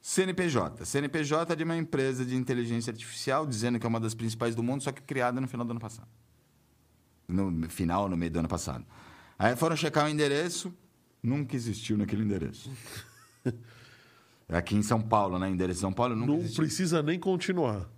CNPJ. 0.00 0.84
CNPJ 0.84 1.52
é 1.52 1.56
de 1.56 1.64
uma 1.64 1.76
empresa 1.76 2.24
de 2.24 2.34
inteligência 2.36 2.90
artificial, 2.90 3.46
dizendo 3.46 3.78
que 3.78 3.86
é 3.86 3.88
uma 3.88 4.00
das 4.00 4.14
principais 4.14 4.54
do 4.54 4.62
mundo, 4.62 4.82
só 4.82 4.92
que 4.92 5.02
criada 5.02 5.40
no 5.40 5.48
final 5.48 5.66
do 5.66 5.72
ano 5.72 5.80
passado. 5.80 6.08
No 7.28 7.68
final, 7.68 8.08
no 8.08 8.16
meio 8.16 8.30
do 8.32 8.38
ano 8.40 8.48
passado. 8.48 8.84
Aí 9.38 9.54
foram 9.56 9.76
checar 9.76 10.06
o 10.06 10.08
endereço, 10.08 10.72
nunca 11.22 11.54
existiu 11.54 11.96
naquele 11.96 12.22
endereço. 12.24 12.70
Aqui 14.48 14.74
em 14.74 14.82
São 14.82 15.00
Paulo, 15.00 15.38
né? 15.38 15.48
Endereço 15.48 15.76
de 15.76 15.80
São 15.80 15.92
Paulo 15.92 16.16
nunca 16.16 16.32
Não 16.32 16.38
existiu. 16.40 16.64
precisa 16.64 17.02
nem 17.02 17.18
continuar. 17.18 17.88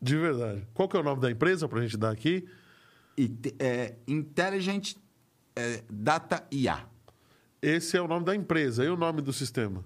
De 0.00 0.16
verdade. 0.16 0.64
Qual 0.72 0.88
que 0.88 0.96
é 0.96 1.00
o 1.00 1.02
nome 1.02 1.20
da 1.20 1.28
empresa 1.30 1.68
pra 1.68 1.80
gente 1.82 1.96
dar 1.96 2.10
aqui? 2.12 2.46
É, 3.58 3.96
Intelligent 4.06 4.94
é, 5.56 5.82
Data 5.90 6.46
IA. 6.50 6.86
Esse 7.60 7.96
é 7.96 8.00
o 8.00 8.06
nome 8.06 8.24
da 8.24 8.34
empresa 8.34 8.84
e 8.84 8.88
o 8.88 8.96
nome 8.96 9.20
do 9.20 9.32
sistema. 9.32 9.84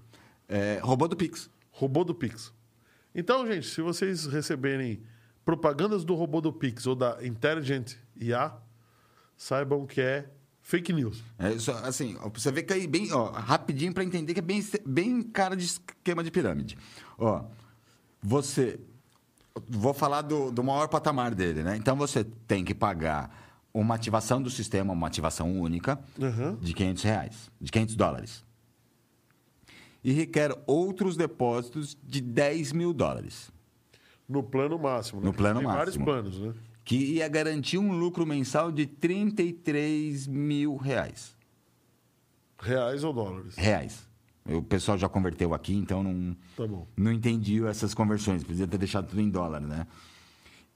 É, 0.49 0.79
robô 0.83 1.09
do 1.09 1.17
Pix. 1.17 1.49
Robô 1.71 2.05
do 2.05 2.15
Pix. 2.15 2.53
Então, 3.15 3.47
gente, 3.47 3.67
se 3.67 3.81
vocês 3.81 4.27
receberem 4.27 5.03
propagandas 5.45 6.05
do 6.05 6.15
robô 6.15 6.41
do 6.41 6.53
Pix 6.53 6.87
ou 6.87 6.95
da 6.95 7.19
Intelligent 7.25 7.95
IA, 8.17 8.53
saibam 9.37 9.87
que 9.87 10.01
é 10.01 10.29
fake 10.61 10.93
news. 10.93 11.23
É, 11.39 11.59
só, 11.59 11.73
assim, 11.79 12.17
ó, 12.21 12.29
você 12.29 12.53
vê 12.53 12.63
que 12.63 12.73
aí 12.73 12.87
bem, 12.87 13.13
ó, 13.13 13.31
rapidinho 13.31 13.93
para 13.93 14.05
entender 14.05 14.35
que 14.35 14.41
é 14.41 14.43
bem, 14.43 14.65
bem 14.87 15.23
cara 15.23 15.57
de 15.57 15.65
esquema 15.65 16.23
de 16.23 16.31
pirâmide. 16.31 16.79
Ó, 17.19 17.45
você, 18.23 18.79
vou 19.69 19.93
falar 19.95 20.23
do, 20.23 20.51
do 20.51 20.63
maior 20.65 20.89
patamar 20.89 21.35
dele, 21.35 21.63
né? 21.63 21.77
Então 21.77 21.97
você 21.97 22.25
tem 22.25 22.65
que 22.65 22.75
pagar 22.75 23.31
uma 23.75 23.95
ativação 23.95 24.41
do 24.43 24.51
sistema, 24.51 24.93
uma 24.93 25.07
ativação 25.07 25.51
única 25.61 25.99
Aham. 26.21 26.57
de 26.61 26.75
500 26.75 27.03
reais, 27.03 27.51
de 27.61 27.71
500 27.73 27.97
dólares. 27.97 28.45
E 30.05 30.13
requer 30.13 30.53
outros 30.67 31.17
depósitos 31.17 31.97
de 32.03 32.21
10 32.21 32.73
mil 32.73 32.93
dólares. 32.93 33.51
No 34.29 34.43
plano 34.43 34.79
máximo. 34.79 35.21
né? 35.21 35.27
No 35.27 35.33
plano 35.33 35.61
Tem 35.61 35.69
vários 35.69 35.97
máximo. 35.97 36.05
planos, 36.05 36.39
né? 36.41 36.55
que 36.85 36.97
ia 36.97 37.29
garantir 37.29 37.79
um 37.79 37.93
lucro 37.93 38.27
mensal 38.27 38.73
de 38.73 38.87
33 38.87 40.27
mil 40.27 40.77
reais. 40.77 41.37
Reais 42.59 43.05
ou 43.05 43.13
dólares. 43.13 43.55
reais. 43.57 44.09
O 44.45 44.61
pessoal 44.63 44.99
já 44.99 45.09
converteu 45.09 45.55
aqui, 45.55 45.75
então 45.75 46.03
não, 46.03 46.37
Tá 46.57 46.67
bom. 46.67 46.87
não 46.97 47.13
entendi 47.13 47.65
essas 47.65 47.95
conversões. 47.95 48.43
Podia 48.43 48.67
ter 48.67 48.79
deixado 48.79 49.07
tudo 49.09 49.21
em 49.21 49.31
dólar, 49.31 49.61
né? 49.61 49.87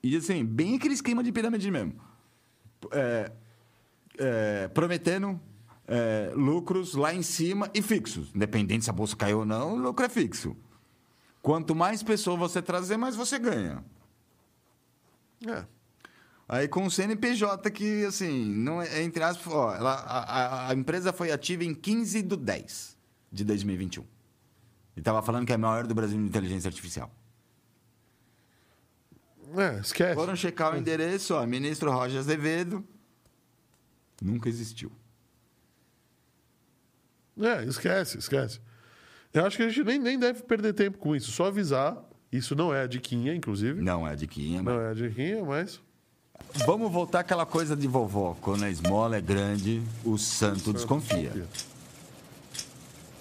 E 0.03 0.17
assim, 0.17 0.45
bem 0.45 0.77
aquele 0.77 0.95
esquema 0.95 1.23
de 1.23 1.33
pirâmide 1.33 1.69
mesmo. 1.71 1.95
É, 2.93 3.33
é, 4.19 4.69
prometendo 4.69 5.41
é, 5.89 6.31
lucros 6.37 6.95
lá 6.95 7.13
em 7.13 7.23
cima 7.23 7.69
e 7.75 7.83
fixos. 7.83 8.31
Independente 8.35 8.85
se 8.85 8.91
a 8.91 8.93
bolsa 8.93 9.17
caiu 9.17 9.41
ou 9.41 9.45
não, 9.45 9.75
o 9.75 9.79
lucro 9.79 10.05
é 10.07 10.09
fixo. 10.09 10.57
Quanto 11.43 11.75
mais 11.75 12.03
pessoas 12.05 12.39
você 12.39 12.63
trazer, 12.63 12.97
mais 12.97 13.17
você 13.17 13.37
ganha. 13.39 13.85
É. 15.47 15.65
Aí 16.49 16.69
com 16.69 16.87
o 16.87 16.91
CNPJ 16.91 17.69
que, 17.73 18.05
assim, 18.05 18.45
não 18.55 18.81
é, 18.81 19.03
entre 19.03 19.23
aspas, 19.25 19.53
ó, 19.53 19.75
ela- 19.75 19.95
a, 19.95 20.19
a- 20.21 20.71
a 20.71 20.75
empresa 20.75 21.13
foi 21.13 21.33
ativa 21.33 21.65
em 21.65 21.75
15 21.75 22.23
de 22.23 22.37
10 22.37 22.96
de 23.31 23.45
2021. 23.45 24.05
E 24.97 25.01
estava 25.01 25.23
falando 25.23 25.47
que 25.47 25.53
é 25.53 25.55
a 25.55 25.59
maior 25.59 25.87
do 25.87 25.95
Brasil 25.95 26.19
de 26.19 26.25
inteligência 26.25 26.69
artificial. 26.69 27.11
É, 29.57 29.81
esquece. 29.81 30.15
Foram 30.15 30.35
checar 30.35 30.75
o 30.75 30.77
endereço, 30.77 31.35
ó, 31.35 31.47
ministro 31.47 31.91
Roger 31.93 32.19
Azevedo. 32.19 32.85
Nunca 34.21 34.49
existiu. 34.49 34.91
É, 37.39 37.65
esquece, 37.65 38.19
esquece. 38.19 38.61
Eu 39.33 39.45
acho 39.45 39.57
que 39.57 39.63
a 39.63 39.69
gente 39.69 39.85
nem, 39.85 39.99
nem 39.99 40.19
deve 40.19 40.43
perder 40.43 40.73
tempo 40.73 40.99
com 40.99 41.15
isso. 41.15 41.31
Só 41.31 41.47
avisar. 41.47 42.03
Isso 42.33 42.57
não 42.57 42.75
é 42.75 42.83
a 42.83 42.87
diquinha, 42.87 43.35
inclusive. 43.35 43.81
Não 43.81 44.07
é 44.07 44.17
de 44.17 44.27
quinha, 44.27 44.63
mas... 44.63 44.75
Não 44.75 44.81
é 44.81 44.91
a 44.91 44.95
diquinha, 44.95 45.45
mas... 45.45 45.81
Vamos 46.67 46.91
voltar 46.91 47.21
àquela 47.21 47.47
coisa 47.47 47.77
de 47.77 47.87
vovó. 47.87 48.37
Quando 48.41 48.65
a 48.65 48.71
esmola 48.71 49.17
é 49.17 49.21
grande, 49.21 49.83
o 50.05 50.19
santo 50.19 50.73
desconfia. 50.73 51.47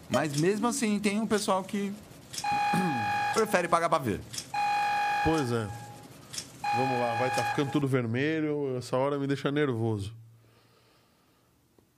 Mas 0.10 0.40
mesmo 0.40 0.68
assim, 0.68 1.00
tem 1.00 1.20
um 1.20 1.28
pessoal 1.28 1.64
que 1.64 1.92
prefere 3.34 3.68
pagar 3.68 3.90
pra 3.90 3.98
ver. 3.98 4.20
Pois 5.24 5.52
é. 5.52 5.68
Vamos 6.78 7.00
lá, 7.00 7.16
vai 7.16 7.30
estar 7.30 7.44
ficando 7.52 7.72
tudo 7.72 7.88
vermelho. 7.88 8.76
Essa 8.78 8.98
hora 8.98 9.18
me 9.18 9.26
deixa 9.26 9.50
nervoso. 9.52 10.14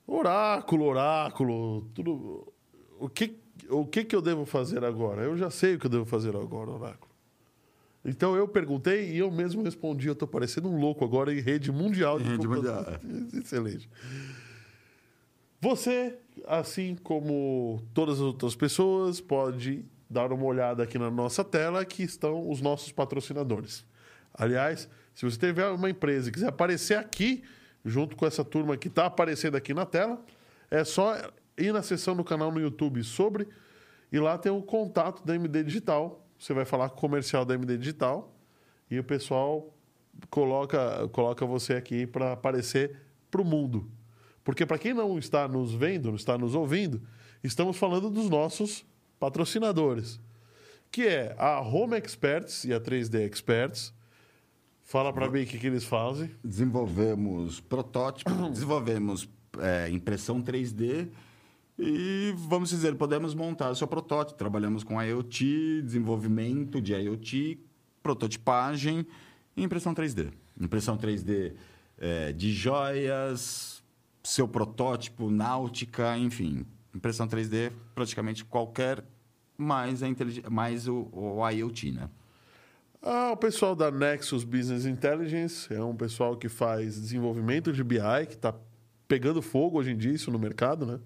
Oráculo, 0.06 0.84
oráculo, 0.84 1.82
tudo. 1.94 2.52
O 2.98 3.08
que, 3.08 3.36
o 3.68 3.84
que 3.84 4.04
que 4.04 4.16
eu 4.16 4.22
devo 4.22 4.46
fazer 4.46 4.84
agora? 4.84 5.22
Eu 5.22 5.36
já 5.36 5.50
sei 5.50 5.74
o 5.74 5.78
que 5.78 5.86
eu 5.86 5.90
devo 5.90 6.06
fazer 6.06 6.34
agora, 6.34 6.70
oráculo. 6.70 7.08
Então 8.04 8.34
eu 8.34 8.48
perguntei 8.48 9.10
e 9.10 9.18
eu 9.18 9.30
mesmo 9.30 9.62
respondi. 9.62 10.08
Eu 10.08 10.14
tô 10.14 10.26
parecendo 10.26 10.68
um 10.68 10.80
louco 10.80 11.04
agora 11.04 11.34
em 11.34 11.40
rede 11.40 11.70
mundial 11.70 12.18
de 12.18 12.24
Rede 12.24 12.46
computador. 12.46 13.00
Excelente. 13.34 13.90
Você, 15.60 16.16
assim 16.46 16.96
como 16.96 17.82
todas 17.92 18.16
as 18.16 18.22
outras 18.22 18.54
pessoas, 18.54 19.20
pode 19.20 19.84
dar 20.08 20.32
uma 20.32 20.44
olhada 20.44 20.82
aqui 20.82 20.98
na 20.98 21.10
nossa 21.10 21.44
tela 21.44 21.84
que 21.84 22.02
estão 22.02 22.48
os 22.48 22.60
nossos 22.60 22.92
patrocinadores. 22.92 23.84
Aliás, 24.32 24.88
se 25.14 25.24
você 25.24 25.38
tiver 25.38 25.68
uma 25.68 25.90
empresa 25.90 26.28
e 26.28 26.32
quiser 26.32 26.48
aparecer 26.48 26.96
aqui, 26.96 27.42
junto 27.84 28.16
com 28.16 28.26
essa 28.26 28.44
turma 28.44 28.76
que 28.76 28.88
está 28.88 29.06
aparecendo 29.06 29.56
aqui 29.56 29.74
na 29.74 29.84
tela, 29.84 30.22
é 30.70 30.84
só 30.84 31.14
ir 31.56 31.72
na 31.72 31.82
seção 31.82 32.16
do 32.16 32.24
canal 32.24 32.52
no 32.52 32.60
YouTube 32.60 33.02
sobre 33.02 33.48
e 34.12 34.18
lá 34.18 34.38
tem 34.38 34.50
o 34.50 34.62
contato 34.62 35.24
da 35.24 35.34
MD 35.34 35.64
Digital. 35.64 36.24
Você 36.38 36.54
vai 36.54 36.64
falar 36.64 36.88
com 36.90 36.96
o 36.96 37.00
comercial 37.00 37.44
da 37.44 37.54
MD 37.54 37.76
Digital 37.76 38.32
e 38.90 38.98
o 38.98 39.04
pessoal 39.04 39.74
coloca, 40.30 41.08
coloca 41.08 41.44
você 41.44 41.74
aqui 41.74 42.06
para 42.06 42.32
aparecer 42.32 42.96
para 43.30 43.42
o 43.42 43.44
mundo. 43.44 43.90
Porque 44.48 44.64
para 44.64 44.78
quem 44.78 44.94
não 44.94 45.18
está 45.18 45.46
nos 45.46 45.74
vendo, 45.74 46.08
não 46.08 46.14
está 46.14 46.38
nos 46.38 46.54
ouvindo, 46.54 47.02
estamos 47.44 47.76
falando 47.76 48.08
dos 48.08 48.30
nossos 48.30 48.82
patrocinadores, 49.20 50.18
que 50.90 51.06
é 51.06 51.36
a 51.36 51.60
Home 51.60 51.98
Experts 51.98 52.64
e 52.64 52.72
a 52.72 52.80
3D 52.80 53.30
Experts. 53.30 53.92
Fala 54.84 55.12
para 55.12 55.28
mim 55.28 55.42
o 55.42 55.46
que, 55.46 55.58
que 55.58 55.66
eles 55.66 55.84
fazem. 55.84 56.30
Desenvolvemos 56.42 57.60
protótipo, 57.60 58.30
desenvolvemos 58.48 59.28
é, 59.58 59.90
impressão 59.90 60.42
3D 60.42 61.10
e, 61.78 62.32
vamos 62.34 62.70
dizer, 62.70 62.94
podemos 62.94 63.34
montar 63.34 63.68
o 63.68 63.76
seu 63.76 63.86
protótipo. 63.86 64.38
Trabalhamos 64.38 64.82
com 64.82 64.98
IoT, 64.98 65.82
desenvolvimento 65.82 66.80
de 66.80 66.94
IoT, 66.94 67.60
prototipagem 68.02 69.06
e 69.54 69.62
impressão 69.62 69.94
3D. 69.94 70.32
Impressão 70.58 70.96
3D 70.96 71.52
é, 71.98 72.32
de 72.32 72.50
joias, 72.50 73.77
seu 74.28 74.46
protótipo, 74.46 75.30
náutica, 75.30 76.16
enfim. 76.18 76.66
Impressão 76.94 77.26
3D, 77.26 77.72
praticamente 77.94 78.44
qualquer, 78.44 79.02
mais, 79.56 80.02
a 80.02 80.50
mais 80.50 80.86
o, 80.86 81.08
o 81.12 81.48
IoT, 81.48 81.92
né? 81.92 82.10
Ah, 83.00 83.30
o 83.32 83.36
pessoal 83.38 83.74
da 83.74 83.90
Nexus 83.90 84.44
Business 84.44 84.84
Intelligence 84.84 85.72
é 85.72 85.82
um 85.82 85.96
pessoal 85.96 86.36
que 86.36 86.48
faz 86.48 87.00
desenvolvimento 87.00 87.72
de 87.72 87.82
BI, 87.82 88.26
que 88.28 88.34
está 88.34 88.54
pegando 89.06 89.40
fogo 89.40 89.78
hoje 89.78 89.92
em 89.92 89.96
dia 89.96 90.12
isso 90.12 90.30
no 90.30 90.38
mercado, 90.38 90.84
né? 90.84 91.00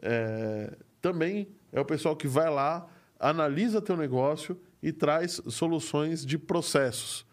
É, 0.00 0.74
também 1.02 1.48
é 1.70 1.80
o 1.80 1.84
pessoal 1.84 2.16
que 2.16 2.26
vai 2.26 2.48
lá, 2.48 2.88
analisa 3.20 3.82
teu 3.82 3.96
negócio 3.96 4.58
e 4.82 4.90
traz 4.90 5.42
soluções 5.48 6.24
de 6.24 6.38
processos. 6.38 7.26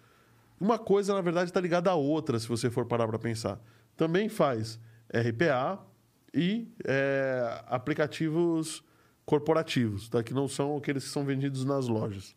Uma 0.60 0.78
coisa, 0.78 1.14
na 1.14 1.22
verdade, 1.22 1.50
está 1.52 1.62
ligada 1.62 1.90
à 1.90 1.96
outra, 1.96 2.38
se 2.38 2.50
você 2.50 2.70
for 2.70 2.86
parar 2.86 3.08
para 3.08 3.18
pensar. 3.18 3.62
Também 3.96 4.28
faz 4.28 4.78
RPA 5.14 5.80
e 6.34 6.72
é, 6.86 7.64
aplicativos 7.68 8.84
corporativos, 9.26 10.10
tá? 10.10 10.24
que 10.24 10.34
não 10.34 10.48
são 10.48 10.78
aqueles 10.78 11.04
que 11.04 11.10
são 11.10 11.24
vendidos 11.24 11.64
nas 11.64 11.88
lojas. 11.88 12.36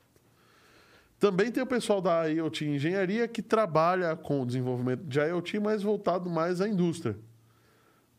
Também 1.19 1.53
tem 1.53 1.62
o 1.62 1.66
pessoal 1.66 2.01
da 2.01 2.24
IoT 2.27 2.66
Engenharia 2.66 3.28
que 3.28 3.40
trabalha 3.40 4.16
com 4.16 4.43
o 4.43 4.47
desenvolvimento 4.47 5.05
de 5.05 5.20
IoT, 5.20 5.61
mas 5.61 5.82
voltado 5.82 6.28
mais 6.28 6.61
à 6.61 6.69
indústria. 6.69 7.16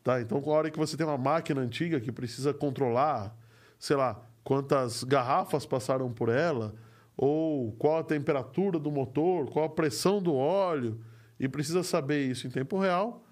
Tá? 0.02 0.20
Então, 0.20 0.40
com 0.40 0.50
a 0.50 0.54
hora 0.54 0.70
que 0.70 0.78
você 0.78 0.96
tem 0.96 1.06
uma 1.06 1.18
máquina 1.18 1.60
antiga 1.60 2.00
que 2.00 2.12
precisa 2.12 2.52
controlar, 2.52 3.36
sei 3.78 3.96
lá, 3.96 4.22
quantas 4.42 5.02
garrafas 5.02 5.64
passaram 5.64 6.12
por 6.12 6.28
ela, 6.28 6.74
ou 7.16 7.72
qual 7.72 7.98
a 7.98 8.04
temperatura 8.04 8.78
do 8.78 8.90
motor, 8.90 9.50
qual 9.50 9.64
a 9.64 9.70
pressão 9.70 10.22
do 10.22 10.34
óleo, 10.34 11.00
e 11.40 11.48
precisa 11.48 11.82
saber 11.82 12.26
isso 12.26 12.46
em 12.46 12.50
tempo 12.50 12.78
real, 12.78 13.23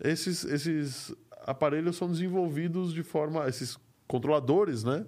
esses, 0.00 0.44
esses 0.44 1.14
aparelhos 1.46 1.96
são 1.96 2.10
desenvolvidos 2.10 2.92
de 2.92 3.02
forma. 3.02 3.48
Esses 3.48 3.78
controladores, 4.06 4.84
né? 4.84 5.06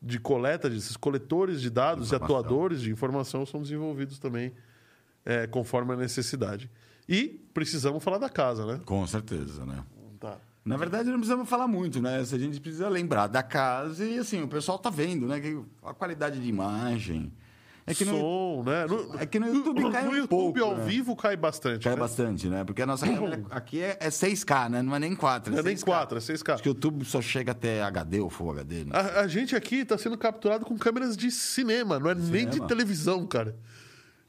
De 0.00 0.18
coleta, 0.18 0.68
esses 0.68 0.96
coletores 0.96 1.60
de 1.60 1.70
dados 1.70 2.12
e 2.12 2.14
atuadores 2.14 2.82
de 2.82 2.90
informação 2.90 3.46
são 3.46 3.62
desenvolvidos 3.62 4.18
também 4.18 4.52
é, 5.24 5.46
conforme 5.46 5.94
a 5.94 5.96
necessidade. 5.96 6.70
E 7.08 7.40
precisamos 7.54 8.02
falar 8.02 8.18
da 8.18 8.28
casa, 8.28 8.66
né? 8.66 8.80
Com 8.84 9.06
certeza, 9.06 9.64
né? 9.64 9.82
Tá. 10.20 10.38
Na 10.64 10.76
verdade, 10.76 11.10
não 11.10 11.18
precisamos 11.18 11.48
falar 11.48 11.68
muito, 11.68 12.00
né? 12.00 12.18
A 12.18 12.24
gente 12.24 12.60
precisa 12.60 12.88
lembrar 12.88 13.26
da 13.26 13.42
casa 13.42 14.04
e, 14.04 14.18
assim, 14.18 14.42
o 14.42 14.48
pessoal 14.48 14.78
tá 14.78 14.88
vendo, 14.88 15.26
né? 15.26 15.40
A 15.82 15.92
qualidade 15.92 16.40
de 16.40 16.48
imagem. 16.48 17.32
É 17.86 17.94
que 17.94 18.04
no, 18.04 18.12
Som, 18.12 18.62
né? 18.64 18.86
No, 18.86 19.20
é 19.20 19.26
que 19.26 19.38
no 19.38 19.46
YouTube 19.46 19.90
cai 19.90 20.04
no 20.04 20.10
um 20.10 20.16
YouTube 20.16 20.28
pouco, 20.28 20.64
ao 20.64 20.76
né? 20.78 20.84
vivo 20.86 21.14
cai 21.14 21.36
bastante. 21.36 21.82
cai 21.82 21.92
né? 21.92 21.98
bastante, 21.98 22.48
né? 22.48 22.64
Porque 22.64 22.80
a 22.80 22.86
nossa 22.86 23.06
câmera 23.06 23.44
aqui 23.50 23.82
é, 23.82 23.98
é 24.00 24.08
6K, 24.08 24.70
né? 24.70 24.82
Não 24.82 24.96
é 24.96 24.98
nem 24.98 25.14
4. 25.14 25.52
Não 25.52 25.58
é 25.58 25.62
nem 25.62 25.76
6K. 25.76 25.84
4, 25.84 26.16
é 26.16 26.20
6K. 26.20 26.54
Acho 26.54 26.62
que 26.62 26.68
o 26.68 26.72
YouTube 26.72 27.04
só 27.04 27.20
chega 27.20 27.52
até 27.52 27.82
HD 27.82 28.20
ou 28.20 28.30
Full 28.30 28.52
HD, 28.52 28.84
né? 28.84 28.90
A, 28.94 29.20
a 29.20 29.28
gente 29.28 29.54
aqui 29.54 29.80
está 29.80 29.98
sendo 29.98 30.16
capturado 30.16 30.64
com 30.64 30.78
câmeras 30.78 31.14
de 31.14 31.30
cinema, 31.30 31.98
não 31.98 32.10
é 32.10 32.14
nem 32.14 32.46
de 32.46 32.54
Cinema. 32.54 32.66
televisão, 32.66 33.26
cara. 33.26 33.54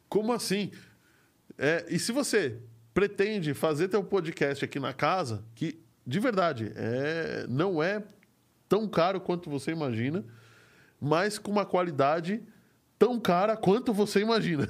Como 0.09 0.33
assim? 0.33 0.71
É, 1.57 1.85
e 1.89 1.97
se 1.97 2.11
você 2.11 2.59
pretende 2.93 3.53
fazer 3.53 3.87
teu 3.87 4.03
podcast 4.03 4.65
aqui 4.65 4.81
na 4.81 4.91
casa, 4.91 5.45
que 5.55 5.79
de 6.05 6.19
verdade 6.19 6.73
é, 6.75 7.45
não 7.47 7.81
é 7.81 8.03
tão 8.67 8.85
caro 8.87 9.21
quanto 9.21 9.49
você 9.49 9.71
imagina, 9.71 10.25
mas 10.99 11.37
com 11.37 11.51
uma 11.51 11.65
qualidade 11.65 12.41
tão 13.05 13.19
cara 13.19 13.55
quanto 13.55 13.93
você 13.93 14.19
imagina. 14.21 14.67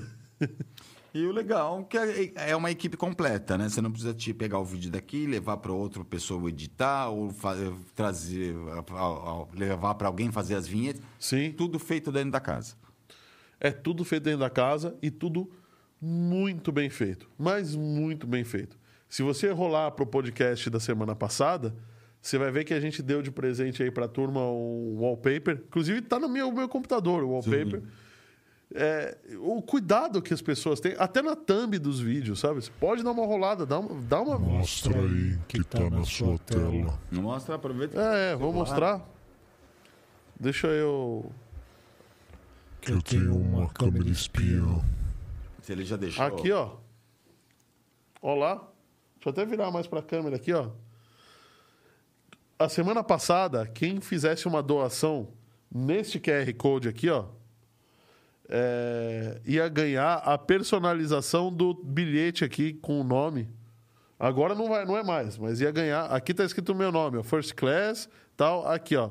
E 1.14 1.26
o 1.26 1.32
legal 1.32 1.80
é 1.80 1.84
que 1.86 1.98
é- 1.98 2.50
é 2.50 2.56
uma 2.56 2.70
equipe 2.70 2.98
completa, 2.98 3.58
né? 3.58 3.70
Você 3.70 3.80
não 3.82 3.90
precisa 3.90 4.14
te 4.14 4.34
pegar 4.34 4.60
o 4.60 4.66
vídeo 4.66 4.92
daqui, 4.92 5.26
levar 5.26 5.56
para 5.58 5.72
outra 5.72 6.04
pessoa 6.04 6.50
editar 6.50 7.08
ou 7.10 7.30
fa- 7.30 7.56
trazer, 7.96 8.54
a- 8.72 8.94
a- 8.94 9.04
a- 9.44 9.46
levar 9.58 9.96
para 9.96 10.08
alguém 10.10 10.30
fazer 10.30 10.56
as 10.56 10.68
vinhetas. 10.68 11.02
Sim. 11.18 11.54
Tudo 11.54 11.80
feito 11.80 12.12
dentro 12.12 12.32
da 12.32 12.42
casa. 12.42 12.76
É 13.62 13.72
tudo 13.72 14.04
feito 14.04 14.24
dentro 14.24 14.42
da 14.42 14.50
casa 14.50 14.98
e 15.02 15.10
tudo 15.10 15.50
muito 16.02 16.70
bem 16.74 16.90
feito. 16.90 17.30
Mas 17.38 17.74
muito 17.76 18.28
bem 18.28 18.44
feito. 18.44 18.78
Se 19.08 19.24
você 19.24 19.50
rolar 19.52 19.92
pro 19.92 20.06
podcast 20.06 20.70
da 20.70 20.82
semana 20.82 21.16
passada, 21.16 21.74
você 22.22 22.38
vai 22.38 22.52
ver 22.52 22.66
que 22.66 22.74
a 22.74 22.80
gente 22.82 23.02
deu 23.02 23.22
de 23.22 23.32
presente 23.32 23.82
aí 23.82 23.90
pra 23.90 24.10
turma 24.10 24.42
um 24.42 24.98
wallpaper. 25.00 25.64
Inclusive, 25.68 26.02
tá 26.02 26.20
no 26.20 26.28
meu, 26.28 26.52
meu 26.52 26.68
computador 26.68 27.24
o 27.24 27.30
wallpaper. 27.30 27.82
É, 28.78 29.18
o 29.40 29.62
cuidado 29.62 30.22
que 30.22 30.34
as 30.34 30.42
pessoas 30.42 30.82
têm, 30.82 30.96
até 31.00 31.22
na 31.22 31.34
thumb 31.34 31.80
dos 31.80 32.02
vídeos, 32.02 32.42
sabe? 32.42 32.56
Você 32.56 32.70
pode 32.78 33.04
dar 33.04 33.12
uma 33.12 33.26
rolada, 33.26 33.66
dá 33.66 33.80
uma. 33.80 34.02
Dá 34.02 34.22
uma... 34.22 34.38
Mostra 34.38 35.00
aí 35.00 35.40
que 35.48 35.64
tá 35.64 35.90
na 35.90 36.04
sua 36.04 36.38
tela. 36.40 37.00
Não 37.10 37.22
mostra, 37.22 37.56
aproveita. 37.56 37.98
É, 37.98 38.34
é, 38.34 38.36
vou 38.36 38.52
mostrar. 38.52 39.02
Deixa 40.38 40.68
eu. 40.68 41.32
Que 42.82 42.92
eu 42.92 43.02
tenho 43.02 43.34
uma 43.34 43.70
câmera 43.70 44.10
espiã. 44.10 44.84
Se 45.62 45.72
ele 45.72 45.86
já 45.86 45.96
deixou. 45.96 46.26
Aqui, 46.26 46.52
ó. 46.52 46.76
Ó 48.22 48.36
lá. 48.36 48.56
Deixa 48.56 49.28
eu 49.28 49.32
até 49.32 49.46
virar 49.46 49.72
mais 49.72 49.88
pra 49.88 50.02
câmera 50.02 50.36
aqui, 50.36 50.52
ó. 50.52 50.72
A 52.60 52.68
semana 52.68 53.02
passada, 53.02 53.66
quem 53.68 54.02
fizesse 54.02 54.50
uma 54.50 54.62
doação 54.62 55.30
neste 55.74 56.20
QR 56.20 56.54
Code 56.58 56.90
aqui, 56.90 57.10
ó, 57.10 57.26
é, 58.50 59.42
ia 59.46 59.68
ganhar 59.68 60.16
a 60.18 60.38
personalização 60.38 61.52
do 61.52 61.74
bilhete 61.74 62.44
aqui 62.44 62.74
com 62.74 63.02
o 63.02 63.04
nome. 63.04 63.50
Agora 64.20 64.56
não, 64.56 64.70
vai, 64.70 64.86
não 64.86 64.96
é 64.96 65.04
mais, 65.04 65.38
mas 65.38 65.60
ia 65.60 65.72
ganhar. 65.72 66.06
Aqui 66.06 66.34
tá 66.34 66.44
escrito 66.46 66.72
o 66.72 66.76
meu 66.76 66.92
nome, 66.92 67.18
ó, 67.18 67.24
First 67.24 67.54
Class, 67.54 68.08
tal. 68.38 68.66
Aqui, 68.68 68.96
ó. 68.96 69.10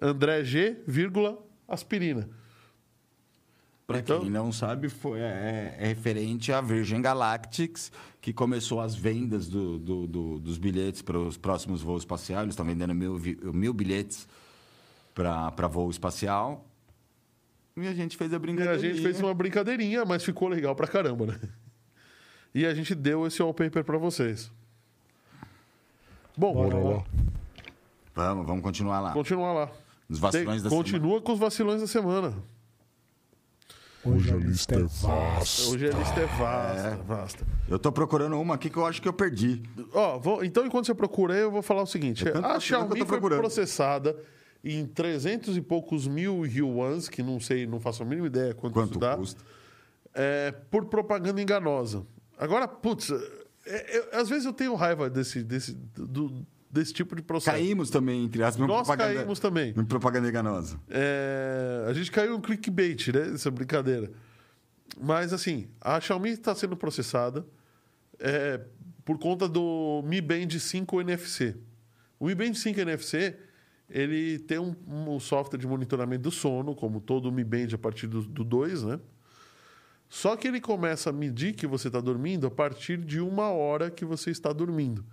André 0.00 0.44
G, 0.44 0.76
vírgula, 0.86 1.38
aspirina. 1.66 2.28
Pra 3.86 4.00
Então- 4.00 4.20
quem 4.20 4.30
não 4.30 4.50
sabe, 4.50 4.88
foi, 4.88 5.20
é, 5.20 5.76
é 5.78 5.86
referente 5.86 6.52
à 6.52 6.60
Virgin 6.60 7.00
Galactics, 7.00 7.92
que 8.20 8.32
começou 8.32 8.80
as 8.80 8.96
vendas 8.96 9.46
do- 9.48 9.78
do- 9.78 10.06
do- 10.08 10.38
dos 10.40 10.58
bilhetes 10.58 11.00
para 11.02 11.16
os 11.18 11.36
próximos 11.36 11.82
voos 11.82 12.02
espaciais. 12.02 12.42
Eles 12.42 12.52
estão 12.54 12.66
vendendo 12.66 12.92
mil, 12.92 13.16
mil 13.54 13.72
bilhetes 13.72 14.26
para 15.14 15.68
voo 15.68 15.88
espacial. 15.88 16.65
E 17.76 17.86
a 17.86 17.92
gente 17.94 18.16
fez 18.16 18.32
a 18.32 18.36
E 18.36 18.38
brincadeira. 18.38 18.74
a 18.74 18.78
gente 18.78 19.02
fez 19.02 19.20
uma 19.20 19.34
brincadeirinha, 19.34 20.04
mas 20.04 20.24
ficou 20.24 20.48
legal 20.48 20.74
pra 20.74 20.86
caramba, 20.86 21.26
né? 21.26 21.38
E 22.54 22.64
a 22.64 22.72
gente 22.74 22.94
deu 22.94 23.26
esse 23.26 23.42
wallpaper 23.42 23.84
pra 23.84 23.98
vocês. 23.98 24.50
Bom, 26.36 26.54
Bora 26.54 26.76
lá. 26.78 27.04
Vamos, 28.14 28.46
vamos 28.46 28.62
continuar 28.62 29.00
lá. 29.00 29.12
continuar 29.12 29.52
lá. 29.52 29.70
Os 30.08 30.18
vacilões 30.18 30.62
Tem- 30.62 30.70
da 30.70 30.74
continua 30.74 31.20
com 31.20 31.32
os 31.32 31.38
vacilões 31.38 31.82
da 31.82 31.86
semana. 31.86 32.32
Hoje 34.02 34.30
a 34.32 34.36
lista 34.36 34.74
é 34.76 34.82
vasta. 34.82 35.62
Hoje 35.70 35.88
a 35.88 35.98
lista 35.98 36.20
é 36.20 36.26
vasta, 36.26 36.96
vasta. 37.06 37.46
Eu 37.68 37.78
tô 37.78 37.90
procurando 37.92 38.40
uma 38.40 38.54
aqui 38.54 38.70
que 38.70 38.76
eu 38.78 38.86
acho 38.86 39.02
que 39.02 39.08
eu 39.08 39.12
perdi. 39.12 39.62
Ó, 39.92 40.18
vou- 40.18 40.42
então 40.44 40.64
enquanto 40.64 40.86
você 40.86 40.94
procura 40.94 41.34
aí, 41.34 41.40
eu 41.40 41.50
vou 41.50 41.60
falar 41.60 41.82
o 41.82 41.86
seguinte. 41.86 42.24
Eu 42.26 42.42
a 42.42 42.58
Xiaomi 42.58 42.98
foi 43.00 43.06
procurando. 43.06 43.40
processada 43.40 44.16
em 44.64 44.86
300 44.86 45.56
e 45.56 45.60
poucos 45.60 46.06
mil 46.06 46.44
yuans, 46.46 47.08
que 47.08 47.22
não 47.22 47.38
sei, 47.40 47.66
não 47.66 47.78
faço 47.80 48.02
a 48.02 48.06
mínima 48.06 48.26
ideia 48.26 48.54
quanto, 48.54 48.72
Quanto 48.74 48.90
isso 48.92 48.98
dá, 49.00 49.16
custa? 49.16 49.40
é, 50.14 50.50
por 50.70 50.86
propaganda 50.86 51.40
enganosa. 51.40 52.04
Agora, 52.38 52.66
putz, 52.66 53.10
é, 53.66 53.98
eu- 53.98 54.08
às 54.20 54.28
vezes 54.28 54.44
eu 54.44 54.52
tenho 54.52 54.74
raiva 54.74 55.08
desse, 55.08 55.42
desse, 55.42 55.72
do- 55.94 56.44
desse 56.70 56.92
tipo 56.92 57.14
de 57.16 57.22
processo. 57.22 57.56
Caímos 57.56 57.88
também, 57.90 58.24
entre 58.24 58.42
as 58.42 58.56
em 58.56 58.60
Nós 58.66 58.86
propaganda- 58.86 59.14
caímos 59.14 59.38
também. 59.38 59.74
Em 59.76 59.84
propaganda 59.84 60.28
enganosa. 60.28 60.78
É, 60.90 61.86
a 61.88 61.92
gente 61.92 62.10
caiu 62.10 62.32
no 62.32 62.40
clickbait, 62.40 63.08
né? 63.12 63.32
Essa 63.34 63.50
brincadeira. 63.50 64.10
Mas, 65.00 65.32
assim, 65.32 65.68
a 65.80 66.00
Xiaomi 66.00 66.30
está 66.30 66.54
sendo 66.54 66.76
processada 66.76 67.46
é, 68.18 68.60
por 69.04 69.18
conta 69.18 69.46
do 69.48 70.02
Mi 70.06 70.20
Band 70.20 70.48
5 70.58 71.00
NFC. 71.00 71.54
O 72.18 72.26
Mi 72.26 72.34
Band 72.34 72.54
5 72.54 72.80
NFC, 72.80 73.36
ele 73.88 74.38
tem 74.40 74.58
um, 74.58 74.74
um 74.86 75.20
software 75.20 75.58
de 75.58 75.66
monitoramento 75.66 76.22
do 76.24 76.30
sono, 76.30 76.74
como 76.74 77.00
todo 77.00 77.26
o 77.26 77.32
Mi 77.32 77.44
Band 77.44 77.68
a 77.74 77.78
partir 77.78 78.06
do, 78.06 78.22
do 78.22 78.42
2, 78.44 78.82
né? 78.84 79.00
Só 80.08 80.36
que 80.36 80.46
ele 80.46 80.60
começa 80.60 81.10
a 81.10 81.12
medir 81.12 81.54
que 81.54 81.66
você 81.66 81.88
está 81.88 82.00
dormindo 82.00 82.46
a 82.46 82.50
partir 82.50 82.96
de 82.98 83.20
uma 83.20 83.48
hora 83.50 83.90
que 83.90 84.04
você 84.04 84.30
está 84.30 84.52
dormindo. 84.52 85.04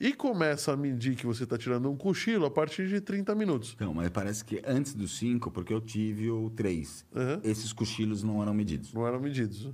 E 0.00 0.14
começa 0.14 0.72
a 0.72 0.76
medir 0.76 1.14
que 1.14 1.26
você 1.26 1.44
está 1.44 1.58
tirando 1.58 1.90
um 1.90 1.96
cochilo 1.96 2.46
a 2.46 2.50
partir 2.50 2.88
de 2.88 3.00
30 3.00 3.34
minutos. 3.34 3.72
Então, 3.74 3.92
mas 3.92 4.08
parece 4.08 4.44
que 4.44 4.62
antes 4.64 4.94
do 4.94 5.06
5, 5.06 5.50
porque 5.50 5.74
eu 5.74 5.80
tive 5.80 6.30
o 6.30 6.48
3, 6.50 7.04
Aham. 7.14 7.40
esses 7.44 7.72
cochilos 7.72 8.22
não 8.22 8.40
eram 8.40 8.54
medidos. 8.54 8.94
Não 8.94 9.06
eram 9.06 9.20
medidos. 9.20 9.68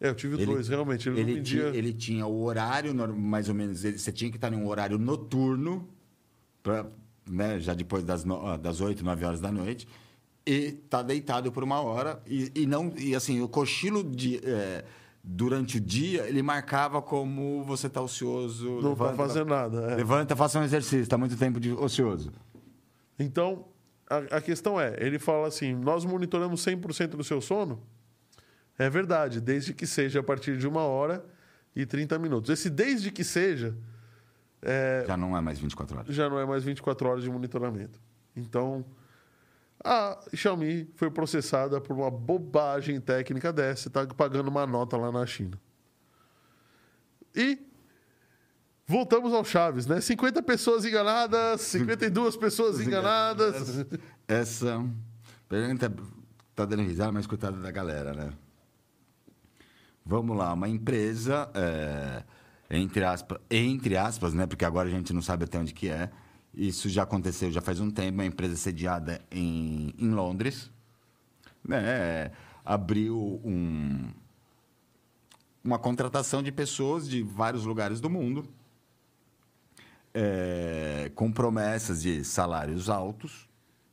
É, 0.00 0.08
eu 0.08 0.14
tive 0.14 0.36
o 0.36 0.38
Ele- 0.38 0.46
dois, 0.46 0.68
realmente. 0.68 1.08
Ele, 1.08 1.16
não 1.20 1.28
Ele, 1.28 1.34
media. 1.40 1.60
tinha, 1.64 1.76
ele 1.76 1.92
tinha 1.92 2.26
o 2.26 2.42
horário, 2.42 2.94
mais 3.14 3.48
ou 3.48 3.54
menos, 3.54 3.84
ele- 3.84 3.98
você 3.98 4.12
tinha 4.12 4.30
que 4.30 4.36
estar 4.38 4.52
em 4.52 4.56
um 4.56 4.66
horário 4.68 4.96
noturno, 4.96 5.86
pra, 6.62 6.86
né, 7.28 7.60
já 7.60 7.74
depois 7.74 8.04
das, 8.04 8.24
no, 8.24 8.46
ah, 8.46 8.56
das 8.56 8.80
8, 8.80 9.04
9 9.04 9.24
horas 9.24 9.40
da 9.40 9.52
noite, 9.52 9.86
e 10.46 10.72
tá 10.72 11.02
deitado 11.02 11.52
por 11.52 11.62
uma 11.62 11.80
hora. 11.80 12.22
E, 12.26 12.50
e 12.54 12.66
não 12.66 12.92
e 12.96 13.14
assim, 13.14 13.40
o 13.40 13.48
cochilo 13.48 14.02
de, 14.02 14.40
é, 14.42 14.84
durante 15.22 15.76
o 15.76 15.80
dia, 15.80 16.26
ele 16.26 16.42
marcava 16.42 17.02
como 17.02 17.62
você 17.64 17.88
tá 17.88 18.00
ocioso. 18.00 18.80
Não 18.80 18.96
tá 18.96 19.12
fazendo 19.12 19.48
nada. 19.48 19.92
é. 19.92 19.96
Levanta, 19.96 20.34
faça 20.34 20.58
um 20.58 20.64
exercício, 20.64 21.00
está 21.00 21.18
muito 21.18 21.36
tempo 21.36 21.60
de 21.60 21.72
ocioso. 21.72 22.32
Então, 23.18 23.66
a, 24.08 24.36
a 24.36 24.40
questão 24.40 24.80
é: 24.80 24.96
ele 24.98 25.18
fala 25.18 25.48
assim, 25.48 25.74
nós 25.74 26.04
monitoramos 26.04 26.64
100% 26.64 27.08
do 27.08 27.24
seu 27.24 27.40
sono? 27.40 27.82
É 28.78 28.88
verdade, 28.88 29.40
desde 29.40 29.74
que 29.74 29.86
seja 29.86 30.20
a 30.20 30.22
partir 30.22 30.56
de 30.56 30.66
uma 30.66 30.82
hora 30.82 31.24
e 31.74 31.84
30 31.84 32.18
minutos. 32.18 32.48
Esse 32.48 32.70
desde 32.70 33.10
que 33.10 33.24
seja 33.24 33.74
é, 34.62 35.04
Já 35.06 35.16
não 35.16 35.36
é 35.36 35.40
mais 35.40 35.58
24 35.58 35.98
horas. 35.98 36.14
já 36.14 36.28
não 36.28 36.38
é 36.38 36.44
mais 36.46 36.64
24 36.64 37.08
horas 37.08 37.22
de 37.22 37.30
monitoramento. 37.30 38.00
Então, 38.36 38.84
a 39.84 40.18
Xiaomi 40.34 40.90
foi 40.96 41.10
processada 41.10 41.80
por 41.80 41.96
uma 41.96 42.10
bobagem 42.10 43.00
técnica 43.00 43.52
dessa, 43.52 43.88
está 43.88 44.06
pagando 44.06 44.48
uma 44.48 44.66
nota 44.66 44.96
lá 44.96 45.10
na 45.12 45.24
China. 45.26 45.58
E 47.34 47.58
voltamos 48.86 49.32
ao 49.32 49.44
Chaves, 49.44 49.86
né? 49.86 50.00
50 50.00 50.42
pessoas 50.42 50.84
enganadas, 50.84 51.60
52 51.62 52.36
pessoas 52.36 52.80
enganadas. 52.84 53.86
Essa 54.26 54.84
pergunta 55.48 55.92
tá 56.54 56.64
dando 56.64 56.82
risada, 56.82 57.12
mas 57.12 57.26
coitada 57.26 57.56
da 57.58 57.70
galera, 57.70 58.12
né? 58.12 58.32
Vamos 60.04 60.36
lá, 60.36 60.52
uma 60.54 60.68
empresa, 60.68 61.50
é, 61.54 62.24
entre, 62.70 63.04
aspas, 63.04 63.38
entre 63.50 63.96
aspas, 63.96 64.34
né? 64.34 64.46
Porque 64.46 64.64
agora 64.64 64.88
a 64.88 64.90
gente 64.90 65.12
não 65.12 65.22
sabe 65.22 65.44
até 65.44 65.58
onde 65.58 65.72
que 65.72 65.88
é. 65.88 66.10
Isso 66.54 66.88
já 66.88 67.02
aconteceu 67.02 67.50
já 67.50 67.60
faz 67.60 67.80
um 67.80 67.90
tempo, 67.90 68.14
uma 68.14 68.24
empresa 68.24 68.56
sediada 68.56 69.20
em, 69.30 69.94
em 69.98 70.10
Londres, 70.10 70.70
né? 71.64 72.30
Abriu 72.64 73.40
um, 73.44 74.10
uma 75.62 75.78
contratação 75.78 76.42
de 76.42 76.52
pessoas 76.52 77.08
de 77.08 77.22
vários 77.22 77.64
lugares 77.64 78.00
do 78.00 78.10
mundo 78.10 78.48
é, 80.14 81.10
com 81.14 81.30
promessas 81.30 82.02
de 82.02 82.24
salários 82.24 82.88
altos, 82.88 83.48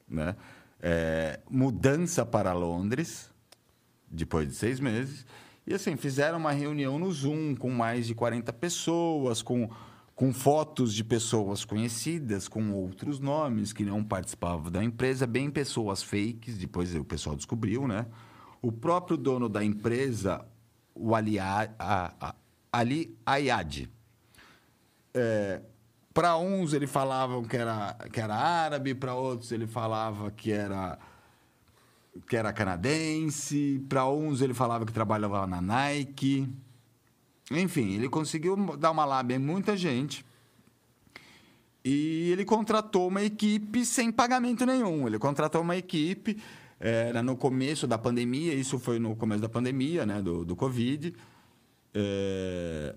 né? 0.07 0.35
É, 0.81 1.39
mudança 1.49 2.25
para 2.25 2.53
Londres, 2.53 3.29
depois 4.09 4.47
de 4.47 4.55
seis 4.55 4.79
meses. 4.79 5.25
E 5.67 5.73
assim, 5.73 5.95
fizeram 5.95 6.37
uma 6.37 6.51
reunião 6.51 6.99
no 6.99 7.11
Zoom 7.11 7.55
com 7.55 7.69
mais 7.71 8.05
de 8.07 8.13
40 8.13 8.53
pessoas, 8.53 9.41
com, 9.41 9.69
com 10.13 10.31
fotos 10.31 10.93
de 10.93 11.03
pessoas 11.03 11.65
conhecidas, 11.65 12.47
com 12.47 12.71
outros 12.71 13.19
nomes 13.19 13.73
que 13.73 13.83
não 13.83 14.03
participavam 14.03 14.71
da 14.71 14.83
empresa, 14.83 15.25
bem 15.25 15.49
pessoas 15.49 16.03
fakes, 16.03 16.57
depois 16.57 16.93
o 16.95 17.03
pessoal 17.03 17.35
descobriu, 17.35 17.87
né? 17.87 18.05
O 18.61 18.71
próprio 18.71 19.17
dono 19.17 19.49
da 19.49 19.63
empresa, 19.63 20.45
o 20.93 21.15
Ali, 21.15 21.39
A- 21.39 21.69
A- 21.79 22.35
Ali 22.71 23.17
Ayad, 23.25 23.87
para 26.13 26.37
uns 26.37 26.73
ele 26.73 26.87
falavam 26.87 27.43
que 27.43 27.57
era, 27.57 27.93
que 28.11 28.19
era 28.21 28.35
árabe, 28.35 28.93
para 28.93 29.13
outros 29.15 29.51
ele 29.51 29.67
falava 29.67 30.31
que 30.31 30.51
era 30.51 30.97
que 32.27 32.35
era 32.35 32.53
canadense, 32.53 33.83
para 33.89 34.07
uns 34.09 34.41
ele 34.41 34.53
falava 34.53 34.85
que 34.85 34.93
trabalhava 34.93 35.45
na 35.45 35.61
Nike. 35.61 36.47
Enfim, 37.51 37.93
ele 37.93 38.09
conseguiu 38.09 38.55
dar 38.77 38.91
uma 38.91 39.05
lábia 39.05 39.35
em 39.35 39.39
muita 39.39 39.75
gente. 39.75 40.25
E 41.83 42.31
ele 42.31 42.43
contratou 42.43 43.07
uma 43.07 43.21
equipe 43.21 43.85
sem 43.85 44.11
pagamento 44.11 44.65
nenhum. 44.65 45.05
Ele 45.07 45.19
contratou 45.19 45.61
uma 45.61 45.77
equipe, 45.77 46.41
era 46.79 47.21
no 47.21 47.37
começo 47.37 47.85
da 47.85 47.97
pandemia, 47.97 48.53
isso 48.53 48.79
foi 48.79 48.97
no 48.97 49.15
começo 49.15 49.41
da 49.41 49.49
pandemia, 49.49 50.05
né, 50.05 50.21
do, 50.21 50.43
do 50.43 50.55
Covid. 50.55 51.13
É, 51.93 52.95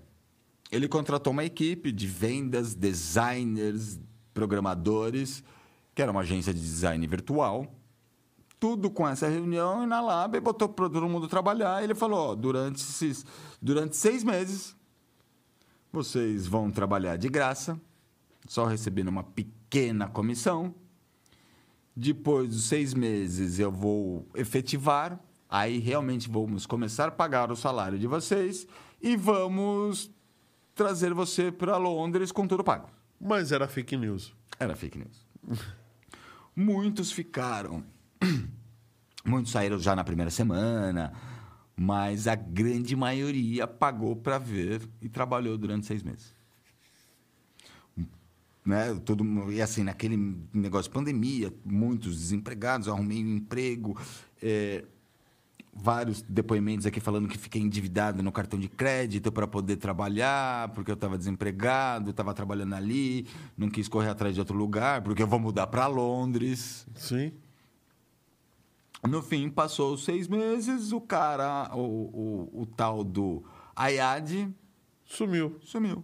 ele 0.71 0.87
contratou 0.87 1.31
uma 1.31 1.45
equipe 1.45 1.91
de 1.91 2.07
vendas, 2.07 2.73
designers, 2.73 3.99
programadores, 4.33 5.43
que 5.93 6.01
era 6.01 6.11
uma 6.11 6.21
agência 6.21 6.53
de 6.53 6.59
design 6.59 7.05
virtual. 7.05 7.71
Tudo 8.59 8.89
com 8.89 9.07
essa 9.07 9.27
reunião 9.27 9.83
e 9.83 9.87
na 9.87 10.01
Lab, 10.01 10.35
e 10.35 10.41
botou 10.41 10.67
para 10.67 10.89
todo 10.89 11.07
mundo 11.07 11.27
trabalhar. 11.27 11.83
Ele 11.83 11.95
falou: 11.95 12.31
ó, 12.31 12.35
durante, 12.35 12.81
esses, 12.81 13.25
durante 13.61 13.95
seis 13.95 14.23
meses, 14.23 14.75
vocês 15.91 16.45
vão 16.45 16.69
trabalhar 16.69 17.17
de 17.17 17.29
graça, 17.29 17.79
só 18.47 18.65
recebendo 18.65 19.07
uma 19.07 19.23
pequena 19.23 20.07
comissão. 20.07 20.75
Depois 21.95 22.49
dos 22.49 22.63
seis 22.65 22.93
meses, 22.93 23.59
eu 23.59 23.71
vou 23.71 24.27
efetivar. 24.35 25.19
Aí 25.49 25.79
realmente 25.79 26.29
vamos 26.29 26.65
começar 26.65 27.07
a 27.07 27.11
pagar 27.11 27.51
o 27.51 27.55
salário 27.55 27.97
de 27.97 28.05
vocês 28.05 28.67
e 29.01 29.15
vamos 29.15 30.11
trazer 30.75 31.13
você 31.13 31.51
para 31.51 31.75
Londres 31.77 32.31
com 32.31 32.47
tudo 32.47 32.63
pago. 32.63 32.89
Mas 33.19 33.51
era 33.51 33.67
fake 33.67 33.97
news. 33.97 34.33
Era 34.59 34.75
fake 34.75 34.97
news. 34.97 35.27
Muitos 36.55 37.11
ficaram. 37.11 37.83
Muitos 39.25 39.51
saíram 39.51 39.79
já 39.79 39.95
na 39.95 40.03
primeira 40.03 40.31
semana, 40.31 41.13
mas 41.75 42.27
a 42.27 42.35
grande 42.35 42.95
maioria 42.95 43.67
pagou 43.67 44.15
para 44.15 44.37
ver 44.37 44.81
e 45.01 45.09
trabalhou 45.09 45.57
durante 45.57 45.85
seis 45.85 46.03
meses. 46.03 46.33
Né? 48.65 48.93
Todo, 49.05 49.51
e 49.51 49.61
assim, 49.61 49.83
naquele 49.83 50.17
negócio 50.53 50.89
de 50.89 50.93
pandemia, 50.93 51.53
muitos 51.65 52.15
desempregados, 52.17 52.87
arrumei 52.87 53.23
um 53.23 53.37
emprego. 53.37 53.97
é, 54.41 54.83
vários 55.81 56.21
depoimentos 56.21 56.85
aqui 56.85 56.99
falando 56.99 57.27
que 57.27 57.37
fiquei 57.37 57.61
endividado 57.61 58.21
no 58.21 58.31
cartão 58.31 58.59
de 58.59 58.67
crédito 58.67 59.31
para 59.31 59.47
poder 59.47 59.77
trabalhar, 59.77 60.69
porque 60.69 60.91
eu 60.91 60.95
estava 60.95 61.17
desempregado, 61.17 62.09
estava 62.09 62.33
trabalhando 62.33 62.75
ali, 62.75 63.25
não 63.57 63.69
quis 63.69 63.87
correr 63.87 64.09
atrás 64.09 64.33
de 64.33 64.41
outro 64.41 64.57
lugar, 64.57 65.01
porque 65.01 65.23
eu 65.23 65.27
vou 65.27 65.39
mudar 65.39 65.67
para 65.67 65.87
Londres. 65.87 66.85
Sim. 66.95 67.31
No 69.07 69.21
fim, 69.21 69.49
passou 69.49 69.93
os 69.93 70.03
seis 70.03 70.27
meses, 70.27 70.91
o 70.91 70.99
cara, 70.99 71.69
o, 71.73 72.49
o, 72.53 72.61
o 72.61 72.65
tal 72.65 73.03
do 73.03 73.43
Ayad, 73.75 74.49
Sumiu. 75.05 75.57
sumiu. 75.63 76.03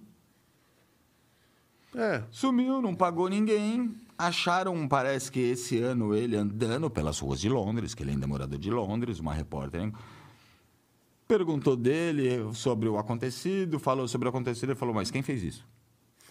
É. 1.94 2.24
Sumiu, 2.32 2.82
não 2.82 2.96
pagou 2.96 3.30
ninguém. 3.30 3.96
Acharam, 4.18 4.88
parece 4.88 5.32
que 5.32 5.40
esse 5.40 5.78
ano, 5.80 6.16
ele 6.16 6.38
andando 6.38 6.90
pelas 6.90 7.20
ruas 7.20 7.40
de 7.40 7.50
Londres, 7.50 7.94
que 7.94 8.02
ele 8.02 8.12
ainda 8.12 8.26
é 8.26 8.28
morador 8.28 8.58
de 8.58 8.72
Londres, 8.72 9.20
uma 9.20 9.34
repórter 9.34 9.92
perguntou 11.28 11.76
dele 11.76 12.54
sobre 12.54 12.88
o 12.88 12.98
acontecido, 12.98 13.80
falou 13.80 14.08
sobre 14.08 14.28
o 14.28 14.30
acontecido 14.30 14.72
e 14.72 14.76
falou, 14.76 14.94
mas 14.94 15.12
quem 15.12 15.22
fez 15.22 15.44
isso? 15.44 15.68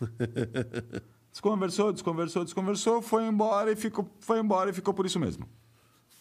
desconversou, 1.31 1.93
desconversou, 1.93 2.45
desconversou, 2.45 3.03
foi 3.03 3.27
embora 3.27 3.73
e 3.73 3.77
ficou, 3.77 4.09
foi 4.21 4.39
embora 4.39 4.71
e 4.71 4.73
ficou 4.73 4.95
por 4.95 5.07
isso 5.07 5.19
mesmo. 5.19 5.49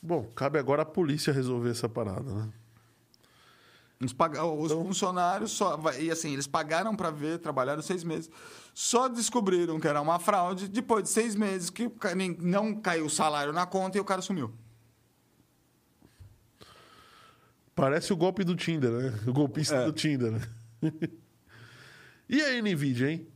Bom, 0.06 0.26
cabe 0.36 0.60
agora 0.60 0.82
a 0.82 0.86
polícia 0.86 1.32
resolver 1.32 1.70
essa 1.70 1.88
parada, 1.88 2.30
né? 2.30 2.50
Os, 4.02 4.12
Então- 4.12 4.84
funcionários 4.86 5.52
só. 5.52 5.80
E 5.98 6.12
assim, 6.12 6.34
eles 6.34 6.46
pagaram 6.46 6.94
para 6.94 7.10
ver, 7.10 7.40
trabalharam 7.40 7.82
seis 7.82 8.04
meses. 8.04 8.30
Só 8.74 9.08
descobriram 9.08 9.80
que 9.80 9.88
era 9.88 10.02
uma 10.02 10.20
fraude 10.20 10.68
depois 10.68 11.04
de 11.06 11.10
seis 11.10 11.36
meses 11.36 11.70
que 11.70 11.90
não 12.40 12.76
caiu 12.82 13.06
o 13.06 13.10
salário 13.10 13.54
na 13.54 13.66
conta 13.66 13.98
e 13.98 14.02
o 14.02 14.04
cara 14.04 14.22
sumiu. 14.22 14.54
Parece 17.74 18.12
o 18.12 18.18
golpe 18.18 18.44
do 18.44 18.56
Tinder, 18.58 18.92
né? 18.92 19.20
O 19.26 19.32
golpista 19.34 19.76
É. 19.76 19.86
do 19.86 19.94
Tinder, 19.94 20.32
né? 20.34 20.42
e 22.30 22.42
a 22.42 22.62
NVIDIA, 22.62 23.10
hein? 23.12 23.28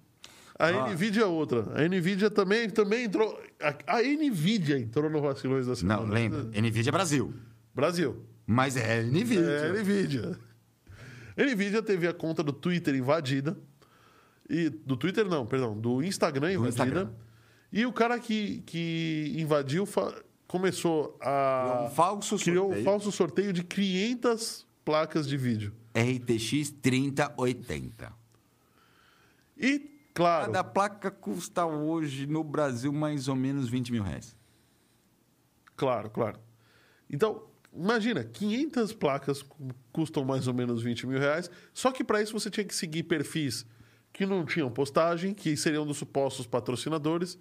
A 0.60 0.68
Ah. 0.68 0.90
NVIDIA 0.90 1.24
é 1.24 1.26
outra. 1.26 1.66
A 1.76 1.88
NVIDIA 1.88 2.30
também, 2.32 2.70
também 2.70 3.04
entrou... 3.06 3.40
A, 3.62 3.98
a 3.98 4.02
NVIDIA 4.02 4.80
entrou 4.80 5.10
no 5.10 5.22
Vacilões 5.22 5.68
da 5.68 5.76
Semana. 5.76 6.02
Não, 6.02 6.08
lembra? 6.12 6.44
NVIDIA 6.46 6.92
Brasil. 6.92 7.34
Brasil. 7.76 8.26
Mas 8.46 8.76
é 8.78 9.04
NVIDIA. 9.04 9.40
É, 9.42 9.72
NVIDIA. 9.74 10.40
NVIDIA 11.38 11.82
teve 11.84 12.08
a 12.08 12.14
conta 12.14 12.42
do 12.42 12.52
Twitter 12.54 12.96
invadida. 12.96 13.58
E, 14.50 14.70
do 14.70 14.96
Twitter 14.98 15.26
não, 15.26 15.46
perdão, 15.46 15.78
do 15.78 16.02
Instagram 16.02 16.54
invadida. 16.54 16.70
Instagram. 16.70 17.10
E 17.72 17.86
o 17.86 17.92
cara 17.94 18.18
que, 18.18 18.64
que 18.66 19.34
invadiu 19.38 19.86
fa- 19.86 20.16
começou 20.48 21.18
a... 21.22 21.66
Criou 21.68 21.86
um 21.86 21.90
falso 21.92 22.38
criou 22.40 22.66
um 22.66 22.70
sorteio. 22.70 22.86
falso 22.86 23.12
sorteio 23.12 23.54
de 23.54 23.64
500 23.64 24.66
placas 24.86 25.28
de 25.28 25.36
vídeo. 25.38 25.74
RTX 25.94 26.72
3080. 26.82 28.14
E, 29.58 29.97
claro, 30.18 30.46
Cada 30.52 30.64
placa 30.64 31.10
custa 31.12 31.66
hoje 31.66 32.26
no 32.28 32.44
Brasil 32.44 32.92
mais 32.92 33.28
ou 33.28 33.36
menos 33.36 33.70
20 33.70 33.92
mil 33.92 34.04
reais. 34.04 34.36
claro, 35.76 36.10
claro. 36.10 36.40
Então, 37.10 37.48
imagina, 37.74 38.24
500 38.24 38.94
placas 38.94 39.42
cu- 39.42 39.70
custam 39.94 40.26
mais 40.26 40.48
ou 40.48 40.54
menos 40.54 40.82
20 40.82 41.08
mil 41.08 41.20
reais, 41.20 41.50
só 41.74 41.92
que 41.92 42.04
para 42.04 42.22
isso 42.22 42.34
você 42.34 42.50
tinha 42.50 42.66
que 42.66 42.76
seguir 42.76 43.04
perfis 43.04 43.66
que 44.12 44.26
não 44.26 44.44
tinham 44.46 44.70
postagem, 44.72 45.34
que 45.34 45.56
seriam 45.56 45.86
dos 45.86 45.98
supostos 45.98 46.48
patrocinadores, 46.48 47.38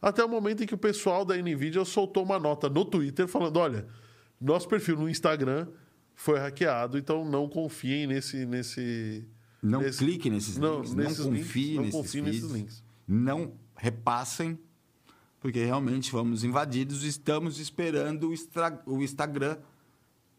até 0.00 0.24
o 0.24 0.28
momento 0.28 0.62
em 0.62 0.66
que 0.66 0.74
o 0.74 0.78
pessoal 0.78 1.24
da 1.24 1.36
NVIDIA 1.36 1.84
soltou 1.84 2.22
uma 2.24 2.38
nota 2.38 2.68
no 2.68 2.84
Twitter 2.84 3.26
falando, 3.28 3.56
olha, 3.58 3.86
nosso 4.40 4.68
perfil 4.68 4.96
no 4.96 5.08
Instagram 5.08 5.66
foi 6.14 6.38
hackeado, 6.38 6.96
então 6.96 7.24
não 7.24 7.48
confiem 7.48 8.06
nesse... 8.06 8.46
nesse 8.46 9.26
Não 9.62 9.80
nesse- 9.80 9.98
clique 9.98 10.28
nesses 10.28 10.56
não, 10.58 10.76
links, 10.78 10.94
nesses 10.94 11.18
não 11.24 11.32
links, 11.32 11.46
confie 11.46 11.74
não 11.76 11.82
nesses, 11.84 12.00
confie 12.00 12.22
feeds, 12.22 12.42
nesses 12.42 12.50
links. 12.50 12.84
Não 13.06 13.52
repassem, 13.76 14.58
porque 15.40 15.64
realmente 15.64 16.10
fomos 16.10 16.42
invadidos 16.44 17.04
e 17.04 17.08
estamos 17.08 17.58
esperando 17.60 18.28
o, 18.28 18.32
Instra- 18.34 18.82
o 18.86 19.02
Instagram 19.02 19.56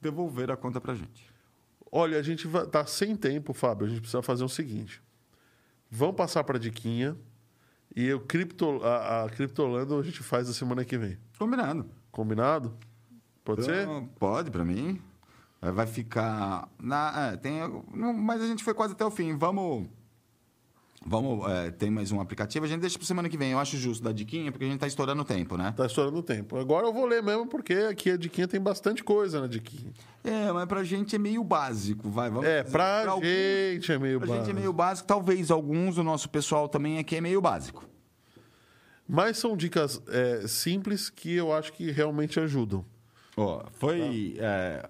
devolver 0.02 0.52
a 0.52 0.58
conta 0.58 0.82
pra 0.82 0.94
gente. 0.94 1.32
Olha, 1.92 2.18
a 2.18 2.22
gente 2.24 2.48
tá 2.72 2.86
sem 2.86 3.16
tempo, 3.16 3.54
Fábio. 3.54 3.86
A 3.86 3.90
gente 3.90 4.02
precisa 4.02 4.22
fazer 4.22 4.44
o 4.44 4.50
seguinte. 4.50 5.02
Vamos 5.90 6.16
passar 6.16 6.44
para 6.44 6.58
diquinha 6.58 7.16
e 7.96 8.12
o 8.12 8.20
cripto, 8.20 8.84
a, 8.84 9.24
a 9.26 9.30
Criptolando 9.30 9.98
a 10.00 10.04
gente 10.04 10.24
faz 10.24 10.50
a 10.50 10.54
semana 10.54 10.84
que 10.84 10.98
vem. 10.98 11.18
Combinado. 11.38 11.86
Combinado? 12.12 12.76
Pode 13.44 13.64
ser? 13.64 13.84
Então, 13.84 14.10
Pode, 14.18 14.50
pra 14.50 14.66
mim. 14.66 15.00
Vai 15.72 15.88
ficar. 15.88 16.68
Na, 16.82 17.32
é, 17.34 17.38
tem, 17.38 17.60
não, 17.94 18.14
mas 18.14 18.42
a 18.42 18.48
gente 18.48 18.64
foi 18.64 18.74
quase 18.74 18.94
até 18.94 19.06
o 19.06 19.12
fim. 19.12 19.36
Vamos. 19.38 19.88
Vamos. 21.06 21.50
é, 21.52 21.70
tem 21.70 21.90
mais 21.92 22.12
um 22.14 22.22
aplicativo. 22.22 22.66
A 22.66 22.68
gente 22.68 22.80
deixa 22.80 22.98
pra 22.98 23.06
semana 23.06 23.28
que 23.28 23.38
vem. 23.38 23.52
Eu 23.52 23.60
acho 23.60 23.76
justo 23.78 24.02
dar 24.04 24.14
diquinha, 24.14 24.52
porque 24.52 24.64
a 24.66 24.68
gente 24.70 24.80
tá 24.80 24.88
estourando 24.88 25.22
o 25.22 25.26
tempo, 25.26 25.58
né? 25.58 25.74
Tá 25.76 25.86
estourando 25.86 26.18
o 26.18 26.24
tempo. 26.24 26.58
Agora 26.58 26.88
eu 26.88 26.94
vou 26.94 27.06
ler 27.06 27.22
mesmo, 27.22 27.46
porque 27.48 27.74
aqui 27.74 28.12
a 28.12 28.18
diquinha 28.18 28.48
tem 28.48 28.60
bastante 28.60 29.04
coisa 29.04 29.42
na 29.42 29.48
diquinha. 29.48 29.92
É, 30.24 30.50
mas 30.54 30.66
pra 30.66 30.82
gente 30.84 31.16
é 31.16 31.20
meio 31.20 31.44
básico. 31.44 32.10
Vai, 32.10 32.30
vamos 32.30 32.46
É, 32.48 32.64
pra 32.64 33.10
alguns- 33.10 33.26
gente 33.28 33.92
é 33.92 34.00
meio 34.00 34.18
Pra 34.20 34.28
gente 34.28 34.36
é 34.36 34.40
básico. 34.40 34.60
meio 34.60 34.72
básico. 34.74 35.08
Talvez 35.08 35.52
alguns 35.52 35.96
do 35.96 36.04
nosso 36.04 36.30
pessoal 36.30 36.70
também 36.70 36.98
aqui 36.98 37.18
é 37.18 37.22
meio 37.22 37.42
básico. 37.42 37.86
Mas 39.08 39.38
são 39.38 39.58
dicas 39.58 40.02
é, 40.08 40.48
simples 40.48 41.10
que 41.10 41.34
eu 41.36 41.54
acho 41.54 41.74
que 41.74 41.92
realmente 41.92 42.40
ajudam. 42.40 42.86
Ó, 43.36 43.64
foi, 43.74 44.36
é, 44.40 44.90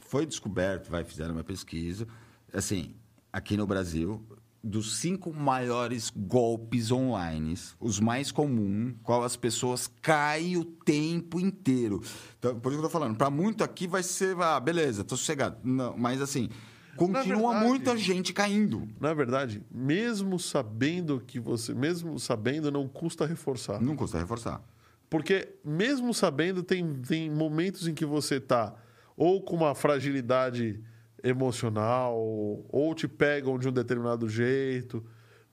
foi 0.00 0.26
descoberto, 0.26 0.90
vai, 0.90 1.04
fizeram 1.04 1.34
uma 1.34 1.44
pesquisa, 1.44 2.06
assim, 2.52 2.94
aqui 3.32 3.56
no 3.56 3.66
Brasil, 3.66 4.24
dos 4.62 4.96
cinco 4.96 5.32
maiores 5.32 6.10
golpes 6.16 6.90
online, 6.90 7.54
os 7.78 8.00
mais 8.00 8.32
comuns, 8.32 8.94
qual 9.02 9.22
as 9.22 9.36
pessoas 9.36 9.90
caem 10.00 10.56
o 10.56 10.64
tempo 10.64 11.38
inteiro. 11.38 12.00
Então, 12.38 12.58
por 12.58 12.70
isso 12.72 12.80
que 12.80 12.86
eu 12.86 12.90
tô 12.90 12.98
falando, 12.98 13.16
para 13.16 13.28
muito 13.28 13.62
aqui 13.62 13.86
vai 13.86 14.02
ser, 14.02 14.34
ah, 14.40 14.58
beleza, 14.58 15.04
tô 15.04 15.16
sossegado. 15.16 15.58
Não, 15.62 15.94
mas 15.98 16.22
assim, 16.22 16.48
continua 16.96 17.52
verdade- 17.52 17.66
muita 17.66 17.96
gente 17.98 18.32
caindo. 18.32 18.88
Na 18.98 19.12
verdade, 19.12 19.62
mesmo 19.70 20.38
sabendo 20.38 21.20
que 21.26 21.38
você, 21.38 21.74
mesmo 21.74 22.18
sabendo, 22.18 22.70
não 22.72 22.88
custa 22.88 23.26
reforçar. 23.26 23.82
Não 23.82 23.94
custa 23.94 24.18
reforçar. 24.18 24.62
Porque, 25.10 25.56
mesmo 25.62 26.14
sabendo, 26.14 26.62
tem, 26.62 26.94
tem 27.02 27.30
momentos 27.30 27.86
em 27.86 27.92
que 27.92 28.06
você 28.06 28.40
tá 28.40 28.74
ou 29.16 29.42
com 29.42 29.56
uma 29.56 29.74
fragilidade 29.74 30.80
emocional, 31.22 32.16
ou 32.68 32.94
te 32.94 33.08
pegam 33.08 33.58
de 33.58 33.68
um 33.68 33.72
determinado 33.72 34.28
jeito, 34.28 35.04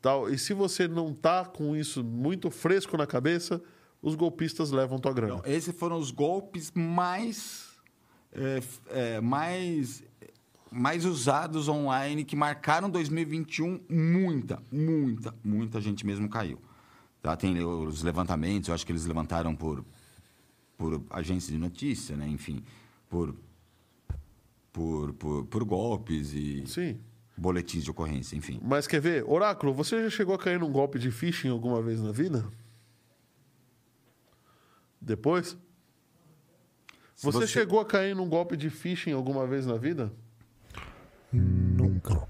tal. 0.02 0.30
E 0.30 0.38
se 0.38 0.54
você 0.54 0.88
não 0.88 1.14
tá 1.14 1.46
com 1.46 1.76
isso 1.76 2.04
muito 2.04 2.52
fresco 2.52 2.98
na 2.98 3.08
cabeça, 3.08 3.62
os 4.02 4.16
golpistas 4.16 4.72
levam 4.72 5.00
tua 5.00 5.14
grana. 5.14 5.42
Esses 5.46 5.76
foram 5.76 5.98
os 5.98 6.12
golpes 6.12 6.72
mais, 6.76 7.70
é, 8.34 8.62
é, 8.90 9.22
mais, 9.22 10.04
mais 10.70 11.06
usados 11.06 11.70
online 11.70 12.26
que 12.26 12.36
marcaram 12.36 12.90
2021. 12.90 13.80
Muita, 13.88 14.62
muita, 14.72 15.34
muita 15.44 15.80
gente 15.80 16.06
mesmo 16.06 16.28
caiu. 16.28 16.60
Tá? 17.22 17.38
Tem 17.38 17.64
os 17.64 18.02
levantamentos, 18.02 18.68
eu 18.70 18.76
acho 18.76 18.86
que 18.86 18.92
eles 18.92 19.06
levantaram 19.06 19.56
por, 19.56 19.86
por 20.78 21.02
agência 21.12 21.54
de 21.54 21.60
notícia, 21.60 22.18
né? 22.18 22.28
enfim, 22.28 22.64
por, 23.08 23.36
por, 24.72 25.14
por, 25.14 25.46
por 25.46 25.64
golpes 25.64 26.34
e 26.34 26.64
Sim. 26.66 27.00
boletins 27.38 27.84
de 27.84 27.92
ocorrência, 27.92 28.36
enfim. 28.36 28.60
Mas 28.64 28.88
quer 28.88 29.02
ver? 29.02 29.24
Oráculo, 29.28 29.74
você 29.74 30.04
já 30.04 30.10
chegou 30.10 30.36
a 30.36 30.38
cair 30.38 30.60
num 30.60 30.72
golpe 30.72 30.98
de 30.98 31.12
phishing 31.12 31.50
alguma 31.50 31.82
vez 31.82 32.02
na 32.02 32.12
vida? 32.12 32.46
Depois? 35.00 35.58
Se 37.16 37.26
Você, 37.26 37.46
chegou 37.46 37.80
a 37.80 37.86
cair 37.86 38.16
num 38.16 38.28
golpe 38.28 38.58
de 38.58 38.70
phishing 38.70 39.12
alguma 39.12 39.46
vez 39.46 39.66
na 39.66 39.78
vida? 39.78 40.12
Nunca. 41.32 42.28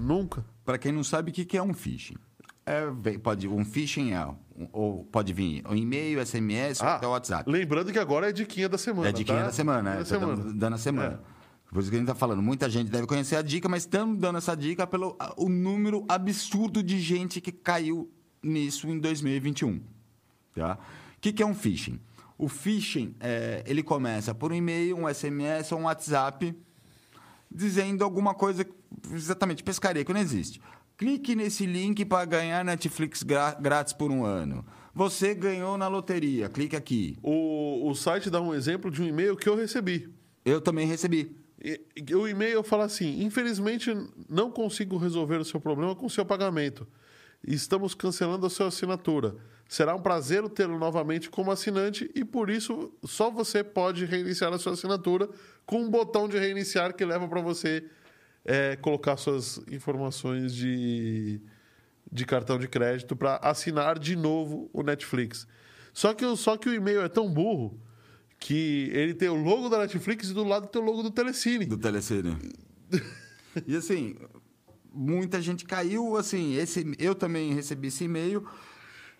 Nunca. 0.00 0.44
Para 0.64 0.78
quem 0.78 0.92
não 0.92 1.04
sabe, 1.04 1.30
o 1.30 1.34
que 1.34 1.56
é 1.56 1.62
um 1.62 1.74
phishing? 1.74 2.16
É, 2.64 2.86
pode, 3.18 3.48
um 3.48 3.64
phishing 3.64 4.12
é, 4.12 4.28
ou 4.72 5.04
pode 5.04 5.32
vir 5.32 5.62
um 5.66 5.74
e-mail, 5.74 6.24
SMS 6.24 6.80
ou 6.80 6.88
até 6.88 7.06
o 7.06 7.10
WhatsApp. 7.10 7.50
Lembrando 7.50 7.92
que 7.92 7.98
agora 7.98 8.28
é 8.28 8.32
diquinha 8.32 8.68
da 8.68 8.78
semana. 8.78 9.08
É 9.08 9.10
a 9.10 9.12
diquinha 9.12 9.38
tá? 9.38 9.46
da 9.46 9.52
semana, 9.52 9.90
é. 9.90 9.96
Da 9.96 10.02
dando, 10.02 10.06
semana. 10.06 10.52
dando 10.54 10.74
a 10.74 10.78
semana. 10.78 11.20
Por 11.70 11.80
isso 11.80 11.88
que 11.88 11.96
a 11.96 11.98
gente 11.98 12.08
está 12.08 12.18
falando. 12.18 12.42
Muita 12.42 12.68
gente 12.68 12.90
deve 12.90 13.06
conhecer 13.06 13.36
a 13.36 13.42
dica, 13.42 13.68
mas 13.68 13.84
estamos 13.84 14.18
dando 14.18 14.38
essa 14.38 14.56
dica 14.56 14.86
pelo 14.86 15.16
o 15.36 15.48
número 15.48 16.04
absurdo 16.08 16.82
de 16.82 17.00
gente 17.00 17.40
que 17.40 17.52
caiu 17.52 18.10
nisso 18.42 18.88
em 18.88 18.98
2021. 18.98 19.80
Tá? 20.54 20.78
O 21.16 21.20
que, 21.20 21.32
que 21.32 21.42
é 21.42 21.46
um 21.46 21.54
phishing? 21.54 22.00
O 22.36 22.48
phishing, 22.48 23.14
é, 23.20 23.62
ele 23.66 23.82
começa 23.82 24.34
por 24.34 24.50
um 24.50 24.54
e-mail, 24.54 24.96
um 24.96 25.08
SMS 25.08 25.70
ou 25.72 25.80
um 25.80 25.84
WhatsApp 25.84 26.54
dizendo 27.50 28.02
alguma 28.02 28.34
coisa, 28.34 28.66
exatamente, 29.12 29.62
pescaria, 29.62 30.04
que 30.04 30.12
não 30.12 30.20
existe. 30.20 30.60
Clique 30.96 31.34
nesse 31.34 31.66
link 31.66 32.04
para 32.04 32.24
ganhar 32.24 32.64
Netflix 32.64 33.22
grátis 33.22 33.92
por 33.92 34.10
um 34.10 34.24
ano. 34.24 34.64
Você 34.94 35.34
ganhou 35.34 35.78
na 35.78 35.88
loteria, 35.88 36.48
clique 36.48 36.76
aqui. 36.76 37.16
O, 37.22 37.88
o 37.88 37.94
site 37.94 38.28
dá 38.28 38.40
um 38.40 38.54
exemplo 38.54 38.90
de 38.90 39.02
um 39.02 39.06
e-mail 39.06 39.36
que 39.36 39.48
eu 39.48 39.56
recebi. 39.56 40.12
Eu 40.44 40.60
também 40.60 40.86
recebi. 40.86 41.36
O 42.16 42.26
e-mail 42.26 42.62
fala 42.62 42.84
assim: 42.84 43.22
infelizmente 43.22 43.94
não 44.28 44.50
consigo 44.50 44.96
resolver 44.96 45.36
o 45.36 45.44
seu 45.44 45.60
problema 45.60 45.94
com 45.94 46.06
o 46.06 46.10
seu 46.10 46.24
pagamento. 46.24 46.86
Estamos 47.46 47.94
cancelando 47.94 48.46
a 48.46 48.50
sua 48.50 48.68
assinatura. 48.68 49.36
Será 49.68 49.94
um 49.94 50.02
prazer 50.02 50.46
tê-lo 50.48 50.78
novamente 50.78 51.30
como 51.30 51.50
assinante 51.50 52.10
e 52.14 52.24
por 52.24 52.50
isso 52.50 52.92
só 53.04 53.30
você 53.30 53.62
pode 53.62 54.04
reiniciar 54.04 54.52
a 54.52 54.58
sua 54.58 54.72
assinatura 54.72 55.28
com 55.64 55.82
um 55.82 55.90
botão 55.90 56.28
de 56.28 56.38
reiniciar 56.38 56.94
que 56.94 57.04
leva 57.04 57.28
para 57.28 57.40
você 57.40 57.84
é, 58.44 58.76
colocar 58.76 59.16
suas 59.16 59.58
informações 59.70 60.52
de, 60.52 61.40
de 62.10 62.26
cartão 62.26 62.58
de 62.58 62.66
crédito 62.66 63.14
para 63.14 63.36
assinar 63.36 63.98
de 63.98 64.16
novo 64.16 64.68
o 64.72 64.82
Netflix. 64.82 65.46
Só 65.92 66.14
que, 66.14 66.36
só 66.36 66.56
que 66.56 66.68
o 66.68 66.74
e-mail 66.74 67.02
é 67.02 67.08
tão 67.08 67.30
burro 67.30 67.80
que 68.40 68.90
ele 68.92 69.14
tem 69.14 69.28
o 69.28 69.34
logo 69.34 69.68
da 69.68 69.78
Netflix 69.78 70.30
e 70.30 70.34
do 70.34 70.42
lado 70.42 70.66
tem 70.66 70.82
o 70.82 70.84
logo 70.84 71.02
do 71.02 71.10
Telecine. 71.10 71.66
do 71.66 71.78
Telecine. 71.78 72.36
e 73.66 73.76
assim, 73.76 74.16
muita 74.92 75.40
gente 75.40 75.64
caiu, 75.64 76.16
assim, 76.16 76.54
esse, 76.54 76.92
eu 76.98 77.14
também 77.14 77.54
recebi 77.54 77.88
esse 77.88 78.04
e-mail. 78.04 78.44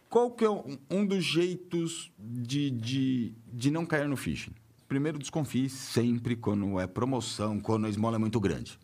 Qual 0.08 0.32
que 0.32 0.44
é 0.44 0.50
um, 0.50 0.76
um 0.90 1.06
dos 1.06 1.22
jeitos 1.22 2.10
de, 2.18 2.70
de, 2.70 3.34
de 3.52 3.70
não 3.70 3.86
cair 3.86 4.08
no 4.08 4.16
phishing? 4.16 4.52
primeiro 4.90 5.20
desconfie 5.20 5.68
sempre 5.68 6.34
quando 6.34 6.80
é 6.80 6.84
promoção, 6.84 7.60
quando 7.60 7.86
a 7.86 7.88
esmola 7.88 8.16
é 8.16 8.18
muito 8.18 8.40
grande. 8.40 8.76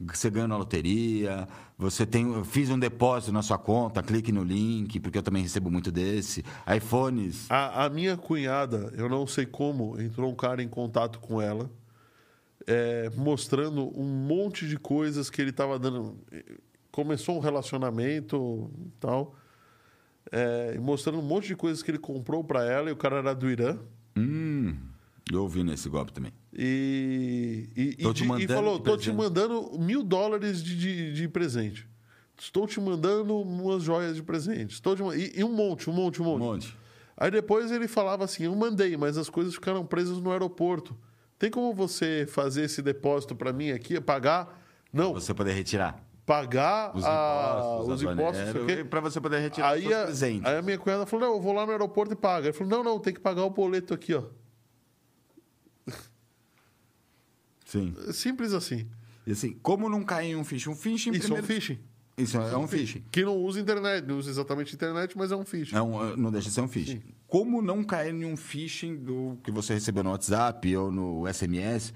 Você 0.00 0.30
ganha 0.30 0.48
na 0.48 0.56
loteria, 0.56 1.46
você 1.76 2.06
tem. 2.06 2.32
eu 2.32 2.42
Fiz 2.42 2.70
um 2.70 2.78
depósito 2.78 3.32
na 3.32 3.42
sua 3.42 3.58
conta, 3.58 4.02
clique 4.02 4.32
no 4.32 4.42
link, 4.42 4.98
porque 4.98 5.18
eu 5.18 5.22
também 5.22 5.42
recebo 5.42 5.70
muito 5.70 5.92
desse. 5.92 6.42
iPhones. 6.74 7.50
A, 7.50 7.84
a 7.84 7.90
minha 7.90 8.16
cunhada, 8.16 8.90
eu 8.96 9.10
não 9.10 9.26
sei 9.26 9.44
como, 9.44 10.00
entrou 10.00 10.30
um 10.30 10.34
cara 10.34 10.62
em 10.62 10.68
contato 10.68 11.20
com 11.20 11.40
ela, 11.40 11.70
é, 12.66 13.10
mostrando 13.14 13.92
um 13.94 14.06
monte 14.06 14.66
de 14.66 14.78
coisas 14.78 15.28
que 15.28 15.40
ele 15.40 15.50
estava 15.50 15.78
dando. 15.78 16.16
Começou 16.90 17.36
um 17.36 17.40
relacionamento 17.40 18.70
e 18.86 18.90
tal, 18.98 19.34
é, 20.32 20.78
mostrando 20.78 21.18
um 21.18 21.22
monte 21.22 21.48
de 21.48 21.56
coisas 21.56 21.82
que 21.82 21.90
ele 21.90 21.98
comprou 21.98 22.42
para 22.42 22.64
ela, 22.64 22.88
e 22.88 22.92
o 22.92 22.96
cara 22.96 23.16
era 23.16 23.34
do 23.34 23.50
Irã. 23.50 23.78
Hum, 24.16 24.76
eu 25.34 25.42
ouvi 25.42 25.62
nesse 25.62 25.88
golpe 25.88 26.12
também. 26.12 26.32
E, 26.52 27.68
e, 27.76 27.82
e 28.06 28.12
de- 28.12 28.44
e 28.44 28.46
falou: 28.48 28.78
tô 28.78 28.96
te 28.96 29.04
presente." 29.10 29.16
mandando 29.16 29.78
mil 29.78 30.02
dólares 30.02 30.62
de, 30.62 30.76
de, 30.76 31.12
de 31.12 31.28
presente. 31.28 31.88
Estou 32.38 32.66
te 32.66 32.80
mandando 32.80 33.36
umas 33.38 33.82
joias 33.82 34.16
de 34.16 34.22
presente. 34.22 34.72
Estou 34.74 34.96
te 34.96 35.02
e, 35.18 35.40
e 35.40 35.44
um 35.44 35.52
monte, 35.52 35.90
um 35.90 35.92
monte, 35.92 36.22
um 36.22 36.24
Um 36.26 36.38
monte. 36.38 36.42
monte. 36.66 36.76
Aí 37.16 37.30
depois 37.30 37.70
ele 37.70 37.86
falava 37.86 38.24
assim: 38.24 38.44
eu 38.44 38.54
mandei, 38.56 38.96
mas 38.96 39.18
as 39.18 39.28
coisas 39.28 39.54
ficaram 39.54 39.84
presas 39.84 40.18
no 40.18 40.30
aeroporto. 40.32 40.96
Tem 41.38 41.50
como 41.50 41.72
você 41.74 42.26
fazer 42.28 42.64
esse 42.64 42.82
depósito 42.82 43.34
para 43.34 43.52
mim 43.52 43.70
aqui, 43.70 44.00
pagar? 44.00 44.58
Não, 44.92 45.12
Você 45.14 45.32
poder 45.34 45.52
retirar 45.52 46.02
pagar 46.26 46.96
os 46.96 47.04
a- 47.04 47.56
impostos, 47.58 47.94
os 47.94 48.02
impostos, 48.02 48.44
não 48.44 48.52
sei 48.52 48.62
o 48.62 48.66
quê. 48.66 48.84
para 48.84 49.00
você 49.00 49.20
poder 49.20 49.40
retirar 49.40 49.70
Aí 49.70 49.80
os 49.82 49.88
seus 49.88 50.00
a, 50.00 50.04
presentes. 50.04 50.46
aí 50.46 50.58
a 50.58 50.62
minha 50.62 50.78
cunhada 50.78 51.04
falou: 51.06 51.28
não, 51.28 51.34
eu 51.36 51.40
vou 51.42 51.52
lá 51.52 51.66
no 51.66 51.72
aeroporto 51.72 52.12
e 52.12 52.16
pago. 52.16 52.46
Ele 52.46 52.52
falou: 52.52 52.70
não, 52.70 52.84
não, 52.84 52.98
tem 53.00 53.12
que 53.12 53.20
pagar 53.20 53.42
o 53.44 53.50
boleto 53.50 53.92
aqui, 53.92 54.14
ó. 54.14 54.22
Sim. 57.70 57.94
Simples 58.12 58.52
assim. 58.52 58.86
E 59.26 59.30
assim, 59.32 59.52
como 59.62 59.88
não 59.88 60.02
cair 60.02 60.30
em 60.32 60.36
um 60.36 60.42
phishing? 60.44 60.70
Um 60.70 60.74
phishing 60.74 61.10
Isso 61.12 61.18
é 61.32 61.38
um 61.38 61.42
primeiro- 61.42 61.46
phishing. 61.46 61.78
Isso 62.18 62.36
é 62.36 62.56
um 62.58 62.66
phishing. 62.66 63.04
Que 63.10 63.24
não 63.24 63.36
usa 63.38 63.60
internet, 63.60 64.06
não 64.06 64.18
usa 64.18 64.28
exatamente 64.28 64.74
internet, 64.74 65.16
mas 65.16 65.30
é 65.32 65.36
um 65.36 65.44
phishing. 65.44 65.74
É 65.76 65.80
um, 65.80 66.16
não 66.16 66.30
deixa 66.30 66.48
de 66.48 66.54
ser 66.54 66.60
um 66.60 66.68
phishing. 66.68 67.00
Como 67.26 67.62
não 67.62 67.82
cair 67.84 68.12
em 68.12 68.24
um 68.24 68.36
phishing 68.36 68.96
do 68.96 69.38
que 69.42 69.50
você 69.50 69.72
recebeu 69.74 70.02
no 70.02 70.10
WhatsApp 70.10 70.76
ou 70.76 70.90
no 70.90 71.26
SMS? 71.32 71.94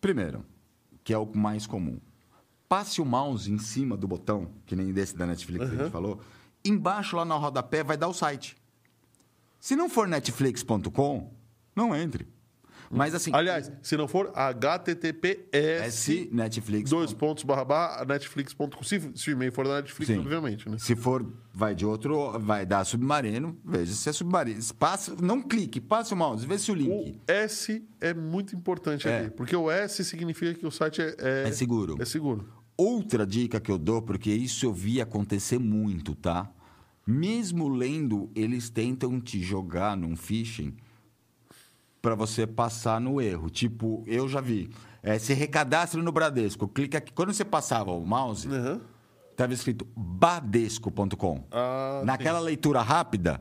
Primeiro, 0.00 0.44
que 1.02 1.12
é 1.12 1.18
o 1.18 1.26
mais 1.34 1.66
comum. 1.66 1.98
Passe 2.68 3.00
o 3.00 3.04
mouse 3.04 3.50
em 3.50 3.58
cima 3.58 3.96
do 3.96 4.06
botão, 4.06 4.50
que 4.66 4.76
nem 4.76 4.92
desse 4.92 5.16
da 5.16 5.26
Netflix 5.26 5.68
que 5.70 5.74
a 5.74 5.78
gente 5.84 5.90
falou. 5.90 6.20
Embaixo, 6.64 7.16
lá 7.16 7.24
no 7.24 7.36
rodapé, 7.38 7.82
vai 7.82 7.96
dar 7.96 8.08
o 8.08 8.12
site. 8.14 8.56
Se 9.58 9.74
não 9.74 9.88
for 9.88 10.06
netflix.com, 10.06 11.32
não 11.74 11.96
entre. 11.96 12.28
Mas 12.90 13.14
assim, 13.14 13.30
Aliás, 13.34 13.70
se 13.82 13.96
não 13.96 14.08
for 14.08 14.32
https 14.34 15.38
S 15.52 16.28
Netflix. 16.32 16.90
dois 16.90 17.12
pontos 17.12 17.44
barra 17.44 17.64
barra 17.64 18.04
netflix.com. 18.04 18.82
Se, 18.82 19.10
se 19.14 19.30
o 19.30 19.32
e-mail 19.32 19.52
for 19.52 19.66
da 19.66 19.76
Netflix, 19.76 20.06
Sim. 20.12 20.20
obviamente, 20.20 20.68
né? 20.68 20.78
Se 20.78 20.96
for, 20.96 21.26
vai 21.52 21.74
de 21.74 21.84
outro, 21.84 22.38
vai 22.38 22.64
dar 22.64 22.84
submarino, 22.84 23.58
veja 23.64 23.92
se 23.92 24.08
é 24.08 24.12
submarino. 24.12 24.60
Passa, 24.78 25.14
não 25.20 25.42
clique, 25.42 25.80
passe 25.80 26.14
o 26.14 26.16
mouse, 26.16 26.46
vê 26.46 26.58
se 26.58 26.70
o 26.70 26.74
link. 26.74 26.88
O 26.88 27.30
S 27.30 27.82
é 28.00 28.14
muito 28.14 28.56
importante 28.56 29.06
É. 29.08 29.18
aqui, 29.20 29.30
porque 29.30 29.54
o 29.54 29.70
S 29.70 30.02
significa 30.04 30.54
que 30.54 30.66
o 30.66 30.70
site 30.70 31.02
é, 31.02 31.14
é, 31.18 31.48
É 31.48 31.52
seguro. 31.52 31.96
É 32.00 32.04
seguro. 32.04 32.48
Outra 32.76 33.26
dica 33.26 33.60
que 33.60 33.70
eu 33.70 33.76
dou, 33.78 34.00
porque 34.00 34.30
isso 34.30 34.64
eu 34.64 34.72
vi 34.72 35.00
acontecer 35.00 35.58
muito, 35.58 36.14
tá? 36.14 36.50
Mesmo 37.06 37.68
lendo, 37.68 38.30
eles 38.34 38.68
tentam 38.70 39.20
te 39.20 39.40
jogar 39.42 39.96
num 39.96 40.14
phishing 40.14 40.76
para 42.00 42.14
você 42.14 42.46
passar 42.46 43.00
no 43.00 43.20
erro. 43.20 43.50
Tipo, 43.50 44.02
eu 44.06 44.28
já 44.28 44.40
vi. 44.40 44.70
É, 45.02 45.18
se 45.18 45.32
recadastre 45.34 46.00
no 46.02 46.12
Bradesco. 46.12 46.66
Clica 46.68 46.98
aqui. 46.98 47.12
Quando 47.12 47.32
você 47.32 47.44
passava 47.44 47.92
o 47.92 48.04
mouse, 48.04 48.48
Uhum. 48.48 48.80
estava 49.30 49.52
escrito 49.52 49.86
badesco.com. 49.96 51.44
Ah, 51.50 52.02
Naquela 52.04 52.40
leitura 52.40 52.82
rápida, 52.82 53.40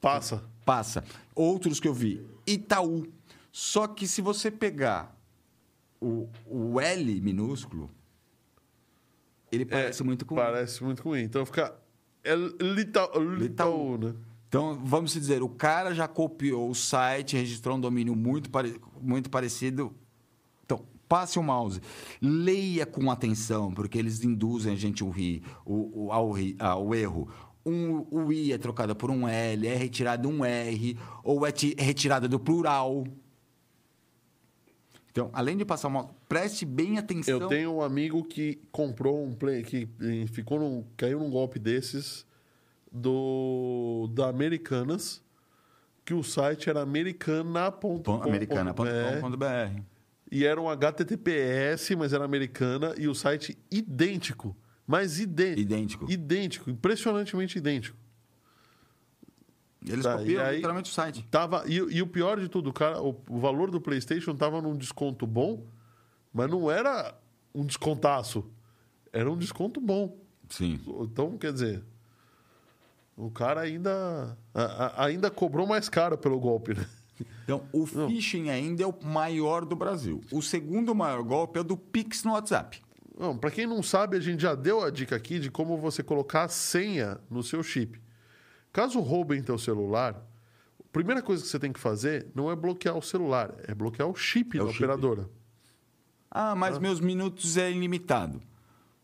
Passa. 0.00 0.42
passa. 0.64 1.04
Outros 1.34 1.78
que 1.80 1.88
eu 1.88 1.94
vi, 1.94 2.24
Itaú. 2.46 3.06
Só 3.50 3.86
que 3.86 4.06
se 4.06 4.22
você 4.22 4.50
pegar 4.50 5.14
o, 6.00 6.28
o 6.46 6.80
L 6.80 7.20
minúsculo, 7.20 7.90
ele 9.50 9.66
parece 9.66 10.02
muito 10.02 10.24
com 10.24 10.34
Parece 10.34 10.82
muito 10.82 11.02
ruim. 11.02 11.22
Então 11.22 11.44
fica. 11.44 11.74
É 12.24 12.34
Litaú, 12.34 13.20
Litaú, 13.34 13.98
né? 13.98 14.14
Então, 14.52 14.78
vamos 14.84 15.14
dizer, 15.14 15.42
o 15.42 15.48
cara 15.48 15.94
já 15.94 16.06
copiou 16.06 16.68
o 16.68 16.74
site, 16.74 17.38
registrou 17.38 17.78
um 17.78 17.80
domínio 17.80 18.14
muito, 18.14 18.50
pare- 18.50 18.78
muito 19.00 19.30
parecido. 19.30 19.94
Então, 20.62 20.84
passe 21.08 21.38
o 21.38 21.42
mouse. 21.42 21.80
Leia 22.20 22.84
com 22.84 23.10
atenção, 23.10 23.72
porque 23.72 23.96
eles 23.96 24.22
induzem 24.22 24.74
a 24.74 24.76
gente 24.76 25.02
ao, 25.02 25.08
ri, 25.08 25.42
ao, 25.64 26.34
ao 26.58 26.94
erro. 26.94 27.30
Um, 27.64 28.04
o 28.10 28.30
I 28.30 28.52
é 28.52 28.58
trocado 28.58 28.94
por 28.94 29.10
um 29.10 29.26
L, 29.26 29.66
é 29.66 29.74
retirado 29.74 30.28
um 30.28 30.44
R, 30.44 30.98
ou 31.24 31.46
é 31.46 31.50
ti- 31.50 31.74
retirada 31.78 32.28
do 32.28 32.38
plural. 32.38 33.04
Então, 35.10 35.30
além 35.32 35.56
de 35.56 35.64
passar 35.64 35.88
mouse, 35.88 36.10
preste 36.28 36.66
bem 36.66 36.98
atenção. 36.98 37.40
Eu 37.40 37.48
tenho 37.48 37.72
um 37.72 37.80
amigo 37.80 38.22
que 38.22 38.60
comprou 38.70 39.24
um 39.24 39.32
play, 39.32 39.62
que 39.62 39.88
ficou 40.30 40.58
num, 40.60 40.84
caiu 40.94 41.18
num 41.20 41.30
golpe 41.30 41.58
desses 41.58 42.30
do 42.92 44.08
da 44.14 44.28
Americanas, 44.28 45.22
que 46.04 46.12
o 46.14 46.22
site 46.22 46.68
era 46.68 46.82
americana.com. 46.82 47.98
Pon- 48.02 48.22
americana.com.br. 48.22 49.80
E 50.30 50.44
era 50.44 50.60
um 50.60 50.68
HTTPS, 50.68 51.94
mas 51.96 52.12
era 52.12 52.24
americana, 52.24 52.94
e 52.98 53.06
o 53.08 53.14
site 53.14 53.56
idêntico. 53.70 54.56
Mas 54.86 55.20
idêntico. 55.20 55.60
Idêntico. 55.60 56.10
Idêntico, 56.10 56.70
impressionantemente 56.70 57.58
idêntico. 57.58 57.96
Eles 59.86 60.04
Tá, 60.04 60.16
copiam 60.16 60.44
aí- 60.44 60.56
literalmente 60.56 60.90
o 60.90 60.94
site. 60.94 61.26
Tava, 61.30 61.64
e, 61.66 61.74
e 61.74 62.02
o 62.02 62.06
pior 62.06 62.38
de 62.38 62.48
tudo, 62.48 62.72
cara, 62.72 63.02
o, 63.02 63.20
o 63.28 63.38
valor 63.40 63.70
do 63.70 63.80
PlayStation 63.80 64.34
tava 64.34 64.60
num 64.62 64.76
desconto 64.76 65.26
bom, 65.26 65.66
mas 66.32 66.48
não 66.50 66.70
era 66.70 67.14
um 67.54 67.64
descontaço. 67.66 68.48
Era 69.12 69.30
um 69.30 69.36
desconto 69.36 69.80
bom. 69.80 70.16
Sim. 70.48 70.80
Então, 71.00 71.36
quer 71.36 71.52
dizer, 71.52 71.82
o 73.16 73.30
cara 73.30 73.60
ainda, 73.60 74.36
a- 74.54 74.62
a- 74.86 75.04
ainda 75.06 75.30
cobrou 75.30 75.66
mais 75.66 75.88
caro 75.88 76.16
pelo 76.18 76.38
golpe, 76.40 76.74
né? 76.74 76.86
Então, 77.44 77.62
o 77.72 77.86
phishing 77.86 78.48
ainda 78.50 78.82
é 78.82 78.86
o 78.86 78.94
maior 79.04 79.64
do 79.64 79.76
Brasil. 79.76 80.20
O 80.32 80.40
segundo 80.42 80.94
maior 80.94 81.22
golpe 81.22 81.58
é 81.58 81.60
o 81.60 81.64
do 81.64 81.76
Pix 81.76 82.24
no 82.24 82.32
WhatsApp. 82.32 82.80
Não, 83.18 83.36
para 83.36 83.50
quem 83.50 83.66
não 83.66 83.82
sabe, 83.82 84.16
a 84.16 84.20
gente 84.20 84.40
já 84.42 84.54
deu 84.54 84.82
a 84.82 84.90
dica 84.90 85.14
aqui 85.14 85.38
de 85.38 85.50
como 85.50 85.76
você 85.76 86.02
colocar 86.02 86.44
a 86.44 86.48
senha 86.48 87.18
no 87.30 87.42
seu 87.42 87.62
chip. 87.62 88.00
Caso 88.72 88.98
roubem 89.00 89.42
teu 89.42 89.58
celular, 89.58 90.14
a 90.80 90.84
primeira 90.92 91.20
coisa 91.22 91.42
que 91.42 91.48
você 91.48 91.58
tem 91.58 91.72
que 91.72 91.78
fazer 91.78 92.26
não 92.34 92.50
é 92.50 92.56
bloquear 92.56 92.96
o 92.96 93.02
celular, 93.02 93.54
é 93.68 93.74
bloquear 93.74 94.08
o 94.08 94.14
chip 94.16 94.56
É 94.56 94.60
da 94.60 94.64
o 94.64 94.68
chip. 94.72 94.82
operadora. 94.82 95.28
Ah, 96.30 96.54
mas 96.54 96.78
meus 96.78 96.98
minutos 97.00 97.56
é 97.58 97.70
ilimitado. 97.70 98.40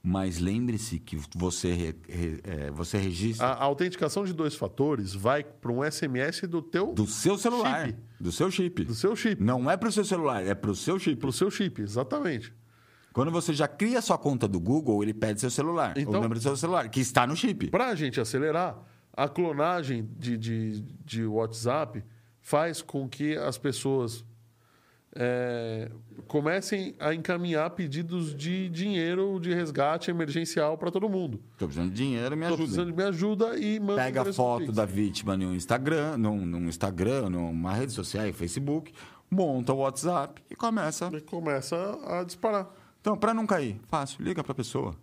Mas 0.02 0.38
lembre-se 0.38 0.98
que 1.00 1.18
você, 1.36 1.72
re- 1.72 1.96
re- 2.08 2.40
é, 2.44 2.70
você 2.70 2.96
registra 2.98 3.46
A, 3.46 3.52
a 3.54 3.64
autenticação 3.64 4.24
de 4.24 4.32
dois 4.32 4.54
fatores 4.54 5.12
vai 5.12 5.42
para 5.42 5.72
um 5.72 5.82
SMS 5.82 6.42
do 6.48 6.62
teu 6.62 6.92
do 6.94 7.06
seu 7.06 7.36
celular, 7.36 7.86
Chip. 7.86 7.98
do 8.20 8.30
seu 8.32 8.50
chip. 8.50 8.84
do 8.84 8.94
seu 8.94 9.16
chip, 9.16 9.42
Não 9.42 9.68
é 9.70 9.76
para 9.76 9.88
o 9.88 9.92
seu 9.92 10.04
celular, 10.04 10.46
é 10.46 10.54
para 10.54 10.70
o 10.70 10.74
seu 10.74 10.98
chip. 10.98 11.16
pro 11.16 11.32
seu 11.32 11.50
chip, 11.50 11.82
exatamente. 11.82 12.52
Quando 13.12 13.32
você 13.32 13.52
já 13.52 13.66
cria 13.66 14.00
sua 14.00 14.16
conta 14.16 14.46
do 14.46 14.60
Google, 14.60 15.02
ele 15.02 15.12
pede 15.12 15.40
seu 15.40 15.50
celular, 15.50 15.98
Então- 15.98 16.12
o 16.12 16.22
número 16.22 16.34
do 16.38 16.42
seu 16.42 16.56
celular, 16.56 16.88
que 16.88 17.00
está 17.00 17.26
no 17.26 17.34
chip. 17.34 17.68
Para 17.68 17.88
a 17.88 17.94
gente 17.96 18.20
acelerar, 18.20 18.78
a 19.12 19.28
clonagem 19.28 20.08
de, 20.16 20.36
de, 20.38 20.80
de 21.04 21.26
WhatsApp 21.26 22.04
faz 22.40 22.80
com 22.80 23.08
que 23.08 23.34
as 23.36 23.58
pessoas 23.58 24.24
é, 25.20 25.90
comecem 26.28 26.94
a 27.00 27.12
encaminhar 27.12 27.68
pedidos 27.70 28.32
de 28.36 28.68
dinheiro 28.68 29.40
de 29.40 29.52
resgate 29.52 30.12
emergencial 30.12 30.78
para 30.78 30.92
todo 30.92 31.08
mundo. 31.08 31.40
Estou 31.52 31.66
precisando 31.66 31.90
de 31.90 31.96
dinheiro, 31.96 32.36
me 32.36 32.42
Estou 32.42 32.54
ajuda. 32.54 32.62
precisando 32.62 32.90
de 32.92 32.96
me 32.96 33.02
ajuda 33.02 33.58
e 33.58 33.80
manda 33.80 34.04
Pega 34.04 34.22
a 34.22 34.32
foto 34.32 34.70
da 34.70 34.84
vítima 34.84 35.36
no 35.36 35.52
Instagram, 35.56 36.16
num, 36.18 36.46
num 36.46 36.68
Instagram, 36.68 37.30
numa 37.30 37.74
rede 37.74 37.92
social, 37.92 38.32
Facebook, 38.32 38.92
monta 39.28 39.72
o 39.72 39.78
WhatsApp 39.78 40.40
e 40.48 40.54
começa. 40.54 41.10
E 41.12 41.20
começa 41.20 41.98
a 42.06 42.22
disparar. 42.22 42.70
Então, 43.00 43.16
para 43.16 43.34
não 43.34 43.44
cair, 43.44 43.80
fácil, 43.88 44.22
liga 44.22 44.44
para 44.44 44.52
a 44.52 44.54
pessoa. 44.54 44.94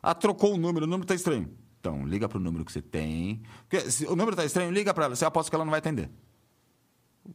Ah, 0.00 0.14
trocou 0.14 0.54
o 0.54 0.56
número, 0.56 0.86
o 0.86 0.88
número 0.88 1.02
está 1.02 1.16
estranho. 1.16 1.50
Então, 1.80 2.06
liga 2.06 2.28
para 2.28 2.38
o 2.38 2.40
número 2.40 2.64
que 2.64 2.70
você 2.70 2.82
tem. 2.82 3.42
Porque 3.68 3.90
se 3.90 4.04
o 4.06 4.10
número 4.10 4.30
está 4.30 4.44
estranho, 4.44 4.70
liga 4.70 4.94
para 4.94 5.06
ela. 5.06 5.16
Você 5.16 5.24
aposta 5.24 5.50
que 5.50 5.56
ela 5.56 5.64
não 5.64 5.70
vai 5.70 5.78
atender. 5.78 6.08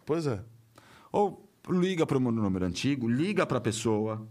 Pois 0.05 0.25
é. 0.27 0.41
Ou 1.11 1.42
liga 1.69 2.05
para 2.05 2.17
o 2.17 2.19
número 2.19 2.65
antigo, 2.65 3.07
liga 3.07 3.45
para 3.45 3.57
a 3.57 3.61
pessoa. 3.61 4.27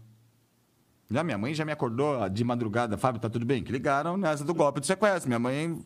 Já 1.09 1.23
minha 1.23 1.37
mãe 1.37 1.53
já 1.53 1.65
me 1.65 1.71
acordou 1.71 2.27
de 2.29 2.43
madrugada, 2.43 2.97
Fábio, 2.97 3.21
tá 3.21 3.29
tudo 3.29 3.45
bem? 3.45 3.63
Que 3.63 3.71
ligaram 3.71 4.17
nessa 4.17 4.43
do 4.43 4.53
golpe 4.53 4.79
do 4.79 4.85
sequestro. 4.85 5.27
Minha 5.27 5.39
mãe. 5.39 5.83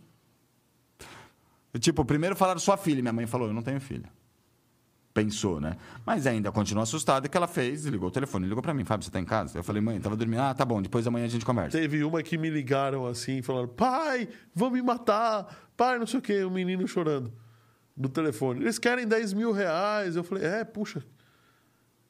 Tipo, 1.79 2.05
primeiro 2.05 2.35
falaram 2.35 2.59
sua 2.59 2.77
filha, 2.77 3.01
minha 3.01 3.13
mãe 3.13 3.27
falou, 3.27 3.47
eu 3.47 3.53
não 3.53 3.61
tenho 3.61 3.79
filha. 3.79 4.09
pensou, 5.13 5.59
né? 5.59 5.75
Mas 6.05 6.27
ainda 6.27 6.51
continua 6.51 6.83
assustada 6.83 7.27
que 7.27 7.35
ela 7.35 7.47
fez, 7.47 7.85
ligou 7.85 8.07
o 8.07 8.11
telefone, 8.11 8.47
ligou 8.47 8.61
para 8.61 8.73
mim, 8.73 8.85
Fábio, 8.85 9.03
você 9.05 9.11
tá 9.11 9.19
em 9.19 9.25
casa? 9.25 9.57
Eu 9.57 9.63
falei, 9.63 9.81
mãe, 9.81 9.99
tava 9.99 10.15
dormindo. 10.15 10.39
Ah, 10.41 10.53
tá 10.53 10.63
bom, 10.63 10.81
depois 10.81 11.05
amanhã 11.07 11.25
a 11.25 11.29
gente 11.29 11.45
conversa. 11.45 11.77
Teve 11.77 12.03
uma 12.03 12.21
que 12.23 12.37
me 12.37 12.49
ligaram 12.49 13.05
assim, 13.05 13.41
falando: 13.41 13.67
pai, 13.69 14.29
vão 14.53 14.69
me 14.69 14.81
matar, 14.81 15.71
pai, 15.75 15.97
não 15.99 16.07
sei 16.07 16.19
o 16.19 16.21
quê, 16.21 16.43
o 16.43 16.51
menino 16.51 16.87
chorando 16.87 17.33
no 17.95 18.07
telefone. 18.07 18.61
Eles 18.61 18.77
querem 18.77 19.07
10 19.07 19.33
mil 19.33 19.51
reais. 19.51 20.15
Eu 20.15 20.23
falei: 20.23 20.45
é, 20.45 20.63
puxa. 20.63 21.03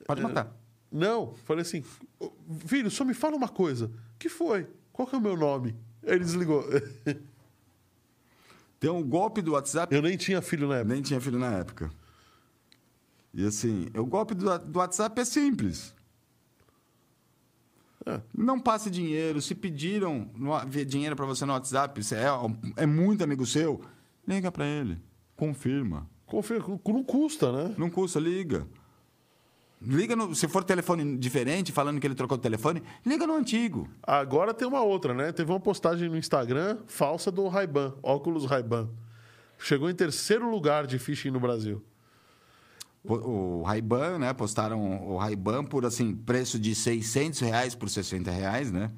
Pode 0.07 0.21
matar. 0.21 0.51
Não, 0.91 1.34
falei 1.45 1.61
assim: 1.61 1.84
"Ô, 2.19 2.31
filho, 2.65 2.89
só 2.89 3.05
me 3.05 3.13
fala 3.13 3.35
uma 3.35 3.49
coisa. 3.49 3.91
que 4.17 4.29
foi? 4.29 4.67
Qual 4.91 5.07
que 5.07 5.13
é 5.13 5.17
o 5.17 5.21
meu 5.21 5.38
nome? 5.38 5.75
Ele 6.01 6.19
desligou. 6.19 6.63
Tem 8.79 8.89
um 8.89 9.03
golpe 9.03 9.41
do 9.41 9.53
WhatsApp 9.53 9.93
Eu 9.93 10.01
nem 10.01 10.17
tinha 10.17 10.41
filho 10.41 10.67
na 10.67 10.77
época. 10.77 10.93
Nem 10.93 11.01
tinha 11.01 11.19
filho 11.19 11.39
na 11.39 11.51
época. 11.53 11.89
E 13.34 13.45
assim, 13.45 13.88
o 13.95 14.05
golpe 14.05 14.34
do, 14.34 14.57
do 14.59 14.79
WhatsApp 14.79 15.19
é 15.19 15.25
simples. 15.25 15.93
É. 18.05 18.21
Não 18.35 18.59
passe 18.59 18.89
dinheiro. 18.89 19.41
Se 19.41 19.53
pediram 19.53 20.29
no- 20.35 20.65
dinheiro 20.85 21.15
para 21.15 21.25
você 21.25 21.45
no 21.45 21.53
WhatsApp, 21.53 22.01
se 22.03 22.15
é, 22.15 22.25
é 22.77 22.85
muito 22.85 23.23
amigo 23.23 23.45
seu, 23.45 23.81
liga 24.27 24.51
para 24.51 24.65
ele. 24.65 24.97
Confirma. 25.35 26.09
Confia, 26.25 26.59
não 26.85 27.03
custa, 27.03 27.51
né? 27.51 27.75
Não 27.77 27.89
custa, 27.89 28.19
liga. 28.19 28.67
Liga 29.80 30.16
no, 30.16 30.34
se 30.34 30.48
for 30.48 30.64
telefone 30.64 31.18
diferente, 31.18 31.72
falando 31.72 31.99
que 31.99 32.08
ele 32.08 32.16
trocou 32.16 32.36
de 32.36 32.41
telefone, 32.41 32.82
liga 33.06 33.28
no 33.28 33.36
antigo. 33.36 33.88
Agora 34.02 34.54
tem 34.54 34.68
uma 34.68 34.82
outra, 34.82 35.14
né? 35.14 35.32
Teve 35.32 35.52
uma 35.52 35.60
postagem 35.60 36.10
no 36.10 36.18
Instagram 36.18 36.80
falsa 36.88 37.32
do 37.32 37.48
Ray-Ban, 37.48 37.94
óculos 38.02 38.45
Ray-Ban. 38.45 38.90
Chegou 39.60 39.90
em 39.90 39.94
terceiro 39.94 40.49
lugar 40.49 40.88
de 40.88 40.98
phishing 40.98 41.30
no 41.30 41.40
Brasil. 41.40 41.84
O, 43.04 43.14
o 43.14 43.64
Ray-Ban, 43.64 44.18
né? 44.18 44.34
Postaram 44.34 45.08
o 45.08 45.18
Ray-Ban 45.18 45.64
por, 45.64 45.86
assim, 45.86 46.16
preço 46.16 46.58
de 46.58 46.74
600 46.74 47.40
reais 47.40 47.76
por 47.76 47.90
60 47.90 48.32
reais, 48.32 48.72
né? 48.72 48.91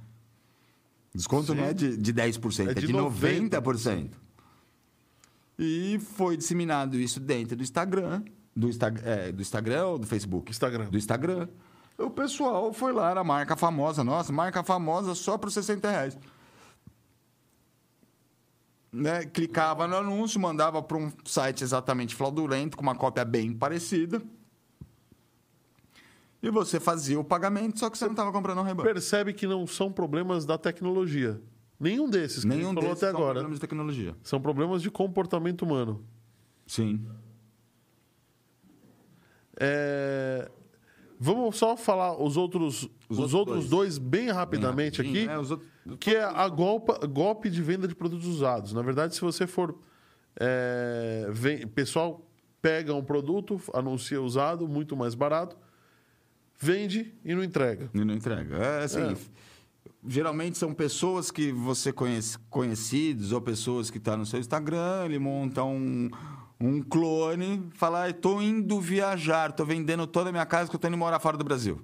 Desconto 1.14 1.54
não 1.54 1.66
é 1.66 1.74
de, 1.74 1.98
de 1.98 2.14
10%, 2.14 2.68
É 2.68 2.72
é 2.72 2.74
de 2.74 2.88
de, 2.88 2.94
90%. 2.94 4.12
E 5.58 6.00
foi 6.14 6.38
disseminado 6.38 6.98
isso 6.98 7.20
dentro 7.20 7.58
do 7.58 7.64
Instagram. 7.64 8.24
Do, 8.60 8.68
Insta, 8.68 8.94
é, 9.06 9.32
do 9.32 9.42
Instagram 9.42 9.86
ou 9.86 9.98
do 10.00 10.06
Facebook? 10.06 10.52
Instagram. 10.52 10.90
Do 10.90 10.98
Instagram. 10.98 11.48
O 11.98 12.10
pessoal 12.10 12.74
foi 12.74 12.92
lá 12.92 13.16
na 13.16 13.24
marca 13.24 13.56
famosa. 13.56 14.04
Nossa, 14.04 14.34
marca 14.34 14.64
famosa 14.64 15.16
só 15.16 15.38
por 15.38 15.50
60 15.50 15.90
reais. 15.90 16.18
Né? 18.92 19.26
Clicava 19.26 19.88
no 19.88 19.96
anúncio, 19.96 20.40
mandava 20.42 20.82
para 20.82 20.98
um 20.98 21.12
site 21.24 21.64
exatamente 21.64 22.16
fraudulento, 22.16 22.76
com 22.76 22.84
uma 22.84 22.96
cópia 22.96 23.24
bem 23.24 23.54
parecida. 23.54 24.22
E 26.42 26.50
você 26.50 26.80
fazia 26.80 27.20
o 27.20 27.24
pagamento, 27.24 27.80
só 27.80 27.90
que 27.90 27.98
você 27.98 28.06
não 28.06 28.12
estava 28.14 28.32
comprando 28.32 28.60
um 28.60 28.64
Ray-Ban. 28.64 28.84
Percebe 28.84 29.34
que 29.34 29.46
não 29.48 29.68
são 29.68 29.92
problemas 29.92 30.46
da 30.46 30.58
tecnologia. 30.58 31.40
Nenhum 31.80 32.10
desses 32.10 32.44
que 32.44 32.52
a 32.52 32.56
Nenhum 32.56 32.70
gente 32.70 32.76
falou 32.76 32.92
até 32.92 33.00
são 33.00 33.10
agora. 33.10 33.34
problemas 33.36 33.56
de 33.56 33.62
tecnologia. 33.62 34.16
São 34.24 34.42
problemas 34.42 34.82
de 34.82 34.90
comportamento 34.92 35.62
humano. 35.62 36.04
Sim. 36.66 37.06
É, 39.60 40.50
Vamos 41.22 41.58
só 41.58 41.76
falar 41.76 42.16
os 42.22 42.38
outros, 42.38 42.84
os, 43.10 43.20
Os 43.20 43.34
outros 43.34 43.34
outros 43.34 43.70
dois. 43.70 43.98
bem 43.98 44.32
rapidamente 44.32 45.02
Bem 45.02 45.08
rapidinho, 45.12 45.32
aqui. 45.34 45.42
Os 45.42 45.52
outros- 45.52 45.70
Que 46.00 46.16
é 46.16 46.24
a 46.24 46.48
golpa- 46.48 47.06
golpe 47.06 47.50
de 47.50 47.62
venda 47.62 47.88
de 47.90 47.94
produtos 47.94 48.26
usados. 48.26 48.72
Na 48.72 48.82
verdade, 48.82 49.16
se 49.16 49.22
você 49.22 49.46
for. 49.46 49.78
É, 50.40 51.28
vem, 51.32 51.68
pessoal 51.68 52.26
pega 52.62 52.94
um 52.96 53.04
produto, 53.04 53.60
anuncia 53.74 54.22
usado, 54.22 54.66
muito 54.68 54.96
mais 54.96 55.14
barato, 55.14 55.58
vende 56.58 57.14
e 57.26 57.36
não 57.36 57.44
entrega. 57.44 57.90
E 57.94 58.04
não 58.06 58.14
entrega. 58.14 58.56
É 58.56 58.84
assim. 58.86 59.02
É. 59.12 59.16
Geralmente 60.08 60.58
são 60.58 60.74
pessoas 60.74 61.30
que 61.32 61.52
você 61.52 61.92
conhece, 61.92 62.38
conhecidos 62.50 63.34
ou 63.34 63.42
pessoas 63.42 63.90
que 63.90 63.98
estão 63.98 64.16
no 64.16 64.26
seu 64.26 64.40
Instagram, 64.40 65.04
ele 65.06 65.20
monta 65.20 65.64
um, 65.66 66.10
um 66.60 66.82
clone, 66.82 67.70
fala, 67.74 68.02
"Ai, 68.02 68.14
tô 68.14 68.42
indo 68.42 68.80
viajar, 68.82 69.52
tô 69.52 69.64
vendendo 69.66 70.06
toda 70.06 70.30
a 70.30 70.32
minha 70.32 70.46
casa 70.46 70.70
que 70.70 70.76
eu 70.76 70.80
tô 70.80 70.88
indo 70.88 70.98
morar 70.98 71.20
fora 71.20 71.38
do 71.38 71.44
Brasil. 71.44 71.82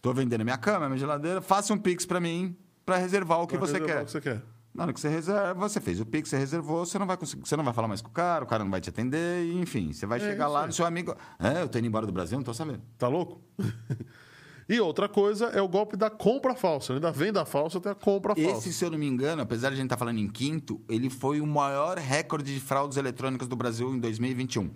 Tô 0.00 0.12
vendendo 0.12 0.44
minha 0.44 0.56
cama, 0.58 0.86
minha 0.88 0.98
geladeira, 0.98 1.40
faça 1.40 1.72
um 1.74 1.78
Pix 1.78 2.06
para 2.06 2.20
mim 2.20 2.56
para 2.84 2.96
reservar 2.96 3.40
o 3.40 3.46
que 3.46 3.56
Pra 3.58 3.66
você 3.66 3.72
reservar 3.74 3.96
quer. 3.96 4.02
o 4.02 4.06
que 4.06 4.12
você 4.12 4.20
quer. 4.20 4.42
Na 4.72 4.84
hora 4.84 4.92
que 4.92 5.00
você 5.00 5.08
reserva, 5.08 5.54
você 5.54 5.80
fez 5.80 5.98
o 6.00 6.06
Pix, 6.06 6.28
você 6.28 6.36
reservou, 6.36 6.84
você 6.84 6.98
não 6.98 7.06
vai 7.06 7.16
conseguir, 7.16 7.48
você 7.48 7.56
não 7.56 7.64
vai 7.64 7.72
falar 7.72 7.88
mais 7.88 8.02
com 8.02 8.08
o 8.08 8.12
cara, 8.12 8.44
o 8.44 8.46
cara 8.46 8.62
não 8.62 8.70
vai 8.70 8.80
te 8.80 8.90
atender, 8.90 9.44
enfim, 9.54 9.90
você 9.92 10.04
vai 10.06 10.18
É 10.18 10.20
chegar 10.20 10.48
lá 10.48 10.60
aí. 10.60 10.66
no 10.66 10.72
seu 10.72 10.84
amigo. 10.84 11.16
É, 11.38 11.62
eu 11.62 11.68
tô 11.68 11.78
indo 11.78 11.86
embora 11.88 12.04
do 12.06 12.12
Brasil, 12.12 12.36
não 12.38 12.44
tô 12.44 12.52
sabendo. 12.54 12.82
Tá 12.98 13.08
louco? 13.08 13.40
e 14.68 14.80
outra 14.80 15.08
coisa 15.08 15.46
é 15.46 15.60
o 15.62 15.68
golpe 15.68 15.96
da 15.96 16.10
compra 16.10 16.54
falsa. 16.54 16.94
né? 16.94 17.00
Da 17.00 17.10
venda 17.10 17.44
falsa 17.44 17.78
até 17.78 17.90
a 17.90 17.94
compra 17.94 18.34
falsa. 18.34 18.50
Esse, 18.58 18.72
se 18.72 18.84
eu 18.84 18.90
não 18.90 18.98
me 18.98 19.06
engano, 19.06 19.42
apesar 19.42 19.68
de 19.68 19.74
a 19.74 19.76
gente 19.76 19.86
estar 19.86 19.96
falando 19.96 20.18
em 20.18 20.28
quinto, 20.28 20.80
ele 20.88 21.08
foi 21.08 21.40
o 21.40 21.46
maior 21.46 21.98
recorde 21.98 22.52
de 22.52 22.60
fraudes 22.60 22.96
eletrônicas 22.96 23.46
do 23.46 23.54
Brasil 23.56 23.94
em 23.94 24.00
2021. 24.00 24.70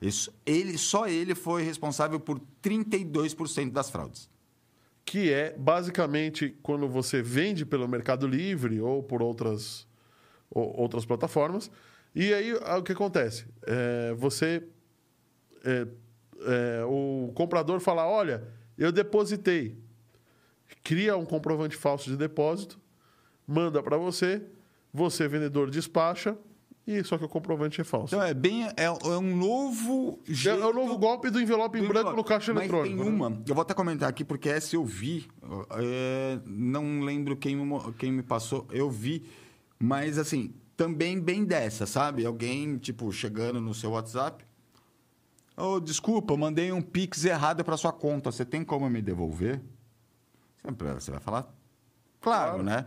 Isso, 0.00 0.32
ele, 0.44 0.76
só 0.78 1.06
ele 1.08 1.34
foi 1.34 1.62
responsável 1.62 2.20
por 2.20 2.40
32% 2.62 3.70
das 3.72 3.90
fraudes. 3.90 4.28
que 5.06 5.30
é 5.32 5.54
basicamente 5.58 6.56
quando 6.62 6.88
você 6.88 7.20
vende 7.22 7.66
pelo 7.66 7.86
Mercado 7.86 8.26
Livre 8.26 8.80
ou 8.80 9.02
por 9.02 9.20
outras, 9.22 9.86
ou- 10.50 10.74
outras 10.80 11.04
plataformas. 11.04 11.70
E 12.14 12.32
aí 12.32 12.54
o 12.54 12.82
que 12.82 12.92
acontece? 12.92 13.44
É, 13.66 14.14
você. 14.14 14.62
é, 15.64 15.86
é, 16.46 16.84
o 16.86 17.32
comprador 17.34 17.80
fala: 17.80 18.06
olha, 18.06 18.44
eu 18.76 18.92
depositei. 18.92 19.76
Cria 20.82 21.16
um 21.16 21.24
comprovante 21.24 21.76
falso 21.76 22.10
de 22.10 22.16
depósito, 22.16 22.78
manda 23.46 23.82
para 23.82 23.96
você, 23.96 24.42
você, 24.92 25.26
vendedor, 25.28 25.70
despacha, 25.70 26.36
e 26.86 27.02
só 27.02 27.16
que 27.16 27.24
o 27.24 27.28
comprovante 27.28 27.80
é 27.80 27.84
falso. 27.84 28.14
Então 28.14 28.26
é 28.26 28.34
bem. 28.34 28.64
É, 28.76 28.84
é 28.84 28.90
um 28.90 29.36
novo. 29.36 30.20
É, 30.28 30.34
jeito 30.34 30.62
é 30.62 30.66
o 30.66 30.72
novo 30.72 30.98
golpe 30.98 31.30
do 31.30 31.40
envelope 31.40 31.78
em 31.78 31.82
do 31.82 31.88
branco 31.88 32.08
envelope. 32.08 32.16
no 32.16 32.24
caixa 32.24 32.52
Mas 32.52 32.64
eletrônico. 32.64 33.02
Tem 33.02 33.10
né? 33.10 33.16
uma, 33.16 33.42
eu 33.46 33.54
vou 33.54 33.62
até 33.62 33.72
comentar 33.72 34.08
aqui, 34.08 34.22
porque 34.22 34.50
essa 34.50 34.76
eu 34.76 34.84
vi. 34.84 35.26
é, 35.70 36.38
não 36.44 37.00
lembro 37.00 37.36
quem 37.36 37.56
quem 37.98 38.12
me 38.12 38.22
passou, 38.22 38.66
eu 38.70 38.90
vi. 38.90 39.24
Mas 39.78 40.18
assim, 40.18 40.52
também 40.76 41.18
bem 41.18 41.44
dessa, 41.44 41.86
sabe? 41.86 42.26
Alguém, 42.26 42.76
tipo, 42.76 43.10
chegando 43.12 43.60
no 43.60 43.72
seu 43.72 43.92
WhatsApp. 43.92 44.44
Oh, 45.56 45.78
desculpa, 45.78 46.32
eu 46.32 46.36
mandei 46.36 46.72
um 46.72 46.82
Pix 46.82 47.24
errado 47.24 47.64
para 47.64 47.76
sua 47.76 47.92
conta. 47.92 48.32
Você 48.32 48.44
tem 48.44 48.64
como 48.64 48.88
me 48.90 49.00
devolver? 49.00 49.62
Sempre 50.62 50.92
Você 50.94 51.10
vai 51.10 51.20
falar, 51.20 51.42
claro, 52.20 52.50
Claro. 52.52 52.62
né? 52.62 52.86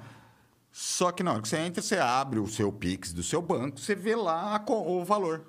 Só 0.72 1.12
que 1.12 1.24
na 1.24 1.32
hora 1.34 1.42
que 1.42 1.48
você 1.48 1.58
entra, 1.58 1.82
você 1.82 1.98
abre 1.98 2.40
o 2.40 2.48
seu 2.48 2.72
Pix 2.72 3.14
do 3.14 3.24
seu 3.24 3.42
banco, 3.42 3.80
você 3.80 3.96
vê 3.96 4.16
lá 4.16 4.64
o 4.68 5.04
valor. 5.06 5.46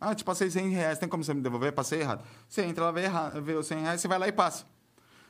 Ah, 0.00 0.14
te 0.14 0.24
passei 0.24 0.50
100 0.50 0.70
reais, 0.70 0.98
tem 0.98 1.08
como 1.08 1.22
você 1.22 1.34
me 1.34 1.40
devolver? 1.42 1.72
Passei 1.72 2.00
errado. 2.00 2.24
Você 2.48 2.62
entra 2.62 2.84
lá, 2.84 2.92
vê, 2.92 3.02
erra- 3.02 3.30
vê 3.40 3.54
os 3.54 3.66
100 3.66 3.80
reais, 3.82 4.00
você 4.00 4.08
vai 4.08 4.18
lá 4.18 4.26
e 4.28 4.32
passa. 4.32 4.64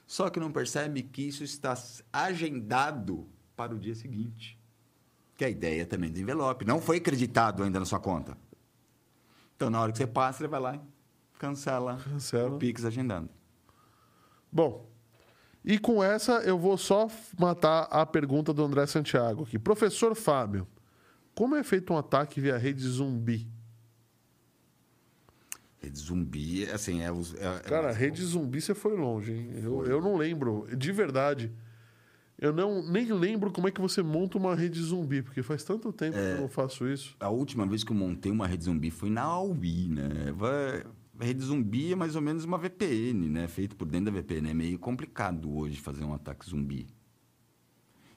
Só 0.07 0.31
que 0.31 0.39
não 0.39 0.53
percebe 0.53 1.03
que 1.03 1.23
isso 1.29 1.43
está 1.43 1.75
agendado 2.13 3.27
para 3.57 3.75
o 3.75 3.79
dia 3.79 3.95
seguinte. 3.95 4.59
Que 5.37 5.45
é 5.45 5.49
a 5.49 5.51
ideia 5.51 5.85
também 5.87 6.11
do 6.11 6.19
envelope. 6.21 6.65
Não 6.65 6.81
foi 6.81 6.99
acreditado 6.99 7.63
ainda 7.63 7.79
na 7.81 7.87
sua 7.87 8.01
conta. 8.01 8.37
Então, 9.57 9.69
na 9.71 9.81
hora 9.81 9.91
que 9.93 9.99
você 9.99 10.07
passa, 10.07 10.39
você 10.39 10.49
vai 10.49 10.61
lá 10.61 10.77
e 10.77 10.81
cancela, 11.39 11.97
Cancela. 12.03 12.55
o 12.55 12.59
Pix 12.59 12.85
agendado. 12.85 13.29
Bom, 14.51 14.89
e 15.65 15.79
com 15.79 16.03
essa 16.03 16.41
eu 16.41 16.59
vou 16.59 16.77
só 16.79 17.09
matar 17.39 17.83
a 17.91 18.05
pergunta 18.07 18.53
do 18.53 18.65
André 18.65 18.87
Santiago 18.87 19.45
aqui. 19.45 19.59
Professor 19.59 20.15
Fábio, 20.15 20.67
como 21.35 21.55
é 21.57 21.63
feito 21.63 21.93
um 21.93 21.99
ataque 21.99 22.41
via 22.41 22.57
rede 22.57 22.83
zumbi? 22.87 23.47
Rede 25.81 25.99
zumbi, 25.99 26.65
assim, 26.71 27.03
é... 27.03 27.07
é- 27.07 27.57
é 27.57 27.61
Cara, 27.61 27.93
rede 27.93 28.23
zumbi 28.25 28.61
você 28.61 28.75
foi 28.75 28.97
longe, 28.97 29.33
hein? 29.33 29.51
Eu, 29.63 29.85
eu 29.87 30.01
não 30.01 30.17
lembro, 30.17 30.67
de 30.77 30.91
verdade. 30.91 31.53
Eu 32.41 32.53
não, 32.53 32.83
nem 32.89 33.13
lembro 33.13 33.51
como 33.51 33.67
é 33.69 33.71
que 33.71 33.81
você 33.81 34.01
monta 34.03 34.39
uma 34.39 34.55
rede 34.55 34.81
zumbi, 34.81 35.23
porque 35.23 35.43
faz 35.43 35.63
tanto 35.65 35.93
tempo 35.93 36.17
que 36.17 36.23
eu 36.23 36.41
não 36.41 36.49
faço 36.49 36.87
isso. 36.89 37.17
A 37.19 37.29
última 37.29 37.67
vez 37.67 37.83
que 37.83 37.91
eu 37.93 37.97
montei 37.97 38.31
uma 38.31 38.47
rede 38.47 38.65
zumbi 38.65 38.91
foi 38.91 39.11
na 39.11 39.23
Aui, 39.23 39.89
né? 39.89 40.33
Vai- 40.37 40.85
rede 41.21 41.43
zumbi 41.43 41.93
é 41.93 41.97
mais 41.97 42.15
ou 42.17 42.23
menos 42.23 42.45
uma 42.45 42.59
VPN, 42.59 43.29
né? 43.29 43.49
Feito 43.49 43.77
por 43.77 43.87
dentro 43.87 44.07
da 44.13 44.21
VPN. 44.21 44.51
É 44.51 44.55
meio 44.55 44.79
complicado 44.79 45.55
hoje 45.55 45.81
fazer 45.81 46.05
um 46.05 46.15
ataque 46.15 46.49
zumbi. 46.49 46.87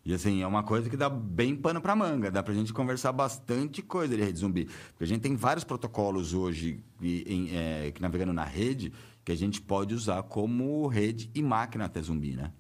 E 0.04 0.14
assim, 0.14 0.42
é 0.42 0.48
uma 0.48 0.64
coisa 0.64 0.90
que 0.90 0.98
dá 0.98 1.08
bem 1.10 1.56
pano 1.56 1.80
pra 1.80 1.96
manga. 1.96 2.32
Dá 2.32 2.42
pra 2.42 2.54
gente 2.54 2.74
conversar 2.74 3.12
bastante 3.12 3.82
coisa 3.84 4.16
de 4.16 4.24
rede 4.24 4.40
zumbi. 4.40 4.66
Porque 4.66 5.04
a 5.04 5.08
gente 5.08 5.22
tem 5.22 5.36
vários 5.36 5.64
protocolos 5.64 6.34
hoje 6.34 6.84
e- 7.00 7.24
em, 7.28 7.56
é, 7.56 7.92
que 7.92 8.02
navegando 8.02 8.34
na 8.34 8.44
rede 8.44 8.92
que 9.24 9.32
a 9.32 9.36
gente 9.36 9.62
pode 9.62 9.94
usar 9.94 10.24
como 10.24 10.88
rede 10.88 11.30
e 11.36 11.44
máquina 11.44 11.86
até 11.86 12.02
zumbi, 12.02 12.36
né? 12.36 12.52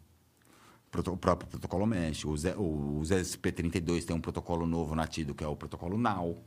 O 0.95 1.17
próprio 1.17 1.47
protocolo 1.49 1.87
mesh. 1.87 2.25
O, 2.25 2.37
Z- 2.37 2.55
o 2.57 2.99
ZSP32 3.03 4.03
tem 4.05 4.15
um 4.15 4.21
protocolo 4.21 4.67
novo 4.67 4.93
nativo 4.93 5.33
que 5.33 5.43
é 5.43 5.47
o 5.47 5.55
protocolo 5.55 5.97
NOW. 5.97 6.43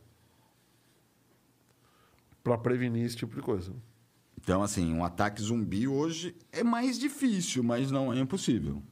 Pra 2.44 2.56
prevenir 2.58 3.04
esse 3.04 3.16
tipo 3.16 3.34
de 3.34 3.42
coisa. 3.42 3.72
Então, 4.40 4.62
assim, 4.62 4.92
um 4.92 5.02
ataque 5.02 5.40
zumbi 5.42 5.88
hoje 5.88 6.36
é 6.52 6.62
mais 6.62 6.98
difícil, 6.98 7.64
mas 7.64 7.90
não 7.90 8.12
é 8.12 8.18
impossível. 8.20 8.82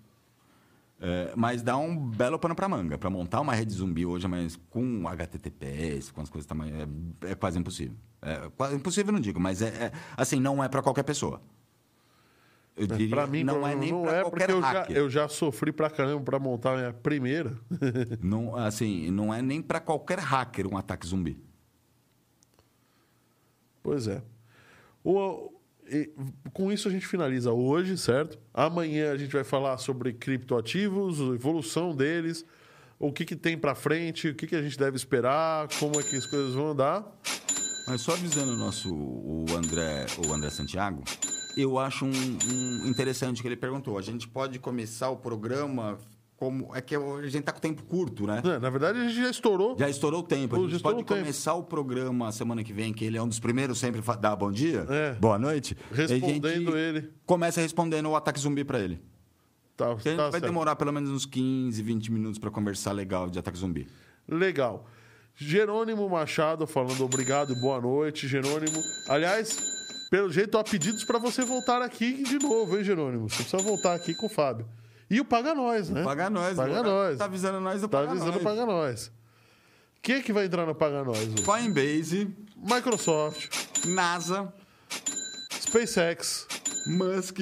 É, 0.98 1.32
mas 1.36 1.62
dá 1.62 1.76
um 1.76 1.94
belo 1.96 2.38
pano 2.38 2.54
para 2.54 2.68
manga. 2.68 2.96
Para 2.96 3.10
montar 3.10 3.40
uma 3.40 3.52
rede 3.54 3.74
zumbi 3.74 4.06
hoje, 4.06 4.26
mas 4.26 4.56
com 4.70 5.06
HTTPS, 5.06 6.10
com 6.12 6.22
as 6.22 6.30
coisas 6.30 6.46
tamanho, 6.46 6.74
é, 7.22 7.32
é 7.32 7.34
quase 7.34 7.58
impossível. 7.58 7.96
É, 8.22 8.48
quase 8.56 8.76
impossível 8.76 9.12
não 9.12 9.20
digo, 9.20 9.38
mas 9.38 9.60
é, 9.60 9.66
é- 9.66 9.92
assim 10.16 10.40
não 10.40 10.62
é 10.64 10.68
para 10.68 10.80
qualquer 10.80 11.02
pessoa. 11.02 11.42
Eu 12.74 12.86
diria, 12.86 13.10
Pra 13.10 13.26
mim, 13.26 13.44
não 13.44 13.66
é 13.66 13.74
nem 13.74 13.92
não 13.92 14.02
para 14.04 14.16
é 14.16 14.20
qualquer 14.22 14.46
porque 14.46 14.52
eu 14.52 14.60
já, 14.62 14.72
hacker. 14.72 14.96
eu 14.96 15.10
já 15.10 15.28
sofri 15.28 15.72
pra 15.72 15.90
caramba 15.90 16.22
pra 16.22 16.38
montar 16.38 16.72
a 16.72 16.76
minha 16.78 16.92
primeira. 16.94 17.52
Não, 18.22 18.56
assim, 18.56 19.10
não 19.10 19.34
é 19.34 19.42
nem 19.42 19.60
para 19.60 19.78
qualquer 19.78 20.18
hacker 20.18 20.66
um 20.66 20.78
ataque 20.78 21.06
zumbi. 21.06 21.38
Pois 23.82 24.06
é. 24.06 24.22
O- 25.04 25.52
e 25.90 26.10
com 26.52 26.72
isso 26.72 26.88
a 26.88 26.90
gente 26.90 27.06
finaliza 27.06 27.52
hoje, 27.52 27.98
certo? 27.98 28.38
Amanhã 28.54 29.12
a 29.12 29.16
gente 29.16 29.32
vai 29.32 29.44
falar 29.44 29.76
sobre 29.78 30.12
criptoativos, 30.12 31.20
a 31.20 31.34
evolução 31.34 31.94
deles, 31.94 32.44
o 32.98 33.12
que, 33.12 33.24
que 33.24 33.34
tem 33.36 33.59
pra 33.59 33.74
frente, 33.74 34.28
o 34.28 34.34
que, 34.34 34.46
que 34.46 34.54
a 34.56 34.62
gente 34.62 34.78
deve 34.78 34.96
esperar, 34.96 35.68
como 35.80 35.98
é 35.98 36.02
que 36.02 36.14
as 36.16 36.24
coisas 36.26 36.54
vão 36.54 36.68
andar. 36.70 37.04
Mas 37.88 38.00
só 38.00 38.12
avisando 38.12 38.52
o 38.52 38.56
nosso 38.56 38.94
o 38.94 39.44
André, 39.56 40.06
o 40.26 40.32
André 40.32 40.50
Santiago, 40.50 41.02
eu 41.56 41.78
acho 41.80 42.04
um, 42.06 42.10
um 42.12 42.86
interessante 42.86 43.42
que 43.42 43.48
ele 43.48 43.56
perguntou. 43.56 43.98
A 43.98 44.02
gente 44.02 44.28
pode 44.28 44.60
começar 44.60 45.10
o 45.10 45.16
programa 45.16 45.98
como 46.43 46.74
é 46.74 46.81
que 46.81 46.97
a 46.97 47.28
gente 47.28 47.44
tá 47.44 47.52
com 47.52 47.60
tempo 47.60 47.85
curto, 47.85 48.27
né? 48.27 48.43
É, 48.44 48.59
Na 48.59 48.69
verdade, 48.69 48.98
a 48.98 49.05
gente 49.05 49.14
já 49.14 49.31
estourou. 49.31 49.77
Já 49.78 49.89
estourou 49.89 50.23
o 50.23 50.23
tempo. 50.24 50.56
A 50.56 50.69
gente 50.69 50.82
pode 50.82 50.97
o 51.01 51.05
tempo. 51.05 51.20
começar 51.20 51.55
o 51.55 51.62
programa 51.62 52.32
semana 52.32 52.64
que 52.64 52.73
vem, 52.73 52.93
que 52.93 53.05
ele 53.05 53.16
é 53.16 53.23
um 53.23 53.28
dos 53.28 53.39
primeiros 53.39 53.78
sempre 53.78 54.02
a 54.05 54.14
dar 54.16 54.35
bom 54.35 54.51
dia, 54.51 54.85
É. 54.90 55.12
boa 55.20 55.39
noite. 55.39 55.77
a 55.93 55.94
gente 55.94 56.14
Respondendo 56.14 56.77
ele. 56.77 57.12
Começa 57.24 57.60
respondendo 57.60 58.09
o 58.09 58.16
ataque 58.16 58.40
zumbi 58.40 58.64
para 58.64 58.81
ele. 58.81 59.01
Tá, 59.77 59.86
tá 59.86 59.94
vai 59.94 60.32
certo. 60.32 60.40
demorar 60.40 60.74
pelo 60.74 60.93
menos 60.93 61.10
uns 61.10 61.24
15, 61.24 61.81
20 61.81 62.10
minutos 62.10 62.40
para 62.40 62.51
conversar 62.51 62.90
legal 62.90 63.31
de 63.31 63.39
ataque 63.39 63.56
zumbi. 63.59 63.86
Legal. 64.28 64.89
Jerônimo 65.36 66.09
Machado 66.10 66.66
falando 66.66 67.05
obrigado 67.05 67.55
boa 67.60 67.81
noite, 67.81 68.27
Jerônimo. 68.27 68.82
Aliás, 69.09 69.56
pelo 70.10 70.28
jeito, 70.28 70.59
há 70.59 70.64
pedidos 70.64 71.05
para 71.05 71.20
você 71.20 71.44
voltar 71.44 71.82
aqui 71.82 72.24
de 72.24 72.40
novo, 72.40 72.77
hein, 72.77 72.82
Jerônimo? 72.82 73.28
Você 73.28 73.44
precisa 73.44 73.62
voltar 73.62 73.94
aqui 73.94 74.12
com 74.12 74.27
o 74.27 74.28
Fábio. 74.28 74.66
E 75.12 75.20
o 75.20 75.24
Paga 75.26 75.55
Nós, 75.55 75.90
né? 75.90 76.02
Paga 76.02 76.30
nós. 76.30 76.56
Paga 76.56 76.74
tá- 76.76 76.82
Nós. 76.82 77.18
Tá 77.18 77.24
avisando 77.26 77.60
nós 77.60 77.80
do 77.82 77.86
Tá 77.89 77.98
Paga 77.98 78.10
avisando 78.12 78.32
Nós. 78.32 78.43
Paga 78.43 78.64
Nós. 78.66 79.12
Quem 80.01 80.22
que 80.22 80.32
vai 80.32 80.47
entrar 80.47 80.64
no 80.64 80.74
Paga 80.74 81.05
Nós? 81.05 81.18
hoje? 81.18 81.43
Coinbase, 81.44 82.34
Microsoft, 82.56 83.48
NASA, 83.89 84.51
SpaceX, 85.60 86.47
Musk. 86.86 87.39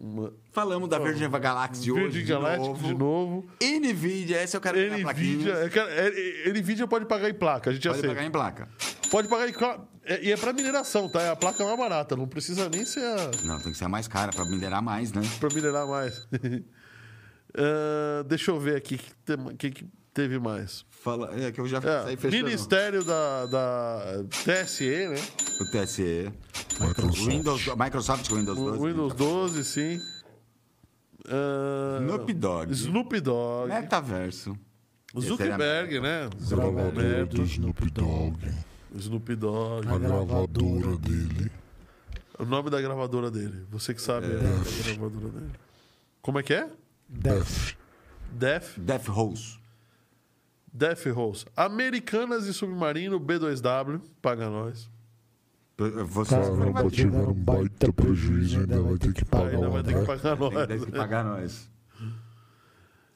uma- 0.00 0.32
Falamos 0.52 0.88
da 0.88 0.98
Virgin 0.98 1.28
Galaxy 1.30 1.92
hoje 1.92 2.02
Virgin 2.04 2.18
de 2.20 2.24
Galactic 2.32 2.74
de 2.82 2.94
novo. 2.94 3.46
Nvidia, 3.62 4.38
essa 4.38 4.56
eu 4.56 4.60
quero 4.62 4.78
Nvidia, 4.78 5.52
eu 5.52 5.70
quero- 5.70 5.90
é- 5.90 6.52
Nvidia 6.52 6.86
pode 6.88 7.04
pagar 7.04 7.28
em 7.28 7.34
placa, 7.34 7.68
a 7.68 7.72
gente 7.72 7.84
já 7.84 7.90
Pode 7.90 8.00
sei. 8.00 8.08
pagar 8.08 8.24
em 8.24 8.30
placa. 8.30 8.66
Pode 9.10 9.28
pagar 9.28 9.48
em 9.48 9.52
cla- 9.52 9.86
é- 10.04 10.24
E 10.24 10.32
é 10.32 10.36
pra 10.36 10.52
mineração, 10.52 11.08
tá? 11.08 11.20
É 11.22 11.30
a 11.30 11.36
placa 11.36 11.64
mais 11.64 11.76
barata, 11.78 12.16
não 12.16 12.26
precisa 12.28 12.68
nem 12.68 12.84
ser 12.84 13.04
a... 13.04 13.30
Não, 13.44 13.58
tem 13.60 13.72
que 13.72 13.78
ser 13.78 13.84
a 13.84 13.88
mais 13.88 14.06
cara 14.08 14.32
para 14.32 14.44
minerar 14.44 14.82
mais, 14.82 15.12
né? 15.12 15.22
pra 15.38 15.48
minerar 15.54 15.86
mais. 15.86 16.26
Ah, 17.52 18.22
deixa 18.28 18.52
eu 18.52 18.60
ver 18.60 18.76
aqui 18.76 18.94
o 18.94 18.98
que, 18.98 19.12
tem- 19.24 19.56
que 19.56 19.70
que 19.72 19.86
teve 20.14 20.38
mais. 20.38 20.84
Fala, 20.88 21.34
é 21.36 21.50
que 21.50 21.60
eu 21.60 21.66
já 21.66 21.78
É, 21.78 22.02
saí 22.04 22.16
fechando. 22.16 22.44
Ministério 22.44 23.02
da, 23.04 23.46
da 23.46 24.24
TSE, 24.44 25.08
né? 25.08 25.16
O 25.60 25.64
TSE. 25.68 26.30
Microsoft. 26.80 27.26
Windows, 27.26 27.66
Microsoft 27.76 28.28
com 28.28 28.36
Windows 28.36 28.56
O 28.56 28.64
12. 28.70 28.86
Windows 28.86 29.14
12, 29.14 29.64
sim. 29.64 30.00
Ah, 31.28 31.98
Snoop 32.02 32.32
Dogg. 32.34 32.70
Snoop 32.72 33.20
Dogg. 33.20 33.68
Metaverso. 33.68 34.56
Zuckerberg, 35.18 35.98
né? 35.98 36.30
Gravadora 36.48 37.26
do 37.26 37.42
Snoop 37.42 37.90
Dogg. 37.90 38.38
Snoop 38.96 39.34
Dogg. 39.36 39.86
A 39.88 39.98
gravadora 39.98 40.96
dele. 40.96 41.50
O 42.38 42.44
nome 42.44 42.70
da 42.70 42.80
gravadora 42.80 43.30
dele. 43.30 43.64
Você 43.70 43.94
que 43.94 44.00
sabe 44.02 44.26
a 44.26 44.30
gravadora 44.94 45.28
dele. 45.28 45.50
Como 46.22 46.38
é 46.38 46.42
que 46.42 46.54
é? 46.54 46.68
Def. 47.08 47.74
Def. 48.32 48.78
Death 48.78 49.06
Rose. 49.08 49.58
Def 50.72 51.06
Rose. 51.06 51.44
Americanas 51.56 52.46
e 52.46 52.54
Submarino 52.54 53.20
B2W. 53.20 54.00
Paga 54.22 54.48
nós. 54.48 54.88
Você 56.08 56.34
Caramba, 56.36 56.90
tiveram 56.90 57.30
um 57.30 57.34
baita 57.34 57.90
prejuízo, 57.90 58.60
ainda 58.60 58.82
vai 58.82 58.98
ter 58.98 59.14
que 59.14 59.24
pagar 59.24 59.54
Ainda 59.54 59.68
vai 59.70 59.82
ter 59.82 59.94
que 59.94 59.98
André. 59.98 60.06
pagar 60.18 60.36
nós. 60.36 60.66
Tem 60.68 60.80
que 60.80 60.92
pagar 60.92 61.24
nós. 61.24 61.70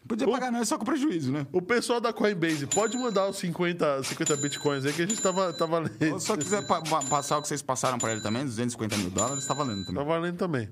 Podia 0.06 0.28
pagar 0.30 0.52
nós 0.52 0.68
só 0.68 0.76
com 0.76 0.84
prejuízo, 0.84 1.32
né? 1.32 1.46
O 1.50 1.62
pessoal 1.62 1.98
da 2.00 2.12
Coinbase, 2.12 2.66
pode 2.66 2.96
mandar 2.98 3.26
os 3.28 3.36
50, 3.38 4.02
50 4.02 4.36
bitcoins 4.36 4.84
aí 4.84 4.92
que 4.92 5.00
a 5.02 5.06
gente 5.06 5.20
tava, 5.20 5.50
tá 5.54 5.64
valendo. 5.64 5.96
Ou 6.12 6.20
se 6.20 6.36
quiser 6.36 6.66
pa- 6.66 6.82
pa- 6.82 7.02
passar 7.04 7.38
o 7.38 7.42
que 7.42 7.48
vocês 7.48 7.62
passaram 7.62 7.98
para 7.98 8.12
ele 8.12 8.20
também, 8.20 8.44
250 8.44 8.96
mil 8.98 9.08
dólares, 9.10 9.46
tá 9.46 9.54
valendo 9.54 9.80
Tá 9.80 9.86
também. 9.86 10.04
valendo 10.04 10.36
também. 10.36 10.70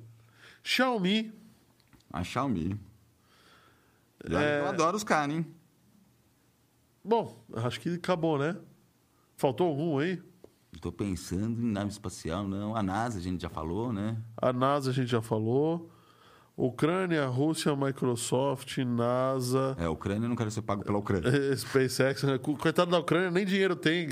Xiaomi, 0.63 1.33
A 2.13 2.23
Xiaomi. 2.23 2.79
É. 4.29 4.61
Eu 4.61 4.69
adoro 4.69 4.97
os 4.97 5.05
caras, 5.05 5.35
hein? 5.35 5.47
bom, 7.05 7.43
acho 7.55 7.81
que 7.81 7.95
acabou, 7.95 8.39
né? 8.39 8.57
Faltou 9.37 9.67
algum 9.69 9.99
aí? 9.99 10.23
Tô 10.81 10.91
pensando 10.93 11.61
em 11.61 11.71
nave 11.73 11.91
espacial, 11.91 12.47
não. 12.47 12.75
A 12.77 12.83
NASA 12.83 13.19
a 13.19 13.23
gente 13.23 13.43
já 13.43 13.49
falou, 13.51 13.93
né? 13.93 14.17
A 14.37 14.53
NASA 14.53 14.91
a 14.91 14.93
gente 14.93 15.11
já 15.11 15.21
falou. 15.23 15.91
Ucrânia, 16.57 17.27
Rússia, 17.27 17.75
Microsoft, 17.75 18.77
NASA, 18.79 19.75
É, 19.79 19.85
a 19.87 19.91
Ucrânia 19.91 20.29
não 20.29 20.37
quero 20.37 20.51
ser 20.51 20.63
pago 20.63 20.85
pela 20.85 20.99
Ucrânia. 20.99 21.29
eh, 21.29 21.57
SpaceX. 21.57 22.23
né? 22.25 22.39
Co- 22.39 22.57
Coitado 22.57 22.91
da 22.91 22.99
Ucrânia, 22.99 23.31
nem 23.31 23.45
dinheiro 23.47 23.75
tem. 23.75 24.09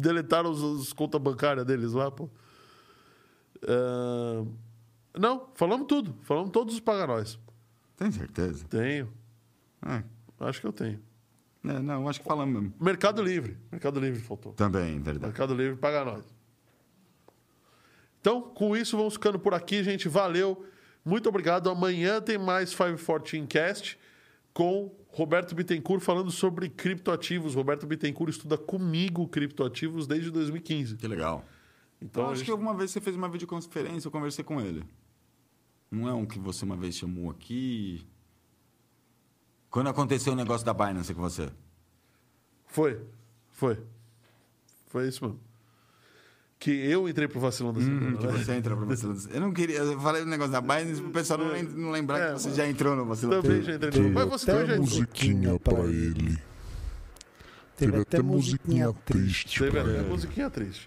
Deletaram 0.00 0.50
os, 0.50 0.62
os 0.62 0.92
contas 0.92 1.20
bancárias 1.20 1.66
deles 1.66 1.92
lá, 1.92 2.10
pô. 2.10 2.30
Ah, 3.66 4.44
não, 5.18 5.48
falamos 5.54 5.86
tudo. 5.88 6.14
Falamos 6.22 6.50
todos 6.50 6.74
os 6.74 6.80
paganóis. 6.80 7.38
Tem 7.96 8.10
certeza? 8.12 8.64
Tenho. 8.68 9.12
É. 9.84 10.02
Acho 10.40 10.60
que 10.60 10.66
eu 10.66 10.72
tenho. 10.72 11.00
É, 11.64 11.78
não, 11.80 12.08
acho 12.08 12.20
que 12.20 12.26
falamos 12.26 12.54
mesmo. 12.54 12.72
Mercado 12.80 13.20
Livre. 13.22 13.58
Mercado 13.70 14.00
Livre 14.00 14.20
faltou. 14.20 14.52
Também, 14.54 14.98
verdade. 15.00 15.26
Mercado 15.26 15.54
Livre 15.54 15.76
paga 15.76 16.04
nós. 16.04 16.24
Então, 18.20 18.40
com 18.42 18.76
isso, 18.76 18.96
vamos 18.96 19.14
ficando 19.14 19.38
por 19.38 19.52
aqui, 19.54 19.82
gente. 19.82 20.08
Valeu. 20.08 20.64
Muito 21.04 21.28
obrigado. 21.28 21.70
Amanhã 21.70 22.20
tem 22.20 22.38
mais 22.38 22.74
514 22.74 23.46
Cast 23.46 23.98
com 24.52 24.94
Roberto 25.08 25.54
Bittencourt 25.54 26.02
falando 26.02 26.30
sobre 26.30 26.68
criptoativos. 26.68 27.54
Roberto 27.54 27.86
Bittencourt 27.86 28.30
estuda 28.30 28.58
comigo 28.58 29.26
criptoativos 29.28 30.06
desde 30.06 30.30
2015. 30.30 30.96
Que 30.96 31.08
legal. 31.08 31.44
Então, 32.02 32.22
eu 32.22 32.28
a 32.28 32.32
acho 32.32 32.38
gente- 32.38 32.46
que 32.46 32.50
alguma 32.52 32.74
vez 32.74 32.90
você 32.90 33.00
fez 33.00 33.14
uma 33.16 33.28
videoconferência, 33.28 34.08
eu 34.08 34.12
conversei 34.12 34.44
com 34.44 34.60
ele. 34.60 34.84
Não 35.90 36.08
é 36.08 36.14
um 36.14 36.24
que 36.24 36.38
você 36.38 36.64
uma 36.64 36.76
vez 36.76 36.94
chamou 36.96 37.30
aqui. 37.30 38.06
Quando 39.68 39.88
aconteceu 39.88 40.32
o 40.32 40.36
negócio 40.36 40.64
da 40.64 40.72
Binance 40.74 41.12
com 41.14 41.20
você? 41.20 41.50
foi. 42.66 43.00
Foi. 43.52 43.78
Foi 44.86 45.08
isso 45.08 45.24
mesmo. 45.24 45.40
Que 46.60 46.70
eu 46.70 47.08
entrei 47.08 47.26
pro 47.26 47.40
vacilão 47.40 47.72
da 47.72 47.80
semana. 47.80 48.18
Que 48.18 48.26
né? 48.26 48.32
você 48.32 48.52
entra 48.52 48.76
pra 48.76 48.84
vacilão. 48.84 49.16
Eu 49.32 49.40
não 49.40 49.50
queria. 49.50 49.78
Eu 49.78 49.98
falei 49.98 50.22
do 50.22 50.28
negócio 50.28 50.52
da 50.52 50.60
Binance 50.60 51.00
pro 51.00 51.10
pessoal 51.10 51.38
não, 51.38 51.62
não 51.62 51.90
lembrar 51.90 52.18
É, 52.18 52.34
que 52.34 52.40
você 52.42 52.50
já 52.50 52.68
entrou 52.68 52.94
no 52.94 53.06
vacilão. 53.06 53.40
Também 53.40 53.62
já 53.62 53.74
entrei. 53.76 53.90
Teve 53.90 54.10
Mas 54.10 54.28
você 54.28 54.44
também 54.44 54.66
já 54.66 54.74
até 54.74 54.82
entrou. 54.82 55.00
musiquinha 55.00 55.58
pra 55.58 55.80
ele. 55.80 56.38
Teve 57.78 57.96
até 57.98 58.20
musiquinha 58.20 58.92
triste 59.06 59.58
Teve 59.58 59.70
pra 59.70 59.80
até 59.80 59.90
ele. 60.00 60.08
musiquinha 60.08 60.50
triste. 60.50 60.86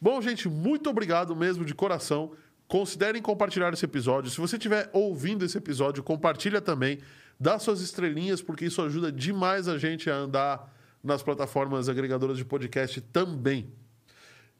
Bom, 0.00 0.20
gente, 0.22 0.48
muito 0.48 0.88
obrigado 0.88 1.36
mesmo 1.36 1.62
de 1.62 1.74
coração. 1.74 2.32
Considerem 2.66 3.20
compartilhar 3.20 3.70
esse 3.74 3.84
episódio. 3.84 4.30
Se 4.30 4.40
você 4.40 4.56
estiver 4.56 4.88
ouvindo 4.94 5.44
esse 5.44 5.58
episódio, 5.58 6.02
compartilha 6.02 6.62
também. 6.62 7.00
Dá 7.38 7.58
suas 7.58 7.82
estrelinhas, 7.82 8.40
porque 8.40 8.64
isso 8.64 8.80
ajuda 8.80 9.12
demais 9.12 9.68
a 9.68 9.76
gente 9.76 10.08
a 10.08 10.14
andar 10.16 10.74
nas 11.04 11.22
plataformas 11.22 11.86
agregadoras 11.90 12.38
de 12.38 12.46
podcast 12.46 12.98
também. 13.02 13.70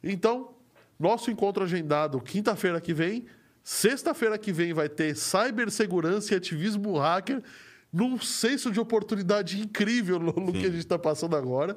Então, 0.02 0.54
nosso 0.98 1.30
encontro 1.30 1.64
agendado 1.64 2.20
quinta-feira 2.20 2.80
que 2.80 2.94
vem. 2.94 3.26
Sexta-feira 3.62 4.36
que 4.36 4.52
vem 4.52 4.72
vai 4.72 4.88
ter 4.88 5.14
cibersegurança 5.14 6.34
e 6.34 6.36
ativismo 6.36 6.98
hacker 6.98 7.42
num 7.92 8.18
senso 8.18 8.70
de 8.70 8.80
oportunidade 8.80 9.60
incrível 9.60 10.18
no, 10.18 10.52
que 10.52 10.66
a 10.66 10.70
gente 10.70 10.78
está 10.78 10.98
passando 10.98 11.36
agora. 11.36 11.76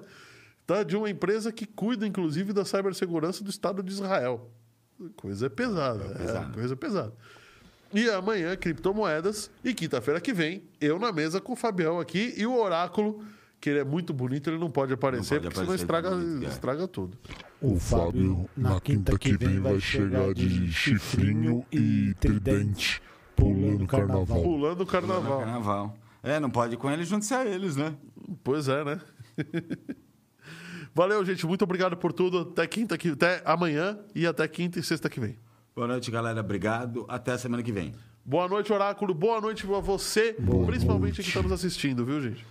Tá? 0.66 0.82
De 0.82 0.96
uma 0.96 1.10
empresa 1.10 1.52
que 1.52 1.66
cuida, 1.66 2.08
inclusive, 2.08 2.54
da 2.54 2.66
cibersegurança 2.66 3.44
do 3.44 3.50
Estado 3.50 3.84
de 3.84 3.92
Israel. 3.92 4.50
Coisa 5.16 5.50
pesada. 5.50 6.06
É, 6.06 6.14
pesado. 6.14 6.54
coisa 6.54 6.76
pesada. 6.76 7.14
E 7.94 8.10
amanhã, 8.10 8.56
criptomoedas. 8.56 9.52
E 9.64 9.74
quinta-feira 9.74 10.20
que 10.20 10.34
vem, 10.34 10.64
eu 10.82 10.98
na 10.98 11.12
mesa 11.12 11.40
com 11.40 11.54
o 11.54 11.56
Fabião 11.56 12.00
aqui 12.00 12.34
e 12.36 12.46
o 12.46 12.58
Oráculo, 12.58 13.24
que 13.62 13.70
ele 13.70 13.80
é 13.80 13.84
muito 13.84 14.14
bonito, 14.14 14.50
ele 14.50 14.58
não 14.60 14.70
pode 14.70 14.94
aparecer, 14.94 15.42
pode 15.42 15.44
porque 15.44 15.56
senão 15.56 15.74
aparecer 15.74 15.84
estraga, 15.84 16.10
bonito, 16.12 16.50
estraga 16.52 16.88
tudo. 16.88 17.18
O 17.62 17.80
Fábio, 17.80 18.50
na 18.56 18.80
quinta 18.80 19.18
que 19.18 19.36
vem, 19.38 19.60
vai 19.60 19.80
chegar 19.80 20.34
de 20.34 20.72
chifrinho 20.72 21.66
e 21.72 22.14
tridente, 22.20 23.02
pulando 23.36 23.88
carnaval. 23.88 24.42
Pulando 24.44 24.76
o 24.76 24.80
No 24.80 24.86
carnaval. 24.86 25.40
carnaval. 25.40 25.98
É, 26.22 26.40
não 26.40 26.50
pode 26.50 26.74
ir 26.74 26.78
com 26.78 26.90
eles 26.92 27.08
junto-se 27.08 27.34
a 27.34 27.46
eles, 27.46 27.76
né? 27.76 27.96
Pois 28.44 28.68
é, 28.68 28.84
né? 28.84 29.00
Valeu, 30.94 31.24
gente. 31.26 31.46
Muito 31.46 31.64
obrigado 31.64 31.98
por 31.98 32.14
tudo. 32.14 32.40
Até 32.52 32.66
quinta 32.68 32.98
que 32.98 33.10
até 33.10 33.42
amanhã 33.46 33.98
e 34.14 34.26
até 34.26 34.48
quinta 34.48 34.80
e 34.80 34.84
sexta 34.84 35.10
que 35.10 35.20
vem. 35.20 35.38
Boa 35.76 35.88
noite, 35.88 36.10
galera. 36.10 36.40
Obrigado. 36.40 37.06
Até 37.08 37.34
a 37.34 37.38
semana 37.38 37.62
que 37.62 37.72
vem. 37.72 37.94
Boa 38.24 38.48
noite, 38.48 38.72
Oráculo. 38.72 39.14
Boa 39.14 39.40
noite 39.42 39.66
a 39.72 39.80
você, 39.80 40.34
Boa 40.40 40.66
principalmente 40.66 41.18
noite. 41.18 41.22
que 41.24 41.28
está 41.28 41.42
nos 41.44 41.52
assistindo, 41.52 42.06
viu, 42.06 42.22
gente? 42.22 42.46